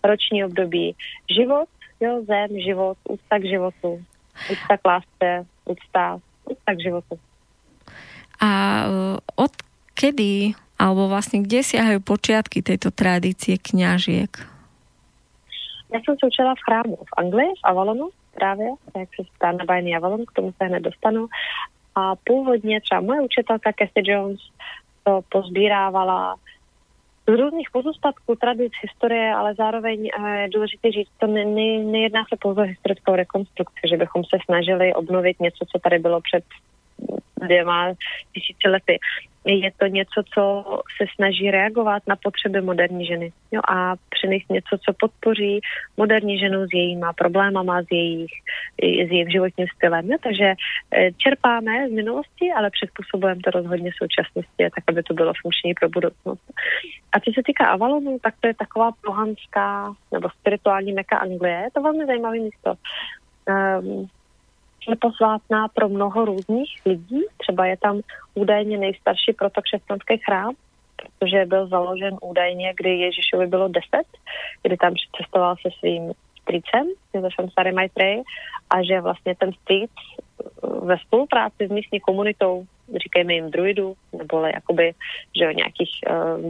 roční 0.04 0.44
období, 0.44 0.96
život, 1.36 1.68
jo, 2.00 2.22
zem, 2.26 2.60
život, 2.60 2.98
úcta 3.08 3.38
k 3.38 3.44
životu, 3.44 4.04
úcta 4.50 4.76
k 4.76 4.84
lásce, 4.88 5.46
úcta, 5.64 6.18
úcta 6.44 6.74
k 6.74 6.80
životu. 6.80 7.18
A 8.40 8.50
uh, 8.86 9.18
od 9.36 9.52
kedy, 9.94 10.52
alebo 10.78 11.08
vlastně 11.08 11.42
kde 11.42 11.62
siahajú 11.62 12.00
počiatky 12.02 12.62
tejto 12.62 12.90
tradície 12.90 13.58
kňažiek? 13.58 14.30
Já 15.94 16.00
jsem 16.00 16.14
se 16.18 16.26
učila 16.26 16.54
v 16.54 16.64
chrámu 16.66 16.96
v 16.96 17.12
Anglii, 17.16 17.46
v 17.46 17.62
Avalonu, 17.64 18.10
právě, 18.34 18.66
jak 18.98 19.08
se 19.16 19.22
stá 19.36 19.52
na 19.52 19.64
Bajný 19.64 19.96
Avalon, 19.96 20.24
k 20.26 20.32
tomu 20.32 20.52
se 20.52 20.64
hned 20.64 20.80
dostanu. 20.80 21.26
A 21.94 22.16
původně 22.24 22.80
třeba 22.80 23.00
moje 23.00 23.20
učitelka 23.20 23.72
Cassie 23.78 24.12
Jones 24.12 24.40
to 25.04 25.20
pozbírávala 25.28 26.36
z 27.28 27.40
různých 27.40 27.70
pozůstatků, 27.72 28.34
tradic, 28.36 28.72
historie, 28.82 29.34
ale 29.34 29.54
zároveň 29.54 30.08
eh, 30.08 30.40
je 30.40 30.48
důležité 30.48 30.92
říct, 30.92 31.10
to 31.18 31.26
ne, 31.26 31.44
ne, 31.44 31.78
nejedná 31.78 32.24
se 32.28 32.36
pouze 32.40 32.60
o 32.60 32.64
historickou 32.64 33.14
rekonstrukci, 33.14 33.80
že 33.88 33.96
bychom 33.96 34.24
se 34.24 34.36
snažili 34.44 34.94
obnovit 34.94 35.40
něco, 35.40 35.64
co 35.72 35.78
tady 35.78 35.98
bylo 35.98 36.20
před 36.20 36.44
dvěma 37.40 37.94
tisíci 38.34 38.68
lety 38.68 38.98
je 39.44 39.70
to 39.76 39.86
něco, 39.86 40.22
co 40.34 40.64
se 40.96 41.06
snaží 41.14 41.50
reagovat 41.50 42.02
na 42.06 42.16
potřeby 42.16 42.60
moderní 42.60 43.06
ženy 43.06 43.32
jo, 43.52 43.60
a 43.68 43.94
přinést 44.10 44.50
něco, 44.50 44.78
co 44.84 44.92
podpoří 45.00 45.60
moderní 45.96 46.38
ženu 46.38 46.66
s 46.66 46.68
jejíma 46.72 47.12
problémama, 47.12 47.82
s 47.82 47.86
jejich, 47.90 48.32
s 48.82 49.10
jejich 49.10 49.32
životním 49.32 49.66
stylem. 49.76 50.10
Jo. 50.10 50.18
Takže 50.22 50.44
eh, 50.44 51.12
čerpáme 51.12 51.88
z 51.88 51.92
minulosti, 51.92 52.52
ale 52.56 52.70
přizpůsobujeme 52.70 53.40
to 53.44 53.50
rozhodně 53.50 53.90
současnosti, 54.02 54.70
tak 54.74 54.84
aby 54.88 55.02
to 55.02 55.14
bylo 55.14 55.32
funkční 55.42 55.74
pro 55.74 55.88
budoucnost. 55.88 56.42
A 57.12 57.20
co 57.20 57.30
se 57.34 57.42
týká 57.46 57.66
Avalonu, 57.66 58.18
tak 58.22 58.34
to 58.40 58.46
je 58.46 58.54
taková 58.54 58.90
pohanská 59.04 59.94
nebo 60.12 60.28
spirituální 60.40 60.92
meka 60.92 61.16
Anglie. 61.18 61.54
Je 61.54 61.70
to 61.74 61.82
velmi 61.82 62.06
zajímavé 62.06 62.38
místo. 62.38 62.74
Um, 63.48 64.08
posvátná 65.00 65.68
pro 65.68 65.88
mnoho 65.88 66.24
různých 66.24 66.80
lidí. 66.86 67.20
Třeba 67.36 67.66
je 67.66 67.76
tam 67.76 68.00
údajně 68.34 68.78
nejstarší 68.78 69.32
protokřesťanský 69.32 70.18
chrám, 70.18 70.54
protože 70.96 71.46
byl 71.46 71.66
založen 71.66 72.16
údajně, 72.22 72.72
kdy 72.76 72.98
Ježíšovi 72.98 73.46
bylo 73.46 73.68
deset, 73.68 74.06
kdy 74.62 74.76
tam 74.76 74.94
cestoval 75.16 75.54
se 75.62 75.68
svým 75.78 76.12
strýcem, 76.42 76.86
Josefem 77.14 77.50
Sarimajtrej, 77.50 78.22
a 78.70 78.82
že 78.82 79.00
vlastně 79.00 79.34
ten 79.34 79.52
strýc 79.52 79.90
eh, 79.90 80.68
ve 80.80 80.98
spolupráci 80.98 81.66
s 81.66 81.70
místní 81.70 82.00
komunitou, 82.00 82.64
říkejme 83.02 83.34
jim 83.34 83.50
druidů, 83.50 83.94
nebo 84.18 84.46
jakoby, 84.46 84.94
že 85.38 85.54
nějakých, 85.54 85.90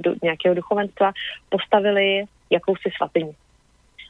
du, 0.00 0.14
nějakého 0.22 0.54
duchovenstva, 0.54 1.12
postavili 1.48 2.24
jakousi 2.50 2.90
svatyni. 2.96 3.34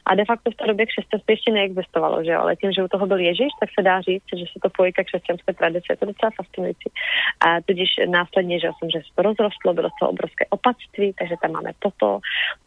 A 0.05 0.15
de 0.15 0.25
facto 0.25 0.51
v 0.51 0.55
té 0.55 0.67
době 0.67 0.85
křesťanství 0.85 1.33
ještě 1.33 1.51
neexistovalo, 1.51 2.23
že 2.23 2.31
jo? 2.31 2.39
ale 2.39 2.55
tím, 2.55 2.71
že 2.71 2.83
u 2.83 2.87
toho 2.87 3.05
byl 3.05 3.19
Ježíš, 3.19 3.51
tak 3.59 3.69
se 3.77 3.81
dá 3.83 4.01
říct, 4.01 4.23
že 4.37 4.45
se 4.53 4.59
to 4.63 4.69
pojí 4.69 4.93
ke 4.93 5.03
křesťanské 5.03 5.53
tradici. 5.53 5.87
Je 5.89 5.97
to 5.97 6.05
docela 6.05 6.31
fascinující. 6.37 6.89
A 7.45 7.61
tudíž 7.65 7.89
následně, 8.07 8.59
že, 8.59 8.67
jsem, 8.67 8.89
že 8.89 8.99
se 8.99 9.11
to 9.15 9.21
rozrostlo, 9.21 9.73
bylo 9.73 9.89
to 9.99 10.09
obrovské 10.09 10.45
opatství, 10.49 11.13
takže 11.19 11.35
tam 11.41 11.51
máme 11.51 11.71
toto. 11.79 12.19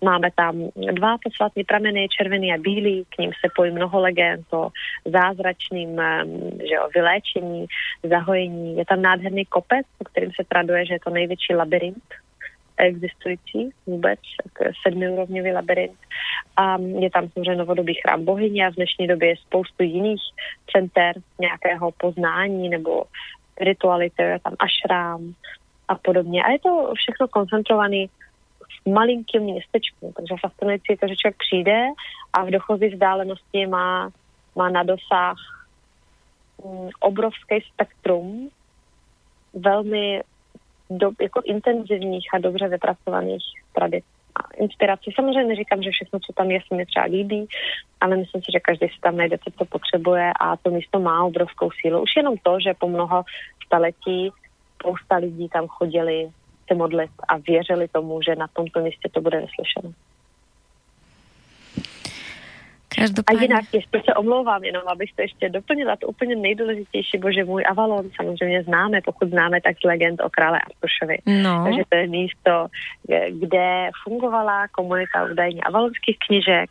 Máme 0.05 0.28
tam 0.35 0.55
dva 0.93 1.16
posvátní 1.23 1.65
prameny, 1.65 2.09
červený 2.09 2.55
a 2.55 2.59
bílý, 2.59 3.05
k 3.09 3.19
ním 3.19 3.31
se 3.31 3.48
pojí 3.56 3.70
mnoho 3.70 4.01
legend 4.01 4.47
o 4.52 4.70
zázračným 5.05 6.01
že 6.69 6.74
jo, 6.74 6.89
vyléčení, 6.94 7.66
zahojení. 8.02 8.77
Je 8.77 8.85
tam 8.85 9.02
nádherný 9.02 9.44
kopec, 9.44 9.86
o 9.98 10.05
kterým 10.05 10.31
se 10.31 10.44
traduje, 10.48 10.86
že 10.86 10.94
je 10.94 11.01
to 11.01 11.10
největší 11.10 11.55
labirint 11.55 12.05
existující 12.78 13.70
vůbec, 13.86 14.20
sedmiúrovňový 14.86 15.52
labirint. 15.52 15.98
A 16.56 16.78
je 16.78 17.10
tam 17.10 17.28
samozřejmě 17.28 17.56
novodobý 17.56 17.94
chrám 17.94 18.24
bohyně 18.24 18.66
a 18.66 18.70
v 18.70 18.74
dnešní 18.74 19.06
době 19.06 19.28
je 19.28 19.36
spoustu 19.36 19.82
jiných 19.82 20.22
center 20.72 21.16
nějakého 21.38 21.90
poznání 21.92 22.68
nebo 22.68 23.05
spirituality, 23.52 24.22
je 24.22 24.38
tam 24.44 24.55
ašrám 24.59 25.34
a 25.88 25.94
podobně. 25.94 26.44
A 26.44 26.50
je 26.50 26.59
to 26.59 26.92
všechno 26.94 27.28
koncentrované 27.28 28.06
v 28.86 28.90
malinkém 28.90 29.42
městečku, 29.42 30.12
takže 30.16 30.34
fascinující 30.40 30.86
je 30.90 30.96
to, 30.96 31.09
že 31.09 31.16
člověk 31.16 31.36
přijde 31.36 31.86
a 32.32 32.44
v 32.44 32.50
dochozí 32.50 32.88
vzdálenosti 32.88 33.66
má, 33.66 34.10
má 34.56 34.68
na 34.68 34.82
dosah 34.82 35.36
mm, 36.64 36.88
obrovský 37.00 37.60
spektrum 37.72 38.48
velmi 39.55 40.22
do, 40.90 41.10
jako 41.20 41.40
intenzivních 41.44 42.27
a 42.35 42.39
dobře 42.39 42.69
vypracovaných 42.69 43.43
tradic 43.73 44.05
a 44.36 44.55
inspirací. 44.56 45.10
Samozřejmě 45.15 45.44
neříkám, 45.44 45.82
že 45.82 45.90
všechno, 45.90 46.19
co 46.19 46.32
tam 46.32 46.51
je, 46.51 46.60
se 46.69 46.74
mi 46.74 46.86
třeba 46.86 47.05
líbí, 47.05 47.47
ale 48.01 48.16
myslím 48.16 48.43
si, 48.43 48.52
že 48.52 48.60
každý 48.60 48.89
si 48.89 49.01
tam 49.01 49.16
najde, 49.16 49.39
co 49.39 49.51
to 49.51 49.65
potřebuje 49.65 50.32
a 50.40 50.56
to 50.56 50.70
místo 50.70 51.01
má 51.01 51.24
obrovskou 51.24 51.70
sílu. 51.81 52.02
Už 52.02 52.16
jenom 52.16 52.35
to, 52.43 52.60
že 52.60 52.74
po 52.74 52.89
mnoho 52.89 53.24
staletí 53.66 54.31
spousta 54.74 55.16
lidí 55.16 55.48
tam 55.48 55.66
chodili 55.66 56.31
se 56.69 56.74
modlit 56.74 57.10
a 57.28 57.36
věřili 57.36 57.89
tomu, 57.89 58.20
že 58.23 58.36
na 58.36 58.47
tomto 58.52 58.81
místě 58.81 59.09
to 59.12 59.20
bude 59.20 59.40
vyslyšeno. 59.40 59.93
Každopádně... 62.99 63.39
A 63.39 63.43
jinak 63.43 63.65
ještě 63.73 64.03
se 64.05 64.15
omlouvám, 64.15 64.65
jenom 64.65 64.83
abych 64.87 65.12
to 65.12 65.23
ještě 65.23 65.49
doplnila, 65.49 65.97
to 65.97 66.07
úplně 66.07 66.37
nejdůležitější, 66.37 67.19
bože 67.19 67.45
můj 67.45 67.65
Avalon 67.69 68.11
samozřejmě 68.16 68.62
známe, 68.62 69.01
pokud 69.05 69.29
známe, 69.29 69.61
tak 69.61 69.77
z 69.81 69.85
legend 69.85 70.20
o 70.20 70.31
krále 70.31 70.59
Artušovi. 70.61 71.19
No. 71.43 71.65
Takže 71.65 71.83
to 71.89 71.97
je 71.97 72.07
místo, 72.07 72.66
kde 73.29 73.91
fungovala 74.05 74.69
komunita 74.69 75.25
údajně 75.25 75.61
avalonských 75.61 76.19
knižek, 76.27 76.70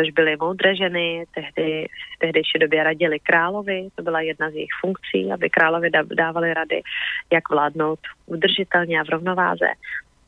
což 0.00 0.10
byly 0.10 0.36
moudré 0.36 0.76
ženy, 0.76 1.24
tehdy, 1.34 1.86
v 2.16 2.18
tehdejší 2.18 2.58
době 2.58 2.84
radili 2.84 3.20
královi, 3.20 3.88
to 3.94 4.02
byla 4.02 4.20
jedna 4.20 4.50
z 4.50 4.54
jejich 4.54 4.70
funkcí, 4.80 5.32
aby 5.32 5.50
královi 5.50 5.90
dávali 6.14 6.54
rady, 6.54 6.82
jak 7.32 7.50
vládnout 7.50 7.98
udržitelně 8.26 9.00
a 9.00 9.04
v 9.04 9.08
rovnováze 9.08 9.66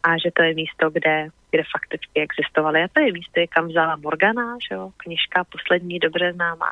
a 0.02 0.18
že 0.18 0.30
to 0.34 0.42
je 0.42 0.54
místo, 0.54 0.90
kde 0.90 1.28
kde 1.50 1.62
fakticky 1.72 2.20
existovaly. 2.20 2.82
A 2.82 2.88
to 2.92 3.00
je 3.00 3.12
místo, 3.12 3.40
kam 3.48 3.68
vzala 3.68 3.96
Morgana, 3.96 4.56
že 4.68 4.74
jo, 4.74 4.90
knižka 4.96 5.44
poslední 5.44 5.98
dobře 5.98 6.32
známá 6.32 6.70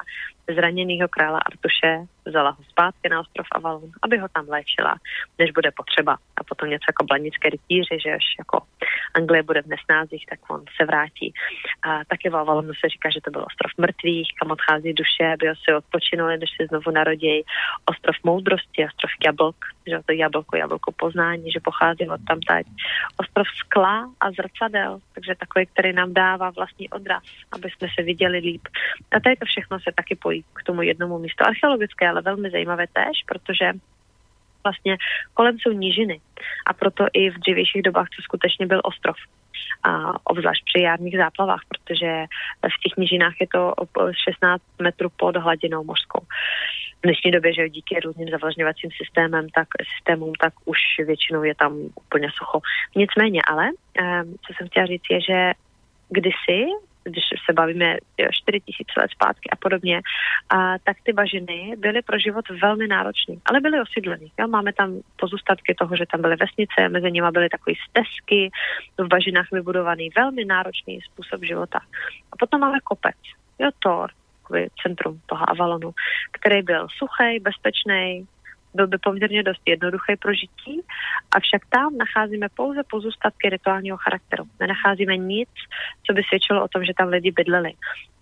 zraněného 0.54 1.08
krála 1.08 1.38
Artuše, 1.38 2.06
vzala 2.26 2.50
ho 2.50 2.62
zpátky 2.70 3.08
na 3.08 3.20
ostrov 3.20 3.46
Avalon, 3.52 3.90
aby 4.02 4.18
ho 4.18 4.28
tam 4.28 4.48
léčila, 4.48 4.94
než 5.38 5.50
bude 5.50 5.70
potřeba. 5.70 6.12
A 6.36 6.44
potom 6.44 6.70
něco 6.70 6.84
jako 6.88 7.04
blanické 7.04 7.50
rytíři, 7.50 7.98
že 8.04 8.10
až 8.14 8.26
jako 8.38 8.66
Anglie 9.14 9.42
bude 9.42 9.62
v 9.62 9.66
nesnázích, 9.66 10.26
tak 10.30 10.50
on 10.50 10.64
se 10.76 10.84
vrátí. 10.84 11.32
A 11.82 12.04
taky 12.04 12.30
v 12.30 12.36
Avalonu 12.36 12.72
se 12.74 12.88
říká, 12.88 13.10
že 13.10 13.20
to 13.20 13.30
byl 13.30 13.44
ostrov 13.46 13.72
mrtvých, 13.78 14.28
kam 14.40 14.50
odchází 14.50 14.92
duše, 14.92 15.24
aby 15.34 15.48
ho 15.48 15.54
si 15.56 15.74
odpočinuli, 15.74 16.38
než 16.38 16.50
se 16.56 16.66
znovu 16.66 16.90
narodějí. 16.90 17.42
Ostrov 17.90 18.16
moudrosti, 18.24 18.86
ostrov 18.86 19.10
jablk, 19.24 19.56
že 19.86 20.00
to 20.06 20.12
jablko, 20.12 20.56
jablko 20.56 20.92
poznání, 20.92 21.52
že 21.52 21.60
pochází 21.60 22.08
od 22.08 22.20
tam. 22.28 22.38
Ostrov 23.20 23.46
skla 23.58 24.10
a 24.20 24.30
zrcadel, 24.68 24.98
takže 25.14 25.34
takový, 25.34 25.66
který 25.66 25.92
nám 25.92 26.14
dává 26.14 26.50
vlastní 26.50 26.90
odraz, 26.90 27.22
aby 27.52 27.70
jsme 27.70 27.88
se 27.94 28.02
viděli 28.02 28.38
líp. 28.38 28.68
A 29.10 29.20
tady 29.20 29.36
to 29.36 29.46
všechno 29.46 29.80
se 29.80 29.90
taky 29.96 30.16
pojí 30.16 30.44
k 30.52 30.62
tomu 30.62 30.82
jednomu 30.82 31.18
místu. 31.18 31.44
Archeologické, 31.44 32.08
ale 32.08 32.22
velmi 32.22 32.50
zajímavé 32.50 32.86
též, 32.92 33.24
protože 33.26 33.72
vlastně 34.64 34.96
kolem 35.34 35.58
jsou 35.58 35.72
nížiny 35.72 36.20
a 36.66 36.72
proto 36.72 37.06
i 37.12 37.30
v 37.30 37.38
dřívějších 37.38 37.82
dobách 37.82 38.06
to 38.16 38.22
skutečně 38.22 38.66
byl 38.66 38.80
ostrov. 38.84 39.16
A 39.82 39.90
obzvlášť 40.24 40.64
při 40.64 40.82
jarních 40.82 41.16
záplavách, 41.16 41.60
protože 41.68 42.24
v 42.62 42.82
těch 42.82 42.96
nížinách 42.96 43.34
je 43.40 43.46
to 43.52 43.74
16 44.24 44.62
metrů 44.82 45.08
pod 45.16 45.36
hladinou 45.36 45.84
mořskou. 45.84 46.20
V 46.98 47.02
dnešní 47.02 47.30
době, 47.30 47.54
že 47.54 47.68
díky 47.68 48.00
různým 48.00 48.28
zavlažňovacím 48.28 48.90
systémem, 48.90 49.48
tak, 49.54 49.68
systémům, 49.96 50.32
tak 50.40 50.52
už 50.64 50.78
většinou 51.06 51.42
je 51.42 51.54
tam 51.54 51.72
úplně 51.94 52.28
sucho. 52.34 52.60
Nicméně, 52.96 53.40
ale 53.48 53.68
co 54.46 54.52
jsem 54.56 54.68
chtěla 54.68 54.86
říct, 54.86 55.10
je, 55.10 55.20
že 55.20 55.52
kdysi 56.08 56.66
když 57.08 57.24
se 57.46 57.52
bavíme 57.52 57.96
4 58.30 58.60
tisíc 58.60 58.86
let 58.96 59.10
zpátky 59.10 59.50
a 59.50 59.56
podobně, 59.56 60.00
a, 60.50 60.78
tak 60.78 60.96
ty 61.02 61.12
bažiny 61.12 61.74
byly 61.78 62.02
pro 62.02 62.18
život 62.18 62.44
velmi 62.62 62.86
náročné, 62.88 63.34
ale 63.46 63.60
byly 63.60 63.80
osídleny. 63.80 64.30
Máme 64.48 64.72
tam 64.72 65.00
pozůstatky 65.16 65.74
toho, 65.74 65.96
že 65.96 66.04
tam 66.12 66.22
byly 66.22 66.36
vesnice, 66.36 66.88
mezi 66.88 67.12
nimi 67.12 67.28
byly 67.30 67.48
takové 67.48 67.74
stezky, 67.88 68.50
v 68.98 69.08
bažinách 69.08 69.46
vybudovaný 69.52 70.10
velmi 70.16 70.44
náročný 70.44 71.00
způsob 71.00 71.44
života. 71.44 71.78
A 72.32 72.36
potom 72.38 72.60
máme 72.60 72.78
kopec, 72.84 73.16
jo, 73.58 73.70
Thor, 74.48 74.68
centrum 74.82 75.20
toho 75.26 75.50
Avalonu, 75.50 75.90
který 76.32 76.62
byl 76.62 76.86
suchý, 76.98 77.38
bezpečný, 77.40 78.26
byl 78.74 78.86
by 78.86 78.98
poměrně 78.98 79.42
dost 79.42 79.62
jednoduché 79.66 80.16
pro 80.16 80.32
žití, 80.34 80.82
avšak 81.30 81.62
tam 81.68 81.96
nacházíme 81.96 82.48
pouze 82.54 82.82
pozůstatky 82.90 83.50
rituálního 83.50 83.96
charakteru. 83.96 84.44
Nenacházíme 84.60 85.16
nic, 85.16 85.48
co 86.06 86.12
by 86.12 86.22
svědčilo 86.22 86.64
o 86.64 86.68
tom, 86.68 86.84
že 86.84 86.92
tam 86.98 87.08
lidi 87.08 87.30
bydleli. 87.30 87.72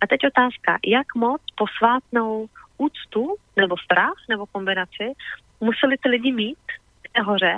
A 0.01 0.07
teď 0.07 0.21
otázka, 0.27 0.79
jak 0.87 1.15
moc 1.15 1.43
posvátnou 1.57 2.47
úctu 2.79 3.37
nebo 3.57 3.77
strach 3.79 4.19
nebo 4.29 4.47
kombinaci 4.47 5.13
museli 5.61 5.97
ty 6.03 6.09
lidi 6.09 6.33
mít 6.33 6.59
v 7.09 7.13
té 7.13 7.23
hoře, 7.23 7.55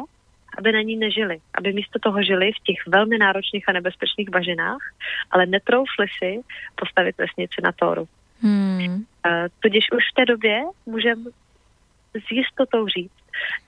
aby 0.58 0.72
na 0.72 0.80
ní 0.80 0.96
nežili, 0.96 1.38
aby 1.54 1.72
místo 1.72 1.98
toho 1.98 2.22
žili 2.22 2.52
v 2.52 2.64
těch 2.64 2.86
velmi 2.86 3.18
náročných 3.18 3.68
a 3.68 3.72
nebezpečných 3.72 4.30
bažinách, 4.30 4.82
ale 5.30 5.46
netroufli 5.46 6.06
si 6.18 6.40
postavit 6.74 7.18
vesnici 7.18 7.62
na 7.62 7.72
Tóru. 7.72 8.08
Hmm. 8.42 9.04
Tudíž 9.60 9.84
už 9.92 10.02
v 10.12 10.14
té 10.14 10.24
době 10.24 10.62
můžeme 10.86 11.22
s 12.14 12.30
jistotou 12.30 12.88
říct, 12.88 13.12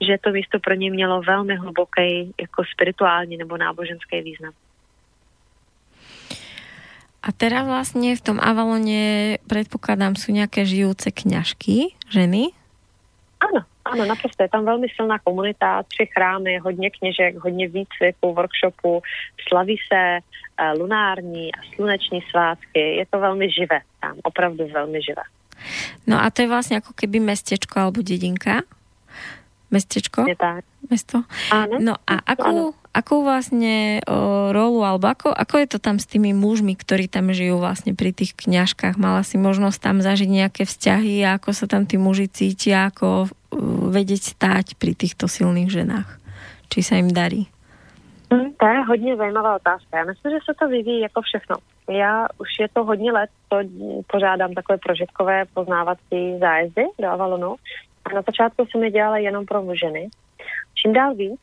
že 0.07 0.17
to 0.23 0.29
místo 0.29 0.59
pro 0.59 0.73
ně 0.73 0.91
mělo 0.91 1.21
velmi 1.21 1.55
hluboký 1.55 2.33
jako 2.41 2.63
spirituální 2.73 3.37
nebo 3.37 3.57
náboženský 3.57 4.21
význam. 4.21 4.53
A 7.23 7.31
teda 7.31 7.63
vlastně 7.63 8.15
v 8.15 8.21
tom 8.21 8.39
Avalone, 8.39 9.37
předpokládám, 9.47 10.15
jsou 10.15 10.31
nějaké 10.31 10.65
žijúce 10.65 11.11
kňažky, 11.11 11.93
ženy? 12.09 12.47
Ano, 13.41 13.65
ano, 13.85 14.05
naprosto. 14.05 14.43
Je 14.43 14.49
tam 14.49 14.65
velmi 14.65 14.87
silná 14.95 15.19
komunita, 15.19 15.83
tři 15.83 16.05
chrámy, 16.13 16.57
hodně 16.57 16.89
kněžek, 16.89 17.35
hodně 17.37 17.67
výcviku, 17.67 18.33
workshopu, 18.33 19.01
slaví 19.47 19.77
se 19.93 20.19
uh, 20.21 20.81
lunární 20.81 21.55
a 21.55 21.59
sluneční 21.75 22.21
svátky. 22.31 22.79
Je 22.79 23.05
to 23.05 23.19
velmi 23.19 23.51
živé 23.51 23.81
tam, 24.01 24.15
opravdu 24.23 24.67
velmi 24.67 25.01
živé. 25.01 25.23
No 26.07 26.17
a 26.17 26.33
to 26.33 26.41
je 26.41 26.49
vlastne 26.49 26.81
ako 26.81 26.97
keby 26.97 27.21
mestečko 27.21 27.77
alebo 27.77 28.01
dedinka. 28.01 28.65
Mestečko? 29.69 30.25
Je 30.25 30.33
tak. 30.33 30.65
Mesto? 30.89 31.21
Áno. 31.53 31.77
No 31.77 31.93
a 32.03 32.17
akú, 32.25 32.73
akú 32.91 33.23
vlastne 33.23 34.03
o, 34.03 34.51
rolu, 34.51 34.83
alebo 34.83 35.07
ako, 35.07 35.31
ako 35.31 35.55
je 35.63 35.67
to 35.71 35.79
tam 35.79 35.97
s 35.99 36.07
tými 36.07 36.35
mužmi, 36.35 36.75
ktorí 36.75 37.07
tam 37.07 37.31
žijú 37.31 37.59
vlastne 37.59 37.95
pri 37.95 38.11
tých 38.11 38.35
kňažkách? 38.35 38.99
Mala 38.99 39.23
si 39.23 39.39
možnosť 39.39 39.79
tam 39.79 39.97
zažiť 40.03 40.29
nejaké 40.29 40.63
vzťahy 40.67 41.23
a 41.23 41.39
ako 41.39 41.55
sa 41.55 41.65
tam 41.71 41.87
tí 41.87 41.95
muži 41.95 42.27
cítia, 42.27 42.91
ako 42.91 43.31
vedieť 43.91 44.35
stáť 44.35 44.75
pri 44.75 44.91
týchto 44.95 45.31
silných 45.31 45.71
ženách? 45.71 46.09
Či 46.71 46.79
sa 46.83 46.95
im 46.99 47.11
darí? 47.11 47.47
Hmm, 48.31 48.55
to 48.55 48.65
je 48.67 48.79
hodně 48.87 49.15
zajímavá 49.15 49.55
otázka. 49.55 49.97
Já 49.97 50.03
myslím, 50.03 50.31
že 50.31 50.39
se 50.45 50.53
to 50.59 50.67
vyvíjí 50.67 51.01
jako 51.01 51.21
všechno. 51.21 51.55
Já 51.89 52.27
už 52.37 52.47
je 52.59 52.67
to 52.73 52.83
hodně 52.83 53.11
let, 53.11 53.29
to 53.49 53.57
pořádám 54.07 54.53
takové 54.53 54.77
prožitkové 54.77 55.45
poznávací 55.53 56.39
zájezdy 56.39 56.83
do 57.01 57.07
Avalonu. 57.07 57.55
A 58.05 58.13
na 58.13 58.21
začátku 58.21 58.65
jsem 58.65 58.83
je 58.83 58.91
dělala 58.91 59.17
jenom 59.17 59.45
pro 59.45 59.65
ženy. 59.75 60.09
Čím 60.75 60.93
dál 60.93 61.15
víc 61.15 61.39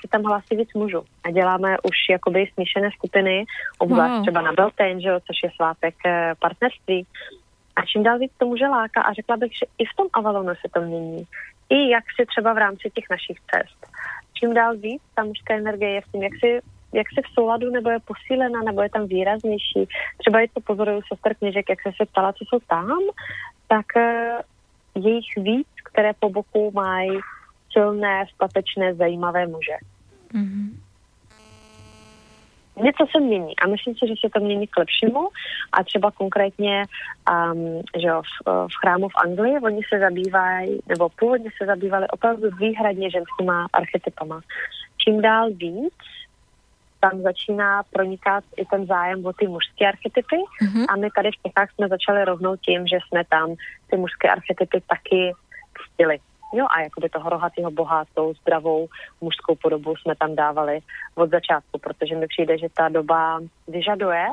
se 0.00 0.08
tam 0.10 0.22
hlásí 0.22 0.56
víc 0.56 0.74
mužů. 0.74 1.02
A 1.24 1.30
děláme 1.30 1.76
už 1.78 1.96
jakoby 2.10 2.50
smíšené 2.54 2.90
skupiny, 2.90 3.44
obzvlášť 3.78 4.14
wow. 4.14 4.22
třeba 4.22 4.40
na 4.40 4.52
Beltane, 4.52 5.00
že 5.00 5.10
což 5.26 5.36
je 5.44 5.50
svátek 5.56 5.94
uh, 6.06 6.12
partnerství. 6.38 7.06
A 7.76 7.86
čím 7.86 8.02
dál 8.02 8.18
víc 8.18 8.32
to 8.38 8.46
může 8.46 8.66
láka 8.66 9.02
a 9.02 9.12
řekla 9.12 9.36
bych, 9.36 9.52
že 9.52 9.66
i 9.78 9.84
v 9.84 9.96
tom 9.96 10.06
Avalonu 10.12 10.54
se 10.54 10.68
to 10.74 10.80
mění. 10.80 11.24
I 11.68 11.90
jak 11.90 12.04
si 12.16 12.26
třeba 12.26 12.52
v 12.52 12.58
rámci 12.58 12.90
těch 12.94 13.04
našich 13.10 13.38
cest. 13.50 13.86
Čím 14.34 14.54
dál 14.54 14.76
víc 14.76 15.02
ta 15.14 15.24
mužská 15.24 15.54
energie 15.54 15.90
je 15.90 16.00
v 16.00 16.12
tím, 16.12 16.22
jak 16.22 16.32
si 16.40 16.60
jak 16.92 17.06
se 17.14 17.20
v 17.22 17.34
souladu, 17.34 17.70
nebo 17.70 17.90
je 17.90 17.98
posílena, 18.04 18.60
nebo 18.62 18.82
je 18.82 18.90
tam 18.90 19.06
výraznější. 19.06 19.88
Třeba 20.18 20.40
i 20.40 20.48
to 20.48 20.60
pozoruju 20.60 21.00
sestr 21.12 21.34
kněžek, 21.34 21.70
jak 21.70 21.82
se 21.82 21.90
se 21.96 22.06
ptala, 22.06 22.32
co 22.32 22.44
jsou 22.44 22.58
tam, 22.68 22.98
tak 23.68 23.86
uh, 23.96 25.04
je 25.04 25.14
jich 25.14 25.36
víc, 25.36 25.66
které 25.84 26.12
po 26.18 26.30
boku 26.30 26.70
mají 26.74 27.18
silné, 27.72 28.24
statečné, 28.34 28.94
zajímavé 28.94 29.46
muže. 29.46 29.76
Mm-hmm. 30.34 30.70
Něco 32.82 33.06
se 33.12 33.20
mění 33.20 33.58
a 33.58 33.66
myslím 33.66 33.94
si, 33.94 34.08
že 34.08 34.14
se 34.20 34.28
to 34.34 34.40
mění 34.40 34.66
k 34.66 34.76
lepšímu 34.76 35.28
a 35.72 35.84
třeba 35.84 36.10
konkrétně 36.10 36.84
um, 37.30 37.82
že 38.00 38.08
jo, 38.08 38.22
v, 38.22 38.66
v 38.68 38.74
chrámu 38.80 39.08
v 39.08 39.16
Anglii 39.24 39.58
oni 39.58 39.80
se 39.88 39.98
zabývají, 39.98 40.80
nebo 40.86 41.08
původně 41.08 41.50
se 41.58 41.66
zabývali 41.66 42.08
opravdu 42.08 42.48
výhradně 42.58 43.10
ženskýma 43.10 43.66
archetypama. 43.72 44.40
Čím 44.96 45.22
dál 45.22 45.50
víc 45.50 45.94
tam 47.00 47.22
začíná 47.22 47.82
pronikat 47.82 48.44
i 48.56 48.64
ten 48.64 48.86
zájem 48.86 49.26
o 49.26 49.32
ty 49.32 49.48
mužské 49.48 49.88
archetypy 49.88 50.36
mm-hmm. 50.36 50.84
a 50.88 50.96
my 50.96 51.08
tady 51.16 51.30
v 51.30 51.48
Čechách 51.48 51.70
jsme 51.74 51.88
začali 51.88 52.24
rovnou 52.24 52.56
tím, 52.56 52.86
že 52.86 52.98
jsme 53.08 53.24
tam 53.24 53.54
ty 53.90 53.96
mužské 53.96 54.28
archetypy 54.30 54.82
taky 54.86 55.32
pustili. 55.76 56.18
Jo, 56.52 56.66
a 56.76 56.80
jakoby 56.80 57.08
toho 57.08 57.30
rohatého 57.30 57.70
boha, 57.70 58.04
tou 58.14 58.34
zdravou 58.34 58.88
mužskou 59.20 59.54
podobu 59.54 59.96
jsme 59.96 60.14
tam 60.16 60.34
dávali 60.34 60.78
od 61.14 61.30
začátku, 61.30 61.78
protože 61.78 62.16
mi 62.16 62.26
přijde, 62.26 62.58
že 62.58 62.66
ta 62.74 62.88
doba 62.88 63.40
vyžaduje, 63.68 64.26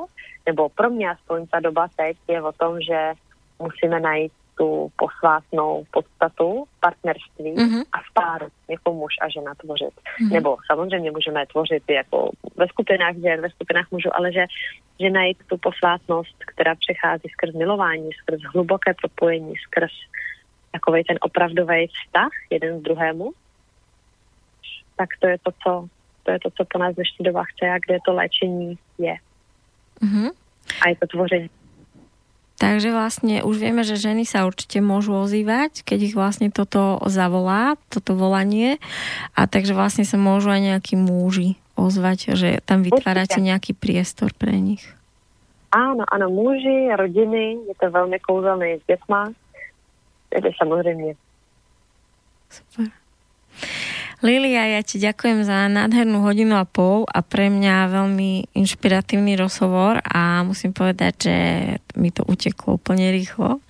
nebo 0.46 0.70
pro 0.70 0.90
mě 0.90 1.12
aspoň 1.12 1.48
ta 1.48 1.60
doba 1.60 1.88
teď 1.96 2.18
je 2.28 2.42
o 2.42 2.52
tom, 2.52 2.82
že 2.82 3.14
musíme 3.60 4.00
najít 4.00 4.32
tu 4.58 4.92
posvátnou 4.98 5.84
podstatu 5.92 6.66
partnerství 6.80 7.56
mm-hmm. 7.56 7.84
a 7.94 7.98
v 7.98 8.14
páru, 8.14 8.48
jako 8.70 8.94
muž 8.94 9.14
a 9.22 9.30
žena 9.30 9.56
tvořit. 9.56 9.94
Mm-hmm. 9.94 10.34
Nebo 10.34 10.58
samozřejmě 10.72 11.12
můžeme 11.12 11.46
tvořit 11.46 11.84
jako 11.90 12.32
ve 12.56 12.68
skupinách 12.68 13.16
žen, 13.16 13.42
ve 13.42 13.50
skupinách 13.50 13.92
mužů, 13.92 14.10
ale 14.14 14.34
že, 14.34 14.46
že 15.00 15.10
najít 15.10 15.38
tu 15.48 15.58
posvátnost, 15.58 16.36
která 16.48 16.76
přechází 16.76 17.30
skrz 17.30 17.56
milování, 17.56 18.10
skrz 18.14 18.42
hluboké 18.54 18.94
propojení, 18.94 19.54
skrz 19.68 19.92
takový 20.72 21.04
ten 21.04 21.18
opravdový 21.22 21.88
vztah 21.88 22.32
jeden 22.50 22.80
k 22.80 22.84
druhému, 22.84 23.32
tak 24.98 25.10
to 25.20 25.28
je 25.28 25.38
to, 25.38 25.52
co, 25.64 25.72
to 26.24 26.32
je 26.32 26.40
to, 26.40 26.50
co 26.50 26.66
po 26.66 26.78
nás 26.80 26.96
dnešní 26.96 27.26
doba 27.26 27.44
chce 27.44 27.66
a 27.70 27.78
kde 27.78 27.98
to 28.06 28.14
léčení 28.14 28.78
je. 28.98 29.16
Mm-hmm. 30.02 30.30
A 30.82 30.90
je 30.90 30.96
to 30.96 31.08
tvoření. 31.08 31.50
Takže 32.58 32.90
vlastne 32.90 33.46
už 33.46 33.62
vieme, 33.62 33.86
že 33.86 34.02
ženy 34.02 34.26
sa 34.26 34.50
určite 34.50 34.82
môžu 34.82 35.14
ozývať, 35.14 35.86
keď 35.86 36.00
ich 36.10 36.16
vlastne 36.18 36.50
toto 36.50 36.98
zavolá, 37.06 37.78
toto 37.94 38.18
volanie. 38.18 38.82
A 39.38 39.46
takže 39.46 39.78
vlastne 39.78 40.02
sa 40.10 40.18
môžu 40.18 40.50
aj 40.50 40.74
nejakí 40.74 40.98
muži 40.98 41.62
ozvať, 41.78 42.34
že 42.34 42.58
tam 42.66 42.82
vytvárate 42.82 43.38
nejaký 43.38 43.78
priestor 43.78 44.34
pre 44.34 44.58
nich. 44.58 44.82
Áno, 45.70 46.02
áno, 46.10 46.34
muži, 46.34 46.90
rodiny, 46.98 47.70
je 47.70 47.76
to 47.78 47.94
veľmi 47.94 48.18
kouzelné 48.26 48.82
s 48.82 48.84
dětma. 48.90 49.38
Takže 50.30 50.52
samozrejme. 50.60 51.16
Super. 52.48 52.92
Lilia, 54.26 54.66
ja 54.66 54.82
ti 54.82 54.98
ďakujem 54.98 55.46
za 55.46 55.70
nádhernú 55.70 56.26
hodinu 56.26 56.58
a 56.58 56.66
pol 56.66 57.06
a 57.06 57.22
pre 57.22 57.54
mňa 57.54 57.94
veľmi 57.94 58.50
inšpiratívny 58.58 59.38
rozhovor 59.38 60.02
a 60.02 60.42
musím 60.42 60.74
povedať, 60.74 61.14
že 61.22 61.38
mi 61.94 62.10
to 62.10 62.26
uteklo 62.26 62.82
úplne 62.82 63.14
rýchlo. 63.14 63.62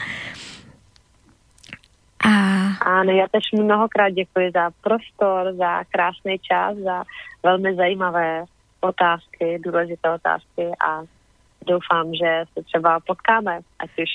A... 2.23 2.31
Áno, 2.79 3.11
ja 3.11 3.27
tež 3.27 3.59
mnohokrát 3.59 4.15
děkuji 4.15 4.55
za 4.55 4.71
prostor, 4.79 5.51
za 5.59 5.83
krásný 5.91 6.39
čas, 6.39 6.79
za 6.79 7.03
velmi 7.43 7.75
zajímavé 7.75 8.47
otázky, 8.79 9.59
důležité 9.59 10.11
otázky 10.11 10.71
a 10.79 11.03
doufám, 11.67 12.15
že 12.15 12.43
se 12.53 12.63
třeba 12.63 12.99
potkáme, 12.99 13.59
ať 13.79 13.89
už 13.99 14.11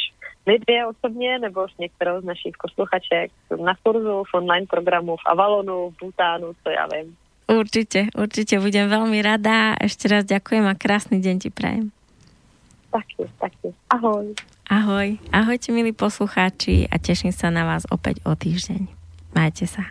my 0.47 0.59
dvě 0.59 0.87
osobně, 0.87 1.39
nebo 1.39 1.67
některou 1.79 2.21
z 2.21 2.25
našich 2.25 2.55
posluchaček 2.63 3.31
na 3.65 3.75
kurzu, 3.83 4.25
v 4.25 4.35
online 4.35 4.67
programu, 4.67 5.17
v 5.17 5.27
Avalonu, 5.27 5.91
v 5.91 6.05
Butánu, 6.05 6.53
co 6.63 6.71
já 6.71 6.87
vím. 6.87 7.17
Určite, 7.53 8.09
určite, 8.15 8.63
budem 8.63 8.87
veľmi 8.89 9.19
rada. 9.21 9.75
Ešte 9.77 10.09
raz 10.09 10.25
ďakujem 10.25 10.63
a 10.63 10.79
krásny 10.79 11.19
deň 11.21 11.37
ti 11.43 11.51
prajem. 11.51 11.91
Taky, 12.89 13.29
taky. 13.37 13.75
Ahoj. 13.93 14.33
Ahoj. 14.71 15.21
Ahojte, 15.35 15.75
milí 15.75 15.93
poslucháči 15.93 16.89
a 16.89 16.97
teším 16.97 17.35
sa 17.35 17.53
na 17.53 17.67
vás 17.69 17.85
opäť 17.93 18.25
o 18.25 18.33
týždeň. 18.33 18.89
Majte 19.37 19.67
sa. 19.69 19.91